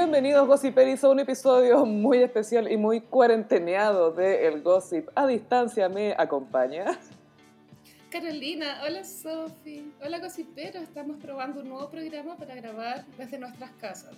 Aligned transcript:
Bienvenidos 0.00 0.46
Gossiperis 0.46 1.02
a 1.04 1.08
un 1.08 1.20
episodio 1.20 1.86
muy 1.86 2.18
especial 2.18 2.70
y 2.70 2.76
muy 2.76 3.00
cuarenteneado 3.00 4.10
de 4.12 4.46
El 4.46 4.60
Gossip. 4.62 5.08
A 5.14 5.26
distancia 5.26 5.88
me 5.88 6.14
acompaña. 6.18 6.98
Carolina, 8.10 8.82
hola 8.86 9.02
Sofi, 9.04 9.90
hola 10.04 10.18
Gossiperos, 10.18 10.82
estamos 10.82 11.16
probando 11.16 11.62
un 11.62 11.70
nuevo 11.70 11.88
programa 11.88 12.36
para 12.36 12.54
grabar 12.56 13.06
desde 13.16 13.38
nuestras 13.38 13.70
casas. 13.80 14.12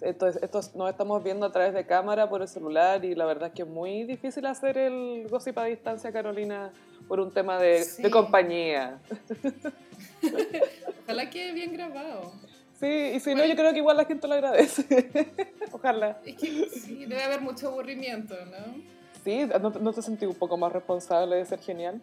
Esto, 0.00 0.26
es- 0.26 0.36
esto 0.42 0.58
es- 0.58 0.74
nos 0.74 0.90
estamos 0.90 1.22
viendo 1.22 1.46
a 1.46 1.52
través 1.52 1.74
de 1.74 1.86
cámara 1.86 2.28
por 2.28 2.42
el 2.42 2.48
celular 2.48 3.04
y 3.04 3.14
la 3.14 3.24
verdad 3.24 3.50
es 3.50 3.54
que 3.54 3.62
es 3.62 3.68
muy 3.68 4.02
difícil 4.02 4.44
hacer 4.46 4.76
el 4.78 5.28
gossip 5.30 5.56
a 5.58 5.64
distancia, 5.66 6.10
Carolina, 6.10 6.72
por 7.06 7.20
un 7.20 7.30
tema 7.32 7.56
de, 7.56 7.84
Sí. 7.84 8.02
de 8.02 8.10
compañía. 8.10 8.98
Ojalá 11.04 11.30
quede 11.30 11.52
bien 11.52 11.72
grabado. 11.72 12.32
Sí, 12.80 13.12
y 13.14 13.20
si 13.20 13.34
no, 13.34 13.44
yo 13.44 13.54
creo 13.54 13.72
que 13.72 13.78
igual 13.78 13.98
la 13.98 14.06
gente 14.06 14.26
lo 14.26 14.32
agradece. 14.32 15.10
Ojalá. 15.72 16.18
Es 16.24 16.34
que 16.36 16.70
sí, 16.70 17.04
debe 17.04 17.22
haber 17.22 17.42
mucho 17.42 17.68
aburrimiento, 17.68 18.34
¿no? 18.46 18.82
Sí, 19.22 19.46
¿no, 19.60 19.68
no 19.68 19.92
te 19.92 20.00
sentí 20.00 20.24
un 20.24 20.34
poco 20.34 20.56
más 20.56 20.72
responsable 20.72 21.36
de 21.36 21.44
ser 21.44 21.60
genial? 21.60 22.00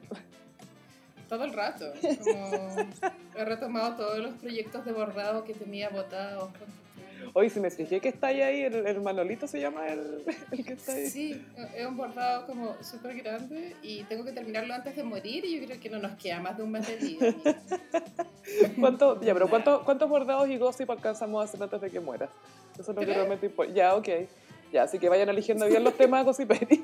Todo 1.28 1.46
el 1.46 1.54
rato. 1.54 1.92
Como 2.24 2.76
he 3.36 3.46
retomado 3.46 3.96
todos 3.96 4.20
los 4.20 4.36
proyectos 4.36 4.86
de 4.86 4.92
bordado 4.92 5.44
que 5.44 5.56
tenía 5.56 5.90
botados. 5.90 6.52
Hoy 7.34 7.50
si 7.50 7.60
me 7.60 7.70
fijé 7.72 8.00
que 8.00 8.10
está 8.10 8.28
ahí, 8.28 8.42
ahí 8.42 8.62
el, 8.64 8.86
el 8.88 9.02
Manolito 9.02 9.48
se 9.48 9.60
llama 9.60 9.88
el, 9.88 10.24
el 10.52 10.66
que 10.66 10.74
está 10.74 10.94
ahí. 10.94 11.08
Sí, 11.08 11.42
es 11.76 11.86
un 11.86 11.98
bordado 11.98 12.46
como 12.48 12.76
súper 12.84 13.16
grande 13.22 13.76
y 13.82 14.04
tengo 14.06 14.24
que 14.26 14.32
terminarlo 14.32 14.74
antes 14.74 14.96
de 14.96 15.04
morir 15.04 15.46
y 15.46 15.60
yo 15.60 15.66
creo 15.66 15.80
que 15.80 15.90
no 15.90 16.00
nos 16.00 16.18
queda 16.18 16.40
más 16.40 16.58
de 16.58 16.64
un 16.64 16.72
mes 16.72 16.88
de 16.88 16.96
vida. 16.98 17.36
¿Cuánto, 18.80 19.20
ya, 19.22 19.34
pero 19.34 19.50
¿cuánto- 19.50 19.84
¿cuántos 19.84 20.10
bordados 20.10 20.48
y 20.50 20.58
gossip 20.58 20.90
alcanzamos 20.90 21.42
a 21.42 21.46
hacer 21.46 21.62
antes 21.62 21.82
de 21.82 21.90
que 21.90 22.00
mueras? 22.00 22.30
Eso 22.74 22.92
es 22.92 22.96
lo 22.98 23.02
que 23.02 23.14
realmente 23.14 23.46
importa. 23.48 23.74
Ya, 23.74 23.96
ok. 23.96 24.08
Ya, 24.72 24.84
así 24.84 25.00
que 25.00 25.08
vayan 25.10 25.30
eligiendo 25.30 25.66
bien 25.68 25.84
los 25.84 25.96
temas 25.96 26.26
gossiperi. 26.26 26.84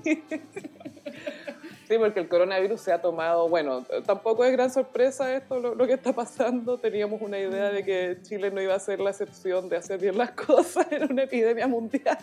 Sí, 1.94 2.00
porque 2.00 2.22
el 2.22 2.28
coronavirus 2.28 2.82
se 2.82 2.92
ha 2.92 3.00
tomado, 3.00 3.48
bueno, 3.48 3.86
tampoco 4.04 4.44
es 4.46 4.52
gran 4.52 4.72
sorpresa 4.72 5.36
esto 5.36 5.60
lo, 5.60 5.76
lo 5.76 5.86
que 5.86 5.94
está 5.94 6.12
pasando. 6.12 6.80
Teníamos 6.80 7.22
una 7.22 7.38
idea 7.38 7.70
de 7.70 7.84
que 7.84 8.18
Chile 8.24 8.50
no 8.50 8.60
iba 8.60 8.74
a 8.74 8.80
ser 8.80 9.00
la 9.00 9.12
excepción 9.12 9.70
de 9.70 9.78
hacer 9.78 10.00
bien 10.00 10.18
las 10.18 10.32
cosas 10.32 10.88
en 10.92 11.12
una 11.12 11.24
epidemia 11.24 11.68
mundial. 11.68 12.18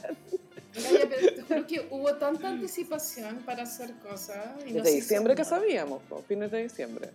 Gaya, 0.74 1.08
pero 1.08 1.46
juro 1.46 1.66
que 1.68 1.86
hubo 1.88 2.14
tanta 2.16 2.48
anticipación 2.48 3.42
para 3.46 3.62
hacer 3.62 3.92
cosas. 4.02 4.44
y 4.66 4.72
Desde 4.72 4.90
diciembre 4.90 5.36
que 5.36 5.44
sabíamos, 5.44 6.02
po, 6.02 6.20
fines 6.26 6.50
de 6.50 6.64
diciembre. 6.64 7.10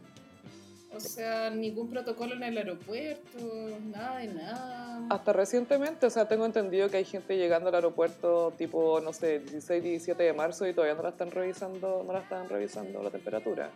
O 0.96 1.00
sea, 1.00 1.50
ningún 1.50 1.90
protocolo 1.90 2.36
en 2.36 2.44
el 2.44 2.58
aeropuerto, 2.58 3.78
nada 3.92 4.20
de 4.20 4.28
nada. 4.28 5.08
Hasta 5.10 5.34
recientemente, 5.34 6.06
o 6.06 6.10
sea, 6.10 6.26
tengo 6.26 6.46
entendido 6.46 6.90
que 6.90 6.98
hay 6.98 7.06
gente 7.06 7.36
llegando 7.36 7.68
al 7.68 7.76
aeropuerto 7.76 8.54
tipo, 8.58 9.02
no 9.02 9.12
sé, 9.12 9.40
16, 9.40 9.84
17 9.84 10.24
de 10.24 10.32
marzo 10.32 10.66
y 10.66 10.74
todavía 10.74 10.96
no 10.96 11.04
la 11.04 11.10
están 11.10 11.32
revisando, 11.32 12.04
no 12.06 12.14
la 12.14 12.20
están 12.20 12.48
revisando 12.48 13.04
la 13.04 13.10
temperatura. 13.10 13.70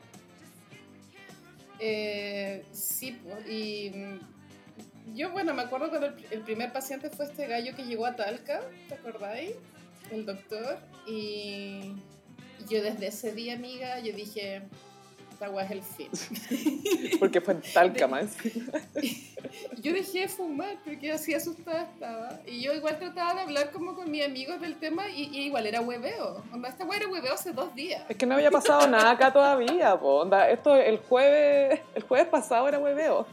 Eh, 1.80 2.64
sí, 2.72 3.20
y 3.50 3.90
mm, 3.90 5.16
yo, 5.16 5.32
bueno, 5.32 5.54
me 5.54 5.64
acuerdo 5.64 5.90
cuando 5.90 6.08
el, 6.08 6.26
el 6.32 6.42
primer 6.42 6.72
paciente 6.72 7.10
fue 7.10 7.26
este 7.26 7.48
gallo 7.48 7.76
que 7.76 7.84
llegó 7.84 8.06
a 8.06 8.16
Talca, 8.16 8.62
¿te 8.88 8.96
acordáis? 8.96 9.56
El 10.10 10.26
doctor. 10.26 10.78
Y 11.06 11.96
yo 12.70 12.82
desde 12.82 13.08
ese 13.08 13.34
día, 13.34 13.56
amiga, 13.56 14.00
yo 14.00 14.14
dije, 14.14 14.62
esta 15.40 15.52
weá 15.52 15.64
es 15.64 15.72
el 15.72 15.82
fin. 15.84 16.10
Porque 17.20 17.40
fue 17.40 17.54
en 17.54 17.62
Talca 17.74 18.08
más. 18.08 18.36
Yo 19.82 19.94
dejé 19.94 20.22
de 20.22 20.28
fumar 20.28 20.78
porque 20.84 21.14
así 21.14 21.34
asustada 21.34 21.84
estaba. 21.84 22.42
Y 22.46 22.62
yo 22.62 22.74
igual 22.74 23.00
trataba 23.00 23.34
de 23.36 23.42
hablar 23.42 23.72
como 23.72 23.96
con 23.96 24.12
mis 24.12 24.26
amigos 24.26 24.60
del 24.60 24.78
tema 24.78 25.08
y, 25.10 25.30
y 25.32 25.44
igual 25.46 25.66
era 25.66 25.80
hueveo. 25.80 26.44
Onda, 26.52 26.68
esta 26.68 26.84
weá 26.84 27.00
era 27.00 27.08
hueveo 27.08 27.34
hace 27.34 27.54
dos 27.54 27.74
días. 27.74 28.04
Es 28.10 28.18
que 28.18 28.26
no 28.26 28.36
había 28.36 28.52
pasado 28.52 28.86
nada 28.88 29.12
acá 29.12 29.32
todavía, 29.34 29.98
po. 29.98 30.20
Onda, 30.22 30.50
esto 30.50 30.76
el 30.76 30.98
jueves, 30.98 31.80
el 31.96 32.04
jueves 32.04 32.28
pasado 32.28 32.68
era 32.68 32.78
hueveo. 32.78 33.26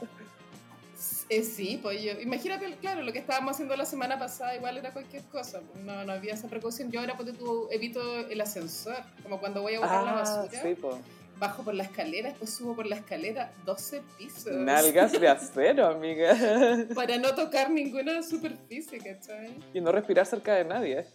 Eh, 1.28 1.42
sí, 1.42 1.80
pues 1.82 2.00
yo, 2.00 2.12
imagínate, 2.20 2.72
claro, 2.76 3.02
lo 3.02 3.12
que 3.12 3.18
estábamos 3.18 3.52
haciendo 3.52 3.76
la 3.76 3.84
semana 3.84 4.16
pasada 4.16 4.54
igual 4.54 4.76
era 4.76 4.92
cualquier 4.92 5.24
cosa, 5.24 5.60
pues, 5.60 5.84
no, 5.84 6.04
no 6.04 6.12
había 6.12 6.34
esa 6.34 6.46
precaución. 6.46 6.92
Yo 6.92 7.00
ahora, 7.00 7.16
pues, 7.16 7.36
tú 7.36 7.66
evito 7.72 8.00
el 8.28 8.40
ascensor, 8.40 8.96
como 9.24 9.40
cuando 9.40 9.62
voy 9.62 9.74
a 9.74 9.80
botar 9.80 10.04
la 10.04 10.12
Ah, 10.12 10.14
basura, 10.14 10.62
sí, 10.62 10.74
po. 10.76 11.00
Bajo 11.38 11.62
por 11.62 11.74
la 11.74 11.84
escalera, 11.84 12.30
después 12.30 12.50
subo 12.54 12.74
por 12.76 12.86
la 12.86 12.96
escalera 12.96 13.52
12 13.64 14.02
pisos. 14.18 14.52
Nalgas 14.52 15.12
de 15.12 15.28
acero, 15.28 15.86
amiga. 15.86 16.34
Para 16.94 17.18
no 17.18 17.34
tocar 17.34 17.70
ninguna 17.70 18.22
superficie, 18.22 18.98
¿cachai? 18.98 19.54
Y 19.74 19.80
no 19.80 19.92
respirar 19.92 20.26
cerca 20.26 20.54
de 20.54 20.64
nadie. 20.64 21.06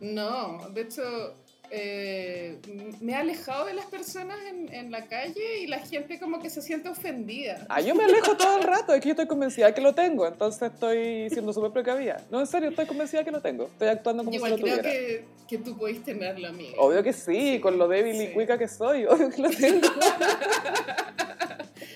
No, 0.00 0.68
de 0.70 0.82
hecho, 0.82 1.36
eh, 1.70 2.58
me 3.00 3.12
he 3.12 3.14
alejado 3.14 3.66
de 3.66 3.74
las 3.74 3.86
personas 3.86 4.38
en, 4.48 4.72
en 4.74 4.90
la 4.90 5.06
calle 5.06 5.60
y 5.60 5.66
la 5.66 5.78
gente 5.78 6.18
como 6.18 6.40
que 6.40 6.50
se 6.50 6.62
siente 6.62 6.88
ofendida. 6.88 7.64
Ah, 7.68 7.80
yo 7.80 7.94
me 7.94 8.04
alejo 8.04 8.36
todo 8.36 8.56
el 8.58 8.64
rato, 8.64 8.92
es 8.92 9.00
que 9.00 9.08
yo 9.08 9.12
estoy 9.12 9.26
convencida 9.26 9.72
que 9.72 9.80
lo 9.80 9.94
tengo, 9.94 10.26
entonces 10.26 10.72
estoy 10.72 11.30
siendo 11.30 11.52
súper 11.52 11.70
precavida. 11.70 12.22
No, 12.30 12.40
en 12.40 12.46
serio, 12.46 12.70
estoy 12.70 12.86
convencida 12.86 13.22
que 13.24 13.30
lo 13.30 13.40
tengo. 13.40 13.64
Estoy 13.66 13.88
actuando 13.88 14.24
como 14.24 14.34
Yo 14.36 14.40
si 14.44 14.46
igual 14.46 14.60
lo 14.60 14.66
creo 14.66 14.78
tuviera. 14.78 14.90
que, 14.90 15.24
que 15.48 15.58
tú 15.58 15.76
podés 15.76 16.02
tenerlo, 16.02 16.48
amiga. 16.48 16.74
Obvio 16.78 17.02
que 17.02 17.12
sí, 17.12 17.60
con 17.60 17.78
lo 17.78 17.86
débil 17.88 18.20
y 18.20 18.28
cuica 18.32 18.58
que 18.58 18.68
soy, 18.68 19.04
obvio 19.08 19.30
que 19.30 19.42
lo 19.42 19.50
tengo. 19.50 19.88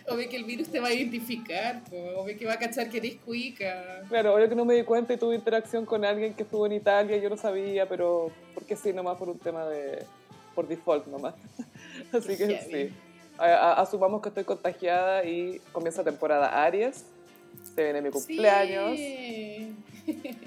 Obvio 0.08 0.28
que 0.28 0.36
el 0.36 0.44
virus 0.44 0.68
te 0.68 0.80
va 0.80 0.88
a 0.88 0.92
identificar, 0.92 1.82
po. 1.84 1.96
obvio 2.20 2.36
que 2.38 2.44
va 2.46 2.54
a 2.54 2.58
cachar 2.58 2.88
que 2.90 2.98
eres 2.98 3.16
cuica. 3.24 4.02
Claro, 4.08 4.34
obvio 4.34 4.48
que 4.48 4.54
no 4.54 4.64
me 4.64 4.74
di 4.74 4.84
cuenta 4.84 5.14
y 5.14 5.16
tuve 5.16 5.34
interacción 5.34 5.86
con 5.86 6.04
alguien 6.04 6.34
que 6.34 6.42
estuvo 6.42 6.66
en 6.66 6.72
Italia, 6.72 7.16
yo 7.16 7.30
no 7.30 7.36
sabía, 7.36 7.88
pero 7.88 8.30
porque 8.52 8.76
sí, 8.76 8.92
nomás 8.92 9.16
por 9.16 9.28
un 9.30 9.38
tema 9.38 9.64
de... 9.66 10.04
por 10.54 10.68
default 10.68 11.06
nomás. 11.06 11.34
Así 12.12 12.36
que 12.36 12.60
sí. 12.60 12.94
A- 13.38 13.46
a- 13.46 13.72
asumamos 13.80 14.20
que 14.22 14.28
estoy 14.28 14.44
contagiada 14.44 15.24
y 15.24 15.58
comienza 15.72 16.04
temporada 16.04 16.62
Aries, 16.64 17.04
se 17.74 17.82
viene 17.84 18.02
mi 18.02 18.10
cumpleaños. 18.10 18.96
Sí. 18.96 19.74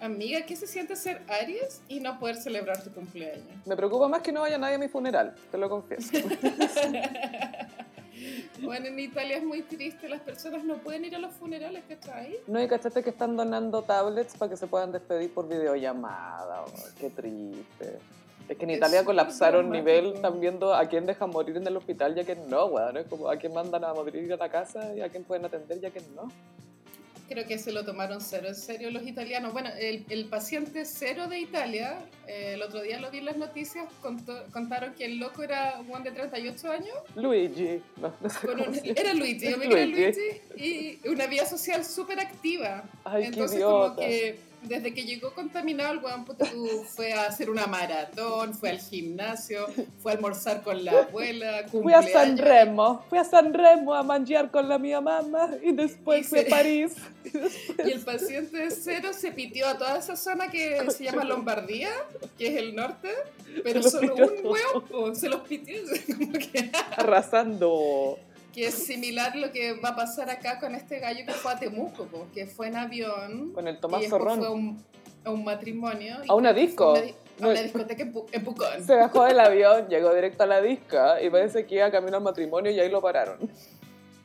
Amiga, 0.00 0.46
¿qué 0.46 0.56
se 0.56 0.66
siente 0.66 0.96
ser 0.96 1.20
Aries 1.28 1.82
y 1.86 2.00
no 2.00 2.18
poder 2.18 2.36
celebrar 2.36 2.82
tu 2.82 2.90
cumpleaños? 2.90 3.44
Me 3.66 3.76
preocupa 3.76 4.08
más 4.08 4.22
que 4.22 4.32
no 4.32 4.40
vaya 4.40 4.56
nadie 4.58 4.74
a 4.76 4.78
mi 4.78 4.88
funeral, 4.88 5.34
te 5.52 5.58
lo 5.58 5.68
confieso. 5.68 6.10
Bueno, 8.62 8.86
en 8.86 8.98
Italia 8.98 9.36
es 9.36 9.44
muy 9.44 9.62
triste, 9.62 10.08
las 10.08 10.20
personas 10.20 10.64
no 10.64 10.78
pueden 10.78 11.04
ir 11.04 11.14
a 11.16 11.18
los 11.18 11.32
funerales, 11.34 11.82
¿cachai? 11.88 12.38
No, 12.46 12.62
y 12.62 12.68
cachaste 12.68 13.02
que 13.02 13.10
están 13.10 13.36
donando 13.36 13.82
tablets 13.82 14.36
para 14.36 14.50
que 14.50 14.56
se 14.56 14.66
puedan 14.66 14.92
despedir 14.92 15.32
por 15.32 15.48
videollamada. 15.48 16.64
oh, 16.64 16.72
qué 16.98 17.10
triste. 17.10 17.98
Es 18.48 18.56
que 18.56 18.64
en 18.64 18.70
Es 18.70 18.78
Italia 18.78 19.04
colapsaron 19.04 19.70
nivel, 19.70 20.14
están 20.14 20.40
viendo 20.40 20.74
a 20.74 20.84
quién 20.86 21.06
dejan 21.06 21.30
morir 21.30 21.56
en 21.56 21.66
el 21.66 21.76
hospital 21.76 22.16
y 22.16 22.20
a 22.20 22.24
quién 22.24 22.50
no, 22.50 22.66
weón. 22.66 22.96
Es 22.96 23.06
como 23.06 23.28
a 23.28 23.36
quién 23.36 23.54
mandan 23.54 23.84
a 23.84 23.94
morir 23.94 24.32
a 24.32 24.36
la 24.36 24.48
casa 24.48 24.92
y 24.94 25.00
a 25.00 25.08
quién 25.08 25.22
pueden 25.22 25.44
atender 25.44 25.78
y 25.80 25.86
a 25.86 25.90
quién 25.90 26.04
no. 26.16 26.28
Creo 27.30 27.46
que 27.46 27.58
se 27.58 27.70
lo 27.70 27.84
tomaron 27.84 28.20
cero 28.20 28.48
en 28.48 28.56
serio 28.56 28.90
los 28.90 29.06
italianos. 29.06 29.52
Bueno, 29.52 29.70
el, 29.78 30.04
el 30.08 30.24
paciente 30.24 30.84
cero 30.84 31.28
de 31.28 31.38
Italia, 31.38 31.96
eh, 32.26 32.54
el 32.54 32.62
otro 32.62 32.82
día 32.82 32.98
lo 32.98 33.08
vi 33.12 33.18
en 33.18 33.26
las 33.26 33.36
noticias, 33.36 33.86
contó- 34.02 34.44
contaron 34.52 34.94
que 34.94 35.04
el 35.04 35.18
loco 35.20 35.44
era 35.44 35.76
un 35.78 35.94
hombre 35.94 36.10
de 36.10 36.16
38 36.16 36.72
años 36.72 36.94
Luigi. 37.14 37.80
No, 37.98 38.12
no 38.20 38.28
sé 38.28 38.46
Con 38.46 38.60
un- 38.60 38.74
era 38.84 39.14
Luigi, 39.14 39.48
yo 39.48 39.58
vi 39.60 39.68
que 39.68 39.74
era 39.74 39.86
Luigi. 39.86 40.20
Luigi 40.56 41.00
y 41.04 41.08
una 41.08 41.26
vida 41.28 41.46
social 41.46 41.84
súper 41.84 42.18
activa. 42.18 42.82
Ay, 43.04 43.22
qué 43.22 43.28
Entonces, 43.28 43.62
como 43.62 43.94
que 43.94 44.38
desde 44.62 44.92
que 44.92 45.04
llegó 45.04 45.32
contaminado, 45.32 45.92
el 45.92 45.98
weón 45.98 46.26
fue 46.86 47.12
a 47.12 47.26
hacer 47.26 47.50
una 47.50 47.66
maratón, 47.66 48.54
fue 48.54 48.70
al 48.70 48.78
gimnasio, 48.78 49.66
fue 49.98 50.12
a 50.12 50.14
almorzar 50.16 50.62
con 50.62 50.84
la 50.84 50.92
abuela, 51.02 51.66
Fui 51.70 51.92
a 51.92 52.02
San. 52.02 52.38
Remo, 52.38 53.04
fui 53.08 53.18
a 53.18 53.24
San 53.24 53.52
Remo 53.52 53.94
a 53.94 54.02
mangiar 54.02 54.50
con 54.50 54.68
la 54.68 54.78
mía 54.78 55.00
mamá 55.00 55.50
y 55.62 55.72
después 55.72 56.20
Y 56.20 56.24
fui 56.24 56.38
a 56.40 56.46
París. 56.46 56.96
Y 57.84 57.90
el 57.90 58.00
paciente 58.00 58.70
cero 58.70 59.10
se 59.12 59.30
pitió 59.30 59.68
a 59.68 59.78
toda 59.78 59.98
esa 59.98 60.16
zona 60.16 60.48
que 60.48 60.90
se 60.90 61.04
llama 61.04 61.22
Lombardía, 61.24 61.90
que 62.38 62.48
es 62.48 62.56
el 62.56 62.74
norte, 62.74 63.10
pero 63.62 63.82
solo 63.82 64.14
un 64.14 64.46
huevo 64.46 65.14
se 65.14 65.28
los 65.28 65.42
pitió. 65.42 65.76
Como 66.18 66.32
que, 66.32 66.70
Arrasando. 66.96 68.18
Que 68.52 68.66
es 68.66 68.74
similar 68.74 69.36
lo 69.36 69.52
que 69.52 69.74
va 69.74 69.90
a 69.90 69.96
pasar 69.96 70.28
acá 70.30 70.58
con 70.58 70.74
este 70.74 70.98
gallo 70.98 71.24
que 71.24 71.32
fue 71.32 71.52
a 71.52 71.58
Temuco, 71.58 72.04
po, 72.06 72.26
que 72.34 72.46
fue 72.46 72.68
en 72.68 72.76
avión. 72.76 73.52
Con 73.52 73.68
el 73.68 73.76
y 73.76 73.78
Tomás 73.80 74.00
después 74.00 74.20
Zorrón. 74.22 74.38
fue 74.38 74.48
a 74.48 74.50
un, 74.50 74.84
a 75.24 75.30
un 75.30 75.44
matrimonio. 75.44 76.16
y 76.24 76.30
A 76.30 76.34
una 76.34 76.52
disco. 76.52 76.92
una 76.92 77.00
di- 77.02 77.14
A 77.42 77.46
una 77.48 77.62
discoteca 77.62 78.02
en, 78.02 78.12
Pu- 78.12 78.26
en 78.32 78.44
Pucón. 78.44 78.84
Se 78.84 78.94
bajó 78.96 79.24
del 79.24 79.38
avión, 79.40 79.88
llegó 79.88 80.12
directo 80.14 80.42
a 80.42 80.46
la 80.46 80.60
disca 80.60 81.22
y 81.22 81.30
parece 81.30 81.64
que 81.66 81.76
iba 81.76 81.90
camino 81.90 82.16
al 82.16 82.22
matrimonio 82.22 82.70
y 82.70 82.80
ahí 82.80 82.90
lo 82.90 83.00
pararon. 83.00 83.38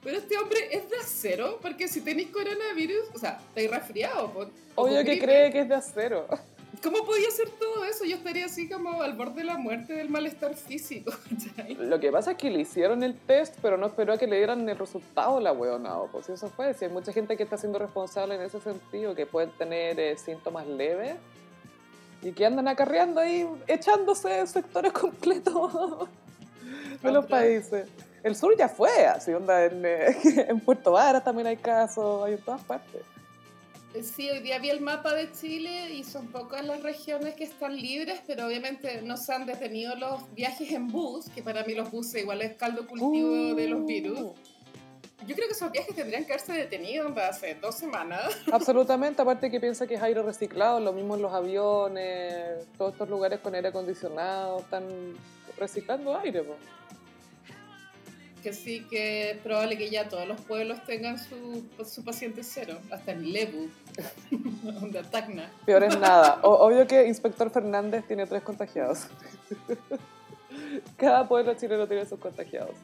Pero 0.03 0.17
este 0.17 0.37
hombre 0.37 0.59
es 0.71 0.87
de 0.89 0.97
acero, 0.97 1.57
porque 1.61 1.87
si 1.87 2.01
tenéis 2.01 2.29
coronavirus, 2.29 3.09
o 3.13 3.17
sea, 3.17 3.39
estáis 3.47 3.71
resfriado. 3.71 4.31
po, 4.31 4.45
Obvio 4.75 4.97
que 4.97 5.03
gripe. 5.03 5.25
cree 5.25 5.51
que 5.51 5.59
es 5.61 5.69
de 5.69 5.75
acero. 5.75 6.27
¿Cómo 6.85 7.03
podía 7.03 7.31
ser 7.31 7.49
todo 7.49 7.83
eso? 7.83 8.05
Yo 8.05 8.15
estaría 8.15 8.45
así 8.45 8.69
como 8.69 9.01
al 9.01 9.13
borde 9.13 9.37
de 9.37 9.45
la 9.45 9.57
muerte 9.57 9.93
del 9.93 10.07
malestar 10.07 10.53
físico. 10.53 11.11
Lo 11.79 11.99
que 11.99 12.11
pasa 12.11 12.33
es 12.33 12.37
que 12.37 12.51
le 12.51 12.59
hicieron 12.59 13.01
el 13.01 13.17
test, 13.17 13.55
pero 13.59 13.75
no 13.75 13.87
esperó 13.87 14.13
a 14.13 14.19
que 14.19 14.27
le 14.27 14.37
dieran 14.37 14.69
el 14.69 14.77
resultado 14.77 15.39
la 15.39 15.51
weona. 15.51 15.97
o, 15.97 16.07
Pues 16.11 16.29
eso 16.29 16.47
fue. 16.47 16.75
Si 16.75 16.85
hay 16.85 16.91
mucha 16.91 17.11
gente 17.11 17.35
que 17.35 17.41
está 17.41 17.57
siendo 17.57 17.79
responsable 17.79 18.35
en 18.35 18.41
ese 18.41 18.61
sentido, 18.61 19.15
que 19.15 19.25
pueden 19.25 19.49
tener 19.57 19.99
eh, 19.99 20.15
síntomas 20.15 20.67
leves 20.67 21.15
y 22.21 22.31
que 22.33 22.45
andan 22.45 22.67
acarreando 22.67 23.19
ahí, 23.19 23.49
echándose 23.65 24.45
sectores 24.45 24.91
completos 24.93 26.07
de 27.01 27.11
los 27.11 27.25
países. 27.25 27.87
El 28.21 28.35
sur 28.35 28.55
ya 28.55 28.69
fue, 28.69 29.07
así 29.07 29.33
onda 29.33 29.65
en, 29.65 29.83
eh, 29.83 30.17
en 30.49 30.59
Puerto 30.59 30.91
Varas 30.91 31.23
también 31.23 31.47
hay 31.47 31.57
casos, 31.57 32.23
hay 32.27 32.33
en 32.33 32.41
todas 32.41 32.63
partes. 32.63 33.01
Sí, 34.03 34.29
hoy 34.29 34.39
día 34.39 34.59
vi 34.59 34.69
el 34.69 34.81
mapa 34.81 35.13
de 35.13 35.31
Chile 35.31 35.93
y 35.93 36.03
son 36.03 36.27
pocas 36.27 36.65
las 36.65 36.83
regiones 36.83 37.35
que 37.35 37.45
están 37.45 37.75
libres, 37.75 38.21
pero 38.27 38.45
obviamente 38.47 39.01
no 39.01 39.15
se 39.15 39.33
han 39.33 39.45
detenido 39.45 39.95
los 39.95 40.33
viajes 40.33 40.71
en 40.71 40.87
bus, 40.87 41.29
que 41.29 41.41
para 41.41 41.63
mí 41.63 41.73
los 41.73 41.91
buses 41.91 42.21
igual 42.21 42.41
es 42.41 42.57
caldo 42.57 42.85
cultivo 42.87 43.55
de 43.55 43.67
los 43.69 43.85
virus. 43.85 44.19
Uh. 44.19 44.33
Yo 45.25 45.33
creo 45.33 45.47
que 45.47 45.53
esos 45.53 45.71
viajes 45.71 45.95
tendrían 45.95 46.25
que 46.25 46.33
haberse 46.33 46.53
detenido 46.53 47.13
hace 47.17 47.55
dos 47.55 47.75
semanas. 47.75 48.37
Absolutamente, 48.51 49.21
aparte 49.21 49.49
que 49.49 49.59
piensa 49.59 49.87
que 49.87 49.95
es 49.95 50.01
aire 50.01 50.21
reciclado, 50.21 50.79
lo 50.79 50.91
mismo 50.91 51.15
en 51.15 51.21
los 51.21 51.33
aviones, 51.33 52.65
todos 52.77 52.91
estos 52.91 53.09
lugares 53.09 53.39
con 53.39 53.55
aire 53.55 53.69
acondicionado 53.69 54.59
están 54.59 54.83
reciclando 55.57 56.17
aire. 56.17 56.43
po. 56.43 56.55
Que 58.45 58.53
sí, 58.53 58.85
que 58.87 59.31
es 59.31 59.37
probable 59.39 59.75
que 59.75 59.89
ya 59.89 60.07
todos 60.07 60.27
los 60.27 60.39
pueblos 60.41 60.77
tengan 60.85 61.17
su, 61.17 61.63
su 61.83 62.03
paciente 62.03 62.43
cero, 62.43 62.77
hasta 62.91 63.13
en 63.13 63.33
Lebu, 63.33 63.69
onda 64.83 65.01
Tacna. 65.01 65.49
Peor 65.65 65.83
es 65.85 65.97
nada. 65.97 66.37
O- 66.43 66.63
obvio 66.67 66.85
que 66.85 67.07
Inspector 67.07 67.49
Fernández 67.49 68.05
tiene 68.05 68.27
tres 68.27 68.43
contagiados. 68.43 69.07
Cada 70.95 71.27
pueblo 71.27 71.55
chileno 71.55 71.87
tiene 71.87 72.05
sus 72.05 72.19
contagiados. 72.19 72.75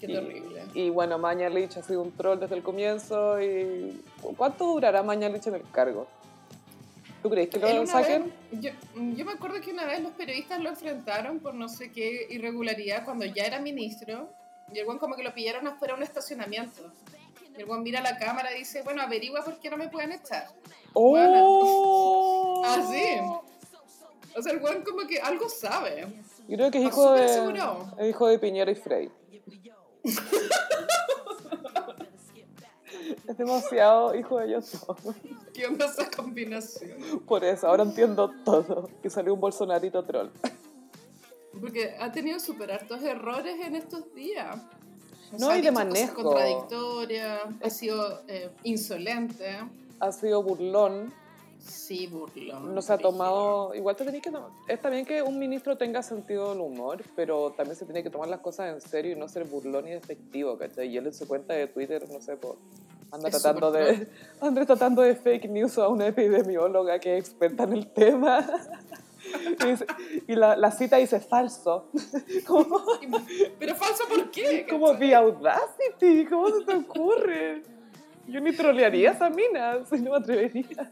Qué 0.00 0.06
Y- 0.06 0.14
terrible. 0.14 0.62
Y 0.74 0.90
bueno, 0.90 1.16
Mañalich 1.16 1.76
ha 1.76 1.82
sido 1.84 2.02
un 2.02 2.10
troll 2.10 2.40
desde 2.40 2.56
el 2.56 2.64
comienzo. 2.64 3.40
y 3.40 4.02
¿Cuánto 4.36 4.64
durará 4.66 5.04
Mañalich 5.04 5.46
en 5.46 5.54
el 5.54 5.62
cargo? 5.70 6.08
¿Tú 7.22 7.30
crees 7.30 7.50
que 7.50 7.60
lo 7.60 7.86
saquen? 7.86 8.32
vez- 8.50 8.60
yo, 8.60 8.70
yo 9.14 9.24
me 9.24 9.30
acuerdo 9.30 9.60
que 9.60 9.70
una 9.70 9.84
vez 9.84 10.02
los 10.02 10.10
periodistas 10.10 10.60
lo 10.60 10.70
enfrentaron 10.70 11.38
por 11.38 11.54
no 11.54 11.68
sé 11.68 11.92
qué 11.92 12.26
irregularidad 12.30 13.04
cuando 13.04 13.24
ya 13.26 13.44
era 13.44 13.60
ministro. 13.60 14.28
Y 14.72 14.78
el 14.78 14.86
buen 14.86 14.98
como 14.98 15.16
que 15.16 15.22
lo 15.22 15.34
pillaron 15.34 15.66
afuera 15.66 15.94
de 15.94 15.98
un 15.98 16.04
estacionamiento. 16.04 16.82
Y 17.56 17.60
el 17.60 17.66
buen 17.66 17.82
mira 17.82 18.00
la 18.00 18.18
cámara 18.18 18.54
y 18.54 18.60
dice, 18.60 18.82
bueno, 18.82 19.02
averigua 19.02 19.44
por 19.44 19.58
qué 19.58 19.70
no 19.70 19.76
me 19.76 19.88
pueden 19.88 20.12
echar. 20.12 20.48
¡Oh! 20.94 22.62
Ah, 22.64 22.80
sí. 22.90 23.18
O 24.34 24.42
sea, 24.42 24.52
el 24.52 24.60
buen 24.60 24.82
como 24.82 25.06
que 25.06 25.20
algo 25.20 25.48
sabe. 25.48 26.06
Yo 26.48 26.56
creo 26.56 26.70
que 26.70 26.78
es 26.78 26.84
hijo 26.86 27.12
de, 27.12 27.28
seguro. 27.28 27.94
es 27.98 28.10
hijo 28.10 28.26
de 28.28 28.38
Piñera 28.38 28.70
y 28.70 28.74
Frey. 28.74 29.10
es 33.28 33.36
demasiado 33.36 34.14
hijo 34.14 34.38
de 34.38 34.46
ellos 34.46 34.86
dos. 34.86 34.96
¿Qué 35.52 35.66
onda 35.66 35.86
esa 35.86 36.10
combinación? 36.10 37.20
Por 37.26 37.44
eso, 37.44 37.68
ahora 37.68 37.82
entiendo 37.82 38.30
todo. 38.44 38.88
Que 39.02 39.10
salió 39.10 39.34
un 39.34 39.40
bolsonarito 39.40 40.02
troll. 40.04 40.30
Porque 41.62 41.94
ha 41.98 42.10
tenido 42.12 42.38
súper 42.40 42.72
hartos 42.72 43.00
errores 43.02 43.54
en 43.64 43.76
estos 43.76 44.12
días. 44.14 44.56
O 45.32 45.38
No, 45.38 45.46
sea, 45.46 45.58
y 45.58 45.62
de 45.62 45.70
dicho 45.70 45.72
cosas 45.72 45.88
manejo. 45.88 46.22
contradictorias, 46.24 47.40
ha 47.62 47.70
sido 47.70 48.20
eh, 48.28 48.50
insolente. 48.64 49.56
Ha 50.00 50.12
sido 50.12 50.42
burlón. 50.42 51.14
Sí, 51.64 52.08
burlón. 52.08 52.74
No 52.74 52.82
se 52.82 52.92
ha 52.92 52.98
tomado. 52.98 53.72
Igual 53.76 53.94
te 53.94 54.04
tenés 54.04 54.20
que 54.22 54.32
tomar. 54.32 54.50
Está 54.66 54.90
bien 54.90 55.06
que 55.06 55.22
un 55.22 55.38
ministro 55.38 55.78
tenga 55.78 56.02
sentido 56.02 56.50
del 56.50 56.60
humor, 56.60 57.04
pero 57.14 57.52
también 57.56 57.76
se 57.76 57.84
tiene 57.84 58.02
que 58.02 58.10
tomar 58.10 58.28
las 58.28 58.40
cosas 58.40 58.74
en 58.74 58.80
serio 58.80 59.12
y 59.12 59.14
no 59.14 59.28
ser 59.28 59.44
burlón 59.44 59.86
y 59.86 59.92
despectivo, 59.92 60.58
¿cachai? 60.58 60.88
Y 60.88 60.96
él 60.96 61.06
en 61.06 61.14
su 61.14 61.28
cuenta 61.28 61.54
de 61.54 61.68
Twitter, 61.68 62.04
no 62.10 62.20
sé, 62.20 62.36
pues, 62.36 62.54
anda 63.12 63.28
Es 63.28 63.40
tratando 63.40 63.70
de. 63.70 64.08
Anda 64.40 64.66
tratando 64.66 65.02
de 65.02 65.14
fake 65.14 65.48
news 65.48 65.78
a 65.78 65.86
una 65.86 66.08
epidemióloga 66.08 66.98
que 66.98 67.16
es 67.18 67.24
experta 67.28 67.62
en 67.62 67.74
el 67.74 67.86
tema. 67.86 68.44
Y, 69.64 69.66
dice- 69.66 69.86
y 70.28 70.34
la, 70.34 70.56
la 70.56 70.70
cita 70.70 70.96
dice 70.96 71.20
falso. 71.20 71.90
como, 72.46 72.82
Pero 73.58 73.74
falso, 73.74 74.04
¿por 74.08 74.30
qué? 74.30 74.66
como. 74.70 74.96
The 74.96 75.14
Audacity, 75.14 76.26
¿cómo 76.26 76.48
se 76.50 76.64
te 76.64 76.74
ocurre? 76.74 77.62
Yo 78.28 78.40
ni 78.40 78.52
trolearía 78.52 79.10
a 79.10 79.14
esa 79.14 79.30
mina, 79.30 79.84
si 79.90 80.00
no 80.00 80.12
me 80.12 80.16
atrevería. 80.18 80.88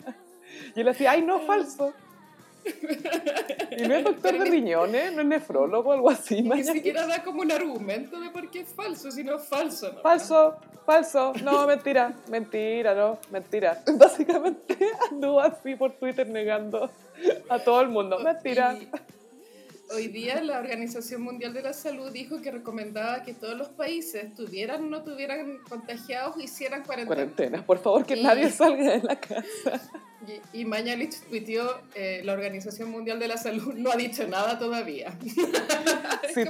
Y 0.75 0.81
él 0.81 0.87
decía, 0.87 1.13
ay, 1.13 1.23
no, 1.23 1.41
falso. 1.41 1.93
Y 3.79 3.83
no 3.89 3.95
es 3.95 4.05
doctor 4.05 4.39
de 4.39 4.45
riñones, 4.45 5.12
no 5.12 5.21
es 5.23 5.27
nefrólogo 5.27 5.91
o 5.91 5.93
algo 5.93 6.11
así. 6.11 6.43
Ni 6.43 6.65
siquiera 6.65 7.07
da 7.07 7.23
como 7.23 7.41
un 7.43 7.51
argumento 7.53 8.21
de 8.21 8.31
por 8.31 8.51
qué 8.51 8.61
es 8.61 8.69
falso, 8.69 9.11
sino 9.11 9.39
falso. 9.39 9.93
¿no? 9.93 10.01
Falso, 10.03 10.57
falso, 10.85 11.33
no, 11.43 11.67
mentira, 11.67 12.15
mentira, 12.29 12.95
no, 12.95 13.19
mentira. 13.31 13.83
Básicamente 13.97 14.77
anduvo 15.11 15.41
así 15.41 15.75
por 15.77 15.93
Twitter 15.93 16.29
negando 16.29 16.91
a 17.49 17.59
todo 17.59 17.81
el 17.81 17.89
mundo. 17.89 18.19
Mentira. 18.19 18.77
Hoy 19.93 20.07
día 20.07 20.41
la 20.43 20.59
Organización 20.61 21.23
Mundial 21.23 21.53
de 21.53 21.62
la 21.62 21.73
Salud 21.73 22.12
dijo 22.12 22.41
que 22.41 22.53
recomendaba 22.53 23.25
que 23.25 23.35
todos 23.35 23.57
los 23.59 23.69
países, 23.71 24.33
tuvieran 24.37 24.85
o 24.85 24.87
no 24.87 25.03
tuvieran 25.03 25.59
contagiados, 25.69 26.37
hicieran 26.41 26.85
cuarentena. 26.85 27.07
Cuarentena, 27.17 27.67
por 27.67 27.79
favor, 27.79 28.07
que 28.07 28.15
Y- 28.17 28.23
nadie 28.23 28.51
salga 28.51 28.85
de 28.99 29.03
la 29.03 29.17
casa. 29.19 29.81
Y, 30.27 30.61
y 30.61 30.65
Mañalich 30.67 31.19
tuiteó, 31.29 31.81
eh, 31.95 32.21
la 32.25 32.35
Organización 32.35 32.91
Mundial 32.91 33.19
de 33.19 33.29
la 33.29 33.39
Salud 33.39 33.73
no 33.75 33.91
ha 33.91 33.97
dicho 33.97 34.27
nada 34.27 34.59
todavía. 34.59 35.17
Si, 36.35 36.45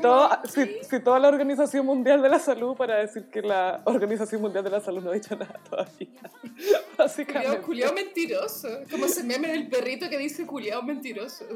si 0.91 1.01
toda 1.01 1.19
la 1.19 1.29
Organización 1.29 1.87
Mundial 1.87 2.21
de 2.21 2.29
la 2.29 2.39
Salud 2.39 2.77
para 2.77 2.97
decir 2.97 3.25
que 3.31 3.41
la 3.41 3.81
Organización 3.85 4.43
Mundial 4.43 4.65
de 4.65 4.71
la 4.71 4.81
Salud 4.81 5.03
no 5.03 5.11
ha 5.11 5.15
dicho 5.15 5.37
nada 5.37 5.59
todavía. 5.69 6.09
Básicamente. 6.99 7.61
Mentiroso. 7.95 8.69
Como 8.91 9.07
ese 9.07 9.23
meme 9.25 9.49
del 9.49 9.69
perrito 9.69 10.09
que 10.11 10.19
dice 10.19 10.47
culiao 10.47 10.83
mentiroso. 10.83 11.47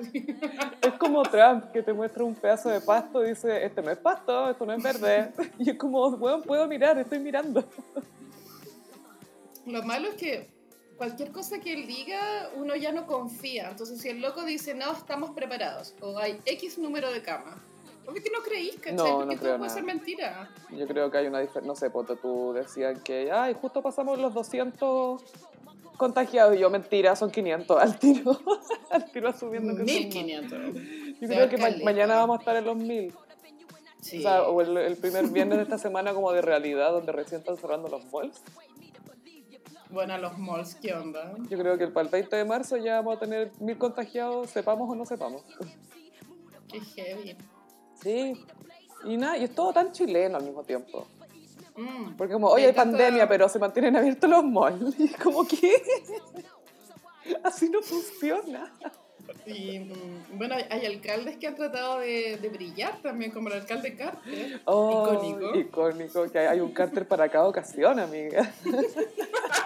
Es 0.81 0.93
como 0.99 1.23
Trump, 1.25 1.71
que 1.73 1.83
te 1.83 1.93
muestra 1.93 2.25
un 2.25 2.35
pedazo 2.35 2.71
de 2.71 2.81
pasto 2.81 3.25
y 3.25 3.31
dice, 3.31 3.65
este 3.65 3.83
no 3.83 3.91
es 3.91 3.99
pasto, 3.99 4.51
esto 4.51 4.65
no 4.65 4.73
es 4.73 4.83
verde. 4.83 5.33
Y 5.59 5.71
es 5.71 5.77
como, 5.77 6.17
bueno, 6.17 6.43
puedo 6.43 6.67
mirar, 6.67 6.99
estoy 6.99 7.19
mirando. 7.19 7.65
Lo 9.67 9.83
malo 9.83 10.09
es 10.09 10.15
que 10.15 10.54
cualquier 10.97 11.31
cosa 11.33 11.59
que 11.61 11.73
él 11.73 11.87
diga, 11.87 12.51
uno 12.57 12.75
ya 12.77 12.93
no 12.93 13.07
confía. 13.07 13.71
Entonces, 13.71 14.01
si 14.01 14.09
el 14.09 14.21
loco 14.21 14.45
dice, 14.45 14.75
no, 14.75 14.93
estamos 14.93 15.31
preparados, 15.31 15.95
o 16.01 16.19
hay 16.19 16.39
X 16.47 16.79
número 16.79 17.11
de 17.13 17.23
camas, 17.23 17.57
obvio 18.07 18.23
que 18.23 18.31
no 18.31 18.41
creís, 18.43 18.77
¿cachai? 18.77 18.95
No, 18.97 19.05
no 19.05 19.19
Porque 19.21 19.37
creo 19.39 19.51
todo 19.51 19.59
puede 19.59 19.71
ser 19.71 19.83
mentira. 19.85 20.51
Yo 20.71 20.87
creo 20.87 21.11
que 21.11 21.19
hay 21.19 21.27
una 21.27 21.41
diferencia, 21.41 21.67
no 21.67 21.75
sé, 21.77 21.91
porque 21.91 22.17
tú 22.17 22.53
decían 22.53 23.01
que, 23.03 23.31
ay, 23.33 23.55
justo 23.61 23.83
pasamos 23.83 24.19
los 24.19 24.33
200 24.35 25.23
contagiados. 25.97 26.57
Y 26.57 26.59
yo, 26.59 26.71
mentira, 26.71 27.17
son 27.17 27.31
500 27.31 27.81
al 27.83 27.99
tiro. 27.99 28.39
al 28.91 29.11
tiro 29.11 29.29
asumiendo 29.29 29.73
que 29.77 29.79
son 29.79 29.87
más. 29.87 30.15
1500. 30.15 31.21
Yo 31.21 31.29
creo 31.29 31.49
que 31.49 31.57
ma- 31.57 31.71
mañana 31.85 32.17
vamos 32.17 32.37
a 32.37 32.41
estar 32.41 32.57
en 32.57 32.65
los 32.65 32.77
1000. 32.77 33.15
Sí. 34.01 34.19
O 34.19 34.23
sea, 34.23 34.43
o 34.43 34.61
el, 34.61 34.77
el 34.77 34.97
primer 34.99 35.27
viernes 35.29 35.57
de 35.57 35.63
esta 35.65 35.79
semana 35.79 36.13
como 36.13 36.31
de 36.33 36.43
realidad, 36.43 36.93
donde 36.93 37.11
recién 37.13 37.41
están 37.41 37.57
cerrando 37.57 37.89
los 37.89 38.05
malls. 38.13 38.43
Bueno, 39.91 40.19
los 40.19 40.39
malls, 40.39 40.75
¿qué 40.77 40.93
onda? 40.95 41.35
Yo 41.49 41.59
creo 41.59 41.79
que 41.79 41.87
para 41.89 42.07
el 42.07 42.11
20 42.11 42.37
de 42.37 42.45
marzo 42.45 42.77
ya 42.77 42.97
vamos 42.97 43.17
a 43.17 43.21
tener 43.21 43.53
1000 43.61 43.79
contagiados, 43.79 44.51
sepamos 44.51 44.91
o 44.91 44.95
no 44.95 45.05
sepamos. 45.05 45.43
Qué 46.71 46.81
heavy. 46.81 47.37
Sí. 48.03 48.45
Y 49.05 49.17
nada, 49.17 49.37
y 49.37 49.45
es 49.45 49.55
todo 49.55 49.73
tan 49.73 49.93
chileno 49.93 50.37
al 50.39 50.45
mismo 50.45 50.63
tiempo. 50.65 51.07
Mm. 51.77 52.17
Porque 52.17 52.33
como, 52.33 52.49
oye, 52.49 52.67
hay 52.67 52.73
pandemia, 52.73 53.29
pero 53.29 53.49
se 53.49 53.59
mantienen 53.59 53.97
abiertos 53.97 54.29
los 54.31 54.45
malls. 54.45 54.95
Y 54.99 55.09
como 55.09 55.47
que... 55.47 55.83
Así 57.43 57.69
no 57.71 57.81
funciona. 57.83 58.73
Y 59.47 59.79
mm, 59.81 60.37
bueno, 60.39 60.55
hay, 60.71 60.87
alcaldes 60.87 61.37
que 61.39 61.47
han 61.47 61.55
tratado 61.55 61.99
de, 61.99 62.39
de 62.41 62.49
brillar 62.49 63.01
también, 63.03 63.31
como 63.31 63.49
el 63.49 63.55
alcalde 63.55 63.97
Carter. 63.97 64.61
Oh, 64.67 65.13
Icónico. 65.15 65.59
Icónico, 65.59 66.31
que 66.31 66.39
hay- 66.39 66.61
un 66.61 66.73
cárter 66.73 67.07
para 67.09 67.29
cada 67.29 67.47
ocasión, 67.47 67.99
amiga. 67.99 68.53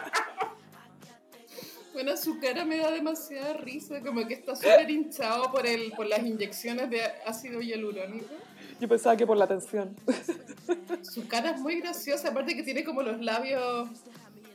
Bueno, 1.98 2.16
su 2.16 2.38
cara 2.38 2.64
me 2.64 2.76
da 2.76 2.92
demasiada 2.92 3.54
risa, 3.54 4.00
como 4.00 4.24
que 4.24 4.34
está 4.34 4.54
súper 4.54 4.88
hinchado 4.88 5.50
por, 5.50 5.66
el, 5.66 5.90
por 5.96 6.06
las 6.06 6.20
inyecciones 6.20 6.88
de 6.90 7.00
ácido 7.26 7.60
hialurónico. 7.60 8.36
Yo 8.78 8.86
pensaba 8.86 9.16
que 9.16 9.26
por 9.26 9.36
la 9.36 9.48
tensión. 9.48 9.96
Su 11.02 11.26
cara 11.26 11.50
es 11.50 11.60
muy 11.60 11.80
graciosa, 11.80 12.28
aparte 12.28 12.54
que 12.54 12.62
tiene 12.62 12.84
como 12.84 13.02
los 13.02 13.20
labios 13.20 13.88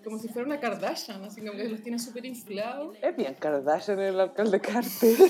como 0.05 0.19
si 0.19 0.29
fuera 0.29 0.47
una 0.47 0.61
Kardashian, 0.61 1.21
así 1.25 1.41
como 1.41 1.57
que 1.57 1.65
los 1.65 1.81
tiene 1.81 1.99
súper 1.99 2.25
inflados. 2.25 2.95
Es 3.01 3.13
bien 3.13 3.33
Kardashian 3.33 3.99
el 3.99 4.21
alcalde 4.21 4.61
Carter. 4.61 5.17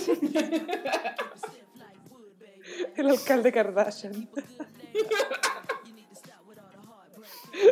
el 2.96 3.10
alcalde 3.10 3.52
Kardashian. 3.52 4.30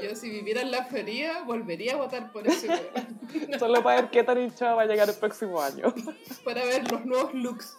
Yo 0.03 0.15
si 0.15 0.29
viviera 0.29 0.61
en 0.61 0.71
la 0.71 0.85
feria, 0.85 1.41
volvería 1.43 1.93
a 1.93 1.97
votar 1.97 2.31
por 2.31 2.47
ese 2.47 2.67
weón. 2.69 3.59
Solo 3.59 3.81
para 3.83 4.01
ver 4.01 4.11
qué 4.11 4.23
tan 4.23 4.39
hinchado 4.39 4.75
va 4.77 4.83
a 4.83 4.85
llegar 4.85 5.09
el 5.09 5.15
próximo 5.15 5.61
año. 5.61 5.93
Para 6.45 6.63
ver 6.65 6.89
los 6.91 7.05
nuevos 7.05 7.33
looks. 7.33 7.77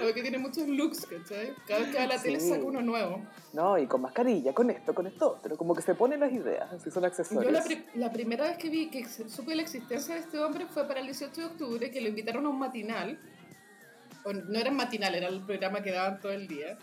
Porque 0.00 0.22
tiene 0.22 0.38
muchos 0.38 0.66
looks, 0.66 1.06
¿cachai? 1.06 1.54
Cada 1.68 1.80
vez 1.80 1.90
que 1.90 1.96
va 1.98 2.02
a 2.04 2.06
la 2.08 2.20
tele 2.20 2.40
saca 2.40 2.64
uno 2.64 2.82
nuevo. 2.82 3.22
No, 3.52 3.78
y 3.78 3.86
con 3.86 4.00
mascarilla, 4.02 4.52
con 4.52 4.68
esto, 4.70 4.92
con 4.92 5.06
esto 5.06 5.30
otro. 5.38 5.56
Como 5.56 5.72
que 5.74 5.82
se 5.82 5.94
ponen 5.94 6.18
las 6.18 6.32
ideas, 6.32 6.72
así 6.72 6.90
son 6.90 7.02
Yo 7.02 7.06
accesorios. 7.06 7.52
la, 7.52 7.62
pri- 7.62 7.84
la 7.94 8.10
primera 8.12 8.44
vez 8.48 8.58
que 8.58 8.68
vi 8.68 8.90
que 8.90 9.06
supe 9.06 9.54
la 9.54 9.62
existencia 9.62 10.14
de 10.16 10.20
este 10.22 10.38
hombre 10.40 10.66
fue 10.66 10.86
para 10.88 10.98
el 10.98 11.06
18 11.06 11.40
de 11.40 11.46
octubre, 11.46 11.90
que 11.92 12.00
lo 12.00 12.08
invitaron 12.08 12.44
a 12.44 12.48
un 12.48 12.58
matinal. 12.58 13.20
O 14.24 14.32
no 14.32 14.58
era 14.58 14.72
matinal, 14.72 15.14
era 15.14 15.28
el 15.28 15.40
programa 15.42 15.80
que 15.82 15.92
daban 15.92 16.18
todo 16.20 16.32
el 16.32 16.48
día. 16.48 16.76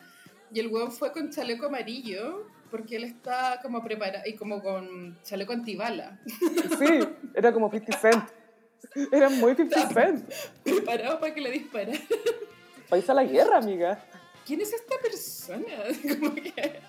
Y 0.53 0.59
el 0.61 0.67
weón 0.67 0.91
fue 0.91 1.11
con 1.11 1.29
chaleco 1.31 1.65
amarillo, 1.65 2.47
porque 2.71 2.95
él 2.95 3.03
está 3.03 3.59
como 3.61 3.83
preparado, 3.83 4.23
y 4.25 4.35
como 4.35 4.61
con 4.63 5.17
chaleco 5.23 5.53
antibala, 5.53 6.19
Sí, 6.79 6.99
era 7.35 7.51
como 7.51 7.69
50 7.69 7.97
Cent. 7.99 8.23
Era 9.11 9.29
muy 9.29 9.53
50 9.55 9.89
Cent. 9.93 10.33
preparado 10.63 11.19
para 11.19 11.33
que 11.35 11.41
le 11.41 11.51
dispararan. 11.51 12.01
País 12.89 13.09
a 13.09 13.13
la 13.13 13.23
guerra, 13.23 13.57
amiga. 13.57 14.03
¿Quién 14.45 14.61
es 14.61 14.73
esta 14.73 14.95
persona? 14.99 15.67
Como 16.19 16.33
que- 16.33 16.79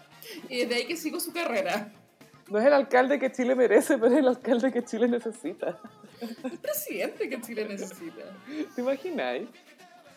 Y 0.49 0.61
desde 0.61 0.75
ahí 0.77 0.87
que 0.87 0.97
sigo 0.97 1.21
su 1.21 1.33
carrera. 1.33 1.93
No 2.49 2.59
es 2.59 2.65
el 2.65 2.73
alcalde 2.73 3.19
que 3.19 3.31
Chile 3.31 3.55
merece, 3.55 3.99
pero 3.99 4.13
es 4.13 4.19
el 4.19 4.27
alcalde 4.29 4.73
que 4.73 4.83
Chile 4.85 5.07
necesita. 5.09 5.79
El 6.21 6.59
presidente 6.59 7.29
que 7.29 7.41
Chile 7.41 7.67
necesita. 7.69 8.23
¿Te 8.75 8.81
imagináis? 8.81 9.49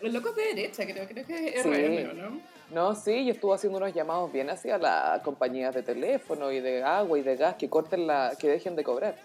Los 0.02 0.14
locos 0.14 0.36
de 0.36 0.44
derecha, 0.54 0.86
creo, 0.86 1.08
creo 1.08 1.26
que 1.26 1.48
es 1.58 1.64
Sí. 1.64 1.70
RM, 1.70 2.10
¿o 2.10 2.14
¿no? 2.14 2.42
No, 2.72 2.96
sí, 2.96 3.12
y 3.12 3.30
estuvo 3.30 3.54
haciendo 3.54 3.78
unos 3.78 3.94
llamados 3.94 4.32
bien 4.32 4.50
hacia 4.50 4.78
las 4.78 5.22
compañías 5.22 5.74
de 5.76 5.84
teléfono 5.84 6.52
y 6.52 6.60
de 6.60 6.84
agua 6.84 7.18
y 7.20 7.22
de 7.22 7.36
gas 7.36 7.56
que 7.56 7.70
corten 7.70 8.08
la, 8.08 8.34
que 8.40 8.48
dejen 8.50 8.76
de 8.76 8.84
cobrar 8.84 9.16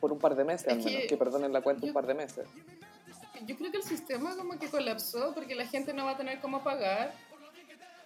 por 0.00 0.10
un 0.12 0.18
par 0.18 0.34
de 0.34 0.44
meses 0.44 0.68
al 0.68 0.78
menos, 0.78 0.92
que 0.92 1.06
que 1.06 1.16
perdonen 1.16 1.52
la 1.52 1.60
cuenta 1.60 1.82
un 1.82 1.88
yo- 1.88 1.94
par 1.94 2.06
de 2.06 2.14
meses. 2.14 2.46
Yo 3.46 3.56
creo 3.56 3.70
que 3.70 3.76
el 3.78 3.82
sistema 3.84 4.34
como 4.36 4.58
que 4.58 4.68
colapsó 4.68 5.32
porque 5.34 5.54
la 5.54 5.66
gente 5.66 5.92
no 5.92 6.04
va 6.06 6.12
a 6.12 6.16
tener 6.16 6.40
cómo 6.40 6.62
pagar 6.64 7.12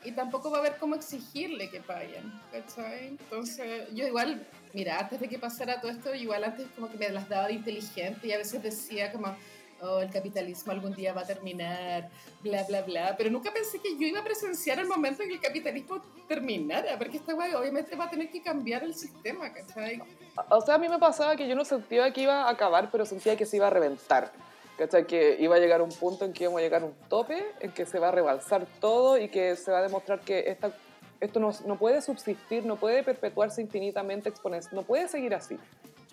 y 0.04 0.12
tampoco 0.12 0.50
va 0.50 0.58
a 0.58 0.60
haber 0.60 0.76
cómo 0.78 0.94
exigirle 0.96 1.70
que 1.70 1.80
paguen, 1.80 2.32
¿cachai? 2.50 3.06
Entonces, 3.08 3.88
yo 3.94 4.06
igual, 4.06 4.44
mira, 4.74 4.98
antes 4.98 5.20
de 5.20 5.28
que 5.28 5.38
pasara 5.38 5.80
todo 5.80 5.90
esto, 5.92 6.12
igual 6.14 6.42
antes 6.44 6.66
como 6.74 6.90
que 6.90 6.98
me 6.98 7.08
las 7.10 7.28
daba 7.28 7.46
de 7.46 7.54
inteligente 7.54 8.26
y 8.26 8.32
a 8.32 8.38
veces 8.38 8.62
decía 8.62 9.12
como, 9.12 9.34
oh, 9.82 10.00
el 10.00 10.10
capitalismo 10.10 10.72
algún 10.72 10.92
día 10.94 11.12
va 11.12 11.22
a 11.22 11.26
terminar, 11.26 12.08
bla, 12.40 12.62
bla, 12.64 12.82
bla, 12.82 13.14
pero 13.16 13.30
nunca 13.30 13.52
pensé 13.52 13.78
que 13.78 13.96
yo 13.98 14.06
iba 14.06 14.20
a 14.20 14.24
presenciar 14.24 14.78
el 14.78 14.86
momento 14.86 15.22
en 15.22 15.28
que 15.28 15.34
el 15.34 15.40
capitalismo 15.40 16.00
terminara, 16.28 16.96
porque 16.98 17.18
esta 17.18 17.34
guay 17.34 17.54
obviamente 17.54 17.94
va 17.96 18.04
a 18.04 18.10
tener 18.10 18.30
que 18.30 18.42
cambiar 18.42 18.84
el 18.84 18.94
sistema, 18.94 19.52
¿cachai? 19.52 20.00
O 20.48 20.60
sea, 20.60 20.76
a 20.76 20.78
mí 20.78 20.88
me 20.88 20.98
pasaba 20.98 21.36
que 21.36 21.46
yo 21.46 21.54
no 21.54 21.64
sentía 21.64 22.12
que 22.12 22.22
iba 22.22 22.44
a 22.44 22.50
acabar, 22.50 22.90
pero 22.90 23.04
sentía 23.04 23.36
que 23.36 23.44
se 23.46 23.56
iba 23.56 23.66
a 23.66 23.70
reventar. 23.70 24.32
¿Cachai? 24.78 25.06
Que 25.06 25.36
iba 25.38 25.56
a 25.56 25.58
llegar 25.58 25.82
un 25.82 25.90
punto 25.90 26.24
en 26.24 26.32
que 26.32 26.44
íbamos 26.44 26.60
a 26.60 26.62
llegar 26.62 26.82
a 26.82 26.86
un 26.86 26.94
tope, 27.08 27.44
en 27.60 27.72
que 27.72 27.84
se 27.84 27.98
va 27.98 28.08
a 28.08 28.10
rebalsar 28.10 28.66
todo 28.80 29.18
y 29.18 29.28
que 29.28 29.54
se 29.54 29.70
va 29.70 29.78
a 29.78 29.82
demostrar 29.82 30.20
que 30.20 30.44
esta, 30.50 30.72
esto 31.20 31.38
no, 31.40 31.52
no 31.66 31.76
puede 31.78 32.00
subsistir, 32.00 32.64
no 32.64 32.76
puede 32.76 33.02
perpetuarse 33.02 33.60
infinitamente, 33.60 34.32
no 34.72 34.82
puede 34.82 35.08
seguir 35.08 35.34
así. 35.34 35.58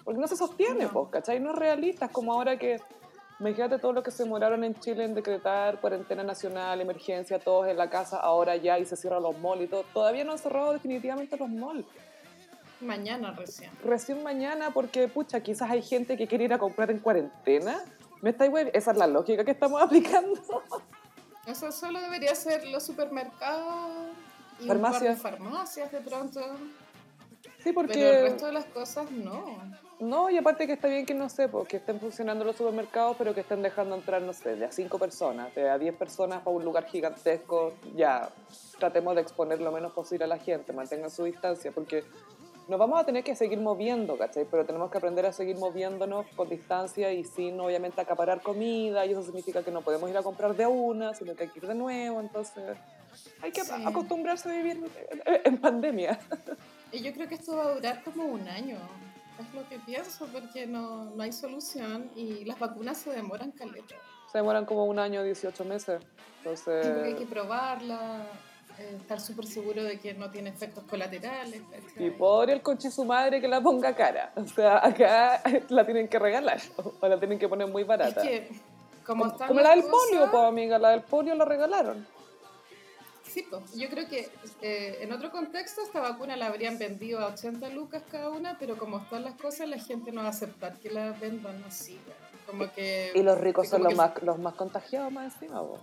Porque 0.03 0.19
no 0.19 0.27
se 0.27 0.35
sostiene, 0.35 0.89
No. 0.93 1.09
¿cachai? 1.09 1.39
No 1.39 1.51
es 1.51 1.55
realista, 1.55 2.07
es 2.07 2.11
como 2.11 2.33
ahora 2.33 2.57
que, 2.59 2.81
imagínate 3.39 3.79
todo 3.79 3.93
lo 3.93 4.03
que 4.03 4.11
se 4.11 4.23
demoraron 4.23 4.63
en 4.63 4.75
Chile 4.79 5.03
en 5.05 5.13
decretar 5.13 5.79
cuarentena 5.79 6.23
nacional, 6.23 6.81
emergencia, 6.81 7.39
todos 7.39 7.67
en 7.67 7.77
la 7.77 7.89
casa, 7.89 8.17
ahora 8.17 8.55
ya, 8.55 8.77
y 8.79 8.85
se 8.85 8.95
cierran 8.95 9.23
los 9.23 9.37
malls 9.39 9.63
y 9.63 9.67
todo. 9.67 9.83
Todavía 9.93 10.23
no 10.23 10.33
han 10.33 10.37
cerrado 10.37 10.73
definitivamente 10.73 11.37
los 11.37 11.49
malls 11.49 11.85
Mañana 12.81 13.31
recién. 13.31 13.71
recién 13.83 14.23
mañana 14.23 14.71
porque, 14.73 15.07
pucha, 15.09 15.41
quizás 15.41 15.69
hay 15.69 15.81
gente 15.81 16.15
que 16.15 16.27
quiere 16.27 16.45
ir 16.45 16.53
a 16.53 16.57
comprar 16.57 16.89
en 16.91 16.99
cuarentena. 16.99 17.83
¿Me 18.21 18.29
estáis 18.31 18.51
güey? 18.51 18.69
Esa 18.73 18.91
es 18.91 18.97
la 18.97 19.07
lógica 19.07 19.43
que 19.43 19.51
estamos 19.51 19.81
aplicando. 19.83 20.39
Eso 21.45 21.71
solo 21.71 21.99
debería 21.99 22.33
ser 22.35 22.65
los 22.67 22.83
supermercados 22.83 24.07
y 24.61 24.67
Farmacias. 24.67 25.17
un 25.17 25.21
par 25.23 25.31
de 25.33 25.37
farmacias 25.39 25.91
de 25.91 25.99
pronto. 26.01 26.41
Sí, 27.63 27.71
Pero 27.73 27.81
el 27.81 27.87
porque... 27.87 28.21
resto 28.21 28.45
de 28.45 28.51
las 28.53 28.65
cosas 28.65 29.09
no. 29.11 29.57
No, 29.99 30.29
y 30.29 30.37
aparte 30.37 30.65
que 30.65 30.73
está 30.73 30.87
bien 30.87 31.05
que, 31.05 31.13
no 31.13 31.27
sé, 31.27 31.49
pues, 31.49 31.67
que 31.67 31.77
estén 31.77 31.99
funcionando 31.99 32.45
los 32.45 32.55
supermercados, 32.55 33.17
pero 33.17 33.33
que 33.33 33.41
estén 33.41 33.61
dejando 33.61 33.95
entrar, 33.95 34.21
no 34.21 34.31
sé, 34.31 34.55
de 34.55 34.65
a 34.65 34.71
cinco 34.71 34.97
personas, 34.97 35.53
de 35.55 35.69
a 35.69 35.77
10 35.77 35.93
personas 35.95 36.41
para 36.41 36.55
un 36.55 36.63
lugar 36.63 36.85
gigantesco. 36.85 37.73
Ya, 37.95 38.29
tratemos 38.79 39.15
de 39.15 39.21
exponer 39.21 39.59
lo 39.59 39.73
menos 39.73 39.91
posible 39.91 40.23
a 40.23 40.27
la 40.27 40.37
gente, 40.37 40.71
mantengan 40.71 41.11
su 41.11 41.25
distancia, 41.25 41.71
porque 41.73 42.05
nos 42.69 42.79
vamos 42.79 42.97
a 42.97 43.05
tener 43.05 43.25
que 43.25 43.35
seguir 43.35 43.59
moviendo, 43.59 44.17
¿cachai? 44.17 44.45
Pero 44.49 44.65
tenemos 44.65 44.89
que 44.89 44.99
aprender 44.99 45.25
a 45.25 45.33
seguir 45.33 45.57
moviéndonos 45.57 46.27
con 46.35 46.47
distancia 46.47 47.11
y 47.11 47.25
sin, 47.25 47.59
obviamente, 47.59 47.99
acaparar 47.99 48.41
comida, 48.41 49.05
y 49.05 49.11
eso 49.11 49.23
significa 49.23 49.63
que 49.63 49.71
no 49.71 49.81
podemos 49.81 50.09
ir 50.09 50.15
a 50.15 50.23
comprar 50.23 50.55
de 50.55 50.65
una, 50.65 51.13
sino 51.13 51.35
que 51.35 51.43
hay 51.43 51.49
que 51.49 51.59
ir 51.59 51.67
de 51.67 51.75
nuevo, 51.75 52.21
entonces 52.21 52.77
hay 53.41 53.51
que 53.51 53.65
Sí. 53.65 53.73
acostumbrarse 53.85 54.49
a 54.49 54.53
vivir 54.53 54.81
en 55.43 55.57
pandemia. 55.57 56.17
Y 56.93 57.01
yo 57.01 57.11
creo 57.11 57.27
que 57.27 57.35
esto 57.35 57.57
va 57.57 57.63
a 57.65 57.73
durar 57.73 58.01
como 58.03 58.23
un 58.23 58.47
año. 58.47 58.77
Es 59.39 59.53
lo 59.53 59.67
que 59.69 59.79
pienso, 59.79 60.27
porque 60.27 60.67
no, 60.67 61.05
no 61.05 61.23
hay 61.23 61.31
solución 61.31 62.09
y 62.15 62.43
las 62.45 62.59
vacunas 62.59 62.97
se 62.97 63.11
demoran 63.11 63.51
caleta. 63.51 63.95
Se 64.31 64.37
demoran 64.37 64.65
como 64.65 64.85
un 64.85 64.99
año, 64.99 65.23
18 65.23 65.65
meses, 65.65 66.01
entonces... 66.39 66.85
Sí, 66.85 66.91
hay 67.03 67.13
que 67.15 67.25
probarla, 67.25 68.23
eh, 68.77 68.97
estar 68.99 69.19
súper 69.19 69.45
seguro 69.45 69.83
de 69.83 69.99
que 69.99 70.13
no 70.13 70.29
tiene 70.29 70.49
efectos 70.49 70.83
colaterales. 70.83 71.61
¿cachai? 71.71 72.05
Y 72.05 72.11
pobre 72.11 72.53
el 72.53 72.61
conche 72.61 72.91
su 72.91 73.05
madre 73.05 73.41
que 73.41 73.47
la 73.47 73.61
ponga 73.61 73.95
cara. 73.95 74.31
O 74.35 74.45
sea, 74.45 74.85
acá 74.85 75.41
la 75.69 75.85
tienen 75.85 76.07
que 76.07 76.19
regalar 76.19 76.59
o 76.77 77.07
la 77.07 77.17
tienen 77.17 77.39
que 77.39 77.47
poner 77.47 77.67
muy 77.67 77.83
Es 77.83 77.87
barata. 77.87 78.21
que, 78.21 78.49
como, 79.05 79.35
como 79.37 79.59
la 79.61 79.71
del 79.71 79.83
polio, 79.83 80.29
pues 80.29 80.43
amiga, 80.43 80.77
la 80.77 80.89
del 80.91 81.01
polio 81.01 81.33
la 81.35 81.45
regalaron. 81.45 82.05
Sí, 83.29 83.45
pues, 83.49 83.75
yo 83.75 83.87
creo 83.89 84.07
que 84.07 84.29
eh, 84.61 84.97
en 85.01 85.11
otro 85.11 85.29
contexto 85.31 85.81
esta 85.81 85.99
vacuna 85.99 86.35
la 86.35 86.47
habrían 86.47 86.77
vendido 86.79 87.19
a 87.19 87.27
80 87.27 87.69
lucas 87.69 88.01
cada 88.11 88.29
una, 88.29 88.57
pero 88.57 88.77
como 88.77 88.97
están 88.97 89.23
las 89.23 89.35
cosas, 89.35 89.67
la 89.69 89.77
gente 89.77 90.11
no 90.11 90.21
va 90.21 90.27
a 90.27 90.31
aceptar 90.31 90.77
que 90.79 90.89
la 90.89 91.11
vendan 91.11 91.63
así. 91.65 91.99
Como 92.47 92.71
que... 92.73 93.11
Y 93.13 93.21
los 93.21 93.37
ricos 93.39 93.69
son 93.69 93.83
los 93.83 93.89
que- 93.91 93.95
más, 93.95 94.23
los 94.23 94.39
más 94.39 94.55
contagiados 94.55 95.11
más 95.11 95.33
encima. 95.35 95.61
po. 95.61 95.79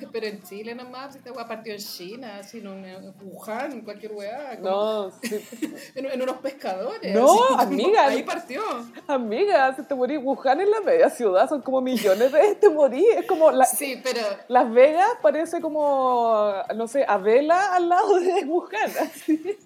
Pero 0.12 0.26
en 0.26 0.42
Chile 0.42 0.74
nomás, 0.74 1.16
esta 1.16 1.32
weá 1.32 1.46
partió 1.46 1.72
en 1.72 1.78
China, 1.78 2.38
así 2.38 2.58
en, 2.58 3.12
Wuhan, 3.22 3.72
en 3.72 3.80
cualquier 3.82 4.12
weá, 4.12 4.56
como 4.56 4.70
No, 4.70 5.10
sí. 5.22 5.40
en, 5.94 6.06
en 6.06 6.22
unos 6.22 6.36
pescadores. 6.38 7.14
No, 7.14 7.26
como- 7.26 7.60
amiga. 7.60 8.06
Ahí 8.06 8.22
partió. 8.22 8.62
amiga, 9.06 9.74
si 9.76 9.82
te 9.82 9.94
morís, 9.94 10.18
Wuhan 10.22 10.60
es 10.60 10.68
la 10.68 10.80
media 10.80 11.10
ciudad, 11.10 11.48
son 11.48 11.62
como 11.62 11.80
millones 11.80 12.32
de 12.32 12.54
te 12.56 12.68
morís. 12.68 13.04
Es 13.16 13.26
como 13.26 13.50
la- 13.50 13.64
Sí, 13.64 14.00
pero 14.02 14.20
Las 14.48 14.70
Vegas 14.72 15.08
parece 15.22 15.60
como, 15.60 16.52
no 16.74 16.86
sé, 16.88 17.04
Avela 17.06 17.74
al 17.74 17.88
lado 17.88 18.18
de 18.18 18.44
Wuhan. 18.44 18.90
así. 19.00 19.58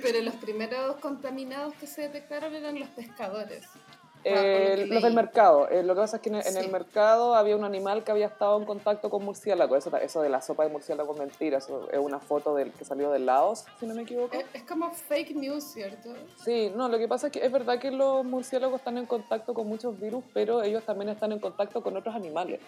Pero 0.00 0.20
los 0.22 0.34
primeros 0.36 0.96
contaminados 0.96 1.74
que 1.74 1.86
se 1.86 2.02
detectaron 2.02 2.54
eran 2.54 2.78
los 2.78 2.88
pescadores. 2.90 3.64
Eh, 4.28 4.86
los 4.88 5.02
del 5.02 5.14
mercado. 5.14 5.68
Eh, 5.68 5.82
lo 5.82 5.94
que 5.94 6.00
pasa 6.00 6.16
es 6.16 6.22
que 6.22 6.28
en 6.30 6.34
el, 6.36 6.46
en 6.46 6.56
el 6.56 6.64
Sí. 6.64 6.70
mercado 6.70 7.34
había 7.34 7.54
un 7.56 7.64
animal 7.64 8.02
que 8.02 8.10
había 8.10 8.26
estado 8.26 8.58
en 8.58 8.64
contacto 8.64 9.08
con 9.08 9.24
murciélago. 9.24 9.76
Eso, 9.76 9.94
eso 9.96 10.20
de 10.22 10.28
la 10.28 10.40
sopa 10.42 10.64
de 10.64 10.70
murciélago 10.70 11.12
es 11.12 11.18
mentira. 11.18 11.58
Eso 11.58 11.88
es 11.92 11.98
una 11.98 12.18
foto 12.18 12.54
del 12.54 12.72
que 12.72 12.84
salió 12.84 13.10
de 13.10 13.20
Laos, 13.20 13.64
si 13.78 13.86
no 13.86 13.94
me 13.94 14.02
equivoco. 14.02 14.36
Es, 14.36 14.44
es 14.52 14.62
como 14.64 14.90
fake 14.90 15.36
news, 15.36 15.62
¿cierto? 15.64 16.10
Sí, 16.44 16.72
no, 16.74 16.88
lo 16.88 16.98
que 16.98 17.06
pasa 17.06 17.28
es 17.28 17.32
que 17.32 17.44
es 17.44 17.52
verdad 17.52 17.78
que 17.78 17.90
los 17.90 18.24
murciélagos 18.24 18.78
están 18.80 18.98
en 18.98 19.06
contacto 19.06 19.54
con 19.54 19.66
muchos 19.68 19.98
virus, 20.00 20.24
pero 20.34 20.62
ellos 20.62 20.82
también 20.84 21.10
están 21.10 21.32
en 21.32 21.38
contacto 21.38 21.82
con 21.82 21.96
otros 21.96 22.14
animales. 22.14 22.60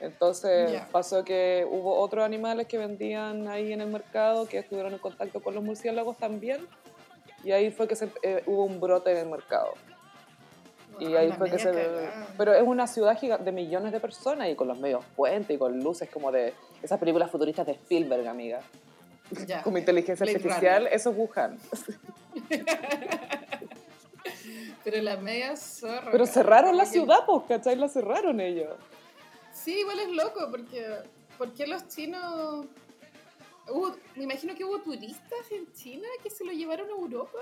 Entonces 0.00 0.80
pasó 0.92 1.24
que 1.24 1.66
hubo 1.68 1.98
otros 1.98 2.24
animales 2.24 2.66
que 2.68 2.78
vendían 2.78 3.48
ahí 3.48 3.72
en 3.72 3.80
el 3.80 3.88
mercado 3.88 4.46
que 4.46 4.58
estuvieron 4.58 4.92
en 4.92 4.98
contacto 4.98 5.40
con 5.42 5.54
los 5.54 5.62
murciélagos 5.64 6.16
también. 6.16 6.66
Y 7.44 7.52
ahí 7.52 7.70
fue 7.70 7.86
que 7.88 7.96
se- 7.96 8.10
eh, 8.22 8.42
hubo 8.46 8.64
un 8.64 8.80
brote 8.80 9.10
en 9.12 9.18
el 9.18 9.26
mercado. 9.28 9.72
Y 11.00 11.14
Ah, 11.14 11.20
ahí 11.20 11.28
la 11.28 11.34
fue 11.36 11.50
que 11.50 11.56
media 11.56 11.72
se... 11.72 11.82
cagada. 11.82 12.26
Pero 12.36 12.54
es 12.54 12.62
una 12.62 12.86
ciudad 12.86 13.16
giga- 13.18 13.38
de 13.38 13.52
millones 13.52 13.92
de 13.92 14.00
personas 14.00 14.48
y 14.50 14.54
con 14.54 14.68
los 14.68 14.78
medios 14.78 15.04
puentes 15.16 15.54
y 15.54 15.58
con 15.58 15.78
luces 15.82 16.08
como 16.10 16.30
de 16.32 16.54
esas 16.82 16.98
películas 16.98 17.30
futuristas 17.30 17.66
de 17.66 17.72
Spielberg, 17.72 18.26
amiga. 18.26 18.60
Ya. 19.46 19.62
Como 19.62 19.76
inteligencia 19.78 20.24
artificial, 20.24 20.82
Runner. 20.84 20.92
eso 20.94 21.10
es 21.10 21.16
Wuhan. 21.16 21.58
Pero 24.84 25.02
la 25.02 25.16
media 25.16 25.56
zorra. 25.56 26.10
Pero 26.10 26.26
cerraron 26.26 26.76
la 26.76 26.86
ciudad, 26.86 27.18
pues, 27.26 27.42
¿cachai? 27.48 27.76
La 27.76 27.88
cerraron 27.88 28.40
ellos. 28.40 28.74
Sí, 29.52 29.80
igual 29.80 29.98
es 30.00 30.08
loco, 30.10 30.48
porque 30.50 30.86
¿por 31.36 31.52
qué 31.52 31.66
los 31.66 31.86
chinos... 31.88 32.66
Hubo- 33.68 33.96
me 34.16 34.24
imagino 34.24 34.54
que 34.54 34.64
hubo 34.64 34.78
turistas 34.80 35.50
en 35.50 35.70
China 35.74 36.08
que 36.22 36.30
se 36.30 36.44
lo 36.44 36.52
llevaron 36.52 36.88
a 36.88 36.92
Europa. 36.92 37.38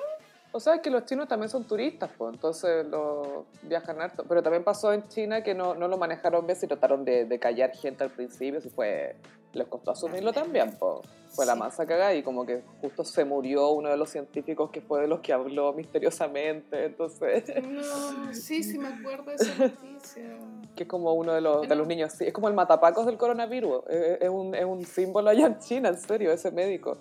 O 0.57 0.61
sea, 0.61 0.77
es 0.77 0.81
que 0.81 0.89
los 0.89 1.05
chinos 1.05 1.29
también 1.29 1.51
son 1.51 1.65
turistas, 1.65 2.09
pues, 2.17 2.33
entonces 2.33 2.87
los 2.87 3.45
viajan 3.63 4.01
harto. 4.01 4.25
Pero 4.27 4.43
también 4.43 4.65
pasó 4.65 4.91
en 4.91 5.07
China 5.07 5.43
que 5.43 5.55
no, 5.55 5.75
no 5.75 5.87
lo 5.87 5.99
manejaron 5.99 6.47
bien 6.47 6.57
y 6.63 6.67
trataron 6.67 7.05
de, 7.05 7.27
de 7.27 7.39
callar 7.39 7.77
gente 7.77 8.05
al 8.05 8.11
principio, 8.11 8.59
si 8.63 8.71
fue 8.71 9.17
les 9.53 9.67
costó 9.67 9.91
asumirlo 9.91 10.33
también, 10.33 10.73
po. 10.79 11.03
Fue 11.29 11.45
la 11.45 11.55
masa 11.55 11.85
cagada 11.85 12.15
y 12.15 12.23
como 12.23 12.47
que 12.47 12.63
justo 12.81 13.05
se 13.05 13.27
murió 13.27 13.69
uno 13.71 13.91
de 13.91 13.99
los 13.99 14.09
científicos 14.09 14.71
que 14.71 14.81
fue 14.81 15.03
de 15.03 15.09
los 15.09 15.21
que 15.21 15.35
habló 15.35 15.75
misteriosamente, 15.75 16.87
entonces, 16.87 17.45
No, 17.63 18.33
sí, 18.33 18.63
sí 18.63 18.79
me 18.79 18.89
acuerdo 18.89 19.25
de 19.33 19.35
esa 19.35 19.59
noticia. 19.59 20.39
que 20.75 20.85
es 20.85 20.89
como 20.89 21.13
uno 21.13 21.35
de 21.35 21.43
los, 21.43 21.69
de 21.69 21.75
los 21.75 21.87
niños, 21.87 22.13
sí, 22.13 22.25
es 22.25 22.33
como 22.33 22.49
el 22.49 22.55
matapacos 22.55 23.05
del 23.05 23.19
coronavirus, 23.19 23.83
es, 23.91 24.23
es 24.23 24.29
un, 24.31 24.55
es 24.55 24.65
un 24.65 24.87
símbolo 24.87 25.29
allá 25.29 25.47
en 25.47 25.59
China, 25.59 25.91
en 25.91 25.99
serio, 25.99 26.33
ese 26.33 26.51
médico. 26.51 26.97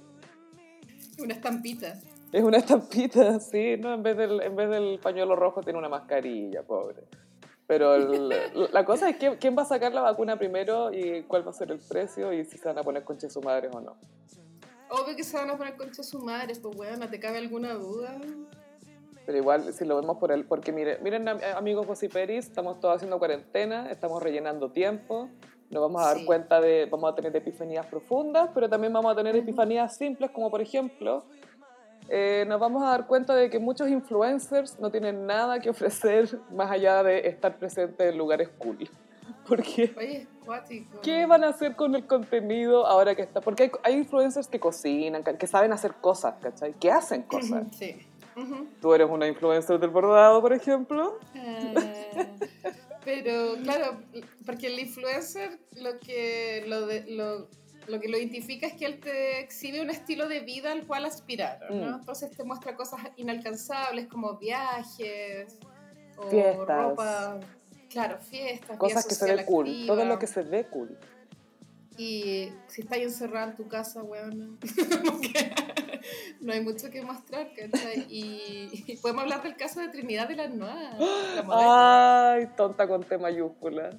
Una 1.18 1.36
estampita. 1.36 1.94
Es 2.36 2.44
una 2.44 2.58
estampita, 2.58 3.40
sí, 3.40 3.78
¿no? 3.78 3.94
En 3.94 4.04
vez 4.04 4.18
del, 4.18 4.42
en 4.42 4.56
vez 4.58 4.70
del 4.70 5.00
pañuelo 5.02 5.38
rojo 5.38 5.62
tiene 5.62 5.80
una 5.80 5.88
mascarilla, 5.88 6.64
pobre. 6.64 7.04
Pero 7.66 7.96
el- 7.96 8.28
la 8.74 8.84
cosa 8.84 9.10
es 9.10 9.16
que, 9.16 9.38
quién 9.38 9.56
va 9.58 9.62
a 9.62 9.66
sacar 9.66 9.94
la 9.94 10.02
vacuna 10.02 10.38
primero 10.38 10.94
y 10.94 11.24
cuál 11.24 11.48
va 11.48 11.52
a 11.52 11.54
ser 11.54 11.72
el 11.72 11.80
precio 11.80 12.34
y 12.34 12.44
si 12.44 12.58
se 12.58 12.68
van 12.68 12.78
a 12.78 12.84
poner 12.84 13.06
conches 13.06 13.32
su 13.32 13.42
madres 13.42 13.74
o 13.74 13.80
no. 13.80 13.96
Obvio 14.90 15.16
que 15.16 15.24
se 15.24 15.38
van 15.38 15.50
a 15.50 15.56
poner 15.58 15.78
concha 15.78 16.04
su 16.04 16.20
madre, 16.20 16.54
pues 16.62 16.76
weón, 16.76 17.00
¿te 17.10 17.20
cabe 17.22 17.38
alguna 17.38 17.74
duda? 17.74 18.18
Pero 19.26 19.38
igual, 19.38 19.74
si 19.74 19.86
lo 19.86 19.96
vemos 20.00 20.18
por 20.18 20.34
el... 20.34 20.44
Porque 20.46 20.74
mire, 20.74 21.00
miren, 21.02 21.28
am- 21.30 21.40
amigos 21.56 21.88
Josiperis, 21.88 22.48
estamos 22.48 22.82
todos 22.82 22.98
haciendo 22.98 23.18
cuarentena, 23.18 23.90
estamos 23.90 24.22
rellenando 24.22 24.72
tiempo, 24.72 25.30
nos 25.70 25.82
vamos 25.82 26.02
a 26.02 26.08
dar 26.10 26.18
Sí. 26.18 26.26
cuenta 26.26 26.60
de... 26.60 26.86
Vamos 26.92 27.12
a 27.14 27.16
tener 27.16 27.34
epifanías 27.36 27.86
profundas, 27.88 28.50
pero 28.54 28.68
también 28.70 28.92
vamos 28.92 29.12
a 29.14 29.16
tener 29.16 29.36
epifanías 29.38 29.96
simples, 29.96 30.32
como 30.32 30.52
por 30.52 30.62
ejemplo... 30.62 31.24
eh, 32.10 32.46
nos 32.48 32.60
vamos 32.60 32.84
a 32.84 32.90
dar 32.90 33.08
cuenta 33.08 33.36
de 33.36 33.50
que 33.50 33.60
muchos 33.60 33.90
influencers 33.90 34.80
no 34.80 34.90
tienen 34.92 35.26
nada 35.26 35.60
que 35.60 35.70
ofrecer 35.70 36.40
más 36.52 36.70
allá 36.72 37.04
de 37.04 37.28
estar 37.28 37.58
presentes 37.58 38.12
en 38.12 38.18
lugares 38.18 38.50
cool. 38.58 38.78
Porque, 39.48 39.94
Oye, 39.98 40.18
es 40.22 40.28
cuático. 40.46 41.00
¿qué 41.02 41.26
van 41.26 41.44
a 41.44 41.50
hacer 41.50 41.76
con 41.76 41.94
el 41.96 42.06
contenido 42.08 42.86
ahora 42.88 43.16
que 43.16 43.22
está? 43.24 43.42
Porque 43.42 43.64
hay, 43.64 43.72
hay 43.84 43.94
influencers 43.98 44.48
que 44.48 44.60
cocinan, 44.60 45.24
que 45.24 45.48
saben 45.48 45.72
hacer 45.74 45.94
cosas, 45.96 46.36
¿cachai? 46.42 46.74
Que 46.74 46.92
hacen 46.92 47.24
cosas. 47.24 47.64
Sí. 47.78 47.96
Ujú. 48.36 48.68
Tú 48.82 48.94
eres 48.94 49.10
una 49.10 49.28
influencer 49.28 49.80
del 49.80 49.90
bordado, 49.92 50.42
por 50.42 50.52
ejemplo. 50.54 51.18
Ah, 51.36 52.26
Pero 53.04 53.54
claro, 53.64 54.00
porque 54.46 54.68
el 54.68 54.80
influencer 54.80 55.60
lo 55.74 56.00
que 56.00 56.64
lo, 56.68 56.86
de- 56.88 57.06
lo, 57.08 57.48
lo 57.88 58.00
que 58.00 58.08
lo 58.10 58.18
identifica 58.18 58.68
es 58.68 58.74
que 58.74 58.86
él 58.86 59.00
te 59.00 59.40
exhibe 59.40 59.82
un 59.82 59.90
estilo 59.90 60.28
de 60.28 60.40
vida 60.42 60.72
al 60.72 60.86
cual 60.86 61.06
aspirar, 61.06 61.60
¿no? 61.70 61.92
Mm. 61.92 62.00
Entonces 62.00 62.32
te 62.36 62.44
muestra 62.44 62.76
cosas 62.76 63.02
inalcanzables 63.18 64.08
como 64.08 64.38
viajes 64.38 65.58
o 66.18 66.30
Fiestas. 66.30 66.68
ropa, 66.68 67.40
claro, 67.90 68.18
fiestas, 68.20 68.78
Cosas 68.78 69.06
que 69.06 69.16
se 69.16 69.36
ve 69.36 69.46
cool. 69.46 69.68
activa. 69.68 69.88
Todo 69.88 70.06
lo 70.06 70.20
que 70.20 70.28
se 70.28 70.42
ve 70.44 70.66
cool. 70.66 70.98
Y 71.98 72.52
si 72.68 72.82
estás 72.82 72.98
encerrada 72.98 73.52
en 73.52 73.56
tu 73.56 73.68
casa, 73.68 74.04
weón, 74.04 74.60
no 76.42 76.54
hay 76.54 76.62
mucho 76.62 76.90
que 76.90 77.02
mostrar, 77.02 77.50
¿cachai? 77.56 78.06
Y, 78.10 78.84
y 78.88 78.98
podemos 78.98 79.24
hablar 79.24 79.44
del 79.44 79.56
caso 79.56 79.80
de 79.80 79.90
Trinidad 79.90 80.28
de 80.28 80.36
la 80.36 80.48
Noa, 80.48 80.98
la. 81.36 82.34
Ay, 82.34 82.48
tonta 82.56 82.88
con 82.88 83.04
T 83.04 83.18
mayúscula. 83.18 83.92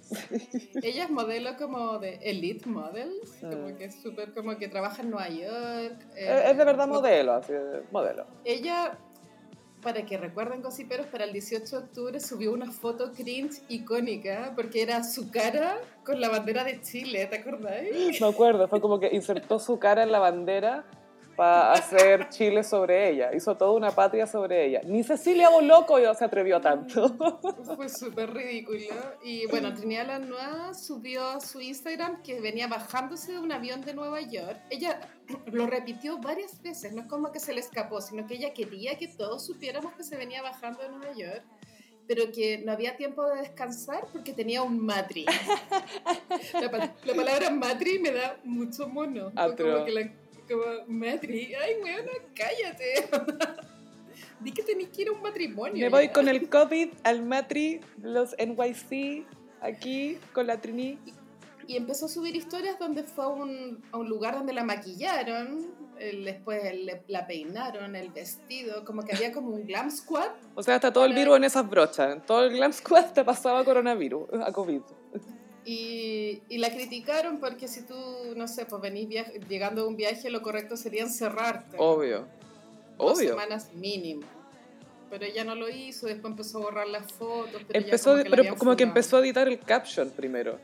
Ella 0.83 1.05
es 1.05 1.11
modelo 1.11 1.57
como 1.57 1.99
de 1.99 2.15
Elite 2.23 2.69
Models, 2.69 3.37
como 3.41 3.77
que 3.77 3.87
es 3.87 4.01
súper 4.03 4.33
como 4.33 4.57
que 4.57 4.69
trabaja 4.69 5.03
en 5.03 5.11
Nueva 5.11 5.29
York. 5.29 6.07
Es 6.15 6.29
eh, 6.29 6.51
es 6.51 6.57
de 6.59 6.65
verdad 6.65 6.87
lo- 6.89 6.95
modelo, 6.95 7.33
así 7.35 7.53
de 7.53 7.83
modelo. 7.91 8.27
Ella, 8.45 8.99
para 9.83 10.05
que 10.05 10.17
recuerden 10.17 10.63
gossiperos, 10.63 11.07
para 11.07 11.25
el 11.25 11.33
18 11.33 11.65
de 11.81 11.85
octubre 11.87 12.21
subió 12.21 12.53
una 12.53 12.71
foto 12.73 13.13
cringe 13.13 13.63
icónica 13.69 14.53
porque 14.57 14.83
era 14.83 15.05
su 15.05 15.31
cara 15.31 15.79
con 16.05 16.21
la 16.21 16.29
bandera 16.29 16.65
de 16.65 16.81
Chile, 16.81 17.27
¿te 17.27 17.37
acordáis? 17.37 18.21
Me 18.21 18.27
acuerdo, 18.27 18.67
fue 18.69 18.81
como 18.81 18.99
que 18.99 19.09
insertó 19.13 19.59
su 19.59 19.79
cara 19.79 20.03
en 20.03 20.11
la 20.13 20.19
bandera 20.19 20.85
para 21.37 21.73
hacer 21.73 22.29
Chile 22.31 22.65
sobre 22.65 23.11
ella. 23.11 23.31
Hizo 23.35 23.57
toda 23.57 23.73
una 23.73 23.91
patria 23.91 24.27
sobre 24.27 24.65
ella. 24.67 24.81
Ni 24.85 25.05
Cecilia 25.05 25.51
Boloco 25.51 25.99
se 26.15 26.25
atrevió 26.25 26.61
tanto. 26.61 27.15
Fue 27.77 27.89
súper 27.89 28.33
ridículo. 28.33 28.79
Y 29.23 29.47
bueno, 29.47 29.75
Trinidad 29.75 30.07
Lanois 30.07 30.85
subió 30.85 31.27
a 31.29 31.41
su 31.41 31.61
Instagram 31.61 32.23
que 32.23 32.41
venía 32.41 32.67
bajándose 32.69 33.33
de 33.33 33.39
un 33.39 33.53
avión 33.53 33.83
de 33.83 33.93
Nueva 33.95 34.21
York. 34.23 34.59
Ella 34.71 35.01
lo 35.47 35.67
repitió 35.67 36.19
varias 36.19 36.63
veces, 36.63 36.93
no 36.93 37.03
es 37.03 37.09
como 37.09 37.33
que 37.33 37.41
se 37.41 37.53
le 37.53 37.61
escapó, 37.61 38.01
sino 38.01 38.27
que 38.27 38.35
ella 38.35 38.55
quería 38.55 38.97
que 38.97 39.09
todos 39.09 39.45
supiéramos 39.45 39.93
que 39.95 40.05
se 40.05 40.17
venía 40.17 40.41
bajando 40.43 40.83
de 40.83 40.89
Nueva 40.89 41.13
York, 41.15 41.43
pero 42.07 42.31
que 42.33 42.59
no 42.59 42.71
había 42.73 42.97
tiempo 42.97 43.25
de 43.29 43.41
descansar 43.41 44.05
porque 44.13 44.33
tenía 44.33 44.63
un 44.63 44.79
matri. 44.87 45.27
La, 46.55 46.71
pa- 46.71 46.95
la 47.05 47.15
palabra 47.15 47.51
matri 47.51 47.99
me 47.99 48.13
da 48.13 48.37
mucho 48.45 48.89
mono. 48.89 49.33
Como 49.35 49.85
que 49.85 49.93
la 49.93 50.01
como 50.49 50.65
matri. 50.87 51.55
Ay, 51.55 51.75
weona, 51.83 52.13
cállate. 52.35 53.09
Di 54.41 54.53
que 54.53 54.63
tenéis 54.63 54.89
que 54.91 55.03
ir 55.03 55.09
a 55.09 55.13
un 55.13 55.23
matrimonio. 55.23 55.85
Me 55.85 55.89
voy 55.89 56.07
ya. 56.07 56.13
con 56.13 56.29
el 56.29 56.49
COVID 56.51 56.89
al 57.05 57.23
Matri, 57.23 57.81
los 58.03 58.35
NYC, 58.39 59.27
aquí 59.61 60.19
con 60.33 60.47
la 60.47 60.61
Trini. 60.61 60.99
Y 61.67 61.77
empezó 61.77 62.07
a 62.07 62.09
subir 62.09 62.37
historias 62.37 62.79
donde 62.79 63.03
fue 63.03 63.25
a 63.25 63.29
un, 63.29 63.83
a 63.91 63.97
un 63.99 64.09
lugar 64.09 64.35
donde 64.37 64.53
la 64.53 64.63
maquillaron, 64.63 65.67
el- 65.99 66.25
después 66.25 66.63
le- 66.63 67.03
la 67.09 67.27
peinaron, 67.27 67.97
el 67.97 68.11
vestido, 68.11 68.85
como 68.85 69.03
que 69.03 69.17
había 69.17 69.33
como 69.33 69.49
un 69.51 69.65
glam 69.67 69.91
squad. 69.91 70.29
O 70.55 70.63
sea, 70.63 70.77
está 70.77 70.93
todo 70.93 71.05
el 71.07 71.13
virus 71.15 71.37
en 71.39 71.45
esas 71.45 71.69
brochas. 71.69 72.25
Todo 72.25 72.45
el 72.45 72.53
Glam 72.55 72.73
Squad 72.73 73.13
te 73.13 73.25
pasaba 73.25 73.65
coronavirus, 73.65 74.29
a 74.45 74.53
COVID. 74.53 74.81
Y, 75.69 76.43
y 76.49 76.59
la 76.59 76.71
criticaron 76.71 77.41
porque 77.41 77.67
si 77.67 77.83
tú, 77.83 77.95
no 78.37 78.47
sé, 78.47 78.67
pues 78.67 78.81
venís 78.81 79.09
llegando 79.49 79.83
a 79.83 79.87
un 79.89 79.97
viaje, 79.97 80.31
lo 80.31 80.41
correcto 80.41 80.77
sería 80.77 81.03
encerrarte. 81.03 81.77
Obvio. 81.81 82.29
Dos 82.97 83.19
Obvio. 83.19 83.31
semanas 83.31 83.73
mínimo. 83.75 84.23
Pero 85.11 85.25
ella 85.25 85.43
no 85.43 85.57
lo 85.57 85.69
hizo, 85.69 86.07
después 86.07 86.31
empezó 86.31 86.59
a 86.59 86.61
borrar 86.63 86.87
las 86.87 87.13
fotos. 87.13 87.63
Pero 87.67 87.85
Empezó, 87.85 88.13
como 88.13 88.31
pero 88.31 88.57
como 88.57 88.77
que 88.77 88.85
empezó 88.85 89.17
a 89.17 89.21
editar 89.21 89.49
el 89.49 89.59
caption 89.59 90.09
primero. 90.11 90.59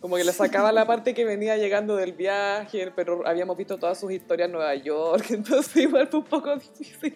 Como 0.00 0.16
que 0.16 0.24
le 0.24 0.32
sacaba 0.32 0.72
la 0.72 0.86
parte 0.86 1.12
que 1.12 1.26
venía 1.26 1.58
llegando 1.58 1.94
del 1.94 2.14
viaje, 2.14 2.90
pero 2.96 3.26
habíamos 3.26 3.54
visto 3.56 3.76
todas 3.76 4.00
sus 4.00 4.10
historias 4.10 4.46
en 4.46 4.52
Nueva 4.52 4.74
York, 4.74 5.26
entonces 5.30 5.76
igual 5.76 6.08
fue 6.08 6.20
un 6.20 6.26
poco 6.26 6.56
difícil. 6.78 7.14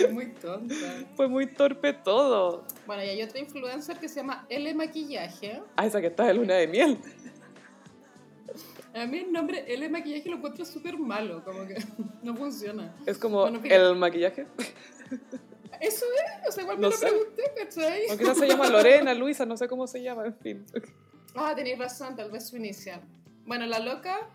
Fue 0.00 0.08
muy 0.12 0.32
tonta. 0.32 0.74
Fue 1.14 1.28
muy 1.28 1.46
torpe 1.46 1.92
todo. 1.92 2.64
Bueno, 2.86 3.04
y 3.04 3.08
hay 3.10 3.22
otra 3.22 3.38
influencer 3.38 3.98
que 3.98 4.08
se 4.08 4.16
llama 4.16 4.46
L 4.48 4.74
Maquillaje. 4.74 5.62
Ah, 5.76 5.86
esa 5.86 6.00
que 6.00 6.08
está 6.08 6.24
de 6.26 6.34
luna 6.34 6.54
de 6.54 6.66
miel. 6.66 6.98
A 8.92 9.06
mí 9.06 9.18
el 9.18 9.32
nombre 9.32 9.64
L 9.72 9.88
Maquillaje 9.88 10.28
lo 10.28 10.36
encuentro 10.38 10.64
súper 10.64 10.98
malo, 10.98 11.44
como 11.44 11.68
que 11.68 11.76
no 12.24 12.34
funciona. 12.34 12.92
Es 13.06 13.16
como 13.16 13.42
Bueno, 13.42 13.60
el 13.62 13.94
maquillaje. 13.94 14.46
Eso 15.80 16.04
es, 16.04 16.48
o 16.48 16.52
sea, 16.52 16.62
igual 16.64 16.78
me 16.78 16.82
No 16.82 16.90
lo 16.90 16.96
sé. 16.96 17.06
pregunté, 17.06 17.42
¿cachai? 17.56 18.02
O 18.10 18.18
quizás 18.18 18.36
se 18.36 18.48
llama 18.48 18.68
Lorena, 18.68 19.14
Luisa, 19.14 19.46
no 19.46 19.56
sé 19.56 19.68
cómo 19.68 19.86
se 19.86 20.02
llama, 20.02 20.26
en 20.26 20.34
fin. 20.36 20.66
Ah, 21.34 21.52
tenéis 21.54 21.78
razón, 21.78 22.16
tal 22.16 22.30
vez 22.30 22.48
su 22.48 22.56
inicial. 22.56 23.00
Bueno, 23.46 23.66
la 23.66 23.78
loca 23.78 24.28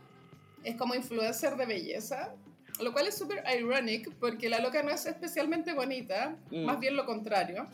es 0.64 0.76
como 0.76 0.96
influencer 0.96 1.56
de 1.58 1.66
belleza, 1.66 2.34
lo 2.82 2.92
cual 2.94 3.08
es 3.08 3.18
súper 3.18 3.44
ironic 3.58 4.12
porque 4.20 4.50
la 4.50 4.60
loca 4.60 4.82
no 4.84 4.92
es 4.92 5.06
especialmente 5.06 5.74
bonita, 5.74 6.36
Mm. 6.52 6.66
más 6.66 6.80
bien 6.80 6.96
lo 6.96 7.06
contrario. 7.06 7.68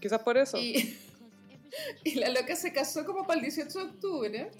Quizás 0.00 0.20
por 0.22 0.36
eso. 0.36 0.58
Y, 0.58 0.98
y 2.04 2.14
la 2.16 2.28
loca 2.30 2.56
se 2.56 2.72
casó 2.72 3.04
como 3.04 3.26
para 3.26 3.38
el 3.38 3.44
18 3.46 3.78
de 3.78 3.84
octubre, 3.84 4.50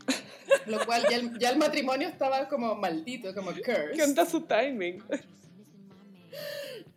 lo 0.66 0.84
cual 0.86 1.02
ya 1.10 1.16
el, 1.16 1.38
ya 1.38 1.50
el 1.50 1.58
matrimonio 1.58 2.08
estaba 2.08 2.48
como 2.48 2.74
maldito, 2.74 3.34
como 3.34 3.50
cursed. 3.52 3.92
¿Qué 3.94 4.02
onda 4.02 4.24
su 4.26 4.40
timing? 4.42 5.02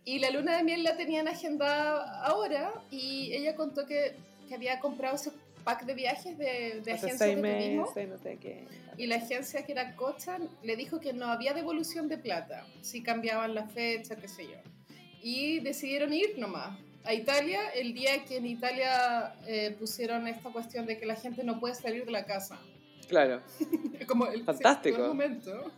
Y 0.04 0.20
la 0.20 0.30
luna 0.30 0.56
de 0.56 0.62
miel 0.62 0.84
la 0.84 0.96
tenían 0.96 1.26
agendada 1.28 2.22
ahora 2.24 2.72
y 2.90 3.32
ella 3.32 3.56
contó 3.56 3.84
que, 3.86 4.14
que 4.48 4.54
había 4.54 4.78
comprado 4.78 5.16
ese 5.16 5.32
pack 5.66 5.84
de 5.84 5.94
viajes 5.94 6.38
de, 6.38 6.80
de 6.84 6.92
Hace 6.92 7.06
agencias 7.06 7.18
seis 7.18 7.36
de 7.36 7.42
turismo 7.42 7.82
meses, 7.86 8.08
no 8.08 8.18
sé 8.18 8.38
qué. 8.40 8.64
y 8.96 9.06
la 9.08 9.16
agencia 9.16 9.66
que 9.66 9.72
era 9.72 9.96
Cochan 9.96 10.48
le 10.62 10.76
dijo 10.76 11.00
que 11.00 11.12
no 11.12 11.26
había 11.26 11.54
devolución 11.54 12.08
de 12.08 12.18
plata 12.18 12.64
si 12.82 13.02
cambiaban 13.02 13.52
la 13.52 13.66
fecha, 13.66 14.14
qué 14.14 14.28
sé 14.28 14.44
yo. 14.44 14.58
Y 15.22 15.58
decidieron 15.58 16.12
ir 16.12 16.38
nomás 16.38 16.78
a 17.04 17.14
Italia 17.14 17.68
el 17.74 17.94
día 17.94 18.24
que 18.24 18.36
en 18.36 18.46
Italia 18.46 19.34
eh, 19.48 19.74
pusieron 19.76 20.28
esta 20.28 20.50
cuestión 20.50 20.86
de 20.86 20.96
que 20.98 21.04
la 21.04 21.16
gente 21.16 21.42
no 21.42 21.58
puede 21.58 21.74
salir 21.74 22.04
de 22.04 22.12
la 22.12 22.24
casa. 22.24 22.60
Claro. 23.08 23.42
Como 24.06 24.28
el, 24.28 24.44
Fantástico. 24.44 24.98
momento. 25.02 25.72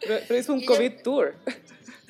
Pero, 0.00 0.18
pero 0.28 0.38
hizo 0.38 0.52
un 0.52 0.60
Y 0.60 0.66
COVID 0.66 0.92
tour. 1.02 1.34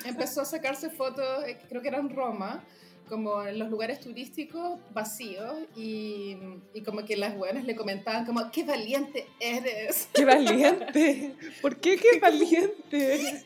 empezó 0.05 0.41
a 0.41 0.45
sacarse 0.45 0.89
fotos, 0.89 1.45
eh, 1.47 1.57
creo 1.69 1.81
que 1.81 1.87
era 1.87 1.99
en 1.99 2.09
Roma, 2.09 2.63
como 3.11 3.43
en 3.43 3.59
los 3.59 3.69
lugares 3.69 3.99
turísticos 3.99 4.79
vacíos 4.93 5.53
y, 5.75 6.37
y 6.73 6.81
como 6.81 7.03
que 7.03 7.17
las 7.17 7.37
buenas 7.37 7.65
le 7.65 7.75
comentaban 7.75 8.25
como, 8.25 8.49
qué 8.51 8.63
valiente 8.63 9.27
eres. 9.37 10.07
¡Qué 10.13 10.23
valiente! 10.23 11.35
¿Por 11.61 11.75
qué 11.75 11.97
qué 11.97 12.19
valiente? 12.21 13.43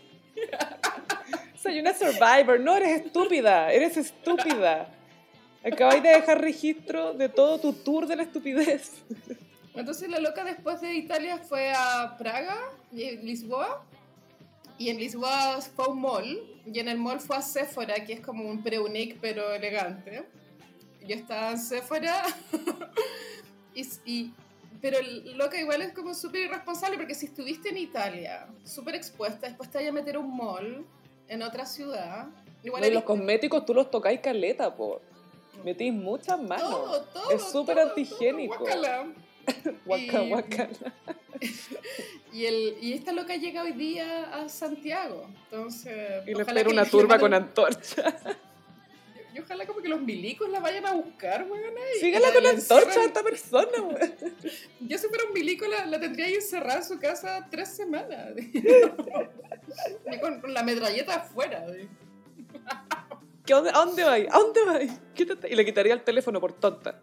Soy 1.60 1.80
una 1.80 1.96
survivor. 1.96 2.60
No, 2.60 2.78
eres 2.78 3.06
estúpida. 3.06 3.74
Eres 3.74 3.98
estúpida. 3.98 4.88
Acabáis 5.64 6.04
de 6.04 6.10
dejar 6.10 6.40
registro 6.42 7.14
de 7.14 7.28
todo 7.28 7.58
tu 7.60 7.74
tour 7.74 8.06
de 8.06 8.18
la 8.18 8.22
estupidez. 8.22 8.92
Entonces 9.74 10.08
la 10.10 10.20
loca 10.20 10.44
después 10.44 10.80
de 10.80 10.94
Italia 10.94 11.40
fue 11.40 11.72
a 11.76 12.16
Praga, 12.20 12.56
y 12.92 13.18
Lisboa, 13.18 13.84
y 14.78 14.90
en 14.90 14.98
Lisboa 14.98 15.60
fue 15.62 15.86
a 15.86 15.88
un 15.90 16.02
mall, 16.02 16.44
y 16.66 16.80
en 16.80 16.88
el 16.88 16.98
mall 16.98 17.20
fue 17.20 17.38
a 17.38 17.42
Sephora, 17.42 17.96
que 18.06 18.14
es 18.14 18.20
como 18.20 18.44
un 18.50 18.62
preunic 18.64 19.18
pero 19.22 19.54
elegante. 19.54 20.24
Yo 21.08 21.16
estaba 21.16 21.52
en 21.52 21.60
Sephora, 21.60 22.24
y, 23.76 23.82
y- 24.06 24.34
pero 24.82 24.98
loca 25.36 25.60
igual 25.60 25.82
es 25.82 25.94
como 25.94 26.14
súper 26.14 26.42
irresponsable, 26.42 26.98
porque 26.98 27.16
si 27.16 27.28
estuviste 27.28 27.70
en 27.70 27.78
Italia, 27.78 28.48
súper 28.64 28.96
expuesta, 28.96 29.48
después 29.48 29.70
te 29.72 29.78
vaya 29.80 29.90
a 29.90 29.94
meter 29.94 30.16
a 30.16 30.20
un 30.20 30.36
mall 30.36 30.86
en 31.28 31.42
otra 31.42 31.66
ciudad, 31.66 32.28
igual 32.64 32.82
No, 32.82 32.88
y 32.88 32.92
los 32.92 33.04
cosméticos 33.04 33.66
tú 33.66 33.74
los 33.74 33.90
tocáis 33.90 34.20
caleta, 34.20 34.76
po. 34.76 35.02
Metís 35.64 35.92
muchas 35.94 36.40
manos. 36.42 36.70
todo, 36.70 37.02
todo, 37.06 37.32
es 37.32 37.42
súper 37.44 37.78
todo, 37.78 37.88
antihigiénico. 37.90 38.56
todo, 38.58 38.66
guácala. 38.66 39.06
Guaca, 39.86 40.24
Y- 40.24 40.30
guacala. 40.30 40.94
Y, 42.36 42.46
el, 42.48 42.78
y 42.82 42.92
esta 42.94 43.14
loca 43.14 43.36
llega 43.38 43.64
hoy 43.64 43.72
día 43.72 44.24
a 44.36 44.50
Santiago. 44.50 45.26
Entonces. 45.46 46.28
Y 46.28 46.34
le 46.34 46.42
espera 46.42 46.70
una 46.70 46.84
turba 46.86 47.18
con 47.18 47.32
manden- 47.32 47.44
antorcha. 47.48 48.16
Y 49.34 49.40
ojalá 49.40 49.66
como 49.66 49.82
que 49.82 49.90
los 49.90 50.00
milicos 50.00 50.48
la 50.50 50.62
vayan 50.62 50.86
a 50.86 50.94
buscar, 50.94 51.46
weón. 51.50 51.74
y 51.98 52.00
Síguela 52.00 52.28
la- 52.30 52.34
con 52.34 52.44
la 52.44 52.50
antorcha 52.52 53.02
a 53.02 53.04
esta 53.04 53.22
persona, 53.22 53.82
weón. 53.82 54.14
Yo 54.80 54.98
si 54.98 55.08
fuera 55.10 55.26
un 55.26 55.34
milico 55.34 55.66
la, 55.68 55.86
la 55.88 56.00
tendría 56.00 56.28
ahí 56.28 56.36
encerrada 56.36 56.78
en 56.80 56.86
su 56.86 56.98
casa 57.00 57.46
tres 57.52 57.68
semanas. 57.76 58.30
con, 60.22 60.40
con 60.42 60.54
la 60.54 60.64
metralleta 60.64 61.16
afuera. 61.16 61.66
¿Qué, 63.46 63.54
¿A 63.54 63.60
dónde 63.62 64.04
vais? 64.06 64.28
¿A 64.32 64.40
dónde? 64.40 64.90
Quítate. 65.14 65.50
Y 65.52 65.56
le 65.56 65.66
quitaría 65.66 65.94
el 65.94 66.04
teléfono 66.04 66.40
por 66.40 66.54
tonta. 66.54 67.02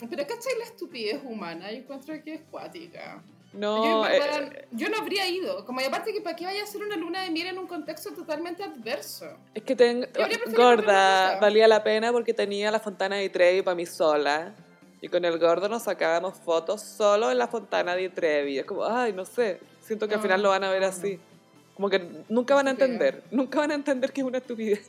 Pero 0.00 0.26
¿cachai 0.26 0.58
la 0.58 0.64
estupidez 0.64 1.20
humana? 1.24 1.70
Yo 1.70 1.78
encuentro 1.78 2.14
que 2.24 2.34
es 2.34 2.40
cuática. 2.50 3.22
Yo, 3.56 3.60
No, 3.60 4.06
en 4.06 4.14
eh, 4.14 4.18
verdad, 4.20 4.52
yo 4.70 4.88
no 4.88 4.98
habría 4.98 5.28
ido. 5.28 5.64
Como 5.64 5.80
y 5.80 5.84
aparte 5.84 6.12
que 6.12 6.20
para 6.20 6.36
qué 6.36 6.44
vaya 6.44 6.60
a 6.60 6.64
hacer 6.64 6.82
una 6.82 6.96
luna 6.96 7.22
de 7.22 7.30
miel 7.30 7.48
en 7.48 7.58
un 7.58 7.66
contexto 7.66 8.12
totalmente 8.14 8.62
adverso. 8.62 9.26
es 9.54 9.62
que 9.62 9.74
ten, 9.74 10.06
Yo 10.14 10.26
gorda, 10.56 11.38
valía 11.40 11.66
la 11.68 11.82
pena 11.82 12.12
porque 12.12 12.32
tenía 12.34 12.70
la 12.70 12.80
fontana 12.80 13.16
di 13.16 13.28
Trevi 13.28 13.62
para 13.62 13.74
mí 13.74 13.86
sola. 13.86 14.54
Y 15.00 15.08
con 15.08 15.24
el 15.24 15.38
gordo 15.38 15.68
nos 15.68 15.82
sacábamos 15.84 16.38
fotos 16.38 16.80
solo 16.82 17.30
en 17.30 17.38
la 17.38 17.48
fontana 17.48 17.94
di 17.96 18.08
Trevi. 18.08 18.58
Es 18.58 18.64
como, 18.64 18.84
ay, 18.84 19.12
no 19.12 19.24
sé. 19.24 19.60
Siento 19.82 20.08
que 20.08 20.14
al 20.14 20.20
No, 20.20 20.22
final 20.22 20.42
lo 20.42 20.48
van 20.50 20.64
a 20.64 20.70
ver 20.70 20.82
no, 20.82 20.88
así. 20.88 21.18
Como 21.74 21.90
que 21.90 21.98
nunca 22.28 22.54
van 22.54 22.68
a 22.68 22.70
entender. 22.70 23.22
Nunca 23.30 23.58
van 23.58 23.70
a 23.70 23.74
entender 23.74 24.12
que 24.12 24.20
es 24.22 24.26
una 24.26 24.38
estupidez. 24.38 24.88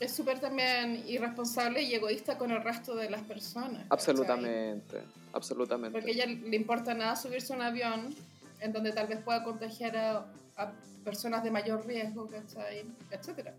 Es 0.00 0.12
súper 0.12 0.40
también 0.40 1.04
irresponsable 1.06 1.82
y 1.82 1.94
egoísta 1.94 2.36
con 2.36 2.50
el 2.50 2.62
resto 2.62 2.94
de 2.94 3.10
las 3.10 3.22
personas. 3.22 3.82
¿cachai? 3.82 3.88
Absolutamente. 3.90 4.98
Absolutamente. 5.32 5.98
Porque 5.98 6.12
a 6.12 6.14
ella 6.14 6.26
le 6.26 6.56
importa 6.56 6.94
nada 6.94 7.16
subirse 7.16 7.52
a 7.52 7.56
un 7.56 7.62
avión 7.62 8.14
en 8.60 8.72
donde 8.72 8.92
tal 8.92 9.06
vez 9.06 9.20
pueda 9.20 9.42
contagiar 9.44 9.96
a, 9.96 10.26
a 10.56 10.72
personas 11.04 11.44
de 11.44 11.50
mayor 11.50 11.86
riesgo, 11.86 12.28
¿cachai? 12.28 12.84
Etcétera. 13.10 13.54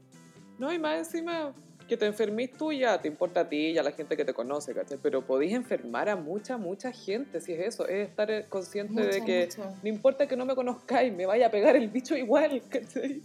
No, 0.58 0.74
y 0.74 0.80
más 0.80 0.98
encima 0.98 1.54
que 1.88 1.96
te 1.96 2.06
enfermís 2.06 2.52
tú 2.52 2.72
ya, 2.74 3.00
te 3.02 3.08
importa 3.08 3.42
a 3.42 3.50
ti 3.50 3.72
y 3.72 3.78
a 3.78 3.84
la 3.84 3.92
gente 3.92 4.18
que 4.18 4.26
te 4.26 4.34
conoce, 4.34 4.74
¿cachai? 4.74 4.98
Pero 5.02 5.26
podéis 5.26 5.54
enfermar 5.54 6.10
a 6.10 6.16
mucha, 6.16 6.58
mucha 6.58 6.92
gente, 6.92 7.40
si 7.40 7.54
es 7.54 7.60
eso, 7.68 7.88
es 7.88 8.10
estar 8.10 8.48
consciente 8.50 9.02
de 9.02 9.24
que 9.24 9.46
mucha. 9.46 9.76
no 9.82 9.90
importa 9.90 10.28
que 10.28 10.36
no 10.36 10.46
me 10.46 10.56
conozcáis, 10.56 11.14
me 11.14 11.26
vaya 11.26 11.48
a 11.48 11.52
pegar 11.52 11.76
el 11.76 11.88
bicho 11.88 12.16
igual, 12.16 12.62
¿cachai? 12.70 13.22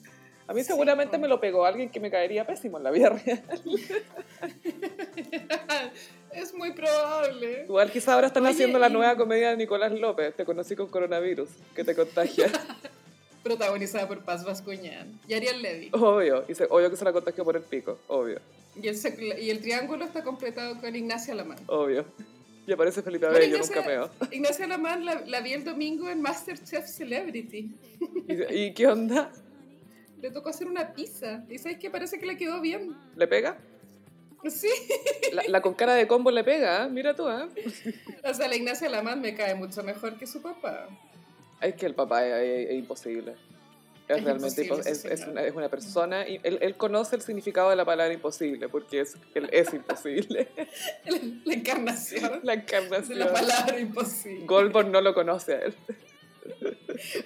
A 0.53 0.55
mí 0.55 0.63
seguramente 0.65 1.17
me 1.17 1.29
lo 1.29 1.41
pegó 1.41 1.65
alguien 1.65 1.89
que 1.89 1.99
me 1.99 2.11
caería 2.11 2.47
pésimo 2.47 2.77
en 2.77 2.85
la 2.85 2.91
vida 2.91 3.09
real. 3.09 3.43
es 6.33 6.55
muy 6.55 6.73
probable. 6.73 7.65
Igual 7.65 7.91
quizá 7.91 8.15
ahora 8.15 8.27
están 8.27 8.43
Oye, 8.45 8.53
haciendo 8.53 8.79
la 8.79 8.89
y- 8.89 8.93
nueva 8.93 9.17
comedia 9.17 9.51
de 9.51 9.57
Nicolás 9.57 9.93
López, 9.93 10.35
te 10.37 10.45
conocí 10.45 10.77
con 10.77 10.89
coronavirus, 10.89 11.49
que 11.75 11.85
te 11.85 11.95
contagia. 11.95 12.51
Protagonizada 13.43 14.07
por 14.07 14.21
Paz 14.25 14.45
Vascuñán 14.45 15.19
y 15.27 15.35
Ariel 15.35 15.63
Levy. 15.63 15.89
obvio, 15.93 16.45
y 16.49 16.55
se, 16.55 16.65
obvio 16.71 16.91
que 16.91 16.97
se 16.97 17.05
la 17.05 17.13
contagió 17.13 17.45
por 17.45 17.57
el 17.57 17.63
pico, 17.63 17.99
obvio, 18.07 18.39
Y, 18.81 18.87
el, 18.87 18.95
sec- 18.95 19.39
y 19.41 19.51
el 19.51 19.61
triángulo 19.61 20.05
está 20.05 20.23
completado 20.23 20.81
con 20.81 20.95
Ignacia 20.95 21.35
Lamán. 21.35 21.59
obvio. 21.67 22.05
Y 22.65 22.71
aparece 22.73 23.03
Felipe 23.03 23.27
Abello 23.27 23.57
en 23.57 23.63
un 23.63 23.69
cameo. 23.69 24.11
Ignacia 24.31 24.69
Lamán 24.69 25.05
la, 25.05 25.23
la 25.27 25.41
vi 25.41 25.53
el 25.55 25.65
domingo 25.65 26.09
en 26.09 26.23
Masterchef 26.23 26.87
Celebrity. 26.87 27.73
¿Y, 28.29 28.55
¿Y 28.67 28.73
qué 28.75 28.87
onda? 28.87 29.33
Le 30.23 30.31
tocó 30.31 30.49
hacer 30.49 30.67
una 30.69 30.95
pizza. 30.95 31.45
¿Y 31.51 31.59
sabes 31.59 31.79
qué? 31.79 31.91
Parece 31.91 32.19
que 32.19 32.27
le 32.27 32.37
quedó 32.39 32.61
bien. 32.61 32.97
¿Le 33.17 33.27
pega? 33.27 33.59
Sí. 34.49 34.69
La, 35.33 35.43
la 35.49 35.61
con 35.63 35.75
cara 35.75 35.95
de 35.95 36.07
combo 36.09 36.31
le 36.31 36.43
pega, 36.43 36.85
¿eh? 36.85 36.89
mira 36.89 37.15
tú, 37.15 37.29
¿eh? 37.29 37.47
O 38.25 38.35
sea, 38.35 38.49
la 38.49 38.57
Ignacia 38.57 38.89
Lamán 38.89 39.21
me 39.21 39.35
cae 39.35 39.55
mucho 39.55 39.83
mejor 39.85 40.19
que 40.19 40.27
su 40.27 40.43
papá. 40.43 40.89
Es 41.61 41.75
que 41.75 41.87
el 41.87 41.95
papá 41.95 42.27
es, 42.27 42.33
es- 42.35 42.71
es 42.71 42.77
imposible. 42.79 43.37
Es, 44.09 44.19
Es 44.19 44.25
realmente 44.25 44.63
imposible 44.65 45.31
una, 45.31 45.43
es 45.45 45.55
una 45.55 45.69
persona. 45.69 46.29
Y 46.29 46.41
él, 46.43 46.59
él 46.61 46.77
conoce 46.77 47.15
el 47.17 47.23
significado 47.23 47.71
de 47.71 47.77
la 47.77 47.85
palabra 47.85 48.13
imposible 48.13 48.69
porque 48.69 49.01
es, 49.03 49.17
él 49.35 49.49
es 49.53 49.73
imposible. 49.73 50.49
La, 51.07 51.19
la 51.45 51.55
encarnación 51.55 52.41
la 52.43 52.57
de 52.57 52.63
encarnación. 52.63 53.19
la 53.21 53.33
palabra 53.33 53.79
imposible. 53.79 54.45
Goldberg 54.47 54.89
no 54.89 55.01
lo 55.01 55.15
conoce 55.15 55.55
a 55.55 55.59
él. 55.61 55.75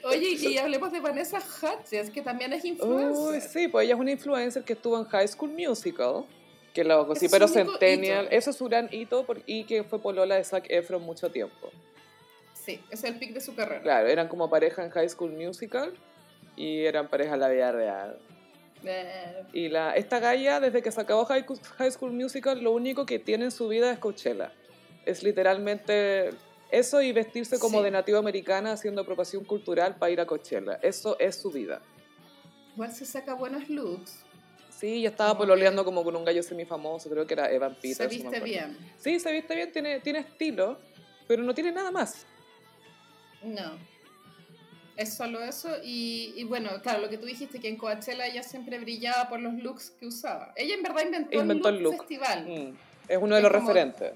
Oye, 0.05 0.31
y 0.31 0.59
hablemos 0.59 0.93
de 0.93 1.01
Vanessa 1.01 1.39
Hudgens, 1.39 2.11
que 2.11 2.23
también 2.23 2.53
es 2.53 2.65
influencer. 2.65 3.41
sí, 3.43 3.69
pues 3.69 3.85
ella 3.85 3.95
es 3.95 4.01
una 4.01 4.11
influencer 4.11 4.63
que 4.65 4.73
estuvo 4.75 4.99
en 4.99 5.05
High 5.05 5.29
School 5.29 5.51
Musical. 5.51 6.25
Que 6.75 6.85
lo 6.85 7.15
sí, 7.15 7.25
Es 7.27 7.33
pero 7.33 7.49
su 7.49 7.55
único 7.55 7.71
Centennial. 7.73 8.27
hito. 8.27 8.35
Eso 8.37 8.51
es 8.51 8.57
su 8.57 8.67
gran 8.67 8.89
hito 8.93 9.25
por- 9.25 9.41
y 9.47 9.65
que 9.65 9.83
fue 9.83 9.99
polola 9.99 10.35
de 10.35 10.45
Zac 10.45 10.67
Efron 10.69 11.03
mucho 11.03 11.31
tiempo. 11.31 11.71
Sí, 12.53 12.81
es 12.91 13.03
el 13.05 13.19
pic 13.19 13.33
de 13.33 13.41
su 13.41 13.55
carrera. 13.55 13.81
Claro, 13.81 14.09
eran 14.09 14.29
como 14.29 14.51
pareja 14.51 14.85
en 14.85 14.91
High 14.91 15.09
School 15.09 15.33
Musical 15.33 15.95
y 16.55 16.85
eran 16.85 17.09
pareja 17.09 17.33
en 17.35 17.41
la 17.41 17.49
vida 17.49 17.73
real. 17.73 18.19
Eh, 18.85 19.43
Y 19.55 19.69
la, 19.69 19.93
esta 19.97 20.19
galla, 20.19 20.61
desde 20.61 20.83
que 20.83 20.93
se 20.93 21.01
acabó 21.01 21.25
High, 21.25 21.47
High 21.79 21.91
School 21.93 22.13
Musical, 22.13 22.61
lo 22.63 22.73
único 22.73 23.07
que 23.07 23.19
tiene 23.19 23.47
en 23.47 23.51
su 23.53 23.69
vida 23.69 23.91
es 23.91 23.99
Coachella. 23.99 24.53
Es 25.07 25.23
literalmente 25.23 26.31
eso 26.71 27.01
y 27.03 27.13
vestirse 27.13 27.59
como 27.59 27.79
Sí. 27.79 27.85
de 27.85 27.91
nativa 27.91 28.19
americana 28.19 28.73
haciendo 28.73 29.03
apropiación 29.03 29.45
cultural 29.45 29.97
para 29.97 30.11
ir 30.13 30.21
a 30.21 30.27
Coachella. 30.27 30.79
Eso 30.83 31.19
es 31.19 31.37
su 31.37 31.51
vida. 31.51 31.81
igual 32.75 32.93
se 32.93 33.07
saca 33.07 33.33
buenos 33.35 33.69
looks. 33.71 34.23
Sí, 34.69 35.01
ya 35.01 35.09
estaba 35.09 35.39
pololeando 35.39 35.83
como 35.85 36.05
con 36.05 36.15
un 36.15 36.25
gallo 36.27 36.43
semifamoso, 36.43 37.09
creo 37.09 37.27
que 37.27 37.33
era 37.33 37.51
Evan 37.51 37.75
Peters. 37.77 37.97
se 37.97 38.07
viste 38.09 38.41
bien. 38.41 38.77
Sí, 38.99 39.19
se 39.19 39.33
viste 39.33 39.55
bien, 39.55 39.73
tiene, 39.73 40.01
tiene 40.01 40.19
estilo, 40.19 40.79
pero 41.27 41.43
no 41.43 41.55
tiene 41.55 41.73
nada 41.73 41.91
más. 41.91 42.27
No. 43.43 43.79
Es 44.97 45.15
solo 45.17 45.43
eso. 45.43 45.69
Y, 45.83 46.33
y 46.37 46.45
bueno, 46.45 46.71
claro, 46.83 47.01
lo 47.01 47.09
que 47.09 47.17
tú 47.19 47.27
dijiste, 47.27 47.61
que 47.61 47.69
en 47.69 47.77
Coachella 47.77 48.27
ella 48.27 48.43
siempre 48.43 48.79
brillaba 48.79 49.29
por 49.29 49.41
los 49.41 49.55
looks 49.55 49.91
que 49.99 50.07
usaba. 50.07 50.53
Ella 50.57 50.75
en 50.75 50.83
verdad 50.83 51.03
inventó, 51.05 51.39
Inventó 51.41 51.69
el 51.69 51.77
el 51.77 51.83
look, 51.83 51.93
look. 51.95 52.01
festival. 52.03 52.47
Mm, 52.47 52.77
Es 53.09 53.19
uno 53.19 53.35
de 53.37 53.41
Es 53.41 53.43
los 53.45 53.53
como- 53.53 53.69
referentes. 53.69 54.13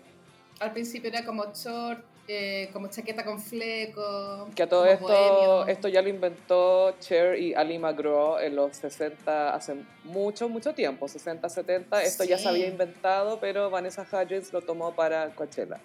Al 0.59 0.73
principio 0.73 1.09
era 1.09 1.25
como 1.25 1.45
short, 1.55 2.05
eh, 2.33 2.71
como 2.73 2.89
chaqueta 2.89 3.25
con 3.25 3.41
fleco. 3.41 4.49
Que 4.55 4.63
a 4.63 4.69
todo 4.69 4.87
esto, 4.87 5.07
bohemio. 5.07 5.67
esto 5.67 5.89
ya 5.89 6.01
lo 6.01 6.09
inventó 6.09 6.95
Cher 7.01 7.37
y 7.37 7.55
Ali 7.55 7.79
McGraw 7.79 8.39
en 8.39 8.55
los 8.55 8.77
60, 8.77 9.53
hace 9.53 9.75
mucho, 10.05 10.49
mucho 10.49 10.73
tiempo, 10.73 11.09
60, 11.09 11.49
70. 11.49 12.03
Esto 12.05 12.23
ya 12.23 12.39
se 12.39 12.49
había 12.49 12.69
inventado, 12.69 13.41
pero 13.41 13.69
Vanessa 13.69 14.07
Hudgens 14.11 14.53
lo 14.53 14.63
tomó 14.63 14.95
para 14.95 15.31
Coachella. 15.31 15.81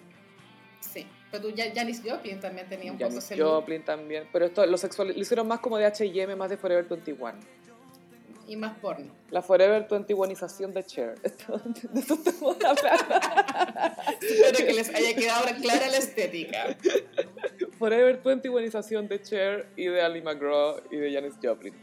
Sí, 0.78 1.04
pero 1.32 1.48
tú, 1.48 1.54
Janis 1.56 2.00
Joplin 2.04 2.38
también 2.38 2.68
tenía 2.68 2.92
un 2.92 2.98
poco 2.98 3.10
Janis 3.10 3.24
ese 3.24 3.36
look. 3.36 3.48
Joplin 3.48 3.82
también. 3.82 4.28
Pero 4.32 4.46
esto 4.46 4.64
lo, 4.66 4.78
sexual, 4.78 5.08
lo 5.08 5.18
hicieron 5.18 5.48
más 5.48 5.58
como 5.58 5.78
de 5.78 5.86
H&M, 5.86 6.36
más 6.36 6.48
de 6.48 6.56
Forever 6.56 6.84
21. 6.84 7.34
Y 8.48 8.56
más 8.56 8.78
porno. 8.78 9.12
La 9.30 9.42
Forever 9.42 9.88
21ización 9.88 10.72
de 10.72 10.84
Cher. 10.84 11.20
De 11.22 12.00
eso 12.00 12.14
estamos 12.14 12.56
hablando. 12.64 13.14
Espero 14.20 14.66
que 14.66 14.72
les 14.72 14.94
haya 14.94 15.14
quedado 15.14 15.46
clara 15.60 15.88
la 15.88 15.96
estética. 15.96 16.76
Forever 17.78 18.22
21ización 18.22 19.08
de 19.08 19.20
Cher 19.20 19.66
y 19.76 19.86
de 19.86 20.00
Ali 20.00 20.22
McGraw 20.22 20.80
y 20.90 20.96
de 20.96 21.12
Janis 21.12 21.34
Joplin. 21.42 21.74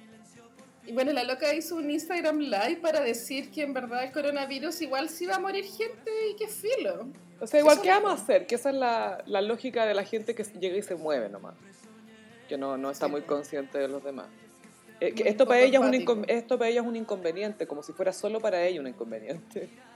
Y 0.85 0.91
bueno, 0.91 1.13
la 1.13 1.23
loca 1.23 1.53
hizo 1.53 1.75
un 1.75 1.89
Instagram 1.89 2.39
Live 2.39 2.79
para 2.81 3.01
decir 3.01 3.51
que 3.51 3.63
en 3.63 3.73
verdad 3.73 4.03
el 4.03 4.11
coronavirus 4.11 4.81
igual 4.81 5.09
sí 5.09 5.25
va 5.25 5.35
a 5.35 5.39
morir 5.39 5.65
gente 5.65 6.11
y 6.29 6.35
que 6.35 6.47
filo. 6.47 7.07
O 7.39 7.47
sea, 7.47 7.59
igual, 7.59 7.81
¿qué 7.81 7.89
vamos 7.89 8.11
a 8.11 8.15
hacer? 8.15 8.47
Que 8.47 8.55
esa 8.55 8.69
es 8.69 8.75
la, 8.75 9.23
la 9.25 9.41
lógica 9.41 9.85
de 9.85 9.93
la 9.93 10.03
gente 10.03 10.35
que 10.35 10.43
llega 10.43 10.77
y 10.77 10.81
se 10.81 10.95
mueve 10.95 11.29
nomás. 11.29 11.55
Que 12.49 12.57
no, 12.57 12.77
no 12.77 12.91
está 12.91 13.07
muy 13.07 13.21
consciente 13.21 13.77
de 13.77 13.87
los 13.87 14.03
demás. 14.03 14.27
Eh, 14.99 15.13
que 15.13 15.27
esto, 15.27 15.45
para 15.45 15.61
ella 15.61 15.79
es 15.79 15.85
un 15.85 16.25
esto 16.27 16.57
para 16.57 16.69
ella 16.69 16.81
es 16.81 16.87
un 16.87 16.95
inconveniente, 16.95 17.67
como 17.67 17.83
si 17.83 17.93
fuera 17.93 18.13
solo 18.13 18.39
para 18.39 18.65
ella 18.65 18.79
un 18.79 18.87
inconveniente. 18.87 19.69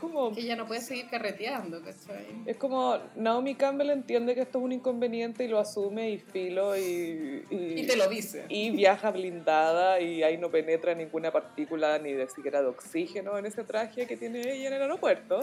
Como, 0.00 0.32
ella 0.36 0.54
no 0.54 0.68
puede 0.68 0.80
seguir 0.80 1.08
carreteando, 1.10 1.82
¿cachai? 1.82 2.24
es 2.46 2.56
como 2.56 2.98
Naomi 3.16 3.56
Campbell 3.56 3.90
entiende 3.90 4.36
que 4.36 4.42
esto 4.42 4.58
es 4.58 4.64
un 4.64 4.70
inconveniente 4.70 5.42
y 5.42 5.48
lo 5.48 5.58
asume 5.58 6.10
y 6.12 6.18
filo 6.18 6.76
y, 6.76 7.44
y, 7.50 7.80
Y 7.80 7.84
te 7.84 7.96
lo 7.96 8.08
dice. 8.08 8.44
y 8.48 8.70
viaja 8.70 9.10
blindada 9.10 10.00
y 10.00 10.22
ahí 10.22 10.38
no 10.38 10.52
penetra 10.52 10.94
ninguna 10.94 11.32
partícula 11.32 11.98
ni 11.98 12.12
de 12.12 12.28
siquiera 12.28 12.62
de 12.62 12.68
oxígeno 12.68 13.36
en 13.38 13.46
ese 13.46 13.64
traje 13.64 14.06
que 14.06 14.16
tiene 14.16 14.38
ella 14.42 14.68
en 14.68 14.74
el 14.74 14.82
aeropuerto. 14.82 15.40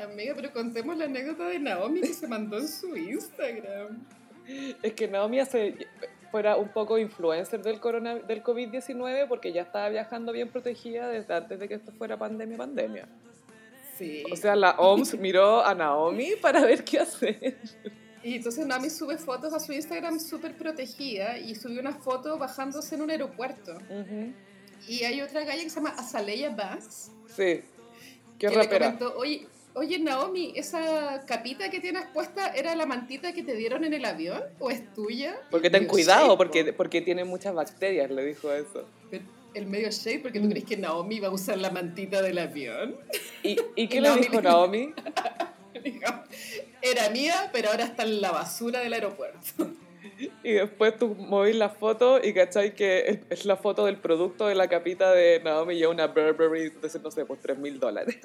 Amiga, 0.00 0.34
pero 0.36 0.52
contemos 0.52 0.96
la 0.96 1.06
anécdota 1.06 1.48
de 1.48 1.58
Naomi 1.58 2.00
que 2.00 2.14
se 2.14 2.28
mandó 2.28 2.58
en 2.58 2.68
su 2.68 2.96
Instagram. 2.96 4.04
Es 4.82 4.92
que 4.92 5.08
Naomi 5.08 5.40
hace, 5.40 5.74
fuera 6.34 6.56
un 6.56 6.68
poco 6.70 6.98
influencer 6.98 7.62
del, 7.62 7.78
corona, 7.78 8.16
del 8.16 8.42
COVID-19 8.42 9.28
porque 9.28 9.52
ya 9.52 9.62
estaba 9.62 9.88
viajando 9.88 10.32
bien 10.32 10.48
protegida 10.48 11.06
desde 11.06 11.32
antes 11.32 11.60
de 11.60 11.68
que 11.68 11.74
esto 11.74 11.92
fuera 11.92 12.18
pandemia, 12.18 12.56
pandemia. 12.56 13.08
Sí. 13.96 14.24
O 14.32 14.34
sea, 14.34 14.56
la 14.56 14.72
OMS 14.72 15.16
miró 15.20 15.64
a 15.64 15.72
Naomi 15.76 16.30
para 16.42 16.62
ver 16.62 16.82
qué 16.82 16.98
hacer. 16.98 17.56
Y 18.24 18.34
entonces 18.34 18.66
Naomi 18.66 18.90
sube 18.90 19.16
fotos 19.16 19.52
a 19.52 19.60
su 19.60 19.72
Instagram 19.72 20.18
súper 20.18 20.56
protegida 20.56 21.38
y 21.38 21.54
subió 21.54 21.80
una 21.80 21.92
foto 21.94 22.36
bajándose 22.36 22.96
en 22.96 23.02
un 23.02 23.10
aeropuerto. 23.12 23.78
Y 24.88 25.04
hay 25.04 25.20
otra 25.20 25.44
galla 25.44 25.62
que 25.62 25.70
se 25.70 25.76
llama 25.76 25.90
Azalea 25.90 26.50
Banks. 26.50 27.12
Sí. 27.28 27.62
Qué 28.40 28.48
que 28.48 28.48
le 28.48 28.56
rapera. 28.56 28.86
comentó, 28.86 29.16
oye, 29.16 29.46
oye 29.74 29.98
Naomi, 29.98 30.52
¿esa 30.56 31.24
capita 31.26 31.70
que 31.70 31.80
tienes 31.80 32.06
puesta 32.12 32.48
era 32.54 32.74
la 32.74 32.86
mantita 32.86 33.32
que 33.32 33.42
te 33.42 33.54
dieron 33.54 33.84
en 33.84 33.92
el 33.94 34.04
avión 34.04 34.42
o 34.58 34.70
es 34.70 34.92
tuya? 34.94 35.36
Porque 35.50 35.70
ten 35.70 35.86
cuidado, 35.86 36.36
porque, 36.36 36.64
po. 36.64 36.76
porque 36.78 37.00
tiene 37.00 37.24
muchas 37.24 37.54
bacterias, 37.54 38.10
le 38.10 38.24
dijo 38.24 38.52
eso. 38.52 38.86
Pero 39.10 39.24
El 39.54 39.66
medio 39.66 39.90
shade, 39.90 40.20
porque 40.20 40.40
tú 40.40 40.48
crees 40.48 40.64
que 40.64 40.76
Naomi 40.76 41.20
va 41.20 41.28
a 41.28 41.32
usar 41.32 41.58
la 41.58 41.70
mantita 41.70 42.22
del 42.22 42.38
avión. 42.38 42.96
¿Y, 43.42 43.56
y 43.76 43.88
qué 43.88 43.98
Y 43.98 44.00
le 44.00 44.08
Naomi 44.08 44.22
dijo 44.28 44.42
Naomi? 44.42 44.94
Era 46.80 47.10
mía, 47.10 47.50
pero 47.52 47.70
ahora 47.70 47.84
está 47.84 48.04
en 48.04 48.20
la 48.20 48.30
basura 48.30 48.80
del 48.80 48.92
aeropuerto. 48.92 49.72
Y 50.42 50.52
después 50.52 50.96
tú 50.96 51.14
movís 51.14 51.56
la 51.56 51.68
foto 51.68 52.20
y 52.22 52.32
cachai 52.32 52.74
que 52.74 53.20
es- 53.30 53.44
la 53.44 53.56
foto 53.56 53.86
del 53.86 53.96
producto 53.98 54.46
de 54.46 54.54
la 54.54 54.68
capita 54.68 55.12
de 55.12 55.40
Naomi 55.42 55.74
y 55.74 55.82
es 55.82 55.88
una 55.88 56.06
Burberry 56.06 56.70
de, 56.70 57.00
no 57.02 57.10
sé, 57.10 57.24
pues 57.26 57.40
3 57.40 57.58
mil 57.58 57.78
dólares. 57.80 58.16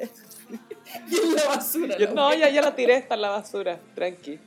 Y 1.09 1.15
en 1.19 1.35
la 1.35 1.45
basura. 1.45 1.97
Yo, 1.97 2.11
no, 2.13 2.33
ya, 2.33 2.49
ya 2.49 2.61
la 2.61 2.75
tiré, 2.75 2.95
está 2.95 3.13
en 3.15 3.21
la 3.21 3.29
basura, 3.29 3.79
tranqui. 3.93 4.39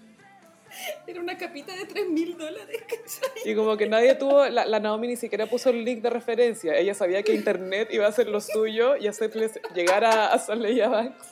Era 1.06 1.20
una 1.20 1.36
capita 1.36 1.74
de 1.76 1.84
3 1.84 2.08
mil 2.08 2.36
dólares. 2.36 2.80
¿cachai? 2.88 3.30
Y 3.52 3.54
como 3.54 3.76
que 3.76 3.86
nadie 3.88 4.14
tuvo, 4.14 4.46
la, 4.46 4.64
la 4.66 4.80
Naomi 4.80 5.08
ni 5.08 5.16
siquiera 5.16 5.46
puso 5.46 5.70
el 5.70 5.84
link 5.84 6.00
de 6.02 6.10
referencia. 6.10 6.74
Ella 6.74 6.94
sabía 6.94 7.22
que 7.22 7.34
internet 7.34 7.88
iba 7.92 8.06
a 8.06 8.08
hacer 8.08 8.28
lo 8.28 8.40
suyo 8.40 8.96
y 8.96 9.06
hacerles 9.06 9.60
llegar 9.74 10.04
a, 10.04 10.32
a 10.32 10.38
Soleil 10.38 10.88
Banks. 10.88 11.31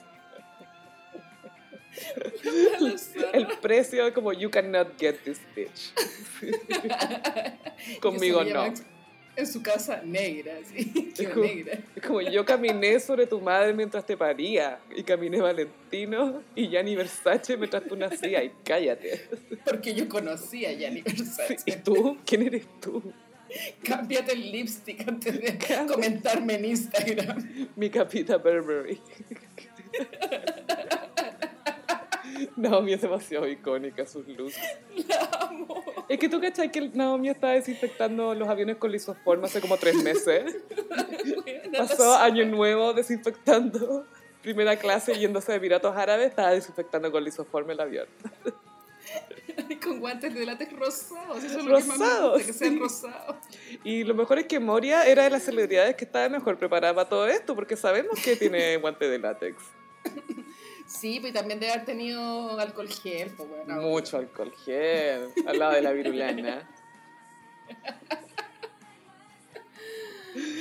el 3.33 3.47
precio 3.61 4.13
como 4.15 4.33
you 4.33 4.51
cannot 4.51 4.99
get 4.99 5.23
this 5.25 5.41
bitch. 5.55 5.93
Conmigo 8.01 8.45
no. 8.45 8.73
En 9.37 9.47
su 9.47 9.63
casa 9.63 10.03
negra, 10.05 10.55
sí. 10.65 11.13
Como- 11.33 11.45
negra. 11.45 11.79
Es 11.95 12.03
como 12.03 12.21
yo 12.21 12.45
caminé 12.45 12.99
sobre 13.01 13.27
tu 13.27 13.41
madre 13.41 13.73
mientras 13.73 14.05
te 14.05 14.17
paría 14.17 14.81
y 14.95 15.03
caminé 15.03 15.41
Valentino 15.41 16.43
y 16.55 16.69
Gianni 16.69 16.97
Versace 16.97 17.57
mientras 17.57 17.85
tú 17.85 17.97
nacías 17.97 18.45
y 18.45 18.51
cállate. 18.65 19.29
Porque 19.65 19.95
yo 19.95 20.09
conocía 20.09 20.71
a 20.71 20.73
Gianni 20.73 21.03
Versace. 21.03 21.57
¿Y 21.65 21.77
tú? 21.77 22.19
¿Quién 22.27 22.43
eres 22.43 22.67
tú? 22.81 23.13
Cámbiate 23.83 24.33
el 24.33 24.53
lipstick 24.53 25.09
antes 25.09 25.41
de 25.41 25.59
comentarme 25.87 26.55
en 26.55 26.65
Instagram. 26.67 27.69
Mi 27.77 27.89
capita 27.89 28.37
Burberry. 28.37 29.01
Naomi 32.57 32.93
es 32.93 33.03
demasiado 33.03 33.49
icónica, 33.49 34.07
sus 34.07 34.27
looks. 34.29 34.57
La 35.09 35.49
amo. 35.49 35.85
Es 36.09 36.19
que 36.19 36.29
tú 36.29 36.41
cachai 36.41 36.71
que 36.71 36.89
Naomi 36.89 37.29
estaba 37.29 37.55
desinfectando 37.55 38.35
los 38.35 38.49
aviones 38.49 38.77
con 38.77 38.91
lisoform 38.91 39.45
hace 39.45 39.61
como 39.61 39.77
tres 39.77 39.97
meses. 39.97 40.57
Pasó 41.77 42.17
año 42.17 42.45
nuevo 42.47 42.93
desinfectando. 42.93 44.07
Primera 44.43 44.77
clase 44.77 45.19
yéndose 45.19 45.53
de 45.53 45.61
piratos 45.61 45.95
árabes, 45.97 46.29
estaba 46.29 46.51
desinfectando 46.53 47.13
con 47.13 47.23
lisoform 47.23 47.71
el 47.71 47.81
avión. 47.81 48.07
Con 49.83 50.01
guantes 50.01 50.35
de 50.35 50.47
látex 50.47 50.73
rosados. 50.73 51.45
Eso 51.45 51.59
es 51.59 51.65
lo 51.65 51.79
que 51.79 51.85
más 51.85 51.99
gusta, 51.99 52.47
que 52.47 52.53
sean 52.53 52.75
sí. 52.75 52.79
rosados. 52.79 53.37
Y 53.85 54.05
lo 54.05 54.15
mejor 54.15 54.39
es 54.39 54.47
que 54.47 54.61
Moria 54.61 55.05
era 55.05 55.25
de 55.25 55.31
las 55.31 55.43
celebridades 55.43 55.97
que 55.97 56.05
estaba 56.05 56.29
mejor 56.29 56.59
preparada 56.59 56.95
para 56.95 57.09
todo 57.09 57.29
esto, 57.29 57.55
porque 57.55 57.77
sabemos 57.77 58.19
que 58.23 58.37
tiene 58.37 58.77
guante 58.79 59.09
de 59.09 59.19
látex. 59.19 59.63
Sí, 60.91 61.21
pues 61.21 61.33
también 61.33 61.61
debe 61.61 61.73
haber 61.73 61.85
tenido 61.85 62.59
alcohol 62.59 62.89
gel. 62.89 63.31
Pues, 63.37 63.49
bueno, 63.49 63.81
Mucho 63.81 64.17
alcohol 64.19 64.53
gel, 64.65 65.29
al 65.47 65.59
lado 65.59 65.73
de 65.75 65.83
la 65.83 65.93
virulana. 65.93 66.69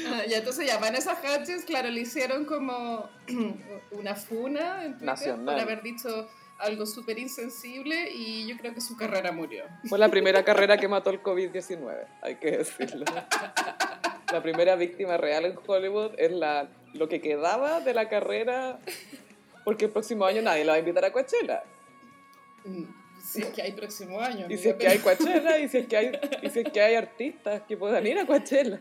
Ah, 0.07 0.23
ya, 0.27 0.39
entonces 0.39 0.65
ya, 0.65 0.79
Vanessa 0.79 1.13
Hudgens, 1.13 1.63
claro, 1.63 1.89
le 1.89 2.01
hicieron 2.01 2.45
como 2.45 3.07
una 3.91 4.15
funa 4.15 4.83
en 4.83 4.93
Twitter 4.93 5.05
Nacional. 5.05 5.55
por 5.55 5.63
haber 5.63 5.83
dicho 5.83 6.27
algo 6.57 6.87
súper 6.87 7.19
insensible 7.19 8.11
y 8.11 8.47
yo 8.47 8.57
creo 8.57 8.73
que 8.73 8.81
su 8.81 8.97
carrera 8.97 9.31
murió. 9.31 9.65
Fue 9.87 9.99
la 9.99 10.09
primera 10.09 10.43
carrera 10.43 10.77
que 10.77 10.87
mató 10.87 11.11
el 11.11 11.21
COVID-19, 11.21 12.07
hay 12.23 12.35
que 12.35 12.57
decirlo. 12.57 13.05
La 14.31 14.41
primera 14.41 14.75
víctima 14.75 15.17
real 15.17 15.45
en 15.45 15.55
Hollywood 15.65 16.13
es 16.17 16.31
la, 16.31 16.67
lo 16.93 17.07
que 17.07 17.21
quedaba 17.21 17.79
de 17.79 17.93
la 17.93 18.09
carrera, 18.09 18.79
porque 19.69 19.85
el 19.85 19.91
próximo 19.91 20.25
año 20.25 20.41
nadie 20.41 20.65
la 20.65 20.71
va 20.71 20.75
a 20.77 20.79
invitar 20.79 21.05
a 21.05 21.11
Coachella. 21.11 21.61
Mm, 22.65 22.85
Si 23.23 23.43
es 23.43 23.49
que 23.49 23.61
hay 23.61 23.73
próximo 23.73 24.19
año. 24.19 24.47
Y 24.49 24.57
si 24.57 24.69
es 24.69 24.75
que 24.77 24.87
hay 24.87 24.97
Coachella, 24.97 25.59
y 25.59 25.69
si 25.69 25.77
es 25.77 25.87
que 25.87 25.95
hay, 25.95 26.11
y 26.41 26.49
si 26.49 26.59
es 26.61 26.71
que 26.71 26.81
hay 26.81 26.95
artistas 26.95 27.61
que 27.67 27.77
puedan 27.77 28.07
ir 28.07 28.17
a 28.17 28.25
Coachella. 28.25 28.79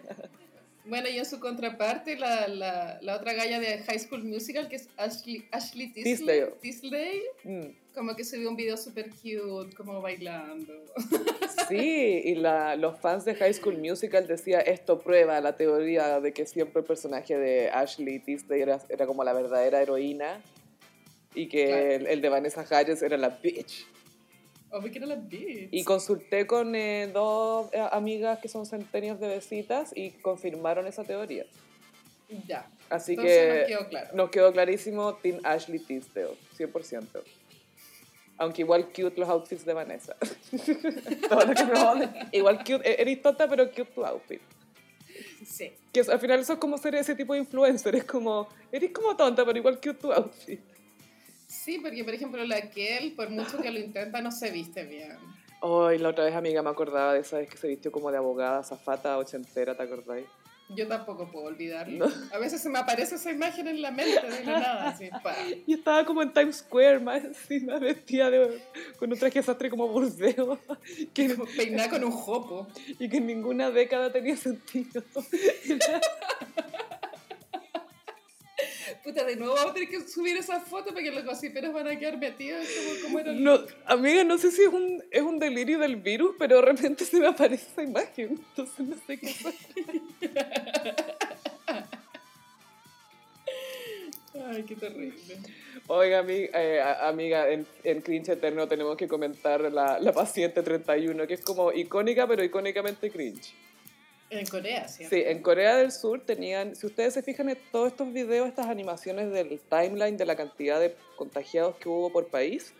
Bueno, 0.86 1.06
y 1.10 1.18
en 1.18 1.26
su 1.26 1.38
contraparte, 1.40 2.16
la, 2.16 2.48
la, 2.48 2.98
la 3.02 3.16
otra 3.16 3.34
galla 3.34 3.60
de 3.60 3.80
High 3.80 3.98
School 3.98 4.24
Musical, 4.24 4.66
que 4.70 4.76
es 4.76 4.88
Ashley, 4.96 5.46
Ashley 5.50 5.92
Tisdale, 5.92 6.54
Tisdale. 6.62 7.22
Mm. 7.44 7.66
como 7.94 8.16
que 8.16 8.22
vio 8.38 8.48
un 8.48 8.56
video 8.56 8.78
súper 8.78 9.10
cute, 9.10 9.76
como 9.76 10.00
bailando. 10.00 10.72
Sí, 11.68 12.22
y 12.24 12.34
la, 12.36 12.76
los 12.76 12.98
fans 12.98 13.26
de 13.26 13.34
High 13.34 13.52
School 13.52 13.76
Musical 13.76 14.26
decían 14.26 14.62
esto 14.64 15.00
prueba 15.00 15.38
la 15.42 15.54
teoría 15.54 16.18
de 16.18 16.32
que 16.32 16.46
siempre 16.46 16.80
el 16.80 16.86
personaje 16.86 17.36
de 17.36 17.68
Ashley 17.68 18.20
Tisdale 18.20 18.62
era, 18.62 18.80
era 18.88 19.04
como 19.06 19.22
la 19.22 19.34
verdadera 19.34 19.82
heroína 19.82 20.40
y 21.38 21.48
que 21.48 21.66
Claro. 21.66 21.82
el, 21.92 22.06
el 22.06 22.20
de 22.20 22.28
Vanessa 22.28 22.62
Hudgens 22.62 23.02
era 23.02 23.16
la 23.16 23.28
bitch. 23.30 23.86
Oh, 24.70 24.80
me 24.80 24.90
quiero 24.90 25.06
la 25.06 25.14
bitch. 25.16 25.68
Y 25.70 25.84
consulté 25.84 26.46
con 26.46 26.74
eh, 26.74 27.08
dos 27.12 27.72
eh, 27.72 27.82
amigas 27.92 28.38
que 28.40 28.48
son 28.48 28.66
centenias 28.66 29.18
de 29.20 29.28
besitas 29.28 29.92
y 29.94 30.10
confirmaron 30.10 30.86
esa 30.86 31.04
teoría. 31.04 31.46
Ya. 32.46 32.68
Así 32.90 33.12
Entonces 33.12 33.38
que 33.38 33.58
nos 33.58 33.66
quedó 33.68 33.88
claro. 33.88 34.08
nos 34.14 34.30
quedó 34.30 34.52
clarísimo 34.52 35.14
Team 35.16 35.40
Ashley 35.44 35.78
Tisdale, 35.78 36.34
100%. 36.58 37.06
Aunque 38.40 38.62
igual 38.62 38.86
cute 38.86 39.18
los 39.18 39.28
outfits 39.28 39.64
de 39.64 39.72
Vanessa. 39.72 40.16
Todo 41.28 41.44
lo 41.46 41.54
que 41.54 41.64
me. 41.64 42.28
Igual 42.32 42.58
cute, 42.58 42.82
e- 42.88 43.00
eres 43.02 43.22
tonta 43.22 43.48
pero 43.48 43.66
cute 43.70 43.86
tu 43.94 44.04
outfit. 44.04 44.40
Sí. 45.44 45.72
Que 45.92 46.00
al 46.00 46.20
final 46.20 46.40
eso 46.40 46.52
es 46.52 46.58
como 46.58 46.78
ser 46.78 46.94
ese 46.94 47.14
tipo 47.14 47.32
de 47.32 47.40
influencer, 47.40 47.94
es 47.96 48.04
como, 48.04 48.48
eres 48.70 48.90
como 48.92 49.16
tonta 49.16 49.44
pero 49.44 49.58
igual 49.58 49.76
cute 49.76 49.94
tu 49.94 50.12
outfit. 50.12 50.60
Sí, 51.48 51.78
porque 51.82 52.04
por 52.04 52.14
ejemplo 52.14 52.44
la 52.44 52.70
Kel, 52.70 53.12
por 53.12 53.30
mucho 53.30 53.58
que 53.60 53.70
lo 53.70 53.78
intenta, 53.78 54.20
no 54.20 54.30
se 54.30 54.50
viste 54.50 54.84
bien. 54.84 55.16
Ay, 55.60 55.98
la 55.98 56.10
otra 56.10 56.24
vez 56.24 56.34
amiga 56.34 56.62
me 56.62 56.70
acordaba 56.70 57.14
de 57.14 57.20
esa 57.20 57.38
vez 57.38 57.48
que 57.50 57.56
se 57.56 57.66
vistió 57.66 57.90
como 57.90 58.12
de 58.12 58.18
abogada, 58.18 58.62
zafata, 58.62 59.18
ochentera, 59.18 59.74
¿te 59.76 59.82
acordáis? 59.82 60.26
Yo 60.70 60.86
tampoco 60.86 61.30
puedo 61.30 61.46
olvidarlo. 61.46 62.06
A 62.30 62.36
veces 62.38 62.60
se 62.60 62.68
me 62.68 62.78
aparece 62.78 63.14
esa 63.14 63.32
imagen 63.32 63.66
en 63.68 63.80
la 63.80 63.90
mente 63.90 64.28
de 64.28 64.44
la 64.44 64.60
nada, 64.60 64.88
así. 64.90 65.08
Y 65.66 65.72
estaba 65.72 66.04
como 66.04 66.20
en 66.22 66.30
Times 66.34 66.56
Square, 66.56 67.00
más 67.00 67.24
encima 67.24 67.78
vestida 67.78 68.30
de, 68.30 68.60
con 68.98 69.10
un 69.10 69.18
traje 69.18 69.42
sastre 69.42 69.70
como 69.70 69.88
burdeo, 69.88 70.58
que, 71.14 71.34
Como 71.34 71.48
peinada 71.56 71.88
con 71.88 72.04
un 72.04 72.12
jopo. 72.12 72.68
y 72.98 73.08
que 73.08 73.16
en 73.16 73.26
ninguna 73.26 73.70
década 73.70 74.12
tenía 74.12 74.36
sentido. 74.36 75.02
Puta, 79.08 79.24
de 79.24 79.36
nuevo 79.36 79.54
vamos 79.54 79.70
a 79.70 79.74
tener 79.74 79.88
que 79.88 80.06
subir 80.06 80.36
esa 80.36 80.60
foto 80.60 80.92
porque 80.92 81.10
los 81.10 81.24
gossiperos 81.24 81.72
van 81.72 81.88
a 81.88 81.98
quedar 81.98 82.18
metidos 82.18 82.62
como, 82.66 83.02
como 83.04 83.18
era 83.20 83.30
el 83.32 83.42
No, 83.42 83.58
amiga, 83.86 84.22
no 84.22 84.36
sé 84.36 84.50
si 84.50 84.60
es 84.60 84.68
un, 84.68 85.02
es 85.10 85.22
un 85.22 85.38
delirio 85.38 85.78
del 85.78 85.96
virus, 85.96 86.36
pero 86.38 86.56
de 86.56 86.62
repente 86.62 87.06
se 87.06 87.18
me 87.18 87.26
aparece 87.28 87.68
esa 87.72 87.82
imagen, 87.82 88.38
entonces 88.50 88.86
no 88.86 88.94
sé 89.06 89.16
qué 89.16 89.28
hacer. 89.30 89.54
Ay, 94.46 94.62
qué 94.64 94.76
terrible. 94.76 95.18
Oiga, 95.86 96.22
ami- 96.22 96.50
eh, 96.52 96.82
amiga, 97.00 97.48
en, 97.50 97.66
en 97.84 98.02
Cringe 98.02 98.32
Eterno 98.32 98.68
tenemos 98.68 98.94
que 98.98 99.08
comentar 99.08 99.60
la, 99.72 99.98
la 99.98 100.12
paciente 100.12 100.62
31, 100.62 101.26
que 101.26 101.32
es 101.34 101.40
como 101.40 101.72
icónica, 101.72 102.26
pero 102.28 102.44
icónicamente 102.44 103.10
cringe. 103.10 103.54
En 104.30 104.46
Corea, 104.46 104.88
¿sí? 104.88 105.04
Sí, 105.04 105.22
en 105.24 105.40
Corea 105.42 105.76
del 105.76 105.90
Sur 105.90 106.20
tenían, 106.20 106.76
si 106.76 106.86
ustedes 106.86 107.14
se 107.14 107.22
fijan 107.22 107.48
en 107.48 107.58
todos 107.72 107.88
estos 107.92 108.12
videos, 108.12 108.46
estas 108.48 108.66
animaciones 108.66 109.30
del 109.32 109.58
timeline 109.70 110.16
de 110.16 110.26
la 110.26 110.36
cantidad 110.36 110.78
de 110.80 110.94
contagiados 111.16 111.76
que 111.76 111.88
hubo 111.88 112.10
por 112.12 112.26
país, 112.28 112.72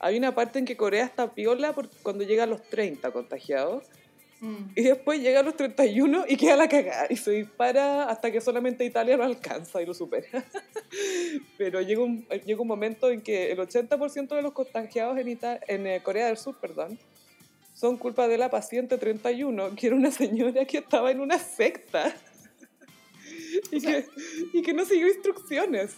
hay 0.00 0.18
una 0.18 0.34
parte 0.34 0.58
en 0.58 0.64
que 0.64 0.76
Corea 0.76 1.04
está 1.04 1.32
piola 1.32 1.72
por 1.72 1.88
cuando 2.02 2.24
llega 2.24 2.42
a 2.42 2.46
los 2.46 2.62
30 2.62 3.10
contagiados 3.10 3.84
Mm. 4.44 4.72
y 4.74 4.82
después 4.82 5.20
llega 5.20 5.38
a 5.38 5.42
los 5.44 5.54
31 5.54 6.24
y 6.28 6.36
queda 6.36 6.56
la 6.56 6.68
cagada 6.68 7.06
y 7.08 7.14
se 7.16 7.30
dispara 7.30 8.06
hasta 8.10 8.32
que 8.32 8.40
solamente 8.40 8.84
Italia 8.84 9.16
lo 9.16 9.22
alcanza 9.22 9.80
y 9.80 9.86
lo 9.86 9.94
supera. 9.94 10.26
Pero 11.58 11.80
llega 11.80 12.02
un, 12.02 12.26
llega 12.44 12.60
un 12.60 12.66
momento 12.66 13.08
en 13.10 13.20
que 13.22 13.52
el 13.52 13.58
80% 13.60 14.34
de 14.34 14.42
los 14.42 14.50
contagiados 14.52 15.16
en, 15.18 15.28
Ita- 15.28 15.60
en 15.68 15.86
eh, 15.86 16.00
Corea 16.02 16.26
del 16.26 16.38
Sur, 16.38 16.56
perdón, 16.60 16.98
son 17.82 17.96
culpa 17.96 18.28
de 18.28 18.38
la 18.38 18.48
paciente 18.48 18.96
31, 18.96 19.74
que 19.74 19.88
era 19.88 19.96
una 19.96 20.12
señora 20.12 20.64
que 20.66 20.78
estaba 20.78 21.10
en 21.10 21.18
una 21.18 21.36
secta 21.40 22.14
y, 23.72 23.76
O 23.78 23.80
sea- 23.80 24.02
que, 24.02 24.08
y 24.52 24.62
que 24.62 24.72
no 24.72 24.84
siguió 24.84 25.08
instrucciones. 25.08 25.96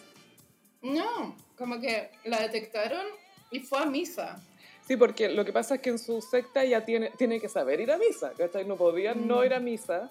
No, 0.81 1.37
como 1.59 1.79
que 1.81 2.09
la 2.25 2.41
detectaron 2.41 3.05
y 3.51 3.61
fue 3.61 3.81
a 3.81 3.85
misa. 3.85 4.41
Sí, 4.89 4.97
porque 4.97 5.29
lo 5.29 5.45
que 5.45 5.53
pasa 5.53 5.75
es 5.75 5.83
que 5.83 5.91
en 5.91 5.99
su 5.99 6.23
secta 6.23 6.65
ya 6.65 6.87
tiene, 6.87 7.11
tiene 7.19 7.39
que 7.39 7.51
saber 7.51 7.81
ir 7.81 7.91
a 7.93 7.99
misa, 7.99 8.33
¿cachai? 8.37 8.65
No 8.65 8.77
podían 8.77 9.29
no 9.29 9.41
Mm. 9.41 9.45
ir 9.45 9.53
a 9.55 9.61
misa 9.61 10.11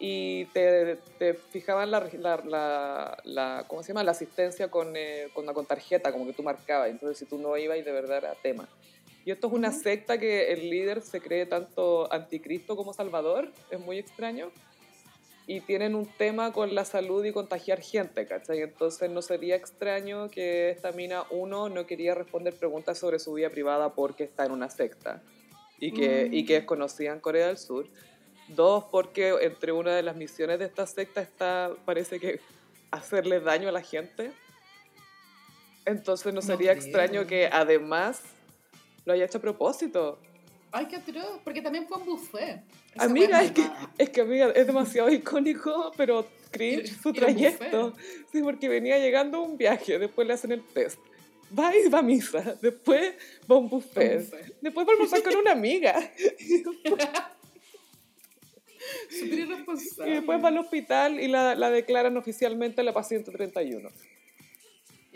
y 0.00 0.44
te, 0.46 0.96
te 1.20 1.34
fijaban 1.34 1.92
la, 1.92 2.00
la, 2.18 2.36
la, 2.44 3.18
la- 3.24 3.64
¿cómo 3.68 3.82
se 3.84 3.88
llama? 3.88 4.02
La 4.02 4.10
asistencia 4.10 4.68
con, 4.72 4.92
eh, 4.96 5.28
con, 5.34 5.46
con 5.54 5.66
tarjeta, 5.66 6.10
como 6.10 6.26
que 6.26 6.32
tú 6.32 6.42
marcabas. 6.42 6.90
Entonces, 6.90 7.16
si 7.18 7.26
tú 7.26 7.38
no 7.38 7.56
ibas, 7.56 7.84
de 7.84 7.92
verdad 7.92 8.18
era 8.18 8.34
tema. 8.34 8.68
Y 9.26 9.32
esto 9.32 9.48
es 9.48 9.52
una 9.52 9.72
secta 9.72 10.18
que 10.18 10.52
el 10.52 10.70
líder 10.70 11.02
se 11.02 11.20
cree 11.20 11.46
tanto 11.46 12.10
anticristo 12.12 12.76
como 12.76 12.92
salvador, 12.92 13.52
es 13.72 13.80
muy 13.80 13.98
extraño. 13.98 14.52
Y 15.48 15.60
tienen 15.62 15.96
un 15.96 16.06
tema 16.06 16.52
con 16.52 16.76
la 16.76 16.84
salud 16.84 17.24
y 17.24 17.32
contagiar 17.32 17.80
gente, 17.80 18.24
¿cachai? 18.24 18.62
Entonces 18.62 19.10
no 19.10 19.22
sería 19.22 19.56
extraño 19.56 20.30
que 20.30 20.70
esta 20.70 20.92
mina, 20.92 21.24
uno, 21.30 21.68
no 21.68 21.86
quería 21.86 22.14
responder 22.14 22.54
preguntas 22.54 22.98
sobre 22.98 23.18
su 23.18 23.32
vida 23.32 23.50
privada 23.50 23.94
porque 23.94 24.22
está 24.22 24.46
en 24.46 24.52
una 24.52 24.70
secta 24.70 25.20
y 25.80 25.92
que, 25.92 26.28
y 26.30 26.44
que 26.44 26.58
es 26.58 26.64
conocida 26.64 27.12
en 27.12 27.18
Corea 27.18 27.48
del 27.48 27.58
Sur. 27.58 27.88
Dos, 28.46 28.84
porque 28.92 29.34
entre 29.40 29.72
una 29.72 29.96
de 29.96 30.04
las 30.04 30.14
misiones 30.14 30.60
de 30.60 30.66
esta 30.66 30.86
secta 30.86 31.20
está, 31.20 31.72
parece 31.84 32.20
que, 32.20 32.38
hacerle 32.92 33.40
daño 33.40 33.68
a 33.68 33.72
la 33.72 33.82
gente. 33.82 34.30
Entonces 35.84 36.32
no 36.32 36.42
sería 36.42 36.70
extraño 36.70 37.26
que 37.26 37.48
además 37.50 38.22
lo 39.06 39.12
haya 39.14 39.24
hecho 39.24 39.38
a 39.38 39.40
propósito. 39.40 40.18
Ay, 40.72 40.86
qué 40.86 40.96
atroz, 40.96 41.40
porque 41.42 41.62
también 41.62 41.86
fue 41.86 41.96
un 41.96 42.04
buffet. 42.06 42.60
Esa 42.94 43.04
Amiga, 43.04 43.38
wea 43.38 43.44
es 43.44 43.52
que, 43.52 43.62
es 43.96 44.10
que 44.10 44.20
amiga, 44.20 44.50
es 44.50 44.66
demasiado 44.66 45.08
icónico, 45.10 45.92
pero 45.96 46.26
cringe 46.50 46.88
su 47.00 47.12
trayecto. 47.12 47.94
Sí, 48.30 48.42
porque 48.42 48.68
venía 48.68 48.98
llegando 48.98 49.40
un 49.40 49.56
viaje, 49.56 49.98
después 49.98 50.26
le 50.26 50.34
hacen 50.34 50.52
el 50.52 50.62
test. 50.62 50.98
Va 51.56 51.74
y 51.74 51.88
va 51.88 52.00
a 52.00 52.02
misa, 52.02 52.56
después 52.60 53.14
va 53.50 53.54
a 53.54 53.58
un 53.58 53.68
buffet, 53.70 54.28
después 54.60 54.86
va 54.86 54.90
a 54.90 54.94
almorzar 54.94 55.22
con 55.22 55.36
una 55.36 55.52
amiga, 55.52 55.94
Súper 59.08 59.38
y 59.38 59.42
irresponsable. 59.42 60.12
después 60.14 60.42
va 60.44 60.48
al 60.48 60.58
hospital 60.58 61.20
y 61.20 61.28
la, 61.28 61.54
la 61.54 61.70
declaran 61.70 62.16
oficialmente 62.16 62.82
la 62.82 62.92
paciente 62.92 63.30
31. 63.30 63.88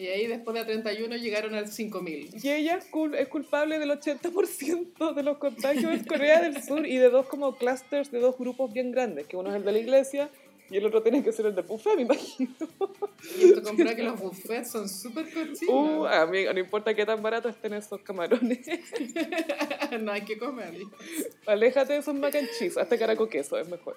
Y 0.00 0.06
ahí 0.06 0.26
después 0.26 0.54
de 0.56 0.64
31 0.64 1.14
llegaron 1.18 1.54
al 1.54 1.68
5000. 1.70 2.30
Y 2.42 2.48
ella 2.48 2.76
es, 2.76 2.90
cul- 2.90 3.14
es 3.14 3.28
culpable 3.28 3.78
del 3.78 3.90
80% 3.90 5.12
de 5.14 5.22
los 5.22 5.36
contagios 5.36 5.92
en 5.92 6.04
Corea 6.04 6.40
del 6.40 6.62
Sur 6.62 6.86
y 6.86 6.96
de 6.96 7.10
dos 7.10 7.26
como 7.26 7.54
clusters 7.56 8.10
de 8.10 8.18
dos 8.18 8.38
grupos 8.38 8.72
bien 8.72 8.92
grandes, 8.92 9.26
que 9.26 9.36
uno 9.36 9.50
es 9.50 9.56
el 9.56 9.64
de 9.64 9.72
la 9.72 9.78
iglesia 9.78 10.30
y 10.70 10.76
el 10.78 10.86
otro 10.86 11.02
tiene 11.02 11.22
que 11.22 11.32
ser 11.32 11.44
el 11.46 11.54
del 11.54 11.64
buffet, 11.66 11.96
me 11.96 12.02
imagino. 12.02 12.54
Y 13.38 13.44
esto 13.44 13.62
comprueba 13.62 13.94
que 13.94 14.02
los 14.04 14.18
buffets 14.18 14.70
son 14.70 14.88
súper 14.88 15.26
cochinos. 15.26 15.68
Uh, 15.68 16.06
amiga, 16.06 16.52
no 16.54 16.60
importa 16.60 16.94
qué 16.94 17.04
tan 17.04 17.20
barato 17.20 17.50
estén 17.50 17.74
esos 17.74 18.00
camarones. 18.00 18.60
no 20.00 20.12
hay 20.12 20.22
que 20.22 20.38
comer. 20.38 20.72
Aléjate 21.44 21.92
de 21.92 21.98
esos 21.98 22.14
mac 22.14 22.34
and 22.36 22.48
cheese, 22.58 22.78
hazte 22.78 22.96
caraco 22.98 23.28
queso, 23.28 23.58
es 23.58 23.68
mejor. 23.68 23.96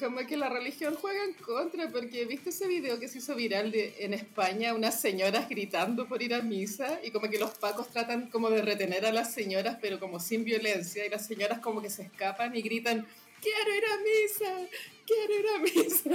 Como 0.00 0.18
que 0.26 0.36
la 0.36 0.48
religión 0.48 0.94
juega 0.94 1.24
en 1.24 1.34
contra, 1.34 1.88
porque 1.90 2.24
viste 2.24 2.50
ese 2.50 2.66
video 2.66 2.98
que 2.98 3.08
se 3.08 3.18
hizo 3.18 3.34
viral 3.34 3.70
de, 3.70 3.94
en 4.00 4.14
España, 4.14 4.74
unas 4.74 5.00
señoras 5.00 5.48
gritando 5.48 6.06
por 6.08 6.22
ir 6.22 6.34
a 6.34 6.42
misa 6.42 7.00
y 7.02 7.10
como 7.10 7.28
que 7.30 7.38
los 7.38 7.50
pacos 7.58 7.88
tratan 7.88 8.28
como 8.28 8.50
de 8.50 8.62
retener 8.62 9.04
a 9.06 9.12
las 9.12 9.32
señoras, 9.32 9.78
pero 9.80 10.00
como 10.00 10.20
sin 10.20 10.44
violencia, 10.44 11.04
y 11.06 11.10
las 11.10 11.26
señoras 11.26 11.60
como 11.60 11.80
que 11.82 11.90
se 11.90 12.02
escapan 12.02 12.54
y 12.56 12.62
gritan, 12.62 13.06
quiero 13.40 13.74
ir 13.76 13.84
a 13.84 13.96
misa, 13.98 14.68
quiero 15.06 15.34
ir 15.38 15.46
a 15.48 15.58
misa. 15.58 16.10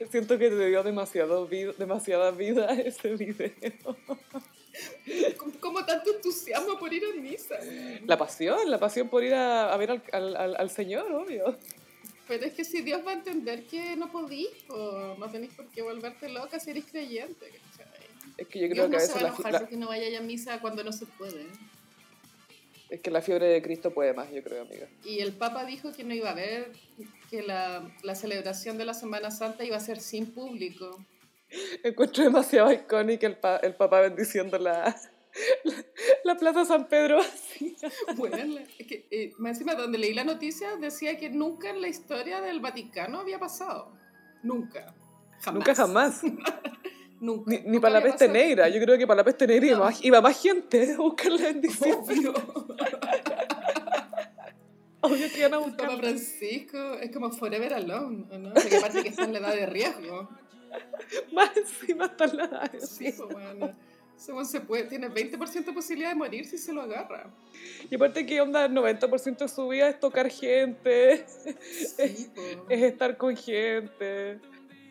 Siento 0.10 0.38
que 0.38 0.50
te 0.50 0.68
dio 0.68 0.82
demasiado 0.82 1.46
vi- 1.46 1.72
demasiada 1.78 2.30
vida 2.32 2.72
ese 2.74 3.14
video. 3.16 3.50
como, 5.38 5.52
como 5.60 5.84
tanto 5.86 6.14
entusiasmo 6.14 6.78
por 6.78 6.92
ir 6.92 7.02
a 7.04 7.20
misa. 7.20 7.56
La 8.06 8.18
pasión, 8.18 8.70
la 8.70 8.78
pasión 8.78 9.08
por 9.08 9.24
ir 9.24 9.32
a, 9.34 9.72
a 9.72 9.76
ver 9.78 9.90
al, 9.92 10.02
al, 10.12 10.36
al- 10.36 10.56
al 10.56 10.70
Señor, 10.70 11.10
obvio. 11.12 11.56
Pero 12.30 12.46
es 12.46 12.52
que 12.54 12.64
si 12.64 12.80
Dios 12.82 13.02
va 13.04 13.10
a 13.10 13.14
entender 13.14 13.66
que 13.66 13.96
no 13.96 14.10
podís, 14.12 14.48
o 14.68 15.16
no 15.18 15.28
tenéis 15.28 15.52
por 15.54 15.66
qué 15.68 15.82
volverte 15.82 16.28
loca 16.28 16.60
si 16.60 16.70
eres 16.70 16.84
creyente. 16.84 17.46
¿cachai? 17.50 17.86
Es 18.38 18.46
que 18.46 18.60
yo 18.60 18.68
Dios 18.68 18.86
creo 18.86 18.90
que 18.90 18.96
a 18.96 18.98
no 19.00 19.04
se 19.04 19.06
veces 19.08 19.14
va 19.16 19.20
a 19.20 19.28
enojar 19.28 19.52
la- 19.52 19.58
porque 19.60 19.76
no 19.76 19.88
vaya 19.88 20.18
a 20.18 20.22
misa 20.22 20.60
cuando 20.60 20.84
no 20.84 20.92
se 20.92 21.06
puede. 21.06 21.46
es 22.88 23.00
que 23.00 23.10
la 23.10 23.20
fiebre 23.20 23.46
de 23.46 23.60
Cristo 23.62 23.92
puede 23.92 24.14
más, 24.14 24.30
yo 24.32 24.42
creo, 24.44 24.62
amiga. 24.62 24.88
Y 25.04 25.18
el 25.20 25.32
Papa 25.32 25.64
dijo 25.64 25.92
que 25.92 26.04
no 26.04 26.14
iba 26.14 26.28
a 26.28 26.32
haber, 26.32 26.72
que 27.30 27.42
la, 27.42 27.88
la 28.04 28.14
celebración 28.14 28.78
de 28.78 28.84
la 28.84 28.94
Semana 28.94 29.30
Santa 29.32 29.64
iba 29.64 29.76
a 29.76 29.80
ser 29.80 30.00
sin 30.00 30.26
público. 30.32 31.04
Encuentro 31.84 32.22
demasiado 32.24 32.72
icónico 32.72 33.26
el, 33.26 33.36
pa- 33.36 33.56
el 33.58 33.74
papá 33.74 34.00
bendiciendo 34.00 34.56
la, 34.58 34.96
la, 35.64 35.74
la 36.24 36.36
Plaza 36.36 36.64
San 36.64 36.88
Pedro 36.88 37.18
vacía. 37.18 37.76
Bueno, 38.16 38.58
es 38.78 38.86
que, 38.86 39.06
eh, 39.10 39.32
más 39.38 39.52
encima, 39.52 39.74
donde 39.74 39.98
leí 39.98 40.14
la 40.14 40.24
noticia 40.24 40.76
decía 40.76 41.16
que 41.18 41.30
nunca 41.30 41.70
en 41.70 41.80
la 41.80 41.88
historia 41.88 42.40
del 42.40 42.60
Vaticano 42.60 43.20
había 43.20 43.38
pasado. 43.38 43.92
Nunca. 44.42 44.94
Jamás. 45.40 45.54
Nunca 45.54 45.74
jamás. 45.74 46.22
Nunca. 47.20 47.50
Ni, 47.50 47.58
ni 47.58 47.62
Nunca 47.66 47.80
para 47.82 47.94
la 47.94 48.02
peste 48.02 48.26
pasado. 48.26 48.32
negra. 48.32 48.68
Yo 48.70 48.80
creo 48.80 48.96
que 48.96 49.06
para 49.06 49.18
la 49.18 49.24
peste 49.24 49.46
negra 49.46 49.66
iba, 49.66 49.78
No. 49.78 49.84
más, 49.84 50.02
iba 50.04 50.20
más 50.22 50.40
gente 50.42 50.92
a 50.94 50.96
buscar 50.96 51.32
la 51.32 51.42
bendición. 51.42 51.98
Obvio. 52.00 52.32
Obvio 55.02 55.28
que 55.32 55.38
iban 55.38 55.54
a 55.54 55.58
buscar. 55.58 55.86
Papa 55.88 55.98
Francisco 55.98 56.94
es 56.94 57.10
como 57.10 57.30
forever 57.30 57.72
alone, 57.74 58.26
¿o 58.30 58.38
¿no? 58.38 58.52
Porque 58.54 58.76
aparte 58.76 59.02
que 59.02 59.08
está 59.08 59.24
en 59.24 59.32
la 59.32 59.38
edad 59.38 59.54
de 59.54 59.66
riesgo. 59.66 60.28
Más 61.32 61.56
encima 61.56 62.06
está 62.06 62.26
la 62.26 62.70
Sí, 62.78 63.12
pues 63.16 63.32
bueno. 63.32 63.74
Según 64.20 64.44
se 64.44 64.60
puede, 64.60 64.84
tiene 64.84 65.08
20% 65.08 65.64
de 65.64 65.72
posibilidad 65.72 66.10
de 66.10 66.14
morir 66.14 66.44
si 66.44 66.58
se 66.58 66.74
lo 66.74 66.82
agarra. 66.82 67.30
Y 67.90 67.94
aparte 67.94 68.26
que 68.26 68.38
onda, 68.38 68.66
el 68.66 68.72
90% 68.72 69.38
de 69.38 69.48
su 69.48 69.66
vida 69.66 69.88
es 69.88 69.98
tocar 69.98 70.28
gente, 70.30 71.24
Sí, 71.26 72.30
po. 72.34 72.42
es 72.68 72.82
estar 72.82 73.16
con 73.16 73.34
gente. 73.34 74.38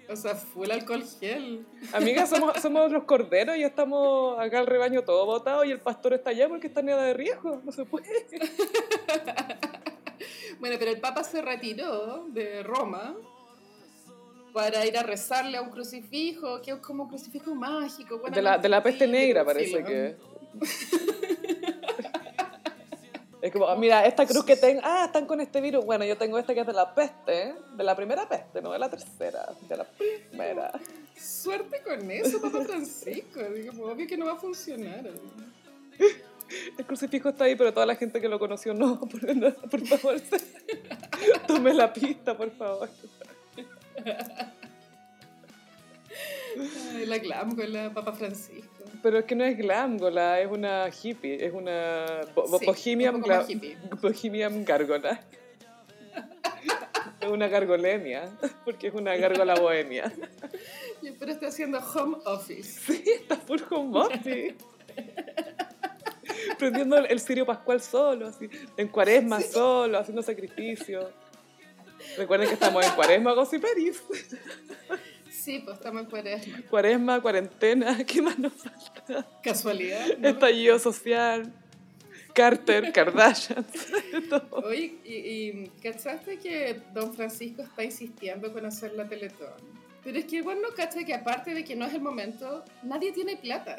O 0.09 0.15
sea, 0.15 0.33
full 0.33 0.71
alcohol 0.71 1.03
gel. 1.19 1.63
Amigas, 1.93 2.31
somos, 2.31 2.59
somos 2.59 2.91
los 2.91 3.03
corderos 3.03 3.55
y 3.55 3.63
estamos 3.63 4.39
acá 4.39 4.61
el 4.61 4.65
rebaño 4.65 5.03
todo 5.03 5.27
botado 5.27 5.63
y 5.63 5.69
el 5.69 5.79
pastor 5.79 6.15
está 6.15 6.31
allá 6.31 6.49
porque 6.49 6.65
está 6.65 6.79
en 6.79 6.89
edad 6.89 7.05
de 7.05 7.13
riesgo, 7.13 7.61
no 7.63 7.71
se 7.71 7.85
puede. 7.85 8.07
Bueno, 10.59 10.75
pero 10.77 10.91
el 10.91 10.99
Papa 10.99 11.23
se 11.23 11.41
retiró 11.41 12.25
de 12.27 12.63
Roma 12.63 13.15
para 14.53 14.85
ir 14.85 14.97
a 14.97 15.03
rezarle 15.03 15.57
a 15.57 15.61
un 15.61 15.69
crucifijo, 15.69 16.61
que 16.61 16.71
es 16.71 16.77
como 16.77 17.03
un 17.03 17.09
crucifijo 17.09 17.53
mágico. 17.55 18.21
De 18.29 18.41
la, 18.41 18.57
de 18.57 18.69
la 18.69 18.81
peste 18.81 19.07
negra 19.07 19.45
parece 19.45 19.83
que. 19.83 20.17
Es 23.41 23.51
como, 23.53 23.73
mira, 23.75 24.05
esta 24.05 24.25
cruz 24.25 24.43
que 24.43 24.55
tengo, 24.55 24.81
ah, 24.83 25.05
están 25.05 25.25
con 25.25 25.39
este 25.41 25.61
virus. 25.61 25.85
Bueno, 25.85 26.05
yo 26.05 26.17
tengo 26.17 26.37
esta 26.37 26.53
que 26.53 26.61
es 26.61 26.67
de 26.67 26.73
la 26.73 26.93
peste, 26.93 27.55
de 27.75 27.83
la 27.83 27.95
primera 27.95 28.27
peste, 28.27 28.61
no 28.61 28.71
de 28.71 28.79
la 28.79 28.89
tercera, 28.89 29.47
de 29.67 29.77
la 29.77 29.85
primera. 29.85 30.71
Suerte 31.15 31.81
con 31.83 32.09
eso, 32.11 32.41
Papa 32.41 32.63
Francisco. 32.63 33.41
Digo, 33.53 33.91
obvio 33.91 34.07
que 34.07 34.17
no 34.17 34.25
va 34.25 34.33
a 34.33 34.37
funcionar. 34.37 35.09
El 36.77 36.85
crucifijo 36.85 37.29
está 37.29 37.43
ahí, 37.43 37.55
pero 37.55 37.73
toda 37.73 37.85
la 37.85 37.95
gente 37.95 38.19
que 38.19 38.27
lo 38.27 38.39
conoció 38.39 38.73
no, 38.73 38.99
por, 39.07 39.35
no, 39.35 39.53
por 39.53 39.85
favor. 39.85 40.21
Tome 41.47 41.73
la 41.73 41.93
pista, 41.93 42.35
por 42.35 42.49
favor. 42.51 42.89
Ay, 46.95 47.05
la 47.05 47.17
glam 47.19 47.55
con 47.55 47.71
la 47.71 47.93
Papa 47.93 48.13
Francisco. 48.13 48.83
Pero 49.01 49.19
es 49.19 49.25
que 49.25 49.35
no 49.35 49.45
es 49.45 49.57
glamgola, 49.57 50.39
es 50.41 50.51
una 50.51 50.89
hippie, 50.89 51.45
es 51.45 51.53
una 51.53 52.21
bo- 52.35 52.59
Sí, 52.59 52.65
bohemian, 52.65 53.15
un 53.15 53.23
hippie. 53.47 53.77
bohemian 54.01 54.65
gárgola. 54.65 55.21
Es 57.21 57.27
una 57.29 57.47
gargolemia, 57.47 58.29
porque 58.65 58.87
es 58.87 58.93
una 58.93 59.15
gárgola 59.15 59.55
bohemia. 59.55 60.11
Pero 61.19 61.31
está 61.31 61.47
haciendo 61.47 61.79
home 61.79 62.17
office. 62.25 62.79
Sí, 62.79 63.03
está 63.05 63.35
full 63.37 63.59
home 63.69 63.99
office. 63.99 64.55
Prendiendo 66.57 66.97
el, 66.97 67.19
cirio 67.19 67.45
pascual 67.45 67.81
solo, 67.81 68.27
así, 68.27 68.49
en 68.77 68.87
cuaresma 68.87 69.41
solo, 69.41 69.99
haciendo 69.99 70.21
sacrificio. 70.21 71.11
Recuerden 72.17 72.47
que 72.47 72.53
estamos 72.53 72.85
en 72.85 72.93
cuaresma, 72.93 73.33
gossiperis. 73.33 74.01
Sí, 75.29 75.61
pues 75.63 75.77
estamos 75.77 76.03
en 76.03 76.09
cuaresma. 76.09 76.61
Cuaresma, 76.69 77.21
cuarentena, 77.21 78.03
¿qué 78.05 78.21
más 78.21 78.37
nos 78.37 78.53
falta? 78.53 79.27
Casualidad. 79.41 80.17
¿no? 80.17 80.27
Estallido 80.27 80.77
social, 80.79 81.51
Carter, 82.33 82.91
Kardashian, 82.91 83.65
todo. 84.29 84.67
Oye, 84.67 84.95
y, 85.05 85.13
y 85.13 85.71
¿cachaste 85.81 86.37
que 86.37 86.81
Don 86.93 87.13
Francisco 87.13 87.63
está 87.63 87.83
insistiendo 87.83 88.51
con 88.51 88.65
hacer 88.65 88.93
la 88.93 89.07
Teletón? 89.07 89.79
Pero 90.03 90.17
es 90.17 90.25
que 90.25 90.37
igual 90.37 90.61
no 90.61 90.69
cacha 90.69 91.03
que 91.03 91.13
aparte 91.13 91.53
de 91.53 91.63
que 91.63 91.75
no 91.75 91.85
es 91.85 91.93
el 91.93 92.01
momento, 92.01 92.63
nadie 92.83 93.11
tiene 93.11 93.35
plata. 93.37 93.77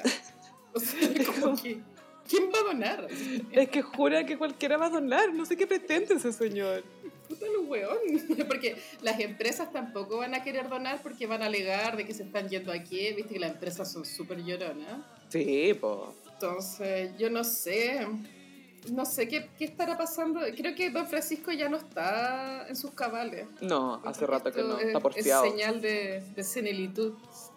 O 0.72 0.81
sea, 0.81 1.01
como 1.41 1.57
que, 1.57 1.81
¿quién 2.28 2.51
va 2.55 2.59
a 2.61 2.72
donar? 2.72 3.07
Es 3.53 3.68
que 3.70 3.83
jura 3.83 4.24
que 4.24 4.37
cualquiera 4.37 4.76
va 4.76 4.87
a 4.87 4.91
donar. 4.91 5.33
No 5.33 5.45
sé 5.45 5.57
qué 5.57 5.66
pretende 5.66 6.14
ese 6.14 6.33
señor. 6.33 6.85
Puta 7.41 7.51
el 7.51 7.66
weón. 7.68 7.99
Porque 8.47 8.76
las 9.03 9.18
empresas 9.20 9.72
tampoco 9.72 10.18
van 10.18 10.34
a 10.34 10.43
querer 10.45 10.68
donar 10.68 11.03
porque 11.03 11.26
van 11.26 11.43
a 11.43 11.47
alegar 11.47 11.97
de 11.97 12.05
que 12.07 12.12
se 12.14 12.22
están 12.24 12.49
yendo 12.49 12.70
aquí. 12.72 13.12
Viste 13.14 13.34
que 13.34 13.41
las 13.41 13.53
empresas 13.53 13.91
son 13.91 14.05
súper 14.05 14.43
lloronas. 14.45 15.01
Sí, 15.30 15.74
po. 15.80 16.14
Entonces, 16.34 17.11
yo 17.18 17.30
no 17.30 17.43
sé. 17.45 18.07
No 18.91 19.05
sé 19.05 19.28
qué, 19.28 19.49
qué 19.59 19.66
estará 19.66 19.99
pasando. 19.99 20.41
Creo 20.57 20.74
que 20.74 20.91
Don 20.91 21.07
Francisco 21.07 21.53
ya 21.53 21.68
no 21.68 21.76
está 21.76 22.66
en 22.68 22.76
sus 22.76 22.93
cabales. 22.93 23.47
No, 23.61 24.01
hace 24.07 24.26
rato 24.26 24.51
que 24.53 24.62
no. 24.62 24.78
es- 24.78 24.86
Está 24.86 25.01
porfiado. 25.01 25.45
Es 25.45 25.51
señal 25.51 25.80
de, 25.82 26.22
de 26.34 26.45
senilitud. 26.45 27.14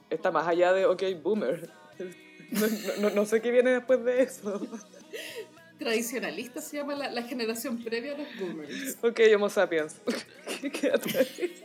Está 0.10 0.32
más 0.32 0.48
allá 0.48 0.74
de 0.74 0.86
OK 0.86 1.04
Boomer. 1.22 1.70
No, 2.54 2.68
no- 3.02 3.16
no 3.16 3.26
sé 3.26 3.42
qué 3.42 3.50
viene 3.50 3.72
después 3.72 4.04
de 4.04 4.22
eso. 4.22 4.62
Tradicionalista 5.84 6.62
se 6.62 6.78
llama 6.78 6.96
la, 6.96 7.12
la 7.12 7.24
generación 7.24 7.84
previa 7.84 8.14
a 8.14 8.18
los 8.18 8.28
boomers. 8.40 8.98
Ok, 9.02 9.20
Homo 9.36 9.50
sapiens. 9.50 9.96
Quédate 10.82 11.18
ahí. 11.18 11.64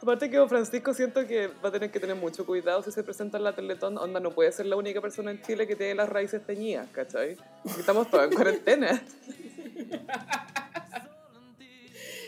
Aparte 0.00 0.30
que 0.30 0.38
Don 0.38 0.48
Francisco 0.48 0.94
siento 0.94 1.26
que 1.26 1.48
va 1.48 1.68
a 1.68 1.72
tener 1.72 1.90
que 1.90 2.00
tener 2.00 2.16
mucho 2.16 2.46
cuidado 2.46 2.82
si 2.82 2.90
se 2.90 3.04
presenta 3.04 3.36
en 3.36 3.44
la 3.44 3.54
Teletón. 3.54 3.98
Onda, 3.98 4.18
no 4.18 4.30
puede 4.30 4.50
ser 4.52 4.64
la 4.64 4.76
única 4.76 5.02
persona 5.02 5.30
en 5.30 5.42
Chile 5.42 5.66
que 5.66 5.76
tiene 5.76 5.94
las 5.94 6.08
raíces 6.08 6.44
teñidas, 6.46 6.88
¿cachai? 6.90 7.36
Estamos 7.78 8.10
todos 8.10 8.24
en 8.24 8.32
cuarentena. 8.32 9.02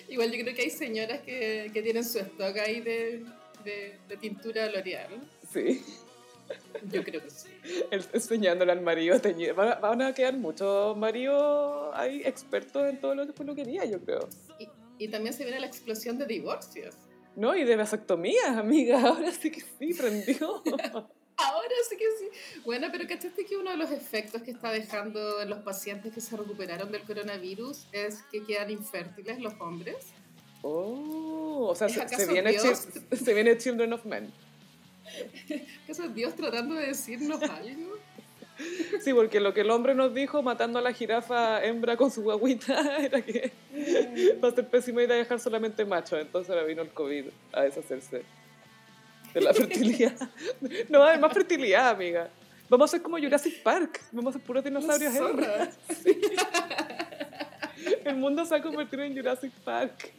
Igual 0.09 0.31
yo 0.31 0.43
creo 0.43 0.55
que 0.55 0.63
hay 0.63 0.71
señoras 0.71 1.21
que, 1.23 1.71
que 1.73 1.81
tienen 1.81 2.05
su 2.05 2.19
stock 2.19 2.55
ahí 2.59 2.83
de, 2.83 3.25
de, 3.65 3.99
de 4.07 4.17
tintura 4.19 4.67
L'Oreal. 4.67 5.23
Sí. 5.51 5.83
Yo 6.91 7.05
creo 7.05 7.23
que 7.23 7.31
sí. 7.31 7.49
Enseñándole 7.91 8.73
al 8.73 8.81
marido 8.81 9.21
teñido. 9.21 9.55
Van 9.55 9.69
a, 9.69 9.75
van 9.77 10.03
a 10.03 10.15
quedar 10.15 10.37
muchos 10.37 10.97
maridos 10.97 11.91
ahí 11.95 12.23
expertos 12.25 12.89
en 12.89 13.01
todo 13.01 13.15
lo 13.15 13.27
que 13.27 13.33
peluquería, 13.33 13.85
yo 13.85 14.01
creo. 14.01 14.29
Y, 14.59 14.69
y 14.99 15.09
también 15.09 15.35
se 15.35 15.45
viene 15.45 15.61
la 15.61 15.67
explosión 15.67 16.19
de 16.19 16.27
divorcios. 16.27 16.95
No, 17.37 17.57
y 17.57 17.65
de 17.65 17.77
vasectomías, 17.77 18.57
amiga. 18.57 19.01
Ahora 19.09 19.33
sí 19.33 19.51
que 19.51 19.61
sí, 19.61 19.95
prendió. 19.95 20.63
Ahora 21.37 21.75
sí 21.89 21.97
que 21.97 22.05
sí. 22.19 22.61
Bueno, 22.65 22.89
pero 22.93 23.09
¿cachaste 23.09 23.45
que 23.45 23.57
uno 23.57 23.71
de 23.71 23.77
los 23.77 23.91
efectos 23.91 24.43
que 24.43 24.51
está 24.51 24.71
dejando 24.71 25.41
en 25.41 25.51
los 25.51 25.61
pacientes 25.61 26.13
que 26.13 26.21
se 26.21 26.37
recuperaron 26.37 26.93
del 26.93 27.03
coronavirus 27.03 27.87
es 27.93 28.23
que 28.31 28.45
quedan 28.45 28.71
infértiles 28.71 29.41
los 29.41 29.55
hombres? 29.61 29.97
Oh, 30.63 31.69
o 31.71 31.75
sea, 31.75 31.89
¿Es 31.89 31.95
se, 31.95 32.09
se 32.09 32.33
viene 32.33 32.57
se 32.57 33.35
viene 33.35 33.59
Children 33.59 33.93
of 33.95 34.05
Men. 34.05 34.33
¿Eso 35.89 36.05
es 36.05 36.15
Dios 36.15 36.35
tratando 36.35 36.75
de 36.75 36.87
decirnos 36.87 37.43
algo? 37.43 37.99
Sí, 39.03 39.13
porque 39.13 39.41
lo 39.41 39.55
que 39.55 39.63
el 39.63 39.71
hombre 39.71 39.95
nos 39.95 40.15
dijo 40.15 40.43
matando 40.43 40.79
a 40.79 40.83
la 40.83 40.93
jirafa 40.93 41.65
hembra 41.65 41.97
con 41.97 42.11
su 42.11 42.23
guaguita 42.23 42.99
era 43.05 43.23
que 43.23 43.53
va 44.43 44.49
a 44.49 44.53
ser 44.53 44.69
pésima 44.69 45.03
idea 45.03 45.17
dejar 45.17 45.41
solamente 45.41 45.85
machos. 45.85 46.21
Entonces 46.21 46.51
ahora 46.51 46.65
vino 46.65 46.83
el 46.83 46.91
COVID 46.91 47.27
a 47.53 47.63
deshacerse 47.63 48.23
de 49.35 49.41
la 49.41 49.53
fertilidad. 49.55 50.15
No, 50.89 51.03
hay 51.03 51.19
más 51.19 51.33
fertilidad, 51.33 51.91
amiga. 51.91 52.29
Vamos 52.69 52.91
a 52.91 52.93
ser 52.93 53.03
como 53.03 53.19
Jurassic 53.19 53.63
Park. 53.63 54.01
Vamos 54.13 54.35
a 54.35 54.39
ser 54.39 54.47
puros 54.47 54.65
dinosaurios 54.65 55.15
hembras. 55.15 55.79
El 58.05 58.17
mundo 58.17 58.45
se 58.45 58.55
ha 58.55 58.63
convertido 58.63 59.03
en 59.03 59.17
Jurassic 59.17 59.53
Park. 59.65 60.13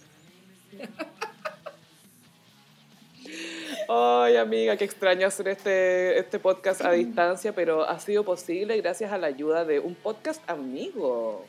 Ay, 3.89 4.37
amiga, 4.37 4.77
qué 4.77 4.85
extraño 4.85 5.27
hacer 5.27 5.47
este, 5.47 6.17
este 6.19 6.39
podcast 6.39 6.81
a 6.81 6.91
distancia, 6.91 7.53
pero 7.53 7.87
ha 7.87 7.99
sido 7.99 8.23
posible 8.23 8.77
gracias 8.77 9.11
a 9.11 9.17
la 9.17 9.27
ayuda 9.27 9.65
de 9.65 9.79
un 9.79 9.95
podcast 9.95 10.41
amigo 10.49 11.45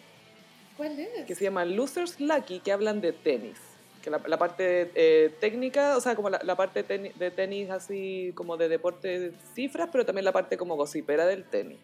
¿Cuál 0.76 0.99
es? 0.99 1.24
que 1.26 1.35
se 1.35 1.45
llama 1.45 1.64
Losers 1.64 2.20
Lucky, 2.20 2.61
que 2.61 2.72
hablan 2.72 3.01
de 3.01 3.12
tenis. 3.12 3.59
Que 4.03 4.11
la, 4.11 4.20
la 4.26 4.39
parte 4.39 4.91
eh, 4.95 5.35
técnica, 5.41 5.97
o 5.97 6.01
sea, 6.01 6.14
como 6.14 6.28
la, 6.28 6.41
la 6.43 6.57
parte 6.57 6.82
de 6.82 6.85
tenis, 6.85 7.18
de 7.18 7.30
tenis 7.30 7.70
así 7.70 8.32
como 8.35 8.57
de 8.57 8.68
deporte 8.68 9.18
de 9.18 9.32
cifras, 9.55 9.89
pero 9.91 10.05
también 10.05 10.24
la 10.24 10.32
parte 10.32 10.57
como 10.57 10.76
gossipera 10.76 11.26
del 11.26 11.45
tenis. 11.45 11.78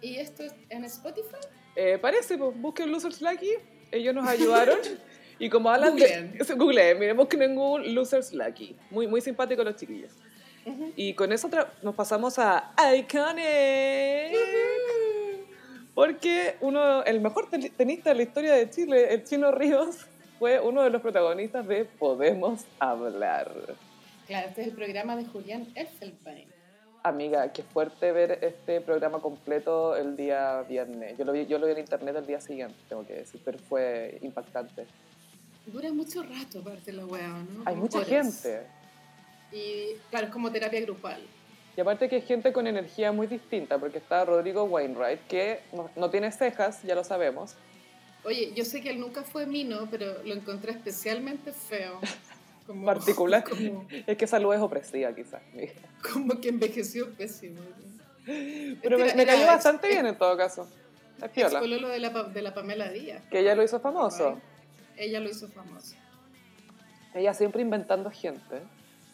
¿Y 0.00 0.16
esto 0.16 0.42
es 0.42 0.54
en 0.70 0.84
Spotify? 0.84 1.36
Eh, 1.76 1.98
parece, 2.00 2.38
pues 2.38 2.58
busquen 2.58 2.90
Losers 2.90 3.20
Lucky, 3.20 3.50
ellos 3.90 4.14
nos 4.14 4.26
ayudaron. 4.26 4.78
Y 5.38 5.48
como 5.48 5.70
hablan 5.70 5.92
Googleen. 5.92 6.32
de... 6.32 6.54
Google, 6.56 6.94
miren, 6.94 7.16
busquen 7.16 7.42
en 7.42 7.54
Google 7.54 7.90
Losers 7.92 8.32
Lucky. 8.32 8.76
Muy, 8.90 9.06
muy 9.06 9.20
simpáticos 9.20 9.64
los 9.64 9.76
chiquillos. 9.76 10.12
Ujú. 10.66 10.92
Y 10.96 11.14
con 11.14 11.32
eso 11.32 11.50
nos 11.82 11.94
pasamos 11.94 12.38
a 12.38 12.72
Iconic. 12.96 13.44
Porque 15.94 16.56
uno, 16.60 17.04
el 17.04 17.20
mejor 17.20 17.48
tenista 17.48 18.10
de 18.10 18.16
la 18.16 18.22
historia 18.22 18.54
de 18.54 18.68
Chile, 18.68 19.14
el 19.14 19.22
Chino 19.24 19.52
Ríos, 19.52 20.06
fue 20.38 20.60
uno 20.60 20.82
de 20.82 20.90
los 20.90 21.00
protagonistas 21.00 21.66
de 21.68 21.84
Podemos 21.84 22.64
Hablar. 22.80 23.52
Claro, 24.26 24.48
este 24.48 24.62
es 24.62 24.68
el 24.68 24.74
programa 24.74 25.16
de 25.16 25.24
Julián 25.26 25.68
Elfelbein. 25.74 26.48
Amiga, 27.04 27.52
qué 27.52 27.62
fuerte 27.62 28.10
ver 28.12 28.38
este 28.42 28.80
programa 28.80 29.20
completo 29.20 29.94
el 29.94 30.16
día 30.16 30.62
viernes. 30.62 31.16
Yo 31.18 31.24
lo 31.24 31.32
vi, 31.32 31.46
yo 31.46 31.58
lo 31.58 31.66
vi 31.66 31.72
en 31.72 31.78
internet 31.78 32.16
el 32.16 32.26
día 32.26 32.40
siguiente, 32.40 32.74
tengo 32.88 33.06
que 33.06 33.14
decir, 33.14 33.40
pero 33.44 33.58
fue 33.58 34.18
impactante. 34.22 34.86
Dura 35.66 35.92
mucho 35.92 36.22
rato 36.22 36.60
aparte 36.60 36.92
la 36.92 37.06
weá, 37.06 37.28
¿no? 37.28 37.62
Hay 37.64 37.74
mucha 37.76 37.98
horas. 37.98 38.08
gente. 38.42 38.66
Y 39.52 39.94
claro, 40.10 40.26
es 40.26 40.32
como 40.32 40.50
terapia 40.52 40.80
grupal. 40.80 41.20
Y 41.76 41.80
aparte 41.80 42.08
que 42.08 42.18
es 42.18 42.24
gente 42.24 42.52
con 42.52 42.66
energía 42.66 43.10
muy 43.12 43.26
distinta, 43.26 43.78
porque 43.78 43.98
está 43.98 44.24
Rodrigo 44.24 44.64
Wainwright, 44.64 45.26
que 45.26 45.60
no, 45.72 45.90
no 45.96 46.10
tiene 46.10 46.30
cejas, 46.30 46.82
ya 46.82 46.94
lo 46.94 47.02
sabemos. 47.02 47.54
Oye, 48.24 48.52
yo 48.54 48.64
sé 48.64 48.80
que 48.80 48.90
él 48.90 49.00
nunca 49.00 49.22
fue 49.22 49.46
mino, 49.46 49.88
pero 49.90 50.22
lo 50.24 50.34
encontré 50.34 50.72
especialmente 50.72 51.52
feo. 51.52 52.00
Como, 52.66 52.86
Particular. 52.86 53.44
Como, 53.48 53.86
Es 54.06 54.16
que 54.16 54.26
salud 54.26 54.54
es 54.54 54.60
opresiva, 54.60 55.14
quizás. 55.14 55.42
como 56.02 56.40
que 56.40 56.48
envejeció 56.48 57.10
pésimo. 57.12 57.60
Pero 58.24 58.96
me, 58.98 59.04
Este 59.06 59.16
me 59.18 59.26
cayó 59.26 59.42
ex- 59.42 59.46
bastante 59.48 59.86
ex- 59.88 59.94
bien 59.96 60.06
en 60.06 60.16
todo 60.16 60.34
caso. 60.36 60.66
Es 61.22 61.28
piola. 61.30 61.60
pololo 61.60 61.88
de 61.88 61.98
la, 61.98 62.08
de 62.22 62.40
la 62.42 62.54
Pamela 62.54 62.90
Díaz. 62.90 63.22
Que 63.30 63.40
ella 63.40 63.54
lo 63.54 63.62
hizo 63.62 63.80
famoso. 63.80 64.40
Ella 64.96 65.20
lo 65.20 65.28
hizo 65.28 65.48
famoso. 65.48 65.96
Ella 67.14 67.32
siempre 67.34 67.62
inventando 67.62 68.10
gente. 68.10 68.62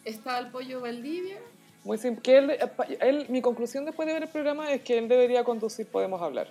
Está 0.05 0.39
el 0.39 0.47
pollo 0.47 0.81
Valdivia. 0.81 1.37
Muy 1.83 1.97
sim- 1.97 2.17
que 2.17 2.37
él, 2.37 2.57
él- 2.99 3.25
mi 3.29 3.41
conclusión 3.41 3.85
después 3.85 4.07
de 4.07 4.13
ver 4.13 4.23
el 4.23 4.29
programa 4.29 4.71
es 4.71 4.81
que 4.81 4.97
él 4.97 5.07
debería 5.07 5.43
conducir 5.43 5.87
Podemos 5.87 6.21
Hablar. 6.21 6.47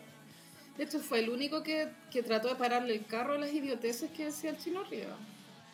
De 0.76 0.85
hecho, 0.85 0.99
fue 1.01 1.18
el 1.20 1.28
único 1.31 1.62
que, 1.62 1.89
que 2.11 2.22
trató 2.22 2.49
de 2.49 2.55
pararle 2.55 2.95
el 2.95 3.05
carro 3.05 3.35
a 3.35 3.39
las 3.39 3.53
idioteces 3.53 4.11
que 4.12 4.26
decía 4.26 4.51
el 4.51 4.59
chino 4.59 4.83
Río. 4.85 5.09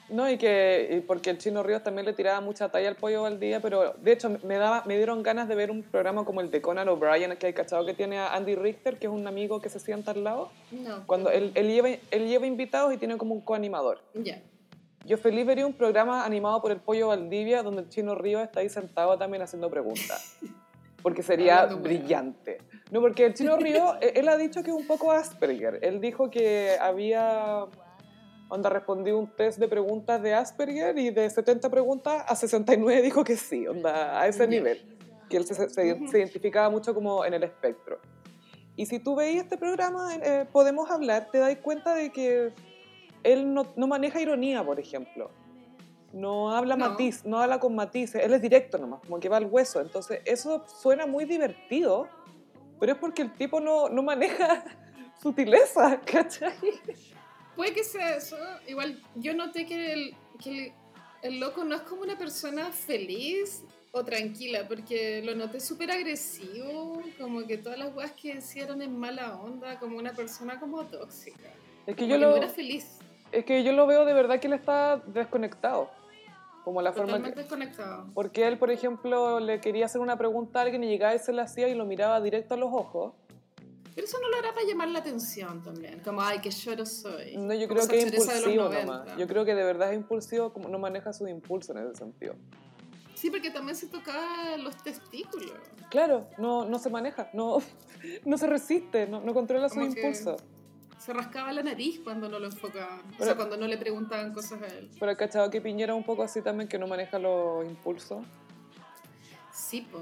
No, 0.09 0.31
y 0.31 0.39
que 0.39 0.89
y 0.99 1.01
porque 1.01 1.31
el 1.31 1.39
Chino 1.39 1.63
Ríos 1.65 1.83
también 1.83 2.07
le 2.07 2.13
tiraba 2.13 2.41
mucha 2.41 2.69
talla 2.69 2.89
al 2.89 2.95
pollo 2.97 3.23
Valdía, 3.23 3.61
pero 3.61 3.95
de 4.01 4.13
hecho 4.13 4.31
me, 4.45 4.57
daba, 4.57 4.85
me 4.87 4.97
dieron 4.97 5.23
ganas 5.25 5.49
de 5.49 5.57
ver 5.57 5.71
un 5.73 5.83
programa 5.83 6.25
como 6.25 6.41
el 6.41 6.51
de 6.51 6.63
Conan 6.63 6.89
O'Brien, 6.89 7.37
que 7.37 7.47
hay 7.49 7.53
cachado 7.53 7.85
que 7.85 7.93
tiene 7.93 8.19
a 8.19 8.35
Andy 8.35 8.55
Richter, 8.55 8.99
que 8.99 9.07
es 9.07 9.13
un 9.13 9.27
amigo 9.27 9.61
que 9.61 9.69
se 9.69 9.81
sienta 9.81 10.13
al 10.13 10.23
lado, 10.23 10.51
No. 10.71 11.05
cuando 11.07 11.31
él, 11.31 11.51
él, 11.57 11.67
lleva, 11.69 11.89
él 11.89 12.29
lleva 12.29 12.47
invitados 12.47 12.95
y 12.95 12.99
tiene 12.99 13.17
como 13.17 13.35
un 13.35 13.41
coanimador. 13.41 14.01
Ya. 14.15 14.41
Yo 15.05 15.19
feliz 15.19 15.47
vería 15.47 15.67
un 15.67 15.73
programa 15.75 16.25
animado 16.25 16.61
por 16.63 16.71
el 16.73 16.79
pollo 16.79 17.09
Valdivia 17.09 17.63
donde 17.63 17.83
el 17.83 17.89
Chino 17.89 18.15
Ríos 18.15 18.43
está 18.43 18.61
ahí 18.61 18.69
sentado 18.69 19.17
también 19.19 19.43
haciendo 19.43 19.71
preguntas. 19.71 20.37
Porque 21.03 21.23
sería 21.23 21.61
Hablando 21.63 21.83
brillante. 21.85 22.59
No, 22.91 23.01
porque 23.01 23.27
el 23.27 23.35
Chino 23.35 23.57
Ríos, 23.57 23.95
él 24.01 24.29
ha 24.29 24.37
dicho 24.37 24.63
que 24.65 24.71
es 24.71 24.77
un 24.77 24.87
poco 24.87 25.13
Asperger. 25.13 25.79
Él 25.83 26.01
dijo 26.01 26.29
que 26.31 26.77
había, 26.81 27.67
onda, 28.49 28.71
respondido 28.71 29.19
un 29.19 29.29
test 29.29 29.59
de 29.59 29.69
preguntas 29.69 30.23
de 30.23 30.35
Asperger 30.35 30.99
y 30.99 31.11
de 31.11 31.29
70 31.29 31.69
preguntas 31.71 32.25
a 32.27 32.35
69 32.37 33.03
dijo 33.03 33.25
que 33.25 33.37
sí, 33.37 33.67
onda, 33.67 34.21
a 34.21 34.27
ese 34.29 34.47
nivel. 34.47 34.97
Que 35.29 35.37
él 35.39 35.45
se, 35.45 35.55
se- 35.55 35.69
se 35.69 36.19
identificaba 36.19 36.71
mucho 36.71 36.95
como 36.95 37.25
en 37.25 37.35
el 37.35 37.43
espectro. 37.43 37.99
Y 38.77 38.87
si 38.87 38.99
tú 39.01 39.17
veis 39.17 39.43
este 39.43 39.57
programa, 39.57 40.15
eh, 40.17 40.47
Podemos 40.53 40.91
Hablar, 40.91 41.29
te 41.33 41.39
das 41.39 41.57
cuenta 41.59 41.95
de 41.95 42.13
que 42.13 42.53
él 43.25 43.53
no, 43.53 43.67
no 43.75 43.87
maneja 43.87 44.21
ironía, 44.21 44.63
por 44.65 44.79
ejemplo. 44.79 45.31
No 46.13 46.51
habla 46.55 46.77
No. 46.77 46.91
matiz, 46.91 47.25
no 47.25 47.41
habla 47.41 47.59
con 47.59 47.75
matices, 47.75 48.23
él 48.23 48.33
es 48.35 48.41
directo 48.41 48.79
nomás, 48.79 49.01
como 49.01 49.19
que 49.19 49.29
va 49.29 49.39
al 49.39 49.47
hueso. 49.47 49.81
Entonces, 49.81 50.21
eso 50.25 50.65
suena 50.69 51.07
muy 51.07 51.25
divertido, 51.25 52.07
pero 52.79 52.93
es 52.93 52.99
porque 52.99 53.23
el 53.23 53.33
tipo 53.33 53.61
no, 53.61 53.89
no 53.89 54.03
maneja 54.03 54.63
sutileza, 55.21 56.01
¿cachai? 56.05 56.53
Puede 57.57 57.73
que 57.73 57.83
sea 57.83 58.17
eso. 58.17 58.37
Igual 58.69 59.03
yo 59.15 59.35
noté 59.35 59.67
que 59.67 59.93
el, 59.93 60.17
que 60.43 60.67
el, 60.67 60.73
el 61.23 61.41
loco 61.41 61.65
no 61.65 61.75
es 61.75 61.83
como 61.83 62.03
una 62.03 62.17
persona 62.17 62.71
feliz 62.71 63.65
o 63.93 64.05
tranquila, 64.05 64.69
porque 64.69 65.23
lo 65.25 65.35
noté 65.35 65.59
súper 65.59 65.91
agresivo, 65.91 67.03
como 67.19 67.47
que 67.47 67.57
todas 67.57 67.79
las 67.79 67.95
weas 67.95 68.13
que 68.13 68.35
decían 68.35 68.83
en 68.83 68.99
mala 68.99 69.37
onda, 69.41 69.79
como 69.79 69.97
una 69.97 70.13
persona 70.13 70.61
como 70.61 70.85
tóxica. 70.85 71.51
Es 71.87 71.97
que 71.97 72.03
Como 72.03 72.09
yo 72.09 72.15
que 72.17 72.19
lo... 72.21 72.31
no 72.31 72.37
era 72.37 72.49
feliz. 72.49 72.99
Es 73.33 73.45
que 73.45 73.65
yo 73.65 73.73
lo 73.73 73.87
veo 73.87 74.05
de 74.05 74.13
verdad 74.13 74.39
que 74.39 74.49
él 74.49 74.53
está 74.53 74.99
desconectado. 74.99 75.91
Como 76.65 76.83
la 76.83 76.93
forma 76.93 77.23
que... 77.23 77.31
desconectado. 77.31 78.07
Porque 78.13 78.47
él, 78.47 78.59
por 78.59 78.71
ejemplo, 78.71 79.41
le 79.41 79.61
quería 79.61 79.87
hacer 79.87 80.01
una 80.01 80.19
pregunta 80.19 80.59
a 80.59 80.63
alguien 80.63 80.85
y 80.85 80.89
llegaba 80.89 81.15
y 81.15 81.19
se 81.19 81.33
la 81.33 81.43
hacía 81.43 81.69
y 81.69 81.75
lo 81.75 81.87
miraba 81.87 82.21
directo 82.21 82.55
a 82.55 82.57
los 82.57 82.73
ojos. 82.73 83.15
Pero 83.97 84.07
eso 84.07 84.19
no 84.21 84.29
lo 84.29 84.37
hará 84.37 84.53
para 84.53 84.65
llamar 84.67 84.89
la 84.89 84.99
atención 84.99 85.63
también. 85.63 86.01
Como, 86.05 86.21
ay, 86.21 86.39
qué 86.41 86.51
lloro 86.51 86.85
soy. 86.87 87.35
No, 87.39 87.53
yo 87.55 87.67
Como 87.67 87.81
creo 87.81 87.89
que 87.89 87.99
es 87.99 88.13
impulsivo 88.13 88.65
90. 88.65 88.85
nomás. 88.85 89.17
Yo 89.17 89.27
creo 89.27 89.45
que 89.47 89.55
de 89.55 89.65
verdad 89.65 89.91
es 89.91 89.97
impulsivo, 89.97 90.53
como 90.53 90.69
no 90.69 90.79
maneja 90.79 91.13
sus 91.15 91.29
impulsos 91.31 91.75
en 91.75 91.87
ese 91.89 91.97
sentido. 91.97 92.35
Sí, 93.15 93.31
porque 93.31 93.51
también 93.51 93.75
se 93.75 93.87
tocaba 93.87 94.57
los 94.59 94.77
testículos. 94.83 95.51
Claro, 95.91 96.29
no, 96.37 96.67
no 96.67 96.79
se 96.79 96.91
maneja, 96.91 97.31
no, 97.33 97.57
no 98.27 98.37
se 98.39 98.47
resiste, 98.47 99.07
no, 99.07 99.23
no 99.23 99.33
controla 99.33 99.69
sus 99.71 99.79
Como 99.79 99.93
que- 99.95 100.01
impulsos. 100.01 100.41
Se 100.99 101.13
rascaba 101.13 101.53
la 101.53 101.63
nariz 101.63 102.01
cuando 102.05 102.29
no 102.29 102.39
lo 102.39 102.47
enfocaban. 102.47 103.01
o 103.19 103.25
sea, 103.25 103.35
cuando 103.37 103.57
no 103.57 103.67
le 103.67 103.79
preguntaban 103.79 104.33
cosas 104.35 104.61
a 104.63 104.67
él. 104.67 104.91
Pero 104.99 105.11
el 105.11 105.17
cachado 105.17 105.49
que 105.51 105.61
Piñera 105.61 105.95
un 105.95 106.05
poco 106.05 106.23
así 106.23 106.43
también, 106.43 106.69
que 106.69 106.79
no 106.79 106.87
maneja 106.87 107.19
los 107.19 107.65
impulsos. 107.65 108.25
Sí, 109.53 109.83
po. 109.83 110.01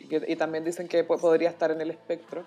Y, 0.00 0.32
y 0.32 0.36
también 0.36 0.64
dicen 0.64 0.88
que 0.88 1.04
po- 1.04 1.18
podría 1.18 1.50
estar 1.50 1.70
en 1.70 1.80
el 1.80 1.90
espectro. 1.90 2.46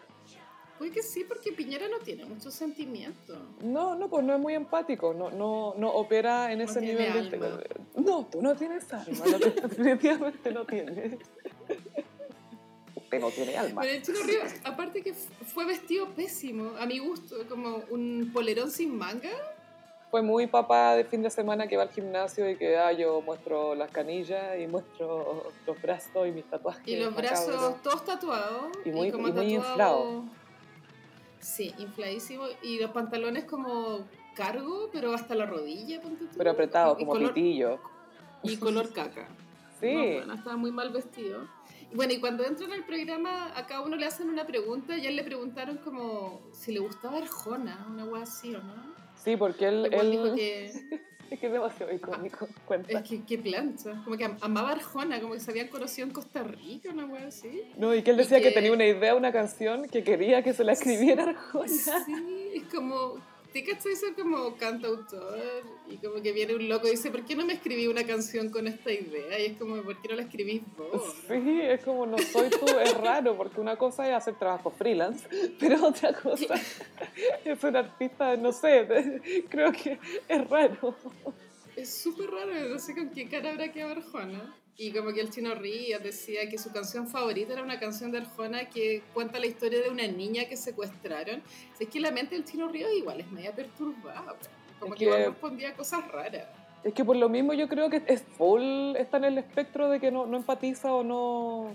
Puede 0.78 0.92
que 0.92 1.02
sí, 1.04 1.24
porque 1.24 1.54
Piñera 1.54 1.88
no 1.88 2.00
tiene 2.00 2.26
mucho 2.26 2.52
sentimiento. 2.52 3.38
No, 3.62 3.96
no, 3.96 4.10
pues 4.10 4.26
no 4.26 4.34
es 4.34 4.40
muy 4.42 4.54
empático, 4.56 5.14
no, 5.14 5.32
no, 5.32 5.74
no 5.78 5.90
opera 5.90 6.52
en 6.52 6.58
No 6.60 6.66
ese 6.66 6.82
tiene 6.82 7.08
nivel 7.08 7.30
de... 7.32 7.38
alma. 7.38 7.60
No, 7.96 8.26
tú 8.26 8.42
no 8.42 8.56
tienes 8.56 8.92
alma, 8.92 9.26
no, 9.26 9.38
definitivamente 9.68 10.52
no 10.52 10.66
tienes. 10.66 11.18
Usted 12.96 13.20
no 13.22 13.30
tiene 13.30 13.58
alma. 13.58 13.82
Pero 13.82 13.94
el 13.94 14.02
Chino 14.02 14.20
Ríos, 14.24 14.54
aparte 14.64 15.02
que 15.02 15.14
fue 15.14 15.66
vestido 15.66 16.08
pésimo, 16.10 16.72
a 16.78 16.86
mi 16.86 17.00
gusto, 17.00 17.36
como 17.48 17.82
un 17.90 18.32
polerón 18.34 18.70
sin 18.72 18.98
manga. 18.98 19.30
Fue 20.12 20.22
muy 20.22 20.48
papá 20.48 20.96
de 20.96 21.04
fin 21.04 21.22
de 21.22 21.30
semana 21.30 21.68
que 21.68 21.76
va 21.78 21.84
al 21.84 21.90
gimnasio 21.92 22.50
y 22.50 22.58
que 22.58 22.78
ah, 22.78 22.92
yo 22.94 23.22
muestro 23.22 23.76
las 23.76 23.92
canillas 23.92 24.58
y 24.60 24.68
muestro 24.68 25.52
los 25.66 25.82
brazos 25.82 26.28
y 26.28 26.32
mis 26.32 26.46
tatuajes. 26.46 26.88
Y 26.88 26.96
los 26.98 27.14
macabros. 27.14 27.48
brazos 27.48 27.82
todos 27.82 28.06
tatuados. 28.06 28.68
Y 28.86 28.92
muy- 28.92 29.12
como 29.12 29.28
y 29.28 29.32
muy 29.34 29.54
inflado. 29.56 30.24
Sí, 31.46 31.72
infladísimo. 31.78 32.46
Y 32.64 32.80
los 32.80 32.90
pantalones 32.90 33.44
como 33.44 34.08
cargo, 34.36 34.90
pero 34.92 35.14
hasta 35.14 35.36
la 35.36 35.46
rodilla. 35.46 36.02
ponte 36.02 36.26
tú. 36.26 36.38
Pero 36.38 36.52
apretado, 36.52 36.94
Y 36.94 37.00
como 37.06 37.12
color, 37.12 37.34
pitillo. 37.34 37.80
Y 38.44 38.58
color 38.58 38.92
caca. 38.92 39.28
Sí. 39.78 39.94
No, 39.94 40.04
bueno, 40.04 40.34
estaba 40.36 40.56
muy 40.56 40.72
mal 40.72 40.90
vestido. 40.94 41.50
Y 41.92 41.96
bueno, 41.98 42.14
y 42.14 42.22
cuando 42.22 42.46
entran 42.46 42.72
al 42.72 42.86
programa, 42.86 43.52
a 43.58 43.68
cada 43.68 43.82
uno 43.82 43.98
le 43.98 44.06
hacen 44.06 44.30
una 44.30 44.48
pregunta 44.48 44.98
y 44.98 45.06
a 45.06 45.10
él 45.10 45.18
le 45.18 45.24
preguntaron 45.26 45.80
como 45.80 46.40
si 46.54 46.72
le 46.72 46.80
gustaba 46.80 47.18
Arjona, 47.18 47.86
una 47.90 48.06
wea 48.06 48.24
así 48.24 48.56
o 48.56 48.64
no. 48.64 48.74
Sí, 49.22 49.36
porque 49.36 49.68
él, 49.68 49.88
Igual 49.92 50.06
él 50.06 50.12
dijo 50.12 50.34
que 50.34 51.02
es 51.32 51.40
que 51.40 51.48
es 51.48 51.52
demasiado 51.52 51.92
icónico. 51.94 52.48
Cuenta. 52.66 53.00
es 53.00 53.10
que 53.10 53.24
qué 53.24 53.38
plancha, 53.38 54.02
como 54.04 54.16
que 54.18 54.26
am- 54.26 54.38
amaba 54.42 54.72
Arjona, 54.72 55.20
como 55.20 55.34
que 55.34 55.40
se 55.40 55.52
habían 55.52 55.68
conocido 55.68 56.08
en 56.08 56.14
Costa 56.14 56.44
Rica, 56.44 56.90
una 56.92 57.06
wea 57.06 57.28
así. 57.28 57.64
No, 57.78 57.94
y 57.96 58.04
que 58.04 58.12
él 58.12 58.18
decía 58.18 58.38
que... 58.40 58.50
que- 58.50 58.52
tenía 58.54 58.72
una 58.72 58.86
idea, 58.86 59.16
una 59.16 59.32
canción 59.32 59.88
que 59.88 60.04
quería 60.04 60.44
que 60.44 60.54
se 60.54 60.64
la 60.64 60.74
escribiera 60.74 61.24
Arjona. 61.30 61.68
Sí, 61.68 62.50
es 62.54 62.64
como, 62.74 63.16
¿te 63.56 63.64
cachai 63.64 63.96
ser 63.96 64.14
como 64.16 64.54
cantautor? 64.58 65.64
Y 65.90 65.96
como 65.96 66.22
que 66.22 66.34
viene 66.34 66.56
un 66.56 66.68
loco 66.68 66.88
y 66.88 66.92
dice, 66.92 67.10
¿por 67.10 67.24
qué 67.24 67.38
no 67.38 67.46
me 67.46 67.54
escribí 67.54 67.88
una 67.88 68.06
canción 68.06 68.50
con 68.50 68.68
esta 68.68 68.92
idea? 68.92 69.40
Y 69.40 69.46
es 69.46 69.58
como, 69.58 69.82
¿por 69.82 70.02
qué 70.02 70.10
no 70.10 70.16
la 70.16 70.24
escribís 70.24 70.62
vos? 70.76 71.16
Sí, 71.26 71.62
es 71.62 71.82
como 71.86 72.06
no 72.06 72.18
soy 72.18 72.50
tú, 72.50 72.66
es 72.78 72.98
raro, 72.98 73.38
porque 73.38 73.62
una 73.62 73.78
cosa 73.78 74.10
es 74.10 74.14
hacer 74.14 74.38
trabajo 74.38 74.72
freelance, 74.72 75.26
pero 75.58 75.88
otra 75.88 76.12
cosa 76.12 76.56
es 77.46 77.58
ser 77.58 77.78
artista, 77.78 78.36
no 78.36 78.52
sé, 78.52 79.22
creo 79.48 79.72
que 79.72 80.00
es 80.28 80.50
raro. 80.50 80.94
Es 81.78 81.94
súper 81.94 82.32
raro, 82.32 82.52
no 82.68 82.78
sé 82.78 82.94
con 82.94 83.10
qué 83.12 83.30
cara 83.30 83.52
habrá 83.52 83.72
quedado 83.72 83.94
Arjona. 83.94 84.54
Y 84.78 84.92
como 84.92 85.14
que 85.14 85.22
el 85.22 85.30
chino 85.30 85.56
Ríos 85.56 86.04
decía 86.04 86.50
que 86.50 86.58
su 86.58 86.72
canción 86.72 87.08
favorita 87.08 87.54
era 87.54 87.64
una 87.64 87.80
canción 87.80 88.12
de 88.12 88.18
Arjona 88.18 88.68
que 88.70 89.02
cuenta 89.14 89.40
la 89.40 89.46
historia 89.46 89.82
de 89.82 89.90
una 89.90 90.06
niña 90.08 90.46
que 90.50 90.58
secuestraron. 90.58 91.40
O 91.40 91.78
sea, 91.78 91.88
es 91.88 91.90
que 91.90 92.00
la 92.02 92.12
mente 92.12 92.36
del 92.36 92.44
chino 92.44 92.68
Ríos 92.68 92.92
igual 92.94 93.22
es 93.22 93.32
media 93.32 93.54
perturbada. 93.56 94.36
Como 94.80 94.94
Es 94.94 95.00
que, 95.00 95.06
igual 95.06 95.20
que- 95.22 95.30
respondía 95.30 95.70
a 95.70 95.74
cosas 95.76 96.06
raras. 96.12 96.46
Es 96.84 96.94
que 96.94 97.04
por 97.06 97.16
lo 97.16 97.30
mismo 97.30 97.54
yo 97.54 97.68
creo 97.68 97.90
que 97.90 98.04
es 98.06 98.22
full, 98.38 98.96
está 98.98 99.18
en 99.18 99.24
el 99.24 99.38
espectro 99.40 99.90
de 99.90 100.00
que 100.00 100.12
no, 100.12 100.26
no 100.28 100.38
empatiza 100.38 100.94
o 100.94 101.04
no... 101.04 101.74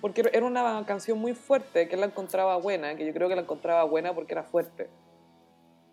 Porque 0.00 0.22
era 0.32 0.46
una 0.46 0.84
canción 0.86 1.18
muy 1.18 1.34
fuerte, 1.34 1.88
que 1.88 1.94
él 1.94 2.00
la 2.00 2.06
encontraba 2.06 2.56
buena, 2.56 2.94
que 2.96 3.04
yo 3.04 3.12
creo 3.12 3.28
que 3.28 3.34
la 3.34 3.42
encontraba 3.42 3.82
buena 3.84 4.14
porque 4.14 4.32
era 4.34 4.44
fuerte. 4.44 4.88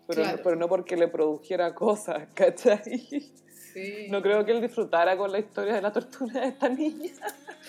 Pero, 0.06 0.22
Claro. 0.22 0.40
pero 0.44 0.56
no 0.56 0.68
porque 0.68 0.96
le 0.96 1.08
produjera 1.08 1.74
cosas, 1.74 2.28
¿cachai? 2.34 3.32
Sí. 3.74 4.06
No 4.08 4.22
creo 4.22 4.44
que 4.44 4.52
él 4.52 4.60
disfrutara 4.62 5.16
con 5.16 5.30
la 5.32 5.40
historia 5.40 5.74
de 5.74 5.82
la 5.82 5.92
tortura 5.92 6.40
de 6.42 6.48
esta 6.48 6.68
niña. 6.68 7.12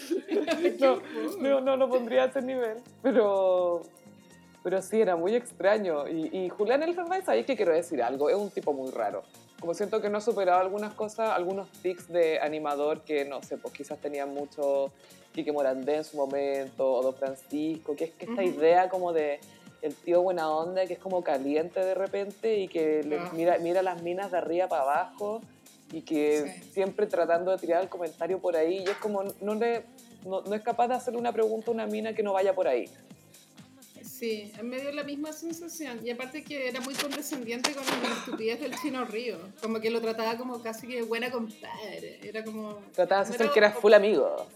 no, 0.80 1.02
no, 1.40 1.62
no 1.62 1.78
lo 1.78 1.90
pondría 1.90 2.24
a 2.24 2.26
ese 2.28 2.42
nivel. 2.42 2.78
Pero, 3.02 3.82
pero 4.64 4.82
sí, 4.82 5.02
era 5.02 5.16
muy 5.16 5.36
extraño. 5.36 6.08
Y, 6.08 6.30
y 6.32 6.50
Julián 6.50 6.84
Elfenbein, 6.84 7.26
¿sabéis 7.26 7.46
que 7.46 7.56
quiero 7.56 7.74
decir 7.74 8.02
algo? 8.04 8.30
Es 8.30 8.36
un 8.36 8.52
tipo 8.52 8.72
muy 8.74 8.92
raro. 8.92 9.24
Como 9.60 9.74
siento 9.74 10.02
que 10.02 10.10
no 10.10 10.20
ha 10.20 10.22
superado 10.22 10.60
algunas 10.62 10.94
cosas, 10.94 11.32
algunos 11.32 11.70
tics 11.82 12.08
de 12.10 12.40
animador 12.40 13.02
que, 13.02 13.26
no 13.26 13.42
sé, 13.42 13.58
pues 13.58 13.74
quizás 13.74 13.98
tenía 14.00 14.26
mucho 14.26 14.92
Quique 15.34 15.52
Morandé 15.52 15.96
en 15.98 16.04
su 16.04 16.18
momento, 16.18 16.92
o 16.94 17.02
Don 17.02 17.16
Francisco, 17.16 17.96
que 17.96 18.06
es 18.06 18.12
que 18.12 18.26
esta 18.26 18.42
Ujú. 18.44 18.52
idea 18.60 18.90
como 18.90 19.12
de 19.12 19.40
el 19.82 19.94
tío 19.96 20.22
buena 20.22 20.50
onda, 20.50 20.86
que 20.86 20.94
es 20.94 21.00
como 21.00 21.24
caliente 21.24 21.80
de 21.80 21.94
repente 21.94 22.58
y 22.60 22.68
que 22.68 23.04
le- 23.04 23.18
Ah. 23.20 23.30
mira, 23.34 23.58
mira 23.60 23.82
las 23.82 24.02
minas 24.02 24.32
de 24.32 24.38
arriba 24.38 24.68
para 24.68 24.82
abajo 24.84 25.42
y 25.92 26.02
que 26.02 26.60
Sí. 26.64 26.70
siempre 26.74 27.06
tratando 27.08 27.52
de 27.52 27.58
tirar 27.58 27.82
el 27.82 27.90
comentario 27.90 28.40
por 28.40 28.56
ahí 28.56 28.84
y 28.86 28.90
es 28.90 28.98
como 28.98 29.24
no, 29.42 29.56
le, 29.56 29.84
no, 30.26 30.42
no 30.42 30.56
es 30.56 30.62
capaz 30.62 30.88
de 30.88 30.96
hacerle 30.96 31.20
una 31.20 31.32
pregunta 31.32 31.72
a 31.72 31.74
una 31.74 31.86
mina 31.88 32.14
que 32.14 32.24
no 32.24 32.34
vaya 32.34 32.54
por 32.54 32.68
ahí. 32.68 32.90
Sí, 34.04 34.52
en 34.58 34.70
medio 34.70 34.86
de 34.86 34.94
la 34.94 35.04
misma 35.04 35.34
sensación. 35.34 36.00
Y 36.06 36.10
aparte 36.10 36.44
que 36.44 36.70
era 36.70 36.80
muy 36.80 36.94
condescendiente 36.94 37.74
con 37.74 37.84
la 37.84 38.14
estupidez 38.14 38.62
del 38.62 38.74
chino 38.80 39.04
Río. 39.04 39.38
Como 39.62 39.80
que 39.82 39.90
lo 39.90 40.00
trataba 40.00 40.38
como 40.38 40.62
casi 40.62 40.88
que 40.88 41.02
buena 41.02 41.30
compadre. 41.32 42.20
Era 42.24 42.44
como... 42.44 42.80
Trataba 42.94 43.26
de 43.26 43.34
hacer 43.34 43.50
que 43.52 43.60
era 43.60 43.72
full 43.72 43.94
amigo. 43.94 44.48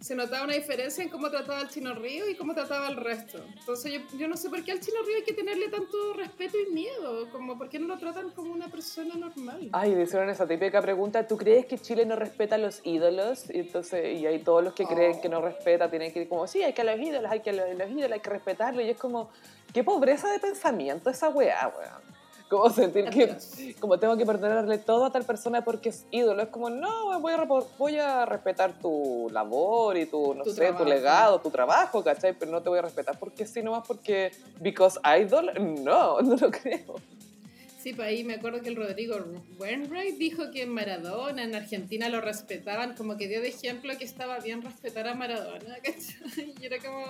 Se 0.00 0.14
notaba 0.14 0.44
una 0.44 0.54
diferencia 0.54 1.02
en 1.02 1.10
cómo 1.10 1.28
trataba 1.28 1.58
al 1.58 1.68
chino 1.68 1.92
Río 1.94 2.28
y 2.28 2.36
cómo 2.36 2.54
trataba 2.54 2.86
al 2.86 2.96
resto. 2.96 3.44
Entonces 3.58 3.92
yo, 3.92 4.00
yo 4.16 4.28
no 4.28 4.36
sé 4.36 4.48
por 4.48 4.62
qué 4.62 4.72
al 4.72 4.80
chino 4.80 4.98
Río 5.04 5.16
hay 5.16 5.24
que 5.24 5.32
tenerle 5.32 5.68
tanto 5.68 6.12
respeto 6.14 6.56
y 6.58 6.72
miedo. 6.72 7.28
Como 7.32 7.58
por 7.58 7.68
qué 7.68 7.78
no 7.80 7.88
lo 7.88 7.98
tratan 7.98 8.30
como 8.30 8.52
una 8.52 8.68
persona 8.68 9.16
normal. 9.16 9.68
Ay, 9.72 9.94
le 9.94 10.04
hicieron 10.04 10.30
esa 10.30 10.46
típica 10.46 10.80
pregunta, 10.80 11.26
¿tú 11.26 11.36
crees 11.36 11.66
que 11.66 11.78
Chile 11.78 12.06
no 12.06 12.14
respeta 12.14 12.54
a 12.54 12.58
los 12.58 12.80
ídolos? 12.84 13.50
Y 13.52 13.58
entonces, 13.58 14.18
y 14.18 14.24
ahí 14.26 14.38
todos 14.38 14.62
los 14.62 14.72
que 14.72 14.84
creen 14.84 15.16
Oh. 15.18 15.20
que 15.20 15.28
no 15.28 15.40
respeta 15.40 15.90
tienen 15.90 16.12
que 16.12 16.22
ir 16.22 16.28
como, 16.28 16.46
sí, 16.46 16.62
hay 16.62 16.72
que 16.72 16.82
a 16.82 16.84
los 16.84 16.98
ídolos, 17.00 17.30
hay 17.30 17.40
que 17.40 17.50
a 17.50 17.52
los, 17.54 17.76
los 17.76 17.90
ídolos, 17.90 18.12
hay 18.12 18.20
que 18.20 18.30
respetarlos. 18.30 18.84
Y 18.84 18.90
es 18.90 18.96
como, 18.96 19.30
qué 19.74 19.82
pobreza 19.82 20.30
de 20.30 20.38
pensamiento 20.38 21.10
esa 21.10 21.28
weá, 21.28 21.72
weón. 21.76 22.17
Como 22.48 22.70
sentir 22.70 23.10
que, 23.10 23.36
como 23.78 23.98
tengo 23.98 24.16
que 24.16 24.24
perdonarle 24.24 24.78
todo 24.78 25.04
a 25.04 25.12
tal 25.12 25.24
persona 25.24 25.62
porque 25.62 25.90
es 25.90 26.06
ídolo. 26.10 26.42
Es 26.42 26.48
como, 26.48 26.70
no, 26.70 27.20
voy 27.20 27.34
a, 27.34 27.44
voy 27.78 27.96
a 27.98 28.24
respetar 28.24 28.72
tu 28.78 29.28
labor 29.30 29.98
y 29.98 30.06
tu, 30.06 30.34
no 30.34 30.44
Tu 30.44 30.50
sé, 30.52 30.56
trabajo. 30.62 30.84
tu 30.84 30.88
legado, 30.88 31.40
tu 31.40 31.50
trabajo, 31.50 32.02
¿cachai? 32.02 32.32
Pero 32.32 32.50
no 32.50 32.62
te 32.62 32.70
voy 32.70 32.78
a 32.78 32.82
respetar 32.82 33.18
porque 33.18 33.46
sí, 33.46 33.62
nomás 33.62 33.86
porque, 33.86 34.32
because 34.60 34.98
idol, 35.20 35.50
no, 35.84 36.20
no 36.22 36.36
lo 36.36 36.50
creo. 36.50 36.94
Sí, 37.82 37.92
pues 37.92 38.08
ahí 38.08 38.24
me 38.24 38.34
acuerdo 38.34 38.60
que 38.60 38.70
el 38.70 38.76
Rodrigo 38.76 39.16
Wainwright 39.58 40.16
dijo 40.16 40.50
que 40.50 40.62
en 40.62 40.70
Maradona, 40.70 41.44
en 41.44 41.54
Argentina 41.54 42.08
lo 42.08 42.20
respetaban, 42.20 42.96
como 42.96 43.16
que 43.16 43.28
dio 43.28 43.40
de 43.40 43.48
ejemplo 43.48 43.92
que 43.98 44.04
estaba 44.04 44.38
bien 44.40 44.62
respetar 44.62 45.06
a 45.06 45.14
Maradona, 45.14 45.76
¿cachai? 45.84 46.54
Y 46.60 46.64
era 46.66 46.78
como, 46.78 47.04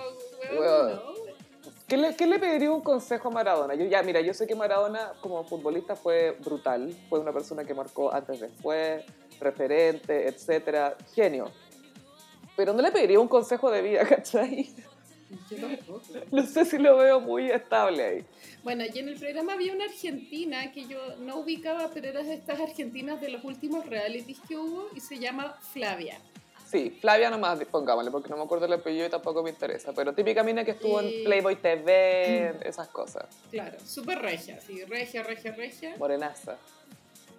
weón, 0.59 0.91
no. 0.95 1.48
¿Qué 1.87 1.97
le, 1.97 2.15
qué 2.15 2.27
le 2.27 2.37
pediría 2.39 2.71
un 2.71 2.81
consejo 2.81 3.29
a 3.29 3.31
Maradona? 3.31 3.73
Yo 3.73 3.85
ya, 3.85 4.03
mira, 4.03 4.21
yo 4.21 4.33
sé 4.33 4.45
que 4.45 4.55
Maradona 4.55 5.13
como 5.21 5.43
futbolista 5.43 5.95
fue 5.95 6.37
brutal, 6.43 6.95
fue 7.09 7.19
una 7.19 7.33
persona 7.33 7.65
que 7.65 7.73
marcó 7.73 8.13
antes, 8.13 8.39
después, 8.39 9.03
referente, 9.39 10.27
etcétera, 10.27 10.95
genio. 11.13 11.51
Pero 12.55 12.73
no 12.73 12.81
le 12.81 12.91
pediría 12.91 13.19
un 13.19 13.27
consejo 13.27 13.71
de 13.71 13.81
vida, 13.81 14.05
¿cachai? 14.07 14.69
Yo 15.49 15.57
tampoco. 15.57 16.01
No 16.31 16.45
sé 16.45 16.65
si 16.65 16.77
lo 16.77 16.97
veo 16.97 17.19
muy 17.19 17.49
estable 17.49 18.03
ahí. 18.03 18.25
Bueno, 18.63 18.83
y 18.91 18.99
en 18.99 19.09
el 19.09 19.19
programa 19.19 19.53
había 19.53 19.73
una 19.73 19.85
argentina 19.85 20.71
que 20.71 20.85
yo 20.85 21.15
no 21.17 21.37
ubicaba, 21.37 21.89
pero 21.93 22.07
era 22.09 22.23
de 22.23 22.33
estas 22.33 22.59
argentinas 22.59 23.21
de 23.21 23.29
los 23.29 23.43
últimos 23.43 23.85
realities 23.85 24.39
que 24.47 24.57
hubo 24.57 24.89
y 24.95 24.99
se 24.99 25.19
llama 25.19 25.57
Flavia. 25.73 26.19
Sí, 26.69 26.95
Flavia 27.01 27.29
nomás, 27.31 27.59
pongámosle, 27.65 28.11
porque 28.11 28.29
no 28.29 28.37
me 28.37 28.43
acuerdo 28.43 28.65
el 28.67 28.73
apellido 28.73 29.07
y 29.07 29.09
tampoco 29.09 29.41
me 29.41 29.49
interesa. 29.49 29.91
Pero 29.93 30.13
típica 30.13 30.43
mina 30.43 30.63
que 30.63 30.71
estuvo 30.71 31.01
en 31.01 31.23
Playboy 31.23 31.55
TV, 31.55 32.53
esas 32.63 32.87
cosas. 32.89 33.25
Claro, 33.49 33.77
súper 33.83 34.19
regia, 34.19 34.59
sí, 34.61 34.83
regia, 34.85 35.23
regia, 35.23 35.51
regia. 35.53 35.95
Morenaza. 35.97 36.57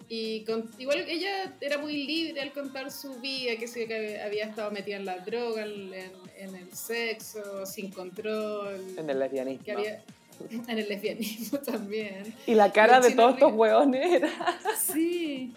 Y 0.09 0.43
con- 0.45 0.68
igual 0.78 1.05
ella 1.09 1.53
era 1.61 1.78
muy 1.78 2.05
libre 2.05 2.41
al 2.41 2.53
contar 2.53 2.91
su 2.91 3.20
vida, 3.20 3.55
que, 3.57 3.68
se, 3.68 3.87
que 3.87 4.20
había 4.20 4.47
estado 4.47 4.72
metida 4.72 4.97
en 4.97 5.05
la 5.05 5.18
droga, 5.18 5.62
en, 5.64 5.95
en 6.37 6.57
el 6.57 6.72
sexo, 6.74 7.64
sin 7.64 7.93
control. 7.93 8.85
En 8.99 9.09
el 9.09 9.18
lesbianismo. 9.20 9.64
que 9.64 9.70
había 9.72 10.03
En 10.68 10.78
el 10.78 10.89
lesbianismo 10.89 11.59
también. 11.61 12.35
Y 12.49 12.55
la 12.55 12.72
cara 12.72 12.99
de 12.99 13.12
todos 13.12 13.35
estos 13.35 13.53
hueones 13.53 14.12
era... 14.14 14.31
Sí. 14.76 15.55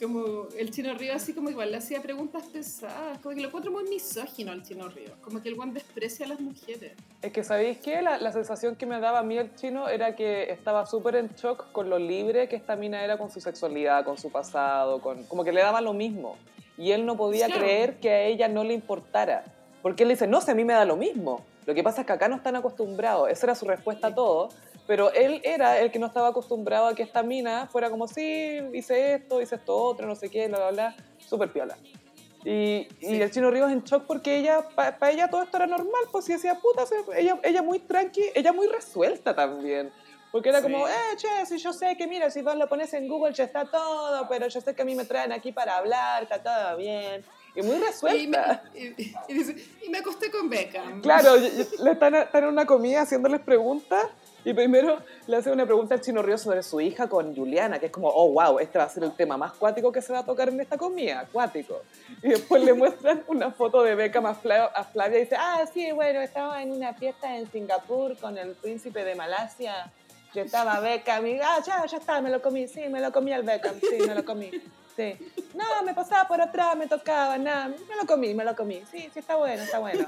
Como 0.00 0.48
el 0.58 0.70
Chino 0.70 0.92
Río 0.94 1.14
así 1.14 1.32
como 1.32 1.48
igual 1.48 1.70
le 1.70 1.78
hacía 1.78 2.02
preguntas 2.02 2.44
pesadas, 2.52 3.18
como 3.20 3.34
que 3.34 3.40
lo 3.40 3.48
encuentro 3.48 3.72
muy 3.72 3.84
misógino 3.84 4.52
al 4.52 4.62
Chino 4.62 4.88
Río, 4.88 5.10
como 5.22 5.42
que 5.42 5.48
el 5.48 5.54
buen 5.54 5.72
desprecia 5.72 6.26
a 6.26 6.28
las 6.28 6.40
mujeres. 6.40 6.92
Es 7.22 7.32
que, 7.32 7.42
¿sabéis 7.42 7.78
qué? 7.78 8.02
La, 8.02 8.18
la 8.18 8.30
sensación 8.32 8.76
que 8.76 8.84
me 8.84 9.00
daba 9.00 9.20
a 9.20 9.22
mí 9.22 9.38
el 9.38 9.54
chino 9.54 9.88
era 9.88 10.14
que 10.14 10.50
estaba 10.50 10.84
súper 10.84 11.16
en 11.16 11.28
shock 11.28 11.72
con 11.72 11.88
lo 11.88 11.98
libre 11.98 12.48
que 12.48 12.56
esta 12.56 12.76
mina 12.76 13.02
era 13.02 13.16
con 13.16 13.30
su 13.30 13.40
sexualidad, 13.40 14.04
con 14.04 14.18
su 14.18 14.30
pasado, 14.30 15.00
con, 15.00 15.24
como 15.24 15.44
que 15.44 15.52
le 15.52 15.62
daba 15.62 15.80
lo 15.80 15.94
mismo. 15.94 16.36
Y 16.78 16.90
él 16.92 17.06
no 17.06 17.16
podía 17.16 17.48
creer 17.48 17.98
que 18.00 18.10
a 18.10 18.22
ella 18.24 18.48
no 18.48 18.64
le 18.64 18.74
importara. 18.74 19.44
Porque 19.82 20.02
él 20.02 20.10
dice, 20.10 20.26
no, 20.26 20.40
si 20.40 20.50
a 20.50 20.54
mí 20.54 20.64
me 20.64 20.74
da 20.74 20.84
lo 20.84 20.96
mismo. 20.96 21.42
Lo 21.64 21.74
que 21.74 21.82
pasa 21.82 22.02
es 22.02 22.06
que 22.06 22.12
acá 22.12 22.28
no 22.28 22.36
están 22.36 22.56
acostumbrados. 22.56 23.30
Esa 23.30 23.46
era 23.46 23.54
su 23.54 23.66
respuesta 23.66 24.08
a 24.08 24.14
todo. 24.14 24.50
Pero 24.86 25.12
él 25.12 25.40
era 25.44 25.78
el 25.80 25.90
que 25.90 25.98
no 25.98 26.06
estaba 26.06 26.28
acostumbrado 26.28 26.86
a 26.86 26.94
que 26.94 27.02
esta 27.02 27.22
mina 27.22 27.66
fuera 27.66 27.90
como, 27.90 28.06
sí, 28.06 28.60
hice 28.72 29.14
esto, 29.14 29.40
hice 29.40 29.56
esto 29.56 29.76
otro, 29.76 30.06
no 30.06 30.14
sé 30.14 30.30
qué, 30.30 30.46
bla, 30.48 30.58
bla, 30.58 30.70
bla. 30.70 30.96
Súper 31.18 31.52
piola. 31.52 31.76
Y, 32.44 32.86
y 33.00 33.06
Sí. 33.06 33.20
el 33.20 33.30
chino 33.32 33.50
Ríos 33.50 33.72
en 33.72 33.82
shock 33.82 34.04
porque 34.06 34.36
ella, 34.36 34.68
para 34.76 35.10
ella 35.10 35.28
todo 35.28 35.42
esto 35.42 35.56
era 35.56 35.66
normal, 35.66 36.02
pues 36.12 36.28
y 36.28 36.34
decía, 36.34 36.54
puta, 36.54 36.84
ella, 37.16 37.40
ella 37.42 37.62
muy 37.62 37.80
tranqui, 37.80 38.22
ella 38.34 38.52
muy 38.52 38.68
resuelta 38.68 39.34
también. 39.34 39.90
Porque 40.30 40.50
era 40.50 40.58
Sí. 40.58 40.64
como, 40.64 40.86
eh, 40.86 40.92
che, 41.16 41.46
si 41.46 41.58
yo 41.58 41.72
sé 41.72 41.96
que, 41.96 42.06
mira, 42.06 42.30
si 42.30 42.42
vos 42.42 42.54
lo 42.56 42.68
pones 42.68 42.92
en 42.94 43.08
Google 43.08 43.32
ya 43.34 43.42
está 43.44 43.64
todo, 43.64 44.28
pero 44.28 44.46
yo 44.46 44.60
sé 44.60 44.74
que 44.76 44.82
a 44.82 44.84
mí 44.84 44.94
me 44.94 45.04
traen 45.04 45.32
aquí 45.32 45.50
para 45.50 45.78
hablar, 45.78 46.22
está 46.24 46.40
todo 46.42 46.76
bien. 46.76 47.24
Y 47.56 47.62
muy 47.62 47.76
Y 47.76 47.78
me, 47.80 47.86
resuelta. 47.86 48.62
y- 48.74 48.86
y 49.28 49.34
dice, 49.34 49.56
y 49.84 49.88
me 49.88 49.98
acosté 49.98 50.30
con 50.30 50.48
Beckham. 50.48 51.00
Claro, 51.00 51.36
y- 51.38 51.46
y- 51.46 51.82
le 51.82 51.92
están, 51.92 52.14
están 52.14 52.44
en 52.44 52.50
una 52.50 52.66
comida 52.66 53.00
haciéndoles 53.02 53.40
preguntas 53.40 54.06
y 54.46 54.54
primero 54.54 55.02
le 55.26 55.36
hace 55.38 55.50
una 55.50 55.66
pregunta 55.66 55.96
al 55.96 56.00
chino 56.00 56.22
Río 56.22 56.38
sobre 56.38 56.62
su 56.62 56.80
hija 56.80 57.08
con 57.08 57.34
Juliana, 57.34 57.80
que 57.80 57.86
es 57.86 57.92
como, 57.92 58.06
oh, 58.06 58.30
wow, 58.30 58.60
este 58.60 58.78
va 58.78 58.84
a 58.84 58.88
ser 58.88 59.02
el 59.02 59.10
tema 59.10 59.36
más 59.36 59.54
cuático 59.54 59.90
que 59.90 60.00
se 60.00 60.12
va 60.12 60.20
a 60.20 60.24
tocar 60.24 60.50
en 60.50 60.60
esta 60.60 60.78
comida, 60.78 61.18
acuático. 61.18 61.82
Y 62.22 62.28
después 62.28 62.62
le 62.62 62.72
muestran 62.72 63.24
una 63.26 63.50
foto 63.50 63.82
de 63.82 63.96
Beckham 63.96 64.36
Flavia, 64.36 64.66
a 64.66 64.84
Flavia 64.84 65.18
y 65.18 65.22
dice, 65.22 65.34
ah, 65.36 65.64
sí, 65.74 65.90
bueno, 65.90 66.20
estaba 66.20 66.62
en 66.62 66.70
una 66.70 66.94
fiesta 66.94 67.36
en 67.36 67.50
Singapur 67.50 68.16
con 68.18 68.38
el 68.38 68.54
príncipe 68.54 69.02
de 69.02 69.16
Malasia. 69.16 69.90
Yo 70.32 70.42
estaba 70.42 70.78
Beckham 70.78 71.24
ah, 71.42 71.58
ya, 71.66 71.84
ya 71.84 71.96
está, 71.96 72.20
me 72.20 72.30
lo 72.30 72.40
comí, 72.40 72.68
sí, 72.68 72.88
me 72.88 73.00
lo 73.00 73.10
comí 73.10 73.32
al 73.32 73.42
Beckham, 73.42 73.80
sí, 73.80 73.98
me 74.06 74.14
lo 74.14 74.24
comí. 74.24 74.52
Sí. 74.94 75.18
No, 75.54 75.82
me 75.84 75.92
pasaba 75.92 76.28
por 76.28 76.40
atrás, 76.40 76.76
me 76.76 76.86
tocaba, 76.86 77.36
nada, 77.36 77.66
me 77.66 77.96
lo 78.00 78.06
comí, 78.06 78.32
me 78.32 78.44
lo 78.44 78.54
comí. 78.54 78.84
Sí, 78.92 79.10
sí, 79.12 79.18
está 79.18 79.34
bueno, 79.34 79.64
está 79.64 79.80
bueno. 79.80 80.06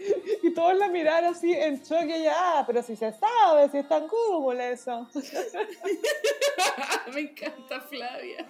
Y 0.42 0.52
todos 0.52 0.76
la 0.76 0.88
miraron 0.88 1.34
así 1.34 1.52
en 1.52 1.82
shock 1.82 2.04
y 2.06 2.12
ella, 2.12 2.34
ah, 2.36 2.64
pero 2.66 2.82
si 2.82 2.96
se 2.96 3.12
sabe, 3.12 3.68
si 3.70 3.78
está 3.78 3.98
en 3.98 4.08
Google 4.08 4.72
eso. 4.72 5.06
me 7.14 7.20
encanta 7.20 7.80
Flavia. 7.80 8.46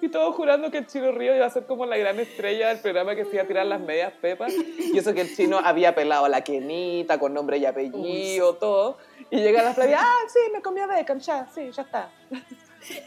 Y 0.00 0.08
todos 0.08 0.36
jurando 0.36 0.70
que 0.70 0.78
el 0.78 0.86
Chino 0.86 1.10
Río 1.10 1.34
iba 1.34 1.46
a 1.46 1.50
ser 1.50 1.66
como 1.66 1.84
la 1.84 1.96
gran 1.96 2.20
estrella 2.20 2.68
del 2.68 2.78
programa 2.78 3.16
que 3.16 3.24
se 3.24 3.32
iba 3.32 3.42
a 3.42 3.46
tirar 3.46 3.66
las 3.66 3.80
medias 3.80 4.12
pepas. 4.12 4.52
Y 4.52 4.96
eso 4.96 5.12
que 5.14 5.22
el 5.22 5.34
chino 5.34 5.58
había 5.58 5.96
pelado 5.96 6.26
a 6.26 6.28
la 6.28 6.42
Kenita 6.42 7.18
con 7.18 7.34
nombre 7.34 7.58
y 7.58 7.66
apellido, 7.66 8.54
todo. 8.54 8.98
Y 9.30 9.38
llega 9.38 9.64
la 9.64 9.74
Flavia, 9.74 9.98
ah, 10.00 10.28
sí, 10.28 10.38
me 10.52 10.62
comí 10.62 10.80
a 10.80 10.86
Beckham, 10.86 11.18
ya, 11.18 11.48
sí, 11.52 11.72
ya 11.72 11.82
está. 11.82 12.08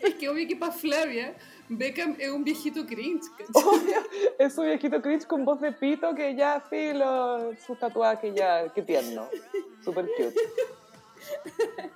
Es 0.01 0.15
que 0.15 0.27
obvio 0.27 0.45
que 0.45 0.57
para 0.57 0.73
Flavia, 0.73 1.35
Beckham 1.69 2.15
es 2.19 2.29
un 2.31 2.43
viejito 2.43 2.85
cringe. 2.85 3.25
Obvio, 3.53 3.97
es 4.39 4.53
su 4.53 4.61
viejito 4.61 5.01
Chris 5.01 5.25
con 5.25 5.43
voz 5.43 5.59
de 5.59 5.71
pito 5.73 6.15
que 6.15 6.33
ya, 6.35 6.61
filo, 6.69 7.51
sus 7.65 7.77
tatuajes 7.77 8.33
ya, 8.33 8.67
qué 8.73 8.81
tierno. 8.81 9.27
Súper 9.83 10.07
cute. 10.15 10.39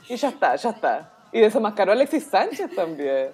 Y 0.09 0.15
ya 0.17 0.29
está, 0.29 0.55
ya 0.57 0.69
está. 0.71 1.13
Y 1.31 1.39
desenmascaró 1.39 1.91
a 1.91 1.95
Alexis 1.95 2.25
Sánchez 2.25 2.75
también. 2.75 3.31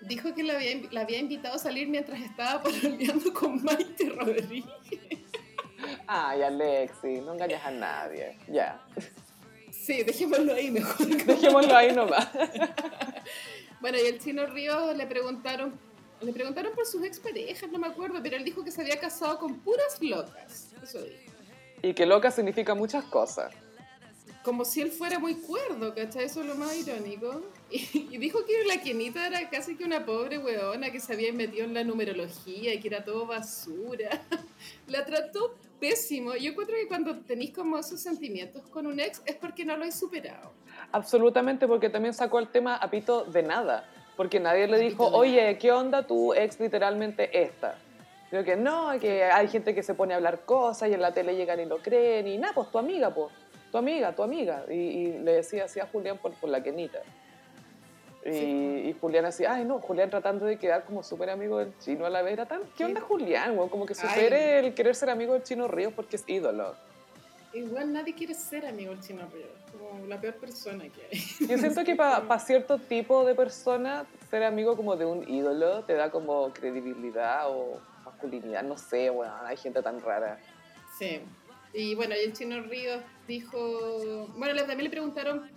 Dijo 0.00 0.34
que 0.34 0.42
la 0.42 0.54
había, 0.54 0.72
invi- 0.72 0.90
la 0.90 1.00
había 1.02 1.18
invitado 1.18 1.54
a 1.56 1.58
salir 1.58 1.88
mientras 1.88 2.20
estaba 2.20 2.62
pololeando 2.62 3.32
con 3.32 3.62
Maite 3.62 4.08
Rodríguez. 4.10 4.64
Ay, 6.06 6.42
Alexis, 6.42 7.22
no 7.22 7.34
engañas 7.34 7.64
a 7.64 7.70
nadie. 7.70 8.36
Ya, 8.48 8.80
Sí, 9.70 10.02
dejémoslo 10.02 10.52
ahí 10.54 10.70
mejor. 10.70 11.06
dejémoslo 11.06 11.74
ahí 11.76 11.92
nomás. 11.94 12.28
Bueno, 13.80 13.98
y 13.98 14.06
el 14.06 14.18
chino 14.18 14.46
Ríos 14.46 14.96
le 14.96 15.06
preguntaron, 15.06 15.78
le 16.20 16.32
preguntaron 16.32 16.74
por 16.74 16.86
sus 16.86 17.02
exparejas, 17.04 17.70
no 17.70 17.78
me 17.78 17.86
acuerdo, 17.86 18.20
pero 18.22 18.36
él 18.36 18.44
dijo 18.44 18.64
que 18.64 18.70
se 18.70 18.80
había 18.82 18.98
casado 18.98 19.38
con 19.38 19.60
puras 19.60 20.00
locas. 20.00 20.72
Eso 20.82 21.02
dijo. 21.02 21.32
Y 21.82 21.94
que 21.94 22.06
loca 22.06 22.30
significa 22.30 22.74
muchas 22.74 23.04
cosas. 23.04 23.54
Como 24.42 24.64
si 24.64 24.80
él 24.80 24.90
fuera 24.90 25.18
muy 25.18 25.34
cuerdo, 25.34 25.94
¿cachai? 25.94 26.24
Eso 26.24 26.40
es 26.40 26.46
lo 26.46 26.54
más 26.54 26.76
irónico. 26.76 27.42
Y, 27.70 28.08
y 28.10 28.16
dijo 28.16 28.46
que 28.46 28.64
la 28.64 28.80
Kenita 28.80 29.26
era 29.26 29.50
casi 29.50 29.76
que 29.76 29.84
una 29.84 30.06
pobre 30.06 30.38
weona 30.38 30.90
que 30.90 31.00
se 31.00 31.12
había 31.12 31.34
metido 31.34 31.66
en 31.66 31.74
la 31.74 31.84
numerología 31.84 32.72
y 32.72 32.80
que 32.80 32.88
era 32.88 33.04
todo 33.04 33.26
basura. 33.26 34.22
La 34.86 35.04
trató 35.04 35.54
pésimo. 35.78 36.34
Yo 36.36 36.50
encuentro 36.50 36.76
que 36.76 36.88
cuando 36.88 37.16
tenéis 37.20 37.52
como 37.52 37.78
esos 37.78 38.00
sentimientos 38.00 38.62
con 38.68 38.86
un 38.86 39.00
ex 39.00 39.22
es 39.26 39.36
porque 39.36 39.64
no 39.64 39.76
lo 39.76 39.84
he 39.84 39.92
superado. 39.92 40.52
Absolutamente, 40.92 41.66
porque 41.66 41.88
también 41.88 42.14
sacó 42.14 42.38
el 42.38 42.48
tema 42.48 42.76
a 42.76 42.90
pito 42.90 43.24
de 43.24 43.42
nada. 43.42 43.88
Porque 44.16 44.40
nadie 44.40 44.66
le 44.66 44.78
dijo, 44.78 45.06
oye, 45.06 45.58
¿qué 45.58 45.70
onda 45.70 46.06
tu 46.06 46.34
ex 46.34 46.58
literalmente 46.58 47.30
esta? 47.40 47.78
Creo 48.30 48.44
que 48.44 48.56
no, 48.56 48.98
que 49.00 49.24
hay 49.24 49.48
gente 49.48 49.74
que 49.74 49.82
se 49.82 49.94
pone 49.94 50.12
a 50.12 50.16
hablar 50.16 50.40
cosas 50.44 50.90
y 50.90 50.94
en 50.94 51.00
la 51.00 51.12
tele 51.12 51.36
llegan 51.36 51.60
y 51.60 51.66
lo 51.66 51.78
creen 51.78 52.26
y 52.26 52.36
nada, 52.36 52.52
pues 52.52 52.70
tu 52.70 52.78
amiga, 52.78 53.14
pues, 53.14 53.32
tu 53.70 53.78
amiga, 53.78 54.14
tu 54.14 54.22
amiga. 54.22 54.64
Y, 54.68 54.74
y 54.74 55.18
le 55.18 55.34
decía 55.34 55.64
así 55.64 55.80
a 55.80 55.86
Julián 55.86 56.18
por, 56.18 56.32
por 56.34 56.50
la 56.50 56.62
Kenita. 56.62 56.98
Y, 58.24 58.32
Sí. 58.32 58.82
y 58.90 58.96
Julián 59.00 59.24
así, 59.24 59.44
ay 59.44 59.64
no, 59.64 59.80
Julián 59.80 60.10
tratando 60.10 60.44
de 60.44 60.58
quedar 60.58 60.84
como 60.84 61.02
súper 61.02 61.30
amigo 61.30 61.58
del 61.58 61.72
chino 61.78 62.04
a 62.04 62.10
la 62.10 62.22
vez. 62.22 62.32
Era 62.34 62.46
tan, 62.46 62.62
¿Qué 62.76 62.84
onda 62.84 63.00
Julián? 63.00 63.56
Como 63.68 63.86
que 63.86 63.94
Ay. 63.94 64.08
supere 64.08 64.58
el 64.58 64.74
querer 64.74 64.94
ser 64.94 65.10
amigo 65.10 65.34
del 65.34 65.42
chino 65.42 65.68
Ríos 65.68 65.92
porque 65.94 66.16
es 66.16 66.24
ídolo. 66.26 66.74
Igual 67.54 67.92
nadie 67.92 68.14
quiere 68.14 68.34
ser 68.34 68.66
amigo 68.66 68.90
del 68.90 69.00
chino 69.00 69.22
Ríos. 69.32 69.50
Como 69.72 70.06
la 70.06 70.20
peor 70.20 70.34
persona 70.34 70.84
que 70.84 71.08
hay. 71.10 71.48
Yo 71.48 71.58
siento 71.58 71.84
que 71.84 71.94
para 71.96 72.38
cierto 72.38 72.78
tipo 72.78 73.24
de 73.24 73.34
persona, 73.34 74.04
ser 74.30 74.42
amigo 74.42 74.76
como 74.76 74.96
de 74.96 75.06
un 75.06 75.28
ídolo 75.28 75.84
te 75.84 75.94
da 75.94 76.10
como 76.10 76.52
credibilidad 76.52 77.48
o 77.48 77.80
masculinidad, 78.04 78.62
no 78.62 78.76
sé, 78.76 79.10
bueno, 79.10 79.32
hay 79.44 79.56
gente 79.56 79.82
tan 79.82 80.00
rara. 80.00 80.38
Sí. 80.98 81.20
Y 81.72 81.94
bueno, 81.94 82.14
y 82.14 82.24
el 82.24 82.32
Chino 82.32 82.62
Ríos 82.62 83.02
dijo. 83.26 84.26
Bueno, 84.36 84.56
también 84.56 84.84
le 84.84 84.90
preguntaron. 84.90 85.50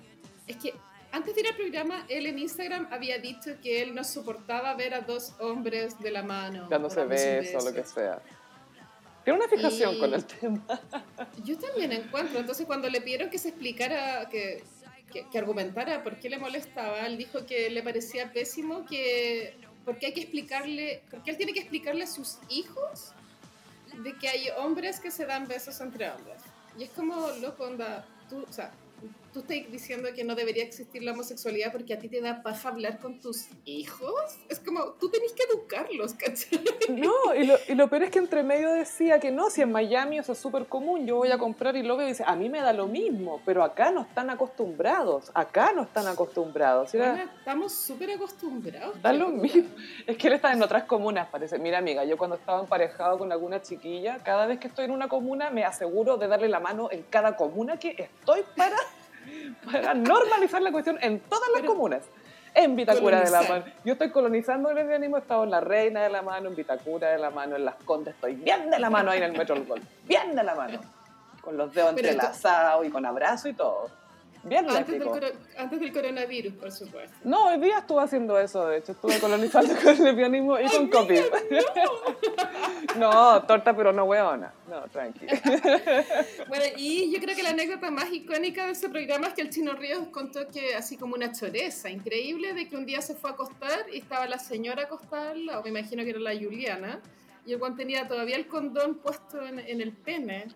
Es 0.48 0.58
que 0.58 0.74
antes 1.12 1.36
de 1.36 1.42
ir 1.42 1.48
al 1.48 1.56
programa, 1.56 2.06
él 2.10 2.26
en 2.26 2.40
Instagram 2.40 2.88
había 2.92 3.18
dicho 3.20 3.52
que 3.62 3.82
él 3.82 3.94
no 3.94 4.04
soportaba 4.04 4.74
ver 4.76 4.94
a 4.94 5.02
dos 5.02 5.34
hombres 5.40 6.00
de 6.00 6.12
la 6.12 6.24
mano. 6.24 6.68
Dándose 6.70 7.02
o 7.02 7.08
besos, 7.08 7.64
lo 7.66 7.74
que 7.74 7.84
sea. 7.84 8.22
Tiene 9.24 9.40
una 9.40 9.48
fijación 9.48 9.96
Y- 9.96 10.00
con 10.00 10.14
el 10.14 10.26
tema. 10.26 10.66
Yo 11.44 11.58
también 11.58 11.92
encuentro. 11.92 12.40
Entonces, 12.40 12.66
cuando 12.66 12.90
le 12.90 13.02
pidieron 13.02 13.30
que 13.30 13.38
se 13.38 13.50
explicara, 13.50 14.28
que, 14.30 14.64
que, 15.12 15.28
que 15.30 15.38
argumentara 15.38 16.02
por 16.04 16.18
qué 16.20 16.30
le 16.30 16.38
molestaba, 16.40 17.06
él 17.06 17.18
dijo 17.18 17.46
que 17.46 17.70
le 17.70 17.84
parecía 17.84 18.32
pésimo 18.32 18.86
que. 18.86 19.56
Porque 19.86 20.08
hay 20.08 20.14
que 20.14 20.22
explicarle. 20.22 21.04
Porque 21.12 21.32
él 21.32 21.38
tiene 21.38 21.54
que 21.54 21.60
explicarle 21.60 22.04
a 22.04 22.08
sus 22.08 22.38
hijos 22.50 23.12
de 24.04 24.14
que 24.18 24.28
hay 24.30 24.48
hombres 24.58 25.00
que 25.00 25.12
se 25.12 25.26
dan 25.26 25.48
besos 25.48 25.80
entre 25.82 26.10
hombres. 26.10 26.42
Y 26.80 26.84
es 26.84 26.90
como, 26.92 27.30
loco, 27.42 27.66
onda. 27.66 28.08
Tú, 28.30 28.44
o 28.50 28.54
sea, 28.54 28.72
tú 29.34 29.40
estás 29.40 29.58
diciendo 29.72 30.10
que 30.16 30.24
no 30.24 30.36
debería 30.36 30.64
existir 30.64 31.04
la 31.04 31.12
homosexualidad 31.14 31.72
porque 31.72 31.94
a 31.94 32.00
ti 32.00 32.10
te 32.10 32.22
da 32.22 32.44
paja 32.44 32.70
hablar 32.70 33.00
con 33.00 33.20
tus 33.20 33.48
hijos. 33.66 34.14
Es 34.50 34.60
como, 34.60 34.84
tú 35.00 35.10
tenés 35.10 35.32
que 35.34 35.44
educarlos, 35.44 36.14
¿cachai? 36.14 36.60
No, 36.90 37.34
y 37.36 37.46
lo, 37.46 37.56
y 37.68 37.76
lo 37.76 37.90
peor 37.90 38.04
es 38.04 38.12
que 38.12 38.20
entre 38.20 38.44
medio 38.44 38.72
decía 38.72 39.20
que 39.20 39.32
no, 39.32 39.50
si 39.50 39.62
en 39.62 39.72
Miami 39.72 40.18
eso 40.20 40.34
es 40.34 40.38
súper 40.40 40.66
común, 40.66 41.06
yo 41.08 41.16
voy 41.18 41.32
a 41.32 41.38
comprar 41.38 41.76
y 41.78 41.84
lo 41.84 41.96
veo 41.98 42.08
y 42.08 42.12
dice, 42.12 42.24
a 42.28 42.36
mí 42.36 42.50
me 42.50 42.60
da 42.62 42.74
lo 42.74 42.88
mismo, 42.88 43.42
pero 43.46 43.64
acá 43.64 43.92
no 43.92 44.02
están 44.02 44.30
acostumbrados, 44.30 45.32
acá 45.34 45.72
no 45.74 45.84
están 45.84 46.08
acostumbrados. 46.08 46.94
Era- 46.94 47.24
estamos 47.24 47.72
súper 47.74 48.12
acostumbrados. 48.12 49.02
Da 49.02 49.14
lo 49.14 49.30
mismo. 49.30 49.70
Es 50.06 50.18
que 50.18 50.28
él 50.28 50.34
está 50.34 50.52
en 50.52 50.62
otras 50.62 50.84
comunas, 50.84 51.28
parece. 51.30 51.58
Mira, 51.60 51.78
amiga, 51.78 52.04
yo 52.04 52.18
cuando 52.18 52.36
estaba 52.36 52.60
emparejado 52.62 53.18
con 53.18 53.32
alguna 53.32 53.62
chiquilla, 53.62 54.20
cada 54.24 54.46
vez 54.46 54.60
que 54.60 54.68
estoy 54.68 54.86
en 54.86 54.92
una 54.92 55.08
comuna 55.08 55.50
me 55.50 55.64
aseguro 55.64 56.18
de 56.18 56.28
darle 56.28 56.50
la 56.50 56.60
mano 56.60 56.90
en 56.92 57.04
cada 57.04 57.36
comuna 57.36 57.78
que 57.78 57.96
estoy 57.98 58.42
para, 58.56 58.76
para 59.66 59.94
normalizar 59.94 60.62
la 60.62 60.72
cuestión 60.72 60.98
en 61.02 61.20
todas 61.22 61.50
las 61.52 61.62
Pero- 61.62 61.74
comunas. 61.74 62.04
En 62.54 62.76
Vitacura 62.76 63.22
de 63.22 63.32
la 63.32 63.44
mano. 63.44 63.64
Yo 63.86 63.94
estoy 63.94 64.12
colonizando 64.12 64.70
el 64.72 64.76
lesbianismo, 64.76 65.16
he 65.16 65.20
estado 65.22 65.46
en 65.46 65.52
La 65.52 65.62
Reina 65.62 66.04
de 66.04 66.10
la 66.10 66.22
mano, 66.22 66.50
en 66.50 66.56
Vitacura 66.58 67.08
de 67.10 67.18
la 67.18 67.30
mano, 67.30 67.56
en 67.56 67.64
Las 67.64 67.76
Condes, 67.86 68.14
estoy 68.14 68.36
bien 68.36 68.70
de 68.70 68.78
la 68.78 68.90
mano 68.90 69.10
ahí 69.10 69.20
en 69.20 69.24
el 69.24 69.38
Metro 69.38 69.56
del 69.56 69.66
Gol. 69.66 69.82
Bien 70.04 70.36
de 70.36 70.44
la 70.44 70.54
mano. 70.54 70.82
Con 71.40 71.56
los 71.56 71.74
dedos 71.74 71.94
Pero 71.96 72.10
entrelazados 72.10 72.86
y 72.86 72.90
con 72.90 73.06
abrazo 73.06 73.48
y 73.48 73.54
todo. 73.54 73.90
Bien 74.44 74.70
Antes 74.70 75.00
del, 75.00 75.34
antes 75.58 75.80
del 75.80 75.94
coronavirus, 75.94 76.54
por 76.54 76.72
supuesto. 76.72 77.16
No, 77.24 77.50
hoy 77.50 77.60
día 77.60 77.80
estuve 77.80 78.02
haciendo 78.02 78.40
eso, 78.40 78.68
de 78.68 78.78
hecho, 78.78 78.94
estuve 78.94 79.20
colonizando 79.20 79.76
con 79.84 79.90
el 79.90 80.04
lesbianismo 80.04 80.60
y 80.60 80.68
con 80.68 80.90
COVID. 80.90 81.22
No, 82.98 83.44
torta 83.44 83.76
pero 83.76 83.94
no 83.94 84.04
hueona. 84.04 84.54
No, 84.68 84.82
tranqui. 84.90 85.26
Bueno, 86.48 86.66
y 86.76 87.12
yo 87.12 87.20
creo 87.20 87.36
que 87.36 87.44
la 87.44 87.52
anécdota 87.52 87.90
más 87.92 88.12
icónica 88.12 88.66
de 88.66 88.72
ese 88.72 88.90
programa 88.90 89.28
es 89.28 89.34
que 89.34 89.42
el 89.42 89.50
Chino 89.50 89.74
Ríos 89.74 90.08
contó 90.12 90.48
que 90.48 90.76
así 90.76 90.98
como 90.98 91.16
una 91.16 91.32
choreza 91.32 91.90
increíble 91.90 92.54
de 92.54 92.68
que 92.68 92.76
un 92.76 92.86
día 92.86 93.02
se 93.02 93.16
fue 93.16 93.30
a 93.30 93.34
acostar 93.34 93.86
y 93.94 94.00
estaba 94.00 94.28
la 94.28 94.40
señora 94.40 94.84
acostada 94.84 95.32
lado, 95.36 95.64
me 95.64 95.70
imagino 95.70 96.04
que 96.04 96.10
era 96.10 96.20
la 96.20 96.34
Juliana, 96.34 97.00
y 97.46 97.54
el 97.54 97.60
Juan 97.60 97.76
tenía 97.76 98.08
todavía 98.08 98.36
el 98.36 98.48
condón 98.48 98.96
puesto 98.96 99.46
en, 99.46 99.60
en 99.60 99.82
el 99.82 99.92
pene. 99.92 100.48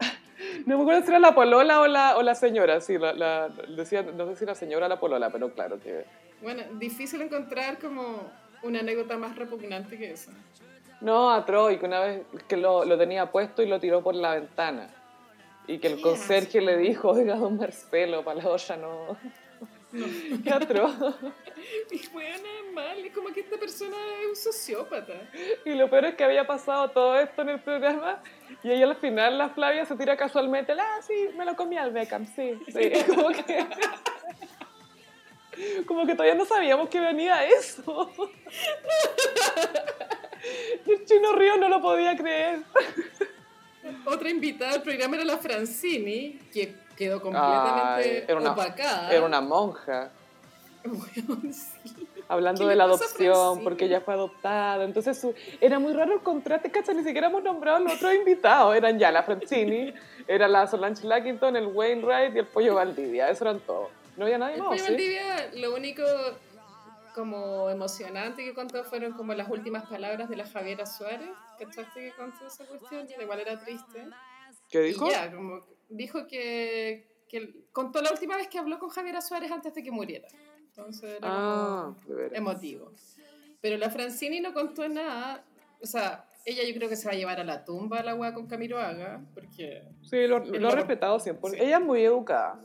No 0.66 0.78
me 0.78 0.84
acuerdo 0.84 1.02
si 1.04 1.10
era 1.10 1.20
la 1.20 1.34
polola 1.34 1.80
o 1.82 1.88
la, 1.88 2.18
o 2.18 2.22
la 2.22 2.36
señora, 2.36 2.82
sí, 2.82 2.98
la, 2.98 3.14
la- 3.14 3.50
decía, 3.50 4.02
no 4.04 4.28
sé 4.28 4.36
si 4.36 4.46
la 4.46 4.54
señora 4.56 4.86
o 4.86 4.90
la 4.90 5.00
polola, 5.00 5.30
pero 5.30 5.52
claro 5.54 5.80
que... 5.80 6.06
Bueno, 6.42 6.64
difícil 6.74 7.22
encontrar 7.22 7.80
como 7.80 8.30
una 8.64 8.82
anécdota 8.82 9.18
más 9.18 9.36
repugnante 9.36 9.98
que 9.98 10.12
esa. 10.12 10.32
No, 11.02 11.32
a 11.32 11.46
Troy, 11.46 11.78
que 11.78 11.86
una 11.86 12.02
vez 12.02 12.22
que 12.48 12.58
lo, 12.58 12.84
lo 12.86 12.98
tenía 12.98 13.32
puesto 13.32 13.62
y 13.62 13.68
lo 13.68 13.80
tiró 13.80 14.02
por 14.04 14.16
la 14.16 14.36
ventana. 14.36 14.90
Y 15.68 15.80
que 15.80 15.88
el 15.88 16.02
conserje 16.02 16.62
le 16.62 16.78
dijo, 16.78 17.10
oiga, 17.10 17.36
don 17.36 17.58
Marcelo, 17.58 18.24
para 18.24 18.44
la 18.44 18.50
olla 18.50 18.78
no... 18.78 19.18
Qué 20.44 20.50
atroz. 20.50 20.96
Y 21.92 22.08
bueno, 22.10 22.48
mal, 22.74 23.06
es 23.06 23.14
como 23.14 23.30
que 23.30 23.42
esta 23.42 23.58
persona 23.58 23.96
es 24.22 24.30
un 24.30 24.36
sociópata. 24.36 25.14
Y 25.64 25.72
lo 25.72 25.90
peor 25.90 26.06
es 26.06 26.16
que 26.16 26.24
había 26.24 26.46
pasado 26.46 26.90
todo 26.90 27.20
esto 27.20 27.42
en 27.42 27.50
el 27.50 27.60
programa 27.60 28.22
y 28.64 28.72
ella 28.72 28.86
al 28.86 28.96
final, 28.96 29.38
la 29.38 29.50
Flavia, 29.50 29.86
se 29.86 29.96
tira 29.96 30.18
casualmente, 30.18 30.74
ah, 30.74 31.00
sí, 31.06 31.30
me 31.38 31.46
lo 31.46 31.56
comí 31.56 31.78
al 31.78 31.92
Beckham, 31.92 32.26
sí, 32.26 32.60
sí. 32.68 32.92
Como 33.16 33.30
que, 33.30 33.68
como 35.86 36.06
que 36.06 36.14
todavía 36.14 36.36
no 36.36 36.46
sabíamos 36.46 36.90
que 36.90 37.00
venía 37.00 37.46
eso. 37.46 38.12
Y 40.86 40.92
el 40.92 41.06
chino 41.06 41.32
Río 41.34 41.56
no 41.58 41.70
lo 41.70 41.82
podía 41.82 42.18
creer. 42.18 42.60
Otra 44.06 44.30
invitada 44.30 44.74
al 44.74 44.82
programa 44.82 45.16
era 45.16 45.26
la 45.26 45.38
Francini, 45.38 46.40
que 46.52 46.76
quedó 46.96 47.22
completamente 47.22 48.24
era 48.28 48.38
una- 48.40 48.52
opacada. 48.52 49.12
Era 49.12 49.26
una 49.26 49.42
monja. 49.42 50.10
Sí. 51.52 52.08
Hablando 52.28 52.64
¿Qué 52.64 52.70
de 52.70 52.76
la 52.76 52.84
adopción, 52.86 53.64
porque 53.64 53.86
ella 53.86 54.02
fue 54.02 54.14
adoptada. 54.14 54.84
Entonces 54.84 55.20
su- 55.20 55.34
era 55.62 55.80
muy 55.80 55.94
raro 55.94 56.14
el 56.14 56.22
contraste, 56.22 56.72
¿cachai? 56.72 56.96
Ni 56.96 57.04
siquiera 57.04 57.28
hemos 57.28 57.44
nombrado 57.44 57.78
a 57.78 57.80
los 57.82 57.94
otros 57.94 58.14
invitados. 58.14 58.76
Eran 58.76 58.98
ya 59.00 59.12
la 59.12 59.24
Francini, 59.24 59.94
era 60.28 60.48
la 60.48 60.68
Solange 60.68 61.06
Lackington, 61.08 61.56
el 61.56 61.68
Wainwright 61.68 62.36
y 62.36 62.40
el 62.40 62.46
Pollo 62.48 62.76
Valdivia. 62.76 63.30
Eso 63.30 63.44
eran 63.46 63.60
todos. 63.62 63.90
No 64.18 64.26
había 64.26 64.38
nadie 64.38 64.56
El 64.56 64.62
más, 64.62 64.70
Pollo 64.70 64.84
¿sí? 64.84 64.92
Valdivia, 64.92 65.50
lo 65.56 65.74
único 65.76 66.04
como 67.14 67.70
emocionante 67.70 68.44
que 68.44 68.54
contó 68.54 68.84
fueron 68.84 69.14
como 69.14 69.34
las 69.34 69.50
últimas 69.50 69.86
palabras 69.88 70.28
de 70.30 70.36
la 70.36 70.48
Javiera 70.48 70.86
Suárez. 70.86 71.30
¿Cachaste 71.60 72.00
que 72.02 72.12
contó 72.14 72.46
esa 72.46 72.66
cuestión? 72.66 73.08
Y 73.18 73.22
igual 73.22 73.40
era 73.40 73.58
triste. 73.60 74.06
¿Qué 74.76 74.82
dijo? 74.88 75.08
Y 75.08 75.12
ya, 75.12 75.32
como 75.34 75.66
dijo 75.90 76.28
que, 76.28 77.08
que 77.30 77.66
contó 77.72 78.02
la 78.02 78.12
última 78.12 78.36
vez 78.36 78.48
que 78.50 78.60
habló 78.60 78.78
con 78.78 78.90
Javiera 78.90 79.22
Suárez 79.22 79.50
antes 79.52 79.74
de 79.74 79.82
que 79.84 79.92
muriera. 79.92 80.28
Entonces 80.60 81.12
era 81.18 81.20
Ah, 81.22 81.94
emotivo. 82.34 82.92
Pero 83.62 83.78
la 83.78 83.90
Francini 83.90 84.42
no 84.42 84.54
contó 84.54 84.88
nada. 84.90 85.46
O 85.82 85.86
sea, 85.86 86.26
ella 86.46 86.64
yo 86.68 86.74
creo 86.76 86.90
que 86.90 86.98
se 86.98 87.08
va 87.08 87.14
a 87.14 87.16
llevar 87.16 87.40
a 87.40 87.44
la 87.46 87.64
tumba 87.64 88.04
la 88.04 88.16
weá 88.16 88.34
con 88.34 88.48
Camiroaga, 88.48 89.22
porque... 89.34 89.84
Sí, 90.04 90.28
lo, 90.28 90.40
lo 90.40 90.60
lo- 90.60 90.70
he 90.70 90.76
respetado 90.76 91.20
siempre. 91.20 91.52
sí. 91.52 91.58
Ella 91.60 91.78
es 91.78 91.84
muy 91.84 92.04
educada. 92.04 92.60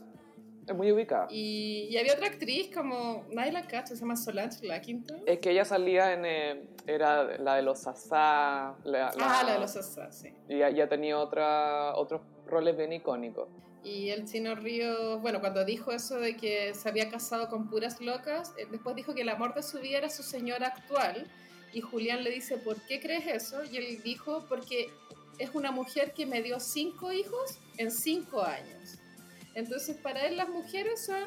Es 0.71 0.77
muy 0.77 0.89
ubicada. 0.89 1.27
Y, 1.29 1.87
y 1.89 1.97
había 1.97 2.13
otra 2.13 2.27
actriz 2.27 2.73
como, 2.73 3.25
nadie 3.29 3.51
la 3.51 3.67
cacha, 3.67 3.93
se 3.93 3.97
llama 3.99 4.15
Solange 4.15 4.65
Lackington. 4.65 5.23
Es 5.25 5.39
que 5.39 5.51
ella 5.51 5.65
salía 5.65 6.13
en... 6.13 6.25
eh, 6.25 6.63
era 6.87 7.37
la 7.39 7.55
de 7.55 7.61
los 7.61 7.79
Sasá. 7.81 8.75
La, 8.85 9.09
Ah, 9.19 9.43
la 9.45 9.53
de 9.53 9.59
los 9.59 9.75
Asas, 9.75 10.17
sí. 10.17 10.29
Y 10.47 10.59
ya, 10.59 10.69
ya 10.69 10.87
tenía 10.87 11.19
otra, 11.19 11.93
otros 11.95 12.21
roles 12.47 12.77
bien 12.77 12.93
icónicos. 12.93 13.49
Y 13.83 14.11
el 14.11 14.25
Chino 14.25 14.55
Río, 14.55 15.19
bueno, 15.19 15.41
cuando 15.41 15.65
dijo 15.65 15.91
eso 15.91 16.19
de 16.19 16.37
que 16.37 16.73
se 16.73 16.87
había 16.87 17.09
casado 17.09 17.49
con 17.49 17.69
puras 17.69 17.99
locas, 17.99 18.53
eh, 18.57 18.65
después 18.71 18.95
dijo 18.95 19.13
que 19.13 19.23
el 19.23 19.29
amor 19.29 19.53
de 19.53 19.63
su 19.63 19.79
vida 19.79 19.97
era 19.97 20.09
su 20.09 20.23
señora 20.23 20.67
actual. 20.67 21.27
Y 21.73 21.81
Julián 21.81 22.23
le 22.23 22.29
dice, 22.31 22.57
¿por 22.57 22.81
qué 22.83 23.01
crees 23.01 23.27
eso? 23.27 23.63
Y 23.65 23.75
él 23.75 24.01
dijo, 24.03 24.45
porque 24.47 24.89
es 25.37 25.49
una 25.53 25.71
mujer 25.71 26.13
que 26.13 26.25
me 26.25 26.41
dio 26.41 26.61
cinco 26.61 27.11
hijos 27.11 27.57
en 27.77 27.91
cinco 27.91 28.41
años. 28.41 28.99
Entonces, 29.55 29.97
para 29.97 30.25
él 30.25 30.37
las 30.37 30.49
mujeres 30.49 31.05
son 31.05 31.23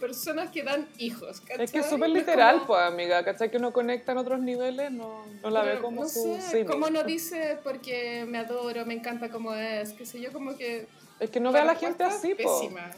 personas 0.00 0.50
que 0.50 0.62
dan 0.62 0.88
hijos. 0.98 1.30
Es 1.30 1.40
que 1.40 1.56
¿cachai? 1.56 1.80
es 1.80 1.86
súper 1.88 2.10
literal, 2.10 2.54
como- 2.56 2.66
pues, 2.68 2.80
amiga. 2.82 3.24
¿Cachai? 3.24 3.50
Que 3.50 3.56
uno 3.56 3.72
conecta 3.72 4.12
en 4.12 4.18
otros 4.18 4.40
niveles, 4.40 4.90
no, 4.92 5.26
no 5.42 5.50
la 5.50 5.62
ve 5.62 5.70
Pero, 5.72 5.82
como 5.82 6.02
no 6.02 6.08
su 6.08 6.36
sé, 6.40 6.64
como 6.66 6.90
no 6.90 7.02
dice 7.02 7.58
porque 7.64 8.24
me 8.28 8.38
adoro, 8.38 8.84
me 8.84 8.94
encanta 8.94 9.30
como 9.30 9.54
es, 9.54 9.92
qué 9.92 10.04
sé 10.04 10.20
yo, 10.20 10.32
como 10.32 10.56
que... 10.56 10.86
Es 11.18 11.30
que 11.30 11.40
no 11.40 11.50
ve 11.52 11.60
a 11.60 11.64
la 11.64 11.74
gente 11.74 12.04
así, 12.04 12.32
es 12.32 12.42
po. 12.42 12.60
pésima. 12.60 12.90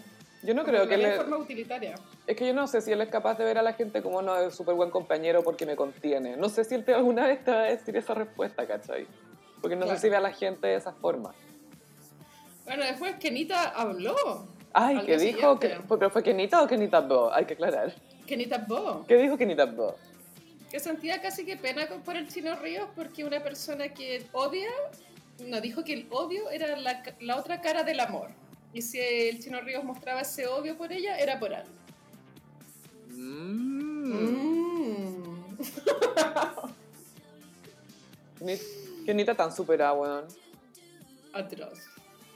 Yo 0.43 0.55
no 0.55 0.63
Como 0.63 0.73
creo 0.73 0.89
que 0.89 0.97
ve 0.97 1.03
le... 1.03 1.17
forma 1.17 1.37
utilitaria. 1.37 1.95
Es 2.27 2.37
que 2.37 2.47
yo 2.47 2.55
no 2.55 2.67
sé 2.67 2.81
si 2.81 2.93
él 2.93 3.01
es 3.01 3.09
capaz 3.09 3.39
de 3.39 3.45
ver 3.45 3.59
a 3.59 3.63
la 3.63 3.73
gente 3.75 4.03
como 4.03 4.21
no 4.23 4.37
es 4.37 4.55
súper 4.55 4.75
buen 4.75 4.91
compañero 4.91 5.43
porque 5.43 5.67
me 5.67 5.77
contiene. 5.77 6.37
No 6.37 6.49
sé 6.49 6.65
si 6.65 6.75
él 6.75 6.85
te- 6.85 6.95
alguna 6.95 7.27
vez 7.27 7.45
te 7.45 7.51
va 7.51 7.61
a 7.61 7.65
decir 7.65 7.97
esa 7.97 8.15
respuesta, 8.15 8.67
¿cachai? 8.67 9.07
Porque 9.61 9.77
no 9.77 9.85
Claro. 9.85 9.99
sé 9.99 10.07
si 10.07 10.11
ve 10.11 10.17
a 10.17 10.21
la 10.21 10.33
gente 10.33 10.67
de 10.69 10.75
esa 10.77 10.93
forma. 10.93 11.35
Bueno, 12.69 12.85
después 12.85 13.15
Kenita 13.17 13.71
habló. 13.71 14.47
Ay, 14.75 14.99
¿qué 15.07 15.17
dijo? 15.17 15.59
siguiente. 15.59 15.69
¿Que- 15.89 15.97
¿Pero 15.97 16.11
fue 16.11 16.23
Kenita 16.23 16.63
o 16.63 16.67
Kenita 16.67 17.01
Bo? 17.01 17.33
Hay 17.33 17.47
que 17.47 17.55
aclarar. 17.55 17.95
Kenita 18.27 18.59
Bo. 18.59 19.07
¿Qué 19.09 19.17
dijo 19.17 19.39
Kenita 19.39 19.65
Bo? 19.65 19.97
Que 20.71 20.79
sentía 20.79 21.23
casi 21.23 21.47
que 21.47 21.57
pena 21.57 21.89
por 22.05 22.15
el 22.15 22.29
Chino 22.29 22.55
Ríos 22.57 22.87
porque 22.95 23.25
una 23.25 23.43
persona 23.43 23.89
que 23.89 24.27
odia, 24.33 24.69
no, 25.47 25.63
dijo 25.63 25.83
que 25.83 25.95
el 25.95 26.07
odio 26.11 26.51
era 26.51 26.77
la, 26.77 27.37
otra 27.39 27.63
cara 27.63 27.85
del 27.85 28.01
amor. 28.01 28.29
Y 28.75 28.83
si 28.83 29.01
el 29.01 29.43
Chino 29.43 29.63
Ríos 29.63 29.83
mostraba 29.83 30.21
ese 30.21 30.47
odio 30.47 30.77
por 30.77 30.93
ella, 30.93 31.17
era 31.19 31.41
por 31.41 31.55
algo. 31.55 31.71
Mm. 33.09 34.59
Ni- 38.41 38.59
Kenita 39.07 39.35
tan 39.35 39.51
superada, 39.51 39.95
weón. 39.95 40.27
Atroz. 41.33 41.79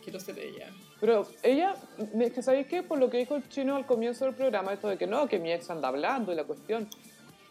Quiero 0.02 0.18
ser 0.20 0.38
ella. 0.38 0.70
Pero 1.00 1.26
ella, 1.42 1.74
es 2.20 2.32
que 2.32 2.42
¿sabéis 2.42 2.66
qué? 2.66 2.82
Por 2.82 2.98
lo 2.98 3.08
que 3.10 3.18
dijo 3.18 3.36
el 3.36 3.48
chino 3.48 3.76
al 3.76 3.86
comienzo 3.86 4.24
del 4.24 4.34
programa, 4.34 4.72
esto 4.72 4.88
de 4.88 4.98
que 4.98 5.06
no, 5.06 5.28
que 5.28 5.38
mi 5.38 5.52
ex 5.52 5.70
anda 5.70 5.88
hablando 5.88 6.32
y 6.32 6.34
la 6.36 6.44
cuestión. 6.44 6.88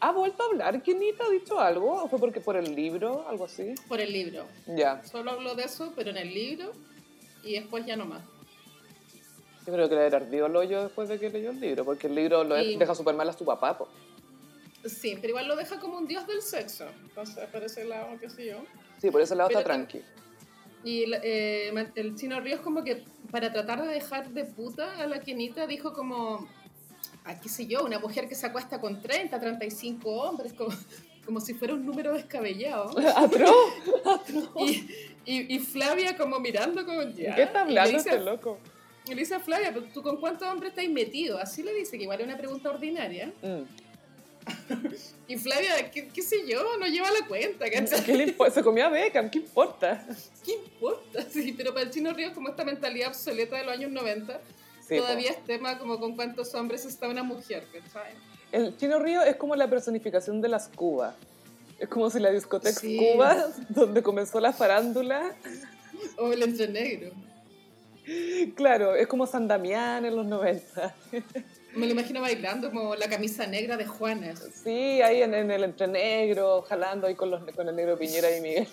¿Ha 0.01 0.11
vuelto 0.11 0.41
a 0.43 0.45
hablar? 0.47 0.81
¿Kenita 0.81 1.23
ha 1.25 1.29
dicho 1.29 1.59
algo? 1.59 2.03
¿O 2.03 2.09
fue 2.09 2.19
porque 2.19 2.41
por 2.41 2.55
el 2.57 2.75
libro? 2.75 3.25
¿Algo 3.27 3.45
así? 3.45 3.75
Por 3.87 4.01
el 4.01 4.11
libro. 4.11 4.45
Ya. 4.67 5.03
Solo 5.05 5.31
habló 5.31 5.53
de 5.55 5.63
eso, 5.63 5.93
pero 5.95 6.09
en 6.09 6.17
el 6.17 6.33
libro. 6.33 6.71
Y 7.43 7.53
después 7.53 7.85
ya 7.85 7.95
no 7.95 8.05
más. 8.05 8.21
Yo 9.65 9.73
creo 9.73 9.87
que 9.87 9.95
le 9.95 10.05
ardido 10.15 10.47
el 10.47 10.55
hoyo 10.55 10.83
después 10.83 11.07
de 11.07 11.19
que 11.19 11.29
leyó 11.29 11.51
el 11.51 11.59
libro, 11.59 11.85
porque 11.85 12.07
el 12.07 12.15
libro 12.15 12.43
lo 12.43 12.59
Y- 12.59 12.77
deja 12.77 12.95
súper 12.95 13.13
mal 13.15 13.29
a 13.29 13.33
su 13.33 13.45
papá, 13.45 13.77
po. 13.77 13.87
Sí, 14.85 15.15
pero 15.21 15.29
igual 15.29 15.47
lo 15.47 15.55
deja 15.55 15.79
como 15.79 15.99
un 15.99 16.07
dios 16.07 16.25
del 16.25 16.41
sexo. 16.41 16.87
Entonces, 17.03 17.45
por 17.51 17.63
ese 17.63 17.85
lado, 17.85 18.07
qué 18.19 18.27
sé 18.29 18.47
yo. 18.47 18.57
Sí, 18.99 19.11
por 19.11 19.21
ese 19.21 19.35
lado 19.35 19.49
está 19.51 19.59
Pero- 19.63 19.75
tranqui. 19.75 20.01
Y 20.83 21.05
eh, 21.23 21.71
el 21.95 22.15
Chino 22.15 22.39
Ríos 22.39 22.61
como 22.61 22.83
que 22.83 23.03
para 23.31 23.51
tratar 23.51 23.81
de 23.81 23.87
dejar 23.93 24.29
de 24.29 24.45
puta 24.45 24.97
a 24.97 25.07
la 25.07 25.19
Kenita 25.19 25.67
dijo 25.67 25.93
como, 25.93 26.47
ah, 27.23 27.39
qué 27.39 27.49
sé 27.49 27.67
yo, 27.67 27.83
una 27.83 27.99
mujer 27.99 28.27
que 28.27 28.35
se 28.35 28.47
acuesta 28.47 28.79
con 28.79 29.01
30, 29.01 29.39
35 29.39 30.09
hombres, 30.09 30.53
como, 30.53 30.71
como 31.25 31.39
si 31.39 31.53
fuera 31.53 31.73
un 31.73 31.85
número 31.85 32.13
descabellado. 32.13 32.97
¡Atroz! 33.15 33.73
Y, 34.59 34.87
y, 35.25 35.55
y 35.55 35.59
Flavia 35.59 36.17
como 36.17 36.39
mirando 36.39 36.85
como, 36.85 37.03
ya. 37.03 37.35
¿Qué 37.35 37.43
está 37.43 37.61
hablando 37.61 37.97
este 37.97 38.19
loco? 38.19 38.57
y 39.07 39.15
le 39.15 39.21
dice 39.21 39.33
a 39.33 39.39
Flavia, 39.39 39.73
"¿Pero 39.73 39.87
¿tú 39.91 40.03
con 40.03 40.17
cuántos 40.17 40.47
hombres 40.47 40.71
estás 40.71 40.87
metido? 40.87 41.39
Así 41.39 41.63
le 41.63 41.73
dice, 41.73 41.97
que 41.97 42.03
igual 42.03 42.19
es 42.21 42.27
una 42.27 42.37
pregunta 42.37 42.69
ordinaria. 42.69 43.33
Mm. 43.41 43.61
Y 45.27 45.37
Flavia, 45.37 45.89
qué, 45.91 46.07
qué 46.09 46.21
sé 46.21 46.37
yo, 46.47 46.77
no 46.77 46.87
lleva 46.87 47.09
la 47.11 47.25
cuenta, 47.27 47.69
¿cachai? 47.69 48.03
¿Qué 48.03 48.13
le 48.13 48.35
impo- 48.35 48.49
Se 48.51 48.61
comía 48.63 48.87
a 48.87 48.89
Beckham, 48.89 49.29
¿qué 49.29 49.37
importa? 49.39 50.05
¿Qué 50.43 50.53
importa? 50.53 51.25
Sí, 51.31 51.53
pero 51.57 51.73
para 51.73 51.85
el 51.85 51.91
Chino 51.91 52.13
Ríos 52.13 52.33
como 52.33 52.49
esta 52.49 52.63
mentalidad 52.65 53.09
obsoleta 53.09 53.55
de 53.57 53.63
los 53.63 53.73
años 53.73 53.91
90, 53.91 54.39
Sí, 54.87 54.95
po. 54.97 55.03
todavía 55.03 55.31
es 55.31 55.45
tema 55.45 55.77
como 55.79 55.99
con 55.99 56.15
cuántos 56.15 56.53
hombres 56.55 56.83
está 56.85 57.07
una 57.07 57.23
mujer, 57.23 57.65
¿cachai? 57.71 58.13
El 58.51 58.75
Chino 58.77 58.99
Río 58.99 59.21
es 59.21 59.37
como 59.37 59.55
la 59.55 59.69
personificación 59.69 60.41
de 60.41 60.49
las 60.49 60.67
Cubas. 60.67 61.15
Es 61.79 61.87
como 61.87 62.09
si 62.09 62.19
la 62.19 62.29
discoteca 62.31 62.79
Sí. 62.79 62.97
Cuba, 62.97 63.47
donde 63.69 64.03
comenzó 64.03 64.39
la 64.41 64.51
farándula, 64.51 65.33
O 66.17 66.33
el 66.33 66.43
entre 66.43 66.67
negro. 66.67 67.11
claro, 68.55 68.95
es 68.95 69.07
como 69.07 69.25
San 69.27 69.47
Damián 69.47 70.03
en 70.05 70.15
los 70.15 70.25
90. 70.25 70.93
Me 71.73 71.85
lo 71.85 71.91
imagino 71.93 72.21
bailando 72.21 72.69
como 72.69 72.95
la 72.95 73.07
camisa 73.09 73.47
negra 73.47 73.77
de 73.77 73.85
Juanes. 73.85 74.39
Sí, 74.63 75.01
ahí 75.01 75.21
en, 75.21 75.33
en 75.33 75.49
el 75.51 75.63
entre 75.63 75.87
negro, 75.87 76.61
jalando 76.63 77.07
ahí 77.07 77.15
con, 77.15 77.31
los, 77.31 77.43
con 77.51 77.67
el 77.69 77.75
negro 77.75 77.97
Piñera 77.97 78.35
y 78.35 78.41
Miguel. 78.41 78.67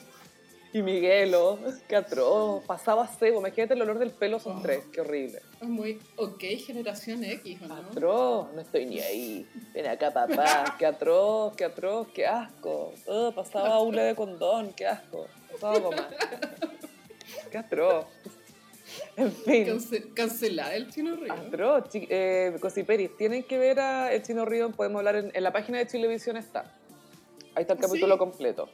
Y 0.70 0.82
Miguelo, 0.82 1.58
qué 1.88 1.96
atroz, 1.96 2.62
pasaba 2.66 3.06
cebo, 3.08 3.38
imagínate 3.40 3.72
el 3.72 3.80
olor 3.80 3.98
del 3.98 4.10
pelo 4.10 4.38
son 4.38 4.58
Oh. 4.58 4.62
tres, 4.62 4.84
qué 4.92 5.00
horrible. 5.00 5.40
Es 5.62 5.66
muy 5.68 5.98
ok, 6.16 6.44
generación 6.58 7.24
X, 7.24 7.62
¿o 7.62 7.68
no? 7.68 7.74
Atroz, 7.76 8.52
no 8.52 8.60
estoy 8.60 8.84
ni 8.84 9.00
ahí. 9.00 9.46
Ven 9.72 9.86
acá, 9.86 10.12
papá. 10.12 10.74
Qué 10.78 10.84
atroz, 10.84 11.56
qué 11.56 11.64
atroz, 11.64 12.08
qué 12.12 12.26
asco. 12.26 12.92
Oh, 13.06 13.32
pasaba 13.32 13.80
hule 13.80 14.02
de 14.02 14.14
condón, 14.14 14.74
qué 14.74 14.86
asco. 14.86 15.26
Pasaba 15.52 15.78
goma. 15.78 16.08
Qué 17.50 17.56
atroz. 17.58 18.04
En 19.16 19.32
fin. 19.32 19.66
Cance- 19.66 20.14
cancelar 20.14 20.72
el 20.74 20.90
chino 20.90 21.16
río. 21.16 21.32
Atroz. 21.32 21.84
Eh, 21.94 22.56
Cosiperis, 22.60 23.16
tienen 23.16 23.42
que 23.44 23.58
ver 23.58 23.80
a 23.80 24.12
El 24.12 24.22
Chino 24.22 24.44
Río, 24.44 24.70
podemos 24.70 24.98
hablar 25.00 25.16
en, 25.16 25.30
en 25.34 25.42
la 25.42 25.52
página 25.52 25.78
de 25.78 25.86
Chilevisión 25.86 26.36
está. 26.36 26.74
Ahí 27.54 27.62
está 27.62 27.74
el 27.74 27.80
¿Sí? 27.80 27.86
capítulo 27.86 28.16
completo. 28.18 28.68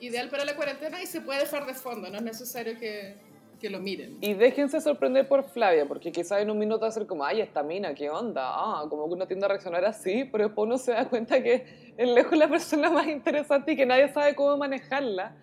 Ideal 0.00 0.28
para 0.30 0.44
la 0.44 0.56
cuarentena 0.56 1.02
y 1.02 1.06
se 1.06 1.20
puede 1.20 1.40
dejar 1.40 1.66
de 1.66 1.74
fondo, 1.74 2.08
no 2.10 2.16
es 2.16 2.22
necesario 2.22 2.78
que, 2.78 3.14
que 3.60 3.70
lo 3.70 3.78
miren. 3.78 4.18
Y 4.20 4.34
déjense 4.34 4.80
sorprender 4.80 5.28
por 5.28 5.44
Flavia, 5.48 5.86
porque 5.86 6.10
quizás 6.10 6.40
en 6.42 6.50
un 6.50 6.58
minuto 6.58 6.80
va 6.80 6.88
a 6.88 6.92
ser 6.92 7.06
como, 7.06 7.24
ay, 7.24 7.40
esta 7.40 7.62
mina, 7.62 7.94
¿qué 7.94 8.10
onda? 8.10 8.42
Ah, 8.44 8.86
como 8.88 9.06
que 9.08 9.14
uno 9.14 9.26
tiende 9.26 9.46
a 9.46 9.48
reaccionar 9.48 9.84
así, 9.84 10.24
pero 10.30 10.44
después 10.46 10.66
uno 10.66 10.78
se 10.78 10.92
da 10.92 11.08
cuenta 11.08 11.42
que 11.42 11.92
es 11.96 12.08
lejos 12.08 12.36
la 12.36 12.48
persona 12.48 12.90
más 12.90 13.06
interesante 13.06 13.72
y 13.72 13.76
que 13.76 13.86
nadie 13.86 14.12
sabe 14.12 14.34
cómo 14.34 14.56
manejarla. 14.56 15.36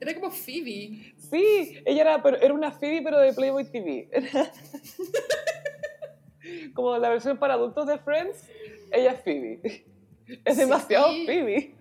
Era 0.00 0.14
como 0.14 0.30
Phoebe. 0.30 1.14
Sí, 1.18 1.78
ella 1.84 2.00
era, 2.02 2.22
pero, 2.22 2.36
era 2.40 2.54
una 2.54 2.72
Phoebe, 2.72 3.02
pero 3.02 3.18
de 3.20 3.32
Playboy 3.32 3.64
TV. 3.70 4.08
Era- 4.12 4.52
como 6.74 6.96
la 6.98 7.08
versión 7.08 7.38
para 7.38 7.54
adultos 7.54 7.86
de 7.86 7.98
Friends, 7.98 8.44
ella 8.92 9.12
es 9.12 9.20
Phoebe. 9.22 9.60
Es 10.44 10.54
Sí. 10.54 10.60
demasiado 10.60 11.06
Phoebe. 11.26 11.74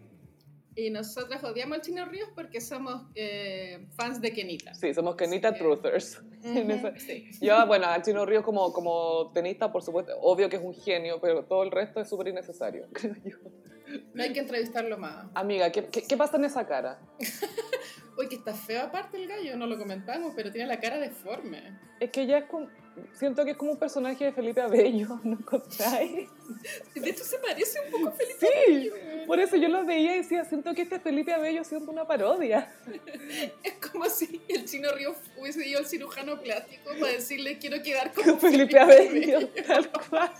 Y 0.76 0.89
nosotras 0.89 1.43
odiamos 1.43 1.78
al 1.78 1.82
chino 1.84 2.03
ríos 2.05 2.30
porque 2.34 2.59
somos 2.59 3.03
eh, 3.14 3.86
fans 3.95 4.20
de 4.22 4.34
Kenita. 4.34 4.74
Sí, 4.74 4.91
somos 4.93 5.16
Kenita 5.16 5.53
Sí. 5.53 5.59
Truthers. 5.59 6.22
Ujú, 6.43 6.72
esa- 6.72 6.97
sí. 6.97 7.30
Yo, 7.41 7.66
bueno, 7.68 7.86
al 7.88 8.01
Chino 8.01 8.26
Ríos 8.26 8.43
como, 8.43 8.74
como 8.74 9.32
tenista, 9.34 9.72
por 9.72 9.82
supuesto, 9.84 10.14
obvio 10.20 10.49
que 10.49 10.55
es 10.57 10.64
un 10.64 10.74
genio, 10.74 11.20
pero 11.22 11.45
todo 11.45 11.64
el 11.64 11.72
resto 11.72 12.01
es 12.01 12.09
súper 12.09 12.30
innecesario, 12.30 12.88
creo 12.93 13.16
yo. 13.24 13.38
No 14.14 14.24
hay 14.24 14.34
que 14.34 14.39
entrevistarlo 14.39 14.97
más. 14.97 15.28
Amiga, 15.36 15.72
¿qué, 15.72 15.86
qué, 15.86 16.01
qué 16.07 16.18
pasa 16.18 16.38
en 16.38 16.45
esa 16.45 16.66
cara? 16.66 16.99
Uy, 18.18 18.28
que 18.30 18.36
está 18.36 18.53
feo 18.53 18.84
aparte 18.84 19.18
el 19.18 19.28
gallo, 19.28 19.57
no 19.57 19.66
lo 19.66 19.78
comentamos, 19.78 20.34
pero 20.36 20.51
tiene 20.51 20.68
la 20.68 20.80
cara 20.80 20.99
deforme. 20.99 21.78
Es 21.99 22.11
que 22.11 22.26
ya 22.28 22.39
es 22.39 22.45
como... 22.45 22.70
Siento 23.14 23.43
que 23.43 23.51
es 23.51 23.57
como 23.57 23.72
un 23.72 23.80
personaje 23.80 24.26
de 24.26 24.32
Felipe 24.32 24.61
Abello, 24.61 25.20
¿no 25.24 25.34
encontráis? 25.34 26.30
De 26.93 27.09
hecho, 27.09 27.24
se 27.24 27.39
parece 27.39 27.80
un 27.86 27.91
poco 27.91 28.09
a 28.09 28.11
Felipe 28.11 28.38
Sí, 28.39 28.91
Abello. 28.91 29.26
por 29.26 29.39
eso 29.39 29.55
yo 29.55 29.68
lo 29.68 29.84
veía 29.84 30.14
y 30.14 30.18
decía, 30.20 30.45
siento 30.45 30.76
que 30.76 30.84
este 30.84 30.99
Felipe 30.99 31.34
Abello 31.34 31.64
siendo 31.64 31.91
una 31.91 32.05
parodia. 32.05 32.72
Es 33.64 33.74
como 33.91 34.05
si 34.09 34.39
el 34.47 34.66
chino 34.66 34.91
río 34.91 35.16
hubiese 35.39 35.68
ido 35.68 35.80
al 35.80 35.88
cirujano 35.88 36.39
plástico 36.39 36.91
para 36.99 37.14
decirle 37.14 37.57
quiero 37.57 37.82
quedar 37.82 38.14
como 38.14 38.38
Felipe 38.38 38.78
Abello, 38.80 39.47
tal 39.66 39.89
cual. 39.91 40.32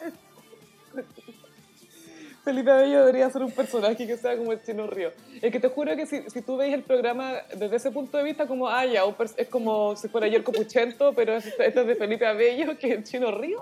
Felipe 2.44 2.72
Abello 2.72 3.00
debería 3.06 3.30
ser 3.30 3.44
un 3.44 3.52
personaje 3.52 4.06
que 4.06 4.18
sea 4.18 4.36
como 4.36 4.52
el 4.52 4.62
Chino 4.62 4.88
Río. 4.88 5.12
Es 5.42 5.52
que 5.52 5.60
te 5.60 5.70
juro 5.70 5.96
que 5.96 6.06
si, 6.06 6.30
si 6.30 6.42
tú 6.42 6.58
veis 6.58 6.74
el 6.74 6.84
programa 6.84 7.36
desde 7.56 7.78
ese 7.78 7.92
punto 7.92 8.18
de 8.18 8.24
vista, 8.26 8.46
como, 8.48 8.68
ah, 8.68 8.86
ya, 8.86 9.04
es 9.38 9.48
como 9.48 9.96
si 9.96 10.10
fuera 10.10 10.28
Yorko 10.28 10.52
Puchento, 10.52 11.14
pero 11.14 11.38
es- 11.38 11.46
este 11.46 11.80
es 11.82 11.88
de 11.88 11.96
Felipe 11.96 12.26
Abello, 12.26 12.78
que 12.78 12.88
es 12.88 12.94
el 12.98 13.04
Chino 13.06 13.32
Río. 13.32 13.62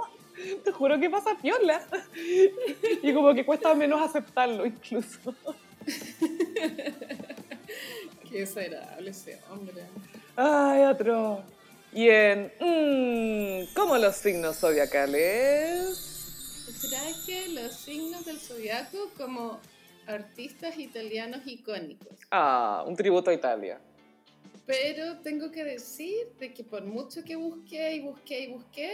Te 0.64 0.72
juro 0.72 1.00
que 1.00 1.10
pasa 1.10 1.38
piola. 1.40 1.82
Y 3.04 3.14
como 3.14 3.34
que 3.36 3.46
cuesta 3.46 3.76
menos 3.76 4.02
aceptarlo 4.02 4.66
incluso. 4.66 5.36
Qué 8.30 8.40
desagradable 8.40 9.12
ese 9.12 9.40
hombre. 9.52 9.84
Ay, 10.36 10.84
otro. 10.86 11.44
Y 11.94 12.08
en, 12.10 12.52
mmm, 12.60 13.74
como 13.76 13.98
los 13.98 14.16
signos 14.16 14.58
zodiacales. 14.58 16.21
Traje 16.90 17.48
los 17.50 17.74
signos 17.74 18.26
del 18.26 18.38
zodiaco 18.40 19.10
como 19.18 19.60
artistas 20.08 20.78
italianos 20.78 21.42
icónicos. 21.46 22.18
Ah, 22.32 22.84
un 22.88 22.96
tributo 22.96 23.30
a 23.30 23.34
Italia. 23.34 23.80
Pero 24.66 25.18
tengo 25.20 25.52
que 25.52 25.64
decir 25.64 26.28
de 26.40 26.54
que 26.54 26.64
por 26.64 26.84
mucho 26.84 27.24
que 27.24 27.36
busqué 27.36 27.96
y 27.96 28.00
busqué 28.02 28.42
y 28.42 28.48
busqué, 28.48 28.92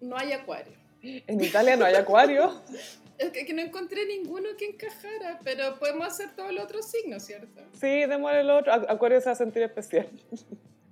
no 0.00 0.16
hay 0.16 0.32
acuario. 0.32 0.74
En 1.02 1.42
Italia 1.42 1.76
no 1.76 1.84
hay 1.84 1.94
acuario. 1.94 2.60
Es 3.18 3.30
que, 3.30 3.44
que 3.46 3.52
no 3.52 3.60
encontré 3.62 4.04
ninguno 4.06 4.48
que 4.58 4.64
encajara, 4.64 5.38
pero 5.44 5.78
podemos 5.78 6.08
hacer 6.08 6.34
todos 6.34 6.50
los 6.52 6.64
otros 6.64 6.90
signos, 6.90 7.22
¿cierto? 7.22 7.60
Sí, 7.74 7.86
démosle 8.06 8.40
el 8.40 8.50
otro. 8.50 8.72
Acu- 8.72 8.86
Acuario 8.88 9.20
se 9.20 9.26
va 9.26 9.32
a 9.32 9.36
sentir 9.36 9.62
especial. 9.62 10.08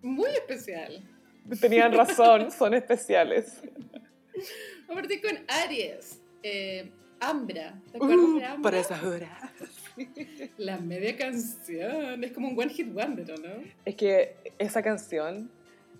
Muy 0.00 0.30
especial. 0.30 1.02
Tenían 1.60 1.92
razón, 1.92 2.52
son 2.52 2.74
especiales. 2.74 3.60
Vamos 4.86 4.90
a 4.90 4.94
partir 4.94 5.22
con 5.22 5.38
Aries. 5.48 6.19
Eh, 6.42 6.90
Ambra. 7.20 7.80
¿Te 7.90 7.98
acuerdas 7.98 8.34
de 8.34 8.44
Ambra? 8.46 8.78
esa 8.80 9.08
hora. 9.08 9.52
La 10.58 10.78
media 10.78 11.16
canción. 11.16 12.24
Es 12.24 12.32
como 12.32 12.48
un 12.48 12.58
one 12.58 12.72
hit 12.72 12.92
wonder, 12.92 13.30
¿o 13.32 13.36
¿no? 13.36 13.62
Es 13.84 13.94
que 13.94 14.36
esa 14.58 14.82
canción 14.82 15.50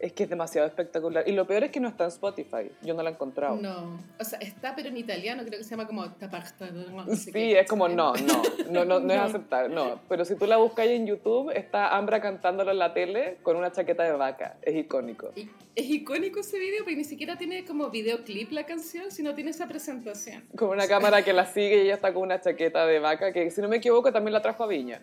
es 0.01 0.13
que 0.13 0.25
es 0.25 0.31
demasiado 0.31 0.67
espectacular. 0.67 1.29
Y 1.29 1.33
lo 1.33 1.47
peor 1.47 1.65
es 1.65 1.71
que 1.71 1.81
no 1.81 1.89
está 1.89 2.05
en 2.05 2.09
Spotify. 2.09 2.71
Yo 2.83 2.95
no 2.95 3.03
la 3.03 3.11
he 3.11 3.13
encontrado. 3.13 3.57
No. 3.57 4.01
O 4.19 4.25
sea, 4.25 4.39
está 4.39 4.75
pero 4.75 4.89
en 4.89 4.97
italiano, 4.97 5.43
creo 5.45 5.59
que 5.59 5.65
se 5.65 5.71
llama 5.71 5.87
como 5.87 6.11
Taparta. 6.13 6.71
No 6.71 7.07
sé 7.09 7.17
Sí, 7.17 7.33
qué, 7.33 7.61
es 7.61 7.69
como 7.69 7.89
no, 7.89 8.15
no, 8.15 8.43
no, 8.71 8.85
no, 8.85 9.01
no 9.01 9.13
es 9.13 9.21
aceptar, 9.21 9.71
no. 9.71 10.01
Pero 10.09 10.25
si 10.25 10.37
tú 10.37 10.47
la 10.47 10.57
buscas 10.57 10.87
en 10.87 11.07
YouTube, 11.07 11.51
está 11.51 11.97
Ambra 11.97 12.21
cantándolo 12.21 12.71
en 12.71 12.79
la 12.79 12.95
tele 12.95 13.39
con 13.43 13.57
una 13.57 13.71
chaqueta 13.73 14.05
de 14.05 14.13
vaca. 14.13 14.57
Es 14.63 14.75
icónico. 14.75 15.33
Y 15.37 15.49
es 15.75 15.89
icónico 15.89 16.41
ese 16.41 16.59
video 16.59 16.85
porque 16.85 16.97
ni 16.97 17.05
siquiera 17.05 17.37
tiene 17.37 17.65
como 17.65 17.91
videoclip 17.91 18.51
la 18.53 18.65
canción, 18.65 19.11
sino 19.11 19.35
tiene 19.35 19.51
esa 19.51 19.69
presentación. 19.69 20.45
Con 20.57 20.71
una 20.71 20.89
cámara 20.89 21.23
que 21.23 21.33
la 21.33 21.47
sigue 21.47 21.79
y 21.79 21.81
ella 21.83 21.95
está 21.95 22.13
con 22.13 22.23
una 22.23 22.41
chaqueta 22.41 22.87
de 22.87 22.99
vaca 22.99 23.33
que, 23.33 23.51
si 23.51 23.61
no 23.61 23.69
me 23.69 23.77
equivoco, 23.77 24.13
también 24.13 24.33
la 24.33 24.43
trajo 24.43 24.65
a 24.65 24.67
Viña. 24.67 25.01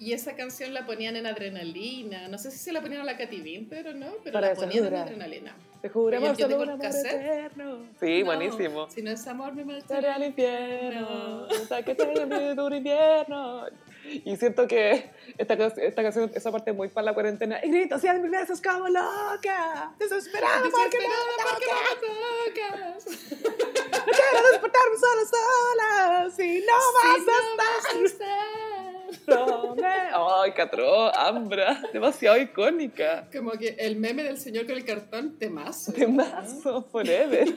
Y 0.00 0.14
esa 0.14 0.34
canción 0.34 0.72
la 0.72 0.86
ponían 0.86 1.14
en 1.16 1.26
adrenalina. 1.26 2.26
No 2.28 2.38
sé 2.38 2.50
si 2.50 2.56
se 2.56 2.72
la 2.72 2.80
ponían 2.80 3.02
a 3.02 3.04
la 3.04 3.18
Katy 3.18 3.42
Winter 3.42 3.86
o 3.88 3.92
no, 3.92 4.12
pero 4.24 4.32
Para 4.32 4.48
la 4.48 4.54
ponían 4.54 4.86
en 4.86 4.94
adrenalina. 4.94 5.54
Te 5.82 5.88
juramos 5.90 6.36
yo 6.38 6.48
tengo 6.48 6.62
un 6.62 6.68
el 6.70 6.74
amor 6.74 6.86
eterno. 6.86 7.86
Sí, 8.00 8.20
No, 8.20 8.24
buenísimo. 8.26 8.90
Si 8.90 9.02
no 9.02 9.10
es 9.10 9.26
amor, 9.26 9.52
me 9.54 9.64
marcharé. 9.64 10.08
al 10.08 10.24
infierno, 10.24 11.00
No. 11.00 11.44
hasta 11.46 11.82
que 11.82 11.94
tenga 11.94 12.54
duro 12.54 12.74
invierno. 12.74 13.66
Y 14.06 14.36
siento 14.38 14.66
que 14.66 15.10
esta, 15.38 15.54
esta 15.54 16.02
canción, 16.02 16.30
esa 16.34 16.50
parte 16.50 16.70
es 16.70 16.76
muy 16.76 16.88
para 16.88 17.04
la 17.06 17.14
cuarentena. 17.14 17.60
Y 17.62 17.70
grito 17.70 17.98
cien 17.98 18.22
mil 18.22 18.30
veces 18.30 18.60
como 18.62 18.88
loca, 18.88 19.92
desesperada 19.98 20.62
porque 20.70 20.96
Desesperada 20.98 21.24
no 21.38 21.44
me 21.44 22.56
tocas. 22.56 23.06
No 23.06 24.04
quiero 24.14 24.50
despertarme 24.50 24.96
solo 24.96 25.22
sola, 25.30 26.30
si 26.34 26.60
no 26.60 26.72
vas 26.94 27.16
Si 27.18 27.24
no 27.26 27.32
a 27.32 27.56
vas 27.56 27.94
a 27.94 28.06
estar. 28.06 28.89
No 29.26 29.74
me... 29.74 29.86
Ay, 29.86 30.52
Catro, 30.52 31.16
Ambra, 31.16 31.82
demasiado 31.92 32.36
icónica. 32.40 33.28
Como 33.34 33.52
que 33.52 33.68
el 33.78 33.96
meme 33.96 34.22
del 34.22 34.38
señor 34.38 34.66
con 34.66 34.76
el 34.76 34.84
cartón, 34.84 35.38
temazo. 35.38 35.92
Temazo, 35.92 36.82
forever. 36.90 37.48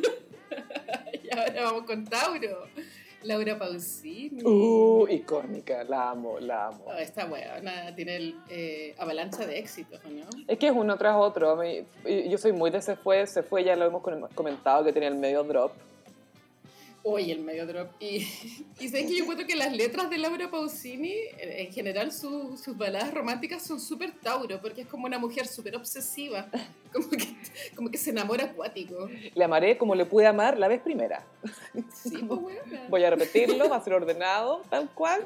Y 1.24 1.36
ahora 1.36 1.64
vamos 1.64 1.84
con 1.86 2.06
Tauro. 2.06 2.68
Laura 3.24 3.58
Pausini. 3.58 4.44
Uh, 4.44 5.08
icónica, 5.10 5.84
la 5.86 6.12
amo, 6.12 6.40
la 6.40 6.68
amo. 6.68 6.84
Oh, 6.86 6.94
esta 6.94 7.26
buena 7.26 7.96
tiene 7.96 8.18
el, 8.18 8.36
eh, 8.50 8.94
avalancha 9.00 9.46
de 9.48 9.58
éxitos, 9.60 10.00
¿o 10.06 10.10
¿no? 10.10 10.26
Es 10.48 10.60
que 10.60 10.68
es 10.68 10.74
uno 10.76 10.98
tras 10.98 11.16
otro. 11.16 11.56
Mí- 11.56 11.86
Yo 12.30 12.38
soy 12.38 12.52
muy 12.52 12.70
de 12.70 12.82
se 12.82 12.98
fue, 12.98 13.26
se 13.26 13.42
fue, 13.42 13.64
ya 13.64 13.76
lo 13.78 13.86
hemos 13.86 14.02
com- 14.04 14.28
comentado 14.36 14.84
que 14.84 14.92
tenía 14.92 15.08
el 15.08 15.16
medio 15.16 15.44
drop. 15.44 15.72
Oye, 17.06 17.34
el 17.34 17.40
medio 17.42 17.68
drop. 17.68 17.90
Y, 18.00 18.26
y 18.80 18.88
sabes 18.88 19.08
que 19.08 19.16
yo 19.18 19.24
encuentro 19.24 19.46
que 19.46 19.56
las 19.58 19.74
letras 19.76 20.10
de 20.10 20.18
Laura 20.18 20.50
Pausini, 20.50 21.14
en 21.38 21.52
en 21.68 21.74
general 21.74 22.14
su- 22.14 22.58
sus 22.58 22.78
baladas 22.78 23.14
románticas 23.14 23.62
son 23.62 23.80
súper 23.82 24.12
Tauro, 24.22 24.62
porque 24.62 24.82
es 24.82 24.88
como 24.88 25.06
una 25.06 25.20
mujer 25.20 25.46
súper 25.48 25.76
obsesiva, 25.76 26.48
como 26.94 27.10
que, 27.10 27.28
como 27.76 27.92
que 27.92 27.98
se 27.98 28.12
enamora 28.12 28.46
acuático. 28.46 29.10
Le 29.36 29.44
amaré 29.44 29.78
como 29.78 29.96
le 29.96 30.06
pude 30.06 30.28
amar 30.28 30.58
la 30.58 30.70
vez 30.70 30.82
primera. 30.82 31.26
Sí, 31.94 32.18
pues 32.28 32.40
buena. 32.40 32.86
Voy 32.90 33.04
a 33.04 33.10
repetirlo, 33.10 33.68
va 33.70 33.76
a 33.78 33.84
ser 33.84 33.94
ordenado, 33.94 34.62
tal 34.70 34.90
cual. 34.92 35.26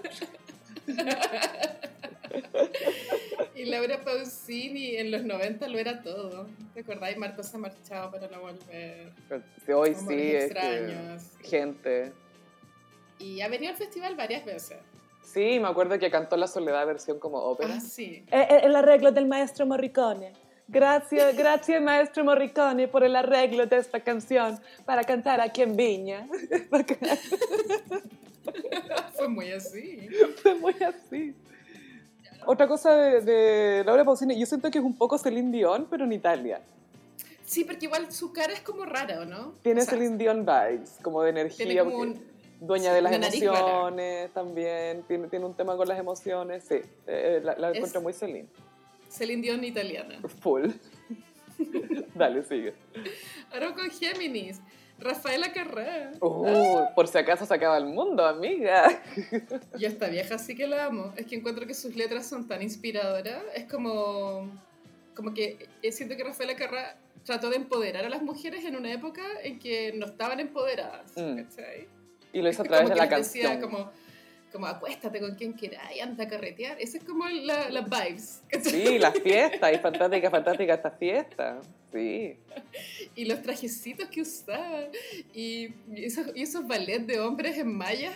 Y 3.56 3.66
Laura 3.66 4.04
Pausini 4.04 4.98
en 4.98 5.12
los 5.12 5.24
90 5.24 5.68
lo 5.68 5.78
era 5.80 6.02
todo. 6.04 6.48
¿Te 6.74 6.82
acordáis? 6.82 7.18
Marcos 7.18 7.48
se 7.48 7.58
ha 7.58 7.60
marchado 7.60 8.12
para 8.12 8.28
no 8.28 8.42
volver. 8.42 9.12
Sí, 9.66 9.72
Hoy 9.72 9.96
Amores 9.96 10.00
sí, 10.08 10.36
es 10.36 10.44
que- 10.44 10.46
extraños. 10.46 11.24
gente. 11.44 12.12
Y 13.20 13.42
ha 13.42 13.48
venido 13.48 13.72
al 13.72 13.78
festival 13.78 14.16
varias 14.16 14.46
veces. 14.46 14.78
Sí, 15.24 15.60
me 15.60 15.68
acuerdo 15.68 15.98
que 16.00 16.10
cantó 16.12 16.38
La 16.38 16.48
Soledad 16.48 16.86
versión 16.86 17.20
como 17.20 17.40
ópera. 17.40 17.76
Ah, 17.78 17.82
sí. 17.82 18.24
el 18.32 18.76
arreglo 18.76 19.12
del 19.12 19.26
maestro 19.28 19.66
Morricone. 19.66 20.34
Gracias, 20.70 21.36
gracias 21.38 21.82
maestro 21.82 22.24
Morricone 22.26 22.88
por 22.90 23.04
el 23.04 23.16
arreglo 23.16 23.66
de 23.68 23.78
esta 23.78 24.02
canción 24.02 24.60
para 24.86 25.04
cantar 25.04 25.40
aquí 25.42 25.62
en 25.64 25.76
Viña. 25.78 26.28
Fue 29.16 29.28
muy 29.28 29.52
así. 29.52 30.08
Fue 30.42 30.56
muy 30.56 30.76
así. 30.84 31.36
Otra 32.48 32.68
cosa 32.68 32.96
de, 32.96 33.22
de 33.22 33.84
Laura 33.86 34.04
Pausini, 34.04 34.40
yo 34.40 34.46
siento 34.46 34.72
que 34.72 34.80
es 34.80 34.84
un 34.84 34.96
poco 34.98 35.18
Celine 35.18 35.52
Dion, 35.52 35.88
pero 35.90 36.06
en 36.06 36.14
Italia. 36.14 36.62
Sí, 37.46 37.64
porque 37.64 37.86
igual 37.86 38.12
su 38.12 38.34
cara 38.34 38.54
es 38.54 38.62
como 38.62 38.86
rara, 38.86 39.22
¿o 39.22 39.26
no? 39.26 39.54
Tiene 39.64 39.82
O 39.82 39.84
sea, 39.86 39.94
Celine 39.94 40.18
Dion 40.18 40.46
vibes, 40.46 40.98
como 41.02 41.22
de 41.24 41.30
energía. 41.30 41.84
Como 41.84 41.98
un... 42.00 42.20
dueña 42.60 42.90
sí, 42.90 42.96
de 42.96 43.02
las 43.02 43.14
emociones 43.14 44.34
también, 44.34 45.04
tiene, 45.04 45.28
tiene 45.28 45.46
un 45.46 45.54
tema 45.54 45.78
con 45.78 45.88
las 45.88 45.98
emociones, 46.00 46.64
sí, 46.68 46.82
eh, 47.06 47.40
la, 47.44 47.56
la 47.58 47.70
Es- 47.72 47.76
encuentro 47.78 48.02
muy 48.02 48.14
Celine. 48.14 48.48
Celine 49.10 49.42
Dion 49.42 49.64
italiana. 49.64 50.20
Full. 50.42 50.72
Dale, 52.16 52.44
sigue. 52.44 52.74
Ahora 53.54 53.74
con 53.74 53.90
Géminis. 53.90 54.60
Rafaela 55.00 55.52
Carrá. 55.52 56.12
Uh, 56.20 56.94
por 56.96 57.08
si 57.08 57.18
acaso 57.18 57.46
se 57.46 57.54
acaba 57.54 57.78
el 57.78 57.86
mundo, 57.86 58.26
amiga. 58.26 59.02
Yo 59.78 59.88
esta 59.88 60.08
vieja 60.08 60.38
sí 60.38 60.56
que 60.56 60.68
la 60.68 60.86
amo. 60.86 61.14
Es 61.16 61.26
que 61.26 61.36
encuentro 61.36 61.68
que 61.68 61.74
sus 61.74 61.96
letras 61.96 62.28
son 62.28 62.48
tan 62.48 62.62
inspiradoras. 62.62 63.44
Es 63.56 63.66
como, 63.66 64.50
como 65.16 65.34
que 65.34 65.68
eh, 65.82 65.92
siento 65.92 66.16
que 66.16 66.24
Rafaela 66.24 66.56
Carrá 66.56 66.98
trató 67.24 67.50
de 67.50 67.58
empoderar 67.58 68.06
a 68.06 68.10
las 68.10 68.22
mujeres 68.22 68.66
en 68.66 68.76
una 68.76 68.92
época 68.92 69.22
en 69.44 69.60
que 69.60 69.94
no 69.94 70.06
estaban 70.06 70.40
empoderadas. 70.40 71.12
Mm. 71.16 71.44
¿cachai? 71.44 71.88
Y 72.34 72.42
lo 72.42 72.50
hizo 72.50 72.64
a 72.64 72.66
través 72.66 72.90
de 72.90 72.96
la 72.96 73.08
decía 73.08 73.50
canción. 73.50 73.62
como, 73.62 73.92
como 74.52 74.68
acuéstate 74.68 75.20
con 75.20 75.36
quien 75.36 75.54
queráis, 75.54 76.02
anda 76.02 76.24
a 76.24 76.28
carretear. 76.28 76.80
Esa 76.80 76.98
es 76.98 77.04
como 77.04 77.28
la, 77.28 77.70
la 77.70 77.82
vibes. 77.82 78.42
Sí, 78.62 78.98
las 79.00 79.20
fiestas, 79.20 79.74
y 79.74 79.78
fantástica, 79.78 80.30
fantástica 80.30 80.74
esta 80.74 80.92
fiesta. 80.92 81.62
Sí. 81.92 82.38
Y 83.16 83.26
los 83.26 83.42
trajecitos 83.42 84.08
que 84.10 84.22
usaba. 84.22 84.86
Y 85.34 85.74
y 85.94 86.06
esos, 86.06 86.28
y 86.36 86.44
esos 86.44 86.68
ballets 86.68 87.08
de 87.08 87.20
hombres 87.20 87.58
en 87.58 87.76
mallas. 87.76 88.16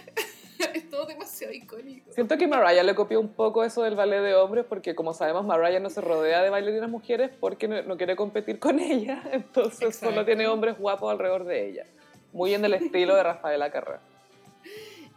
es 0.74 0.90
todo 0.90 1.06
demasiado 1.06 1.54
icónico. 1.54 2.12
Siento 2.12 2.38
que 2.38 2.48
Mariah 2.48 2.84
le 2.84 2.96
copió 2.96 3.20
un 3.20 3.30
poco 3.30 3.64
eso 3.64 3.84
del 3.84 3.96
ballet 3.96 4.22
de 4.22 4.36
hombres, 4.36 4.66
porque 4.68 4.96
como 4.96 5.14
sabemos, 5.14 5.46
Mariah 5.46 5.80
no 5.80 5.90
se 5.90 6.02
rodea 6.02 6.42
de 6.42 6.50
bailarinas 6.50 6.90
mujeres 6.90 7.32
porque 7.40 7.68
no, 7.68 7.82
no 7.84 7.98
quiere 7.98 8.16
competir 8.16 8.60
con 8.60 8.80
ella, 8.80 9.24
entonces 9.32 9.96
solo 9.96 10.12
Exacto. 10.12 10.26
tiene 10.26 10.48
hombres 10.48 10.78
guapos 10.78 11.12
alrededor 11.12 11.46
de 11.46 11.68
ella. 11.68 11.86
Muy 12.34 12.54
en 12.54 12.64
el 12.64 12.74
estilo 12.74 13.16
de 13.16 13.24
Rafaela 13.24 13.72
Carrá. 13.72 14.02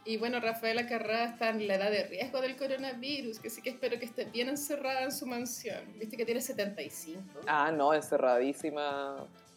Y 0.07 0.19
bueno, 0.19 0.39
Rafaela 0.39 0.87
Carrá 0.87 1.25
está 1.25 1.49
en 1.49 1.67
la 1.67 1.77
edad 1.77 1.91
de 1.91 2.05
riesgo 2.05 2.41
del 2.43 2.57
coronavirus, 2.57 3.39
que 3.39 3.49
sí 3.49 3.63
que 3.63 3.71
espero 3.71 3.99
que 3.99 4.05
esté 4.05 4.27
bien 4.27 4.49
encerrada 4.51 5.03
en 5.03 5.11
su 5.13 5.25
mansión. 5.27 5.81
Viste 5.99 6.17
que 6.17 6.27
tiene 6.27 6.43
75. 6.43 7.23
Ah, 7.47 7.73
no, 7.73 7.95
encerradísima 7.95 9.17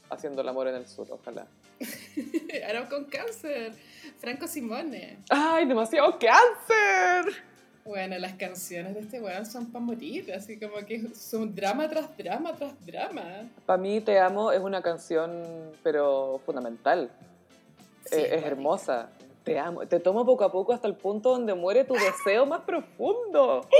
haciendo 0.09 0.41
el 0.41 0.47
amor 0.47 0.69
en 0.69 0.75
el 0.75 0.87
sur, 0.87 1.05
ojalá. 1.11 1.47
Ahora 2.65 2.87
con 2.87 3.05
cáncer. 3.05 3.73
Franco 4.19 4.47
Simone. 4.47 5.17
¡Ay, 5.29 5.65
demasiado 5.65 6.17
cáncer! 6.17 7.43
Bueno, 7.83 8.17
las 8.17 8.33
canciones 8.33 8.93
de 8.95 9.01
este 9.01 9.21
weón 9.21 9.45
son 9.45 9.71
para 9.71 9.83
morir, 9.83 10.33
así 10.33 10.59
como 10.59 10.77
que 10.85 11.13
son 11.13 11.53
drama 11.55 11.87
tras 11.89 12.15
drama 12.17 12.53
tras 12.53 12.85
drama. 12.85 13.49
Para 13.65 13.77
mí, 13.81 14.01
Te 14.01 14.17
Amo 14.19 14.51
es 14.51 14.59
una 14.61 14.81
canción, 14.81 15.43
pero 15.83 16.41
fundamental. 16.45 17.09
Sí, 18.05 18.15
Eh, 18.17 18.35
es 18.37 18.43
hermosa. 18.43 19.09
Te 19.47 19.57
amo. 19.57 19.87
Te 19.87 19.99
tomo 20.01 20.25
poco 20.25 20.43
a 20.43 20.51
poco 20.51 20.73
hasta 20.73 20.89
el 20.89 20.95
punto 20.95 21.29
donde 21.31 21.53
muere 21.53 21.85
tu 21.85 21.93
deseo 21.93 22.45
más 22.45 22.61
profundo. 22.61 23.65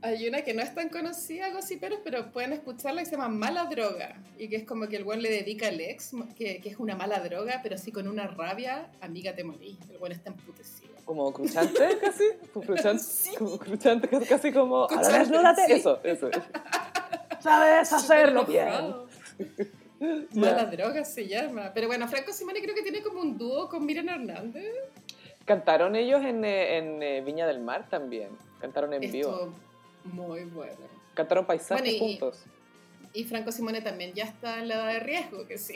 Hay 0.00 0.28
una 0.28 0.42
que 0.42 0.54
no 0.54 0.62
es 0.62 0.72
tan 0.72 0.88
conocida, 0.90 1.50
gossiperos, 1.50 1.98
pero 2.04 2.30
pueden 2.30 2.52
escucharla 2.52 3.02
y 3.02 3.06
se 3.06 3.10
llama 3.12 3.28
Mala 3.28 3.64
Droga. 3.64 4.22
Y 4.38 4.48
que 4.48 4.54
es 4.54 4.64
como 4.64 4.86
que 4.86 4.94
el 4.94 5.02
buen 5.02 5.20
le 5.20 5.28
dedica 5.28 5.66
al 5.66 5.80
ex, 5.80 6.12
que, 6.36 6.60
que 6.60 6.68
es 6.68 6.78
una 6.78 6.94
mala 6.94 7.18
droga, 7.18 7.58
pero 7.64 7.74
así 7.74 7.90
con 7.90 8.06
una 8.06 8.28
rabia, 8.28 8.92
amiga 9.00 9.34
te 9.34 9.42
morí. 9.42 9.76
El 9.90 9.98
buen 9.98 10.12
está 10.12 10.30
emputecido. 10.30 10.94
Como 11.04 11.32
cruchante, 11.32 11.98
casi. 12.00 12.24
Cruchante, 12.64 13.02
Sí. 13.02 13.34
como 13.36 13.58
cruchante, 13.58 14.08
casi, 14.28 14.52
como. 14.52 14.76
Ahora 14.82 14.94
Cruchante, 14.96 15.18
desnúdate. 15.18 15.66
sí. 15.66 15.72
Eso, 15.72 16.00
eso. 16.04 16.30
Sabes 17.40 17.92
hacerlo 17.92 18.44
bien. 18.44 18.94
Enojado. 20.00 20.26
Ya. 20.32 20.40
Mala 20.40 20.64
Droga 20.66 21.04
se 21.04 21.26
llama. 21.26 21.70
Pero 21.74 21.86
bueno, 21.88 22.06
Franco 22.08 22.32
Simone 22.32 22.60
creo 22.62 22.74
que 22.74 22.82
tiene 22.82 23.02
como 23.02 23.20
un 23.20 23.36
dúo 23.38 23.68
con 23.68 23.84
Miriam 23.84 24.08
Hernández. 24.08 24.64
Cantaron 25.44 25.96
ellos 25.96 26.22
en, 26.24 26.44
eh, 26.44 26.76
en 26.78 27.02
eh, 27.02 27.20
Viña 27.22 27.46
del 27.46 27.60
Mar 27.60 27.88
también. 27.88 28.28
Cantaron 28.60 28.92
en 28.92 29.00
vivo. 29.00 29.30
Estuvo 29.30 29.52
muy 30.04 30.44
bueno. 30.44 30.76
Cantaron 31.14 31.46
paisajes 31.46 31.82
Bueno, 31.82 31.96
y- 31.96 31.98
juntos. 31.98 32.44
Y 33.14 33.24
Franco 33.24 33.50
Simone 33.50 33.80
también 33.80 34.12
ya 34.12 34.24
está 34.24 34.58
en 34.58 34.68
la 34.68 34.74
edad 34.74 34.92
de 34.92 35.00
riesgo, 35.00 35.46
que 35.46 35.56
sí. 35.56 35.74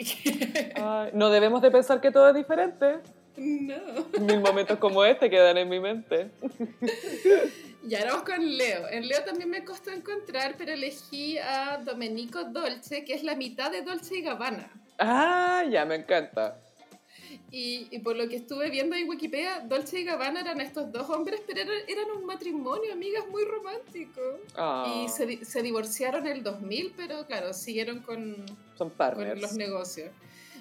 Ay, 0.75 1.09
no 1.13 1.29
debemos 1.31 1.61
de 1.63 1.71
pensar 1.71 1.99
que 1.99 2.11
todo 2.11 2.29
es 2.29 2.35
diferente. 2.35 2.99
No. 3.37 3.75
Mil 4.21 4.39
momentos 4.39 4.77
como 4.79 5.03
este 5.05 5.29
quedan 5.29 5.57
en 5.57 5.69
mi 5.69 5.79
mente. 5.79 6.29
Y 7.85 7.95
ahora 7.95 8.11
vamos 8.11 8.29
con 8.29 8.57
Leo. 8.57 8.87
En 8.87 9.05
Leo 9.09 9.25
también 9.25 9.49
me 9.49 9.65
costó 9.65 9.91
encontrar, 9.91 10.55
pero 10.57 10.71
elegí 10.71 11.37
a 11.37 11.81
Domenico 11.83 12.45
Dolce, 12.45 13.03
que 13.03 13.13
es 13.13 13.23
la 13.23 13.35
mitad 13.35 13.71
de 13.71 13.81
Dolce 13.81 14.19
y 14.19 14.21
Gabbana. 14.21 14.71
Ah, 14.97 15.65
ya, 15.69 15.83
me 15.83 15.95
encanta. 15.95 16.57
Y, 17.51 17.87
y 17.91 17.99
por 17.99 18.15
lo 18.15 18.29
que 18.29 18.37
estuve 18.37 18.69
viendo 18.69 18.95
en 18.95 19.09
Wikipedia, 19.09 19.59
Dolce 19.59 19.99
y 19.99 20.05
Gabbana 20.05 20.39
eran 20.39 20.61
estos 20.61 20.93
dos 20.93 21.09
hombres, 21.09 21.41
pero 21.45 21.59
eran, 21.59 21.75
eran 21.89 22.11
un 22.15 22.25
matrimonio, 22.25 22.93
amigas, 22.93 23.27
muy 23.29 23.43
romántico. 23.43 24.21
Ah, 24.55 25.03
Y 25.03 25.09
se, 25.09 25.43
se 25.43 25.61
divorciaron 25.61 26.25
en 26.25 26.37
el 26.37 26.43
2000, 26.43 26.93
pero 26.95 27.25
claro, 27.27 27.51
siguieron 27.51 27.99
con, 27.99 28.45
son 28.77 28.89
con 28.89 28.91
partners. 28.91 29.41
los 29.41 29.53
negocios. 29.55 30.09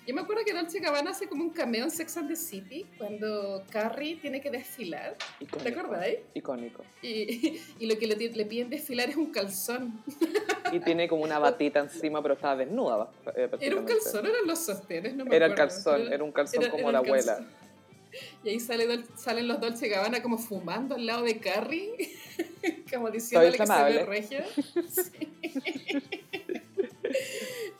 Yo 0.06 0.14
me 0.16 0.20
acuerdo 0.22 0.42
que 0.44 0.52
Dolce 0.52 0.80
Gabbana 0.80 1.10
hace 1.12 1.28
como 1.28 1.44
un 1.44 1.50
cameo 1.50 1.84
en 1.84 1.90
Sex 1.90 2.16
and 2.16 2.28
the 2.28 2.34
City, 2.36 2.84
cuando 2.98 3.62
Carrie 3.70 4.16
tiene 4.16 4.40
que 4.40 4.50
desfilar, 4.50 5.16
Icónico. 5.38 5.58
¿te 5.62 5.68
acordáis? 5.80 6.18
Icónico. 6.34 6.84
Y, 7.02 7.60
y 7.78 7.86
lo 7.86 7.96
que 7.96 8.06
le, 8.08 8.44
piden 8.46 8.68
desfilar 8.68 9.08
es 9.10 9.16
un 9.16 9.30
calzón. 9.30 10.02
Y 10.72 10.80
tiene 10.80 11.06
como 11.08 11.22
una 11.22 11.38
batita 11.38 11.78
encima, 11.80 12.20
pero 12.20 12.34
estaba 12.34 12.56
desnuda. 12.56 13.10
eh, 13.36 13.48
¿Era 13.60 13.76
un 13.76 13.84
calzón 13.84 14.26
eran 14.26 14.46
los 14.46 14.58
sostenes? 14.58 15.14
No 15.14 15.24
me 15.24 15.36
Era 15.36 15.46
el 15.46 15.52
acuerdo. 15.52 15.72
calzón, 15.74 16.00
Pero 16.02 16.14
era 16.14 16.24
un 16.24 16.32
calzón 16.32 16.62
era- 16.62 16.70
como 16.72 16.82
era 16.88 16.92
la 16.92 16.98
el 16.98 17.04
abuela. 17.06 17.34
calzón. 17.36 17.62
Y 18.44 18.48
ahí 18.50 18.60
sale 18.60 18.86
Dol- 18.86 19.06
salen 19.16 19.48
los 19.48 19.58
Dolce 19.60 19.88
Gabbana 19.88 20.20
como 20.22 20.36
fumando 20.36 20.96
al 20.96 21.06
lado 21.06 21.22
de 21.22 21.38
Carrie, 21.38 21.92
como 22.92 23.10
diciéndole 23.10 23.56
que 23.56 23.66
se 23.66 23.72
ve 23.84 24.04
regia. 24.04 24.44
Sí. 24.90 25.28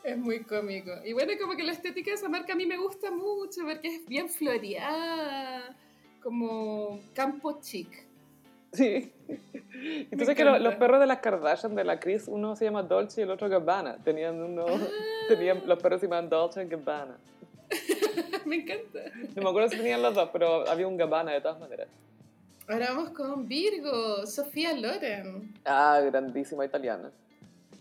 Es 0.05 0.17
muy 0.19 0.41
cómico. 0.45 0.91
Y 1.05 1.13
bueno, 1.13 1.33
como 1.41 1.55
que 1.57 1.63
la 1.63 1.73
estética 1.73 2.11
de 2.11 2.17
esa 2.17 2.29
marca 2.29 2.53
a 2.53 2.57
mí 2.57 2.67
me 2.67 2.77
gusta 2.77 3.11
mucho, 3.11 3.63
porque 3.65 3.89
es 3.89 4.07
bien 4.07 4.29
floreada, 4.29 5.77
como 6.23 7.01
campo 7.15 7.61
chic. 7.61 7.89
Sí. 8.73 9.13
Entonces 10.11 10.35
que 10.37 10.45
lo- 10.45 10.59
los 10.59 10.75
perros 10.77 10.99
de 11.01 11.07
las 11.07 11.19
Kardashian, 11.21 11.75
de 11.75 11.85
la 11.85 12.01
Chris, 12.01 12.25
uno 12.27 12.57
se 12.57 12.65
llama 12.65 12.83
Dolce 12.83 13.21
y 13.21 13.25
el 13.25 13.31
otro 13.31 13.49
Gabbana. 13.49 13.97
Tenían 14.03 14.41
uno, 14.43 14.65
Ah. 14.69 14.79
tenían, 15.29 15.63
los 15.67 15.79
perros 15.81 16.01
se 16.01 16.07
llamaban 16.07 16.29
Dolce 16.29 16.63
y 16.65 16.67
Gabbana. 16.69 17.17
me 18.45 18.57
encanta. 18.57 19.01
No 19.37 19.43
me 19.43 19.49
acuerdo 19.51 19.69
si 19.69 19.77
tenían 19.77 20.03
los 20.03 20.15
dos, 20.15 20.31
pero 20.33 20.69
había 20.69 20.87
un 20.87 20.97
Gabbana 20.97 21.33
de 21.33 21.41
todas 21.41 21.59
maneras. 21.61 21.89
Ahora 22.69 22.87
vamos 22.95 23.11
con 23.11 23.47
Virgo, 23.49 24.25
Sofía 24.27 24.73
Loren. 24.75 25.53
Ah, 25.65 26.01
grandísima 26.05 26.65
italiana. 26.65 27.11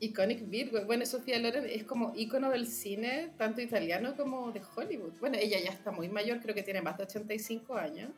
Iconic 0.01 0.49
Virgo. 0.49 0.83
Bueno, 0.85 1.05
Sofía 1.05 1.39
Loren 1.39 1.65
es 1.69 1.83
como 1.85 2.11
ícono 2.15 2.49
del 2.49 2.67
cine, 2.67 3.29
tanto 3.37 3.61
italiano 3.61 4.15
como 4.17 4.51
de 4.51 4.61
Hollywood. 4.75 5.13
Bueno, 5.19 5.37
ella 5.39 5.59
ya 5.63 5.69
está 5.69 5.91
muy 5.91 6.09
mayor, 6.09 6.39
creo 6.41 6.53
que 6.55 6.63
tiene 6.63 6.81
más 6.81 6.97
de 6.97 7.03
85 7.03 7.75
años, 7.75 8.09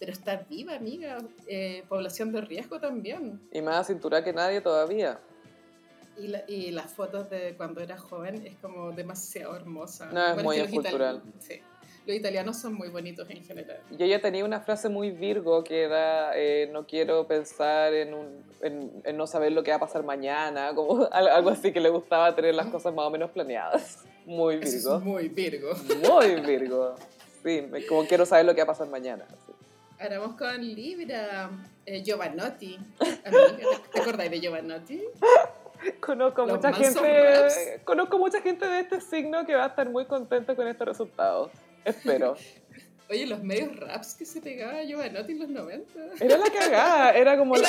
pero 0.00 0.12
está 0.12 0.36
viva, 0.50 0.74
amiga. 0.74 1.18
Eh, 1.46 1.84
población 1.88 2.32
de 2.32 2.40
riesgo 2.42 2.80
también. 2.80 3.40
Y 3.52 3.62
más 3.62 3.86
cintura 3.86 4.22
que 4.22 4.32
nadie 4.32 4.60
todavía. 4.60 5.20
Y, 6.18 6.26
la- 6.26 6.42
y 6.48 6.72
las 6.72 6.92
fotos 6.92 7.30
de 7.30 7.54
cuando 7.56 7.80
era 7.80 7.96
joven 7.96 8.44
es 8.44 8.56
como 8.60 8.90
demasiado 8.90 9.54
hermosa. 9.54 10.06
No, 10.12 10.34
es 10.36 10.42
muy 10.44 10.58
los 10.58 10.66
escultural. 10.68 11.22
itali- 11.22 11.32
sí. 11.40 11.60
Los 12.08 12.16
italianos 12.16 12.56
son 12.56 12.72
muy 12.72 12.88
bonitos 12.88 13.28
en 13.28 13.44
general. 13.44 13.80
Y 13.96 14.02
ella 14.02 14.18
tenía 14.22 14.42
una 14.42 14.60
frase 14.62 14.88
muy 14.88 15.10
virgo 15.10 15.62
que 15.62 15.82
era, 15.82 16.32
eh, 16.34 16.66
no 16.72 16.86
quiero 16.86 17.26
pensar 17.26 17.92
en, 17.92 18.14
un, 18.14 18.42
en, 18.62 18.90
en 19.04 19.16
no 19.18 19.26
saber 19.26 19.52
lo 19.52 19.62
que 19.62 19.72
va 19.72 19.76
a 19.76 19.80
pasar 19.80 20.02
mañana, 20.04 20.74
como 20.74 21.06
al- 21.12 21.28
algo 21.28 21.50
así 21.50 21.70
que 21.70 21.80
le 21.80 21.90
gustaba 21.90 22.34
tener 22.34 22.54
las 22.54 22.68
cosas 22.68 22.94
más 22.94 23.04
o 23.04 23.10
menos 23.10 23.30
planeadas. 23.30 24.04
Muy 24.24 24.54
Eso 24.62 24.72
virgo. 24.72 24.96
es 24.96 25.02
muy 25.04 25.28
Virgo. 25.28 25.74
Muy 26.08 26.40
virgo. 26.40 26.94
Sí, 27.44 27.62
como 27.86 28.06
quiero 28.06 28.24
saber 28.24 28.46
lo 28.46 28.54
que 28.54 28.62
va 28.62 28.64
a 28.64 28.68
pasar 28.68 28.88
mañana. 28.88 29.26
sí. 29.46 29.52
Ahora 30.00 30.18
vamos 30.20 30.36
con 30.38 30.62
Libra. 30.64 31.50
Eh, 31.84 32.02
Giovanotti. 32.02 32.78
Amiga, 33.24 33.56
¿te- 33.56 33.90
¿Te 33.92 34.00
acordáis 34.00 34.30
de 34.30 34.40
Giovanotti? 34.40 35.02
Conozco 36.00 36.46
Los 36.46 36.56
mucha 36.56 36.72
gente, 36.72 37.40
Raps. 37.40 37.56
conozco 37.84 38.18
mucha 38.18 38.40
gente 38.40 38.66
de 38.66 38.80
este 38.80 39.00
signo 39.00 39.44
que 39.46 39.54
va 39.54 39.64
a 39.64 39.68
estar 39.68 39.88
muy 39.90 40.06
contenta 40.06 40.56
con 40.56 40.66
estos 40.66 40.88
resultados. 40.88 41.50
Espero. 41.88 42.36
Oye, 43.10 43.26
los 43.26 43.42
medios 43.42 43.74
raps 43.76 44.14
que 44.14 44.26
se 44.26 44.42
pegaba 44.42 44.82
Giovanotti 44.82 45.32
en 45.32 45.38
los 45.38 45.48
90. 45.48 46.00
Era 46.20 46.36
la 46.36 46.50
cagada, 46.50 47.12
era 47.12 47.38
como 47.38 47.56
el, 47.56 47.64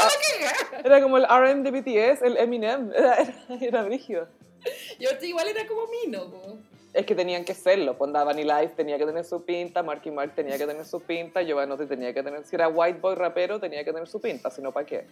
era 0.84 1.02
como 1.02 1.18
el 1.18 1.24
RM 1.24 1.64
de 1.64 1.72
BTS, 1.72 2.22
el 2.24 2.36
Eminem, 2.36 2.92
era, 2.94 3.16
era, 3.22 3.34
era 3.62 3.84
brígido. 3.84 4.28
Giovanotti 5.00 5.28
igual 5.28 5.48
era 5.48 5.66
como 5.66 5.84
Mino, 5.88 6.30
po. 6.30 6.58
Es 6.94 7.06
que 7.06 7.16
tenían 7.16 7.46
que 7.46 7.54
serlo, 7.54 7.98
Ponda 7.98 8.24
Vanilla 8.26 8.64
Ice 8.64 8.74
tenía 8.76 8.98
que 8.98 9.06
tener 9.06 9.24
su 9.24 9.46
pinta, 9.46 9.82
Marky 9.82 10.12
Mark 10.12 10.34
tenía 10.36 10.58
que 10.58 10.66
tener 10.66 10.86
su 10.86 11.00
pinta, 11.00 11.42
Giovanotti 11.42 11.86
tenía 11.86 12.14
que 12.14 12.22
tener, 12.22 12.44
si 12.46 12.56
era 12.56 12.68
white 12.68 13.00
boy 13.00 13.16
rapero 13.16 13.60
tenía 13.60 13.86
que 13.86 13.94
tener 13.94 14.10
su 14.10 14.20
pinta, 14.20 14.50
si 14.50 14.62
no, 14.62 14.74
¿para 14.74 14.86
qué? 14.86 15.06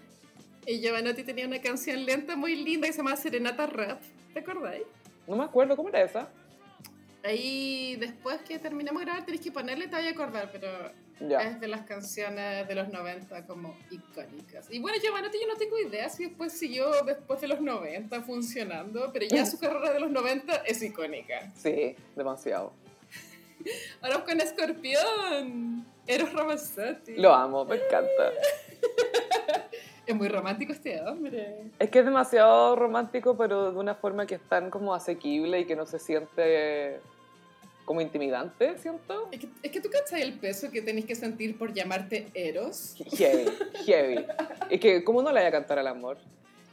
Y 0.66 0.82
Giovanotti 0.82 1.24
tenía 1.24 1.48
una 1.48 1.62
canción 1.62 2.04
lenta 2.06 2.36
muy 2.36 2.56
linda 2.56 2.88
que 2.88 2.94
se 2.94 2.98
llama 2.98 3.16
Serenata 3.16 3.68
Rap. 3.68 4.02
¿Te 4.34 4.40
acordáis? 4.40 4.84
No 5.26 5.38
me 5.38 5.46
acuerdo, 5.46 5.78
¿cómo 5.78 5.88
era 5.88 6.02
esa? 6.02 6.28
Ahí 7.28 7.98
después 7.98 8.38
que 8.48 8.58
terminemos 8.58 9.02
de 9.02 9.06
grabar 9.06 9.26
tenés 9.26 9.42
que 9.42 9.52
ponerle, 9.52 9.88
te 9.88 9.96
voy 9.98 10.08
a 10.08 10.12
acordar, 10.12 10.50
pero 10.52 10.70
Ya. 11.20 11.42
es 11.42 11.60
de 11.60 11.68
las 11.68 11.82
canciones 11.82 12.66
de 12.68 12.74
los 12.76 12.88
90 12.90 13.46
como 13.46 13.76
icónicas. 13.92 14.68
Y 14.72 14.80
bueno, 14.80 14.98
Giovanotti 15.02 15.38
yo 15.42 15.48
no 15.48 15.56
tengo 15.58 15.78
idea 15.78 16.08
si 16.10 16.26
después 16.26 16.54
siguió 16.54 16.90
después 17.06 17.42
de 17.42 17.50
los 17.50 17.60
90 17.60 18.22
funcionando, 18.22 19.10
pero 19.12 19.26
ya 19.28 19.46
su 19.46 19.60
carrera 19.60 19.92
de 19.94 20.00
los 20.00 20.10
90 20.12 20.54
es 20.66 20.82
icónica. 20.82 21.52
Sí, 21.56 21.96
demasiado. 22.16 22.72
Ahora 24.02 24.24
con 24.24 24.40
Escorpión, 24.40 25.86
Eros 26.06 26.32
Ramazzotti. 26.32 27.16
Lo 27.18 27.34
amo, 27.34 27.66
me 27.66 27.76
encanta. 27.76 28.32
Es 30.06 30.16
muy 30.16 30.30
romántico 30.30 30.72
este 30.72 31.02
hombre. 31.02 31.64
Es 31.80 31.90
que 31.90 32.00
es 32.00 32.06
demasiado 32.06 32.78
romántico, 32.78 33.36
pero 33.36 33.74
de 33.74 33.78
una 33.78 33.94
forma 33.94 34.26
que 34.26 34.36
es 34.36 34.42
tan 34.48 34.70
como 34.70 34.94
asequible 34.96 35.60
y 35.60 35.66
que 35.66 35.76
no 35.76 35.86
se 35.86 36.00
siente 36.00 37.02
como 37.88 38.02
intimidante, 38.02 38.78
siento. 38.80 39.30
Es 39.32 39.40
que, 39.40 39.48
es 39.64 39.72
que 39.72 39.80
tú 39.80 39.90
cachai 39.90 40.22
el 40.22 40.34
peso 40.34 40.70
que 40.70 40.82
tenés 40.82 41.06
que 41.06 41.16
sentir 41.16 41.58
por 41.58 41.74
llamarte 41.74 42.28
Eros, 42.34 42.96
Heavy, 43.16 43.50
heavy. 43.86 44.26
Es 44.70 44.82
que, 44.82 45.06
¿cómo 45.06 45.22
no 45.22 45.30
le 45.30 45.36
vaya 45.36 45.48
a 45.48 45.52
cantar 45.52 45.80
al 45.80 45.88
amor? 45.88 46.18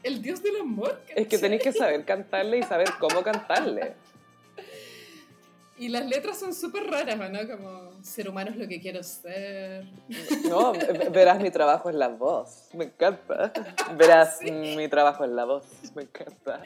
el 0.03 0.21
dios 0.21 0.43
del 0.43 0.57
amor. 0.57 1.01
Es 1.09 1.15
que 1.15 1.25
¿cachai? 1.25 1.41
tenéis 1.41 1.63
que 1.63 1.73
saber 1.73 2.05
cantarle 2.05 2.59
y 2.59 2.63
saber 2.65 2.89
cómo 2.99 3.23
cantarle. 3.23 3.95
Y 5.77 5.89
las 5.89 6.07
letras 6.07 6.39
son 6.39 6.55
súper 6.55 6.85
raras, 6.85 7.19
¿o 7.19 7.29
¿no? 7.29 7.49
Como, 7.49 8.05
ser 8.05 8.29
humano 8.29 8.51
es 8.51 8.57
lo 8.57 8.69
que 8.69 8.81
quiero 8.81 9.03
ser. 9.03 9.85
No, 10.49 10.73
verás 11.11 11.41
mi 11.41 11.51
trabajo 11.51 11.91
en 11.91 11.99
la 11.99 12.09
voz. 12.09 12.69
Me 12.75 12.85
encanta. 12.85 13.53
Verás 13.97 14.39
mi 14.43 14.89
trabajo 14.89 15.25
en 15.25 15.35
la 15.35 15.45
voz. 15.45 15.65
Me 15.97 16.03
encanta. 16.03 16.63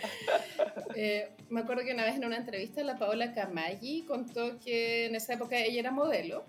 Eh, 0.94 1.30
me 1.48 1.60
acuerdo 1.60 1.84
que 1.84 1.94
una 1.94 2.04
vez 2.04 2.16
en 2.16 2.24
una 2.26 2.36
entrevista 2.36 2.82
la 2.82 2.98
Paola 2.98 3.32
Camaggi 3.32 4.02
contó 4.02 4.58
que 4.58 5.06
en 5.06 5.14
esa 5.14 5.34
época 5.34 5.56
ella 5.56 5.80
era 5.80 5.90
modelo 5.90 6.44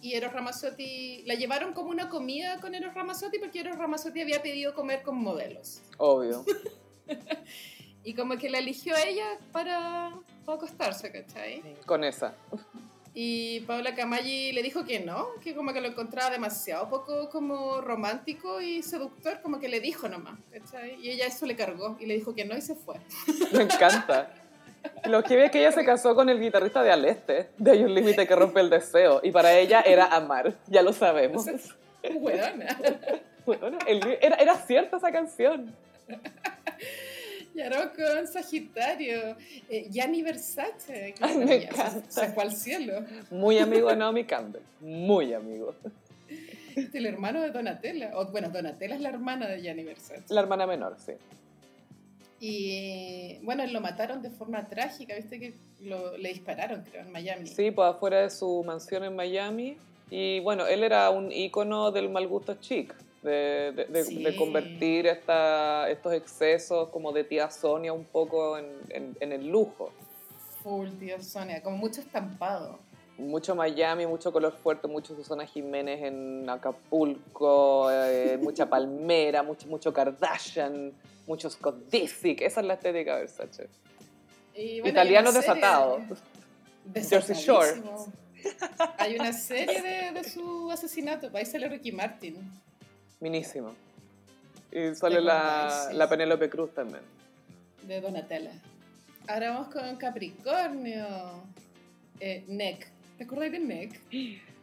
y 0.00 0.14
Eros 0.14 0.32
Ramazzotti 0.32 1.24
la 1.26 1.34
llevaron 1.34 1.74
como 1.74 1.90
una 1.90 2.08
comida 2.08 2.58
con 2.60 2.74
Eros 2.74 2.94
Ramazzotti 2.94 3.38
porque 3.38 3.60
Eros 3.60 3.76
Ramazzotti 3.76 4.20
había 4.20 4.40
pedido 4.40 4.74
comer 4.74 5.02
con 5.02 5.16
modelos 5.16 5.80
Obvio. 5.98 6.44
y 8.04 8.14
como 8.14 8.36
que 8.38 8.48
la 8.50 8.58
eligió 8.58 8.94
ella 8.96 9.26
para, 9.52 10.10
para 10.44 10.56
acostarse, 10.56 11.10
¿cachai? 11.12 11.62
Con 11.86 12.04
esa. 12.04 12.34
Y 13.12 13.60
Paola 13.60 13.94
Camaggi 13.94 14.52
le 14.52 14.62
dijo 14.62 14.84
que 14.84 15.00
no, 15.00 15.26
que 15.42 15.54
como 15.54 15.72
que 15.72 15.80
lo 15.80 15.88
encontraba 15.88 16.30
demasiado 16.30 16.88
poco 16.88 17.28
como 17.28 17.80
romántico 17.80 18.60
y 18.60 18.82
seductor, 18.82 19.40
como 19.42 19.58
que 19.58 19.68
le 19.68 19.80
dijo 19.80 20.08
nomás, 20.08 20.38
¿cachai? 20.52 20.94
Y 21.00 21.10
ella 21.10 21.26
eso 21.26 21.44
le 21.44 21.56
cargó 21.56 21.96
y 21.98 22.06
le 22.06 22.14
dijo 22.14 22.34
que 22.34 22.44
no 22.44 22.56
y 22.56 22.60
se 22.62 22.74
fue. 22.76 22.96
Me 23.52 23.62
encanta. 23.64 24.32
Lo 25.04 25.22
que 25.22 25.36
vi 25.36 25.42
es 25.42 25.50
que 25.50 25.58
ella 25.58 25.72
se 25.72 25.84
casó 25.84 26.14
con 26.14 26.28
el 26.30 26.40
guitarrista 26.40 26.82
de 26.82 26.90
Aleste, 26.92 27.50
de 27.58 27.70
Hay 27.72 27.82
un 27.82 27.94
límite 27.94 28.26
que 28.26 28.34
rompe 28.34 28.60
el 28.60 28.70
deseo, 28.70 29.20
y 29.22 29.30
para 29.30 29.52
ella 29.58 29.82
era 29.82 30.06
amar, 30.06 30.54
ya 30.68 30.80
lo 30.82 30.92
sabemos. 30.94 31.44
Huevona. 32.02 32.78
Bueno, 33.44 33.78
el- 33.86 34.18
era, 34.22 34.36
era 34.36 34.54
cierta 34.54 34.96
esa 34.96 35.10
canción. 35.12 35.74
Y 37.54 37.60
ahora 37.60 37.92
con 37.92 38.26
Sagitario, 38.26 39.36
eh, 39.68 39.88
Gianni 39.90 40.22
Versace, 40.22 41.14
Ay, 41.20 41.36
me 41.38 41.54
encanta. 41.64 41.90
se, 42.08 42.20
se 42.26 42.28
fue 42.32 42.44
al 42.44 42.52
cielo. 42.52 43.04
Muy 43.30 43.58
amigo 43.58 43.88
de 43.90 43.96
Naomi 43.96 44.24
Campbell, 44.24 44.62
muy 44.80 45.34
amigo. 45.34 45.74
Este, 46.76 46.98
el 46.98 47.06
hermano 47.06 47.42
de 47.42 47.50
Donatella, 47.50 48.12
o 48.14 48.26
bueno, 48.30 48.48
Donatella 48.50 48.94
es 48.94 49.00
la 49.00 49.08
hermana 49.08 49.48
de 49.48 49.60
Gianni 49.62 49.82
Versace. 49.84 50.22
La 50.28 50.40
hermana 50.40 50.66
menor, 50.66 50.96
sí. 51.04 51.12
Y 52.42 53.38
bueno, 53.42 53.66
lo 53.66 53.80
mataron 53.80 54.22
de 54.22 54.30
forma 54.30 54.66
trágica, 54.66 55.14
viste 55.14 55.38
que 55.38 55.54
lo- 55.80 56.16
le 56.16 56.30
dispararon, 56.30 56.82
creo, 56.90 57.02
en 57.02 57.12
Miami. 57.12 57.46
Sí, 57.46 57.70
pues 57.70 57.88
afuera 57.88 58.22
de 58.22 58.30
su 58.30 58.62
mansión 58.64 59.04
en 59.04 59.14
Miami. 59.14 59.76
Y 60.10 60.40
bueno, 60.40 60.66
él 60.66 60.82
era 60.82 61.10
un 61.10 61.30
ícono 61.30 61.90
del 61.90 62.08
mal 62.08 62.26
gusto 62.26 62.54
chic, 62.54 62.94
de, 63.22 63.72
de- 63.72 63.84
de- 63.86 64.04
Sí. 64.04 64.22
de 64.22 64.34
convertir 64.36 65.06
esta, 65.06 65.88
estos 65.90 66.12
excesos 66.14 66.88
como 66.90 67.12
de 67.12 67.24
tía 67.24 67.50
Sonia 67.50 67.92
un 67.92 68.04
poco 68.04 68.56
en, 68.58 68.66
en- 68.90 69.16
en 69.20 69.32
el 69.32 69.48
lujo. 69.48 69.92
Full, 70.62 70.88
tío 70.98 71.22
Sonia, 71.22 71.62
como 71.62 71.76
mucho 71.76 72.00
estampado. 72.00 72.78
Mucho 73.18 73.54
Miami, 73.54 74.06
mucho 74.06 74.32
color 74.32 74.52
fuerte, 74.62 74.88
mucho 74.88 75.14
Susana 75.14 75.44
Jiménez 75.46 76.02
en 76.02 76.48
Acapulco, 76.48 77.90
eh, 77.90 78.38
mucha 78.42 78.66
palmera, 78.66 79.42
mucho, 79.42 79.66
mucho 79.68 79.92
Kardashian, 79.92 80.92
mucho 81.26 81.50
Scott 81.50 81.76
Disick. 81.90 82.40
Esa 82.40 82.60
es 82.60 82.66
la 82.66 82.74
estética 82.74 83.14
de 83.16 83.20
Versace. 83.20 83.68
Y, 84.54 84.80
bueno, 84.80 85.02
serie- 85.02 85.22
desatados. 85.32 86.00
Jersey 86.94 87.36
Shore. 87.36 87.82
Hay 88.96 89.16
una 89.16 89.32
serie 89.34 89.82
de, 89.82 90.12
de 90.12 90.24
su 90.28 90.70
asesinato, 90.70 91.30
ahí 91.34 91.44
sale 91.44 91.68
Ricky 91.68 91.92
Martin. 91.92 92.36
Minísimo. 93.20 93.74
Y 94.72 94.94
sale 94.94 95.20
la, 95.20 95.90
la 95.92 96.08
Penélope 96.08 96.48
Cruz 96.48 96.72
también. 96.74 97.02
de 97.82 98.00
Donatella. 98.00 98.52
Ahora 99.28 99.50
vamos 99.52 99.68
con 99.72 99.96
Capricornio. 99.96 101.06
Eh, 102.20 102.44
Neck. 102.48 102.86
¿Te 103.18 103.24
acuerdas 103.24 103.52
de 103.52 103.58
Neck? 103.58 104.00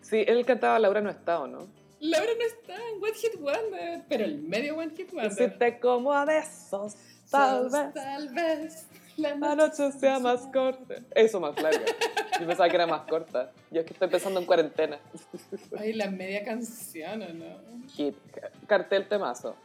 Sí, 0.02 0.24
él 0.28 0.46
cantaba 0.46 0.80
Laura 0.80 1.02
no 1.02 1.10
está, 1.10 1.40
¿o 1.40 1.48
no? 1.48 1.68
Laura 2.00 2.32
no 2.38 2.46
está 2.46 2.76
en 2.76 3.04
One 3.04 3.14
Hit 3.14 3.40
Wonder, 3.40 4.02
pero 4.08 4.26
el 4.26 4.38
medio 4.40 4.78
One 4.78 4.92
Hit 4.96 5.10
Si 5.10 5.16
Wonder. 5.16 5.58
te 5.58 5.80
como 5.80 6.14
a 6.14 6.26
besos, 6.26 6.96
tal 7.30 7.70
vez 7.70 7.94
Tal 7.94 8.30
vez. 8.30 8.86
La 9.18 9.36
la 9.36 9.56
noche 9.56 9.92
sea 9.92 10.20
más 10.20 10.48
corta. 10.54 10.96
Eso 11.16 11.40
más 11.40 11.60
larga. 11.62 11.82
Yo 12.40 12.46
pensaba 12.46 12.70
que 12.70 12.76
era 12.76 12.86
más 12.88 13.02
corta. 13.10 13.52
Yo 13.72 13.82
es 13.82 13.86
que 13.88 13.94
estoy 13.94 14.08
pensando 14.10 14.40
en 14.40 14.46
cuarentena. 14.46 15.00
Ay, 15.78 15.94
la 15.94 16.10
media 16.10 16.44
canción, 16.46 17.24
¿o 17.24 17.34
no? 17.34 17.58
Hit, 17.96 18.16
cartel 18.68 19.08
temazo. 19.08 19.56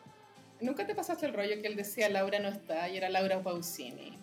¿Nunca 0.60 0.86
te 0.86 0.94
pasaste 0.94 1.26
el 1.26 1.34
rollo 1.34 1.60
que 1.60 1.66
él 1.68 1.76
decía 1.76 2.08
Laura 2.08 2.38
no 2.38 2.48
está 2.48 2.88
y 2.88 2.96
era 2.96 3.10
Laura 3.10 3.42
Pausini? 3.42 4.16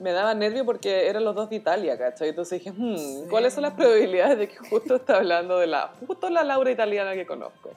Me 0.00 0.10
daba 0.12 0.34
nervio 0.34 0.64
porque 0.66 1.08
eran 1.08 1.24
los 1.24 1.34
dos 1.36 1.48
de 1.48 1.56
Italia, 1.56 1.96
¿cachai? 1.96 2.30
Entonces 2.30 2.58
dije, 2.58 2.72
hmm, 2.76 2.96
Sí. 2.98 3.24
¿cuáles 3.30 3.54
son 3.54 3.62
las 3.62 3.72
probabilidades 3.74 4.36
de 4.36 4.48
que 4.48 4.56
justo 4.56 4.96
está 4.96 5.16
hablando 5.18 5.58
de 5.58 5.68
la, 5.68 5.92
justo 6.06 6.28
la 6.28 6.42
Laura 6.42 6.70
italiana 6.70 7.14
que 7.14 7.24
conozco? 7.24 7.70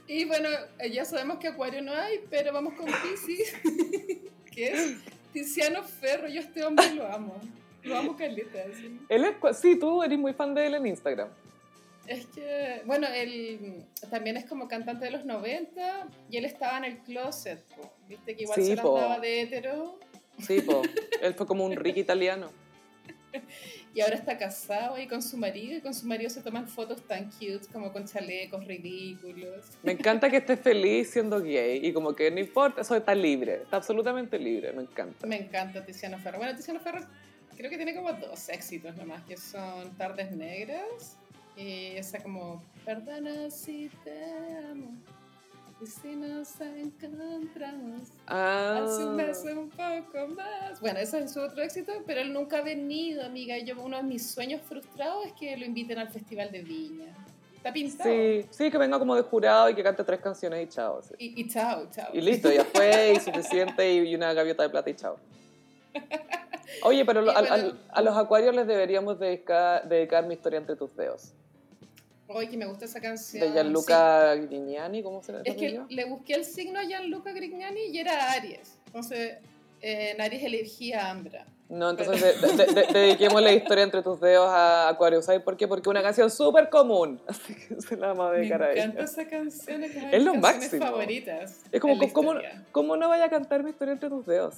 Y 0.09 0.25
bueno, 0.25 0.49
eh, 0.79 0.89
ya 0.89 1.05
sabemos 1.05 1.37
que 1.37 1.49
Acuario 1.49 1.83
no 1.83 1.93
hay, 1.93 2.19
pero 2.31 2.51
vamos 2.51 2.73
con 2.73 2.87
Pisces, 2.87 3.53
que 4.51 4.69
es 4.71 4.95
Tiziano 5.31 5.83
Ferro. 5.83 6.27
Yo 6.27 6.41
a 6.41 6.43
este 6.43 6.63
hombre 6.65 6.95
lo 6.95 7.05
amo. 7.05 7.39
Lo 7.83 7.95
amo 7.95 8.17
caleta. 8.17 8.57
así. 8.73 8.99
Él 9.07 9.23
es, 9.23 9.57
sí, 9.59 9.77
tú 9.77 10.01
eres 10.01 10.17
muy 10.17 10.33
fan 10.33 10.55
de 10.55 10.65
él 10.65 10.73
en 10.73 10.87
Instagram. 10.87 11.29
Es 12.07 12.25
que, 12.25 12.81
bueno, 12.87 13.05
él 13.13 13.85
también 14.09 14.35
es 14.35 14.45
como 14.45 14.67
cantante 14.67 15.05
de 15.05 15.11
los 15.11 15.25
90 15.25 16.07
y 16.31 16.37
él 16.37 16.45
estaba 16.45 16.79
en 16.79 16.85
el 16.85 16.97
closet. 17.03 17.63
po. 17.75 17.93
Viste 18.07 18.35
que 18.35 18.43
igual 18.43 18.59
Sí, 18.59 18.65
se 18.65 18.75
las 18.77 18.83
daba 18.83 19.19
de 19.19 19.41
hetero 19.41 19.99
Sí, 20.39 20.61
po. 20.61 20.81
él 21.21 21.35
fue 21.35 21.45
como 21.45 21.65
un 21.65 21.75
Ricky 21.75 21.99
italiano. 21.99 22.49
y 23.99 24.01
ahora 24.01 24.15
está 24.15 24.37
casado 24.37 24.95
ahí 24.95 25.07
con 25.07 25.21
su 25.21 25.35
marido 25.35 25.77
y 25.77 25.81
con 25.81 25.93
su 25.93 26.07
marido 26.07 26.29
se 26.29 26.41
toman 26.41 26.69
fotos 26.69 27.05
tan 27.05 27.25
cute 27.31 27.67
como 27.69 27.91
con 27.91 28.05
chalecos 28.05 28.65
ridículos. 28.65 29.65
Me 29.83 29.91
encanta 29.91 30.29
que 30.29 30.37
esté 30.37 30.55
feliz 30.55 31.09
siendo 31.09 31.41
gay 31.41 31.85
y 31.85 31.91
como 31.91 32.15
que 32.15 32.31
no 32.31 32.39
importa, 32.39 32.79
eso 32.79 32.95
está 32.95 33.13
libre, 33.13 33.55
está 33.63 33.75
absolutamente 33.75 34.39
libre, 34.39 34.71
me 34.71 34.83
encanta. 34.83 35.27
Me 35.27 35.35
encanta 35.35 35.85
Tiziano 35.85 36.17
Ferro. 36.17 36.37
Bueno, 36.37 36.55
Tiziano 36.55 36.79
Ferro 36.79 37.01
creo 37.57 37.69
que 37.69 37.75
tiene 37.75 37.93
como 37.93 38.13
dos 38.13 38.47
éxitos 38.47 38.95
nomás, 38.95 39.21
que 39.23 39.35
son 39.35 39.93
Tardes 39.97 40.31
Negras 40.31 41.17
y 41.57 41.97
esa 41.97 42.23
como 42.23 42.63
Perdona 42.85 43.49
si 43.49 43.91
te 44.05 44.23
amo 44.71 44.93
y 45.81 45.85
si 45.87 46.15
nos 46.15 46.59
encontramos. 46.59 48.01
Ah, 48.27 48.83
Hace 48.85 49.53
un 49.53 49.69
poco 49.69 50.27
más. 50.27 50.79
Bueno, 50.81 50.99
ese 50.99 51.19
es 51.19 51.31
su 51.33 51.39
otro 51.39 51.61
éxito, 51.63 51.91
pero 52.05 52.21
él 52.21 52.33
nunca 52.33 52.57
ha 52.57 52.61
venido, 52.61 53.23
amiga. 53.25 53.57
Yo, 53.59 53.81
uno 53.81 53.97
de 53.97 54.03
mis 54.03 54.29
sueños 54.29 54.61
frustrados 54.67 55.25
es 55.25 55.33
que 55.33 55.55
lo 55.57 55.65
inviten 55.65 55.97
al 55.99 56.09
Festival 56.09 56.51
de 56.51 56.61
Viña. 56.63 57.07
Está 57.55 57.73
pintado. 57.73 58.09
sí, 58.09 58.45
sí, 58.51 58.71
que 58.71 58.77
venga 58.77 58.97
como 58.99 59.15
de 59.15 59.21
jurado 59.21 59.69
y 59.69 59.75
que 59.75 59.83
cante 59.83 60.03
tres 60.03 60.19
canciones 60.21 60.65
y 60.65 60.69
chao. 60.69 61.01
sí. 61.01 61.13
Y, 61.17 61.41
y 61.41 61.47
chao, 61.49 61.87
chao. 61.91 62.09
Y 62.13 62.21
listo, 62.21 62.49
ya 62.51 62.63
fue, 62.63 63.13
y 63.15 63.19
suficiente, 63.19 63.93
y, 63.93 64.15
una 64.15 64.33
gaviota 64.33 64.63
de 64.63 64.69
plata 64.69 64.89
y 64.89 64.95
chao. 64.95 65.17
Oye, 66.83 67.03
pero 67.03 67.21
lo- 67.21 67.33
bueno- 67.33 67.53
al- 67.53 67.79
a 67.89 68.01
los 68.01 68.15
acuarios 68.17 68.55
les 68.55 68.65
deberíamos 68.67 69.19
dedicar, 69.19 69.87
dedicar 69.89 70.25
mi 70.25 70.35
historia 70.35 70.59
entre 70.59 70.75
tus 70.77 70.95
dedos. 70.95 71.33
Oye, 72.31 72.47
que 72.47 72.57
me 72.57 72.65
gusta 72.67 72.85
esa 72.85 73.01
canción. 73.01 73.41
De 73.41 73.51
Gianluca 73.51 74.35
Grignani, 74.35 75.01
¿cómo 75.01 75.21
se 75.23 75.31
llama? 75.31 75.43
Es 75.45 75.55
que 75.55 75.81
le 75.89 76.05
busqué 76.05 76.35
el 76.35 76.45
signo 76.45 76.79
a 76.79 76.83
Gianluca 76.83 77.31
Grignani 77.31 77.85
y 77.91 77.97
era 77.99 78.31
Aries. 78.33 78.77
Entonces, 78.85 79.37
eh, 79.81 80.11
en 80.13 80.21
Aries 80.21 80.43
elegí 80.43 80.93
a 80.93 81.09
Ambra. 81.09 81.45
No, 81.69 81.89
entonces 81.91 82.41
de- 82.41 82.47
de- 82.65 82.73
de- 82.73 82.93
dediquemos 82.93 83.41
la 83.43 83.51
historia 83.53 83.83
entre 83.83 84.01
tus 84.01 84.19
dedos 84.19 84.47
a 84.49 84.89
Acuario. 84.89 85.21
¿Sabes 85.21 85.41
por 85.43 85.55
qué? 85.55 85.67
Porque 85.67 85.81
es 85.83 85.91
una 85.91 86.01
canción 86.01 86.29
súper 86.31 86.69
común. 86.69 87.21
Así 87.27 87.53
que 87.55 87.79
se 87.81 87.95
la 87.95 88.07
vamos 88.07 88.27
a 88.29 88.31
Me 88.33 88.37
dedicar 88.39 88.63
a 88.63 88.71
encanta 88.73 88.97
ella. 88.97 89.05
esa 89.05 89.27
canción, 89.27 89.83
es, 89.83 89.95
Es 90.11 90.23
lo 90.23 90.33
máximo. 90.35 90.83
favoritas. 90.85 91.61
Es 91.71 91.79
como, 91.79 91.97
¿cómo. 92.11 92.33
¿cómo 92.71 92.95
no 92.97 93.07
vaya 93.09 93.25
a 93.25 93.29
cantar 93.29 93.63
mi 93.63 93.69
historia 93.71 93.93
entre 93.93 94.09
tus 94.09 94.25
dedos? 94.25 94.55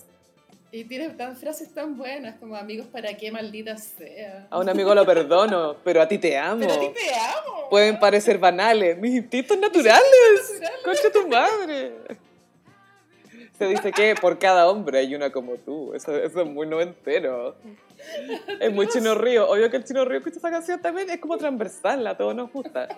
Y 0.73 0.85
tiene 0.85 1.10
tan 1.10 1.35
frases 1.35 1.73
tan 1.73 1.98
buenas 1.98 2.39
como 2.39 2.56
amigos 2.56 2.88
para 2.88 3.14
qué 3.18 3.30
maldita 3.30 3.76
sea. 3.76 4.48
A 4.49 4.57
un 4.57 4.69
amigo 4.69 4.95
lo 4.95 5.06
perdono, 5.06 5.76
pero 5.84 6.02
a 6.02 6.07
ti 6.07 6.18
te 6.18 6.38
amo. 6.38 6.61
Pero 6.61 6.73
a 6.76 6.80
ti 6.80 6.88
te 6.93 7.14
amo. 7.14 7.20
Pueden 7.72 7.98
parecer 7.98 8.38
banales, 8.38 8.98
mis 8.98 9.15
instintos 9.15 9.57
naturales. 9.57 10.03
Naturales. 10.60 10.81
Concha 10.84 11.10
tu 11.10 11.26
madre. 11.30 11.93
Se 13.57 13.65
dice 13.65 13.93
que 13.93 14.14
por 14.19 14.38
cada 14.38 14.69
hombre 14.69 14.99
hay 14.99 15.15
una 15.15 15.31
como 15.31 15.56
tú. 15.56 15.93
Eso, 15.93 16.14
eso 16.18 16.41
es 16.41 16.48
muy 16.49 16.68
noventero. 16.68 17.56
Es 18.60 18.73
muy 18.73 18.89
chino 18.89 19.15
río. 19.15 19.49
Obvio 19.49 19.72
que 19.72 19.77
el 19.77 19.85
chino 19.85 20.03
río 20.03 20.18
escucha 20.18 20.39
esa 20.39 20.52
canción 20.52 20.81
también. 20.81 21.10
Es 21.11 21.19
como 21.22 21.38
transversal, 21.38 22.06
a 22.07 22.18
todos 22.18 22.35
nos 22.35 22.52
gusta. 22.52 22.89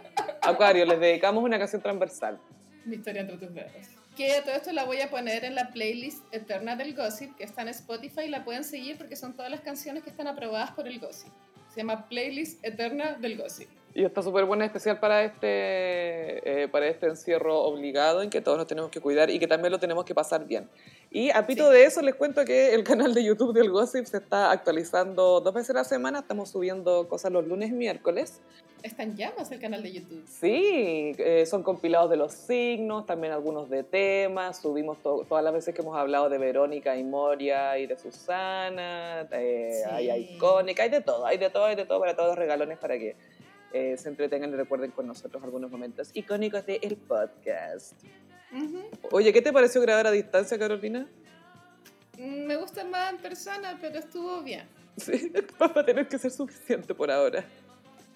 Acuario, 0.42 0.86
les 0.86 1.00
dedicamos 1.00 1.44
una 1.44 1.60
canción 1.60 1.80
transversal. 1.80 2.40
Mi 2.84 2.96
historia 2.96 3.22
entre 3.22 3.38
tus 3.38 3.54
dedos. 3.54 3.72
Que 4.18 4.42
todo 4.44 4.56
esto 4.56 4.72
la 4.72 4.86
voy 4.86 5.02
a 5.02 5.12
poner 5.12 5.46
en 5.46 5.54
la 5.54 5.70
playlist 5.70 6.24
eterna 6.34 6.76
del 6.76 6.96
Gossip, 6.96 7.36
que 7.36 7.44
está 7.44 7.62
en 7.62 7.68
Spotify, 7.68 8.28
la 8.28 8.44
pueden 8.44 8.64
seguir 8.64 8.98
porque 8.98 9.16
son 9.16 9.36
todas 9.36 9.52
las 9.52 9.62
canciones 9.62 10.04
que 10.04 10.10
están 10.10 10.26
aprobadas 10.26 10.72
por 10.72 10.88
el 10.88 11.00
Gossip. 11.00 11.32
Se 11.70 11.82
llama 11.82 12.08
Playlist 12.10 12.66
Eterna 12.66 13.14
del 13.14 13.38
Gossip. 13.38 13.70
Y 13.96 14.04
está 14.04 14.24
súper 14.24 14.46
buena, 14.46 14.66
especial 14.66 15.00
para 15.00 15.24
este, 15.24 16.64
eh, 16.64 16.68
para 16.68 16.88
este 16.88 17.06
encierro 17.06 17.60
obligado 17.62 18.24
en 18.24 18.30
que 18.32 18.42
todos 18.42 18.58
nos 18.58 18.66
tenemos 18.66 18.90
que 18.90 19.00
cuidar 19.00 19.30
y 19.30 19.38
que 19.38 19.48
también 19.48 19.72
lo 19.72 19.80
tenemos 19.80 20.04
que 20.04 20.16
pasar 20.16 20.46
bien. 20.46 20.68
Y 21.12 21.30
a 21.30 21.46
pito 21.46 21.68
Sí. 21.68 21.74
de 21.78 21.84
eso 21.86 22.02
les 22.02 22.16
cuento 22.16 22.44
que 22.44 22.74
el 22.74 22.84
canal 22.84 23.14
de 23.14 23.24
YouTube 23.24 23.54
del 23.54 23.70
Gossip 23.70 24.06
se 24.06 24.18
está 24.18 24.50
actualizando 24.52 25.42
dos 25.42 25.54
veces 25.54 25.70
a 25.72 25.74
la 25.74 25.84
semana. 25.84 26.20
Estamos 26.20 26.50
subiendo 26.50 27.08
cosas 27.08 27.32
los 27.32 27.46
lunes 27.48 27.70
y 27.70 27.74
miércoles. 27.74 28.42
Está 28.82 29.04
en 29.04 29.16
llamas 29.16 29.52
el 29.52 29.60
canal 29.62 29.84
de 29.84 29.94
YouTube. 29.94 30.24
Sí, 30.28 31.14
eh, 31.20 31.46
son 31.46 31.62
compilados 31.62 32.10
de 32.10 32.18
los 32.18 32.34
signos, 32.34 33.06
también 33.06 33.32
algunos 33.32 33.70
de 33.70 33.84
temas. 33.84 34.58
Subimos 34.60 34.98
to- 35.04 35.24
todas 35.30 35.44
las 35.44 35.54
veces 35.54 35.74
que 35.76 35.82
hemos 35.84 35.96
hablado 35.96 36.30
de 36.30 36.40
Verónica 36.40 36.98
y 36.98 37.04
Moria 37.04 37.78
y 37.78 37.86
de 37.86 37.96
Susana. 37.96 39.28
eh, 39.32 39.84
Sí. 39.84 39.90
Hay 40.10 40.36
icónica, 40.36 40.82
hay 40.84 40.90
de 40.90 41.02
todo, 41.02 41.26
hay 41.28 41.38
de 41.38 41.50
todo, 41.52 41.66
hay 41.66 41.76
de 41.76 41.86
todo 41.86 42.00
para 42.00 42.16
todos 42.16 42.30
los 42.30 42.38
regalones 42.40 42.78
para 42.80 42.98
que 42.98 43.16
eh, 43.74 43.98
se 43.98 44.08
entretengan 44.10 44.52
y 44.52 44.56
recuerden 44.56 44.92
con 44.92 45.08
nosotros 45.08 45.44
algunos 45.44 45.70
momentos 45.72 46.12
icónicos 46.14 46.66
del 46.66 46.96
podcast. 47.08 47.94
Ujú. 48.52 48.84
Oye, 49.12 49.34
¿qué 49.34 49.42
te 49.42 49.52
pareció 49.52 49.82
grabar 49.82 50.08
a 50.08 50.12
distancia, 50.12 50.58
Carolina? 50.60 51.08
Mm, 52.18 52.46
Me 52.46 52.56
gusta 52.56 52.84
más 52.86 53.12
en 53.14 53.20
persona, 53.20 53.78
pero 53.82 53.98
estuvo 54.00 54.42
bien. 54.44 54.68
Sí, 54.98 55.32
va 55.62 55.82
a 55.82 55.86
tener 55.86 56.08
que 56.08 56.20
ser 56.20 56.32
suficiente 56.32 56.94
por 56.94 57.10
ahora. 57.10 57.44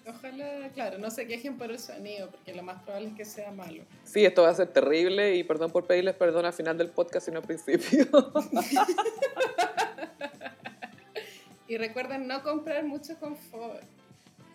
Ojalá, 0.06 0.70
claro, 0.72 0.96
no 0.98 1.10
se 1.10 1.26
quejen 1.26 1.58
por 1.58 1.70
el 1.70 1.78
sonido, 1.78 2.30
porque 2.30 2.54
lo 2.54 2.62
más 2.62 2.82
probable 2.82 3.08
es 3.08 3.14
que 3.14 3.24
sea 3.26 3.50
malo. 3.50 3.82
Sí, 4.04 4.24
esto 4.24 4.42
va 4.42 4.50
a 4.50 4.54
ser 4.54 4.68
terrible 4.68 5.34
y 5.34 5.44
perdón 5.44 5.70
por 5.70 5.86
pedirles 5.86 6.14
perdón 6.14 6.46
al 6.46 6.54
final 6.54 6.78
del 6.78 6.88
podcast, 6.88 7.26
sino 7.26 7.40
al 7.40 7.44
principio. 7.44 8.06
Y 11.68 11.76
recuerden 11.76 12.26
no 12.26 12.42
comprar 12.42 12.82
mucho 12.84 13.18
confort. 13.20 13.84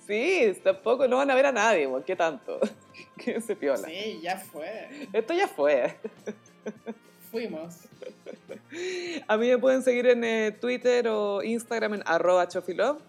Sí, 0.05 0.53
tampoco 0.63 1.07
no 1.07 1.17
van 1.17 1.31
a 1.31 1.35
ver 1.35 1.45
a 1.45 1.51
nadie, 1.51 1.89
¿qué 2.05 2.15
tanto? 2.15 2.59
Que 3.17 3.39
se 3.41 3.55
piola. 3.55 3.87
Sí, 3.87 4.19
ya 4.21 4.37
fue. 4.37 5.07
Esto 5.13 5.33
ya 5.33 5.47
fue. 5.47 5.95
Fuimos. 7.31 7.79
A 9.27 9.37
mí 9.37 9.49
me 9.49 9.57
pueden 9.57 9.81
seguir 9.81 10.07
en 10.07 10.23
eh, 10.23 10.51
Twitter 10.51 11.07
o 11.07 11.41
Instagram 11.41 11.95
en 11.95 12.03
arroba 12.05 12.47
chofilove. 12.47 12.99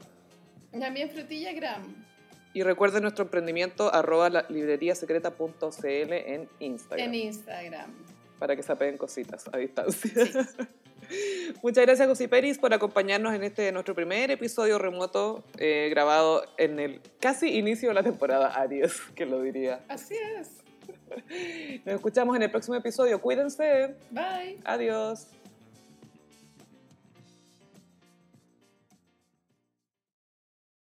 También 0.78 1.10
frutillagram 1.10 2.04
Y 2.52 2.62
recuerden 2.62 3.02
nuestro 3.02 3.24
emprendimiento 3.24 3.92
arroba 3.92 4.30
la 4.30 4.46
libreriasecreta.cl 4.48 6.12
en 6.12 6.48
Instagram. 6.60 7.08
en 7.08 7.14
Instagram. 7.14 7.92
para 8.38 8.56
que 8.56 8.62
se 8.62 8.72
apeguen 8.72 8.98
cositas 8.98 9.48
a 9.52 9.58
distancia. 9.58 10.12
Muchas 11.62 11.84
gracias, 11.84 12.08
Gossiperis, 12.08 12.58
por 12.58 12.72
acompañarnos 12.74 13.34
en 13.34 13.44
este 13.44 13.70
nuestro 13.72 13.94
primer 13.94 14.30
episodio 14.30 14.78
remoto 14.78 15.44
eh, 15.58 15.88
grabado 15.90 16.44
en 16.58 16.78
el 16.78 17.00
casi 17.20 17.56
inicio 17.58 17.88
de 17.88 17.94
la 17.94 18.02
temporada 18.02 18.48
Aries, 18.48 19.00
que 19.14 19.26
lo 19.26 19.40
diría. 19.40 19.84
Así 19.88 20.14
es. 20.14 20.50
Nos 21.84 21.94
escuchamos 21.96 22.36
en 22.36 22.42
el 22.42 22.50
próximo 22.50 22.76
episodio. 22.76 23.20
Cuídense. 23.20 23.94
Bye. 24.10 24.58
Adiós. 24.64 25.28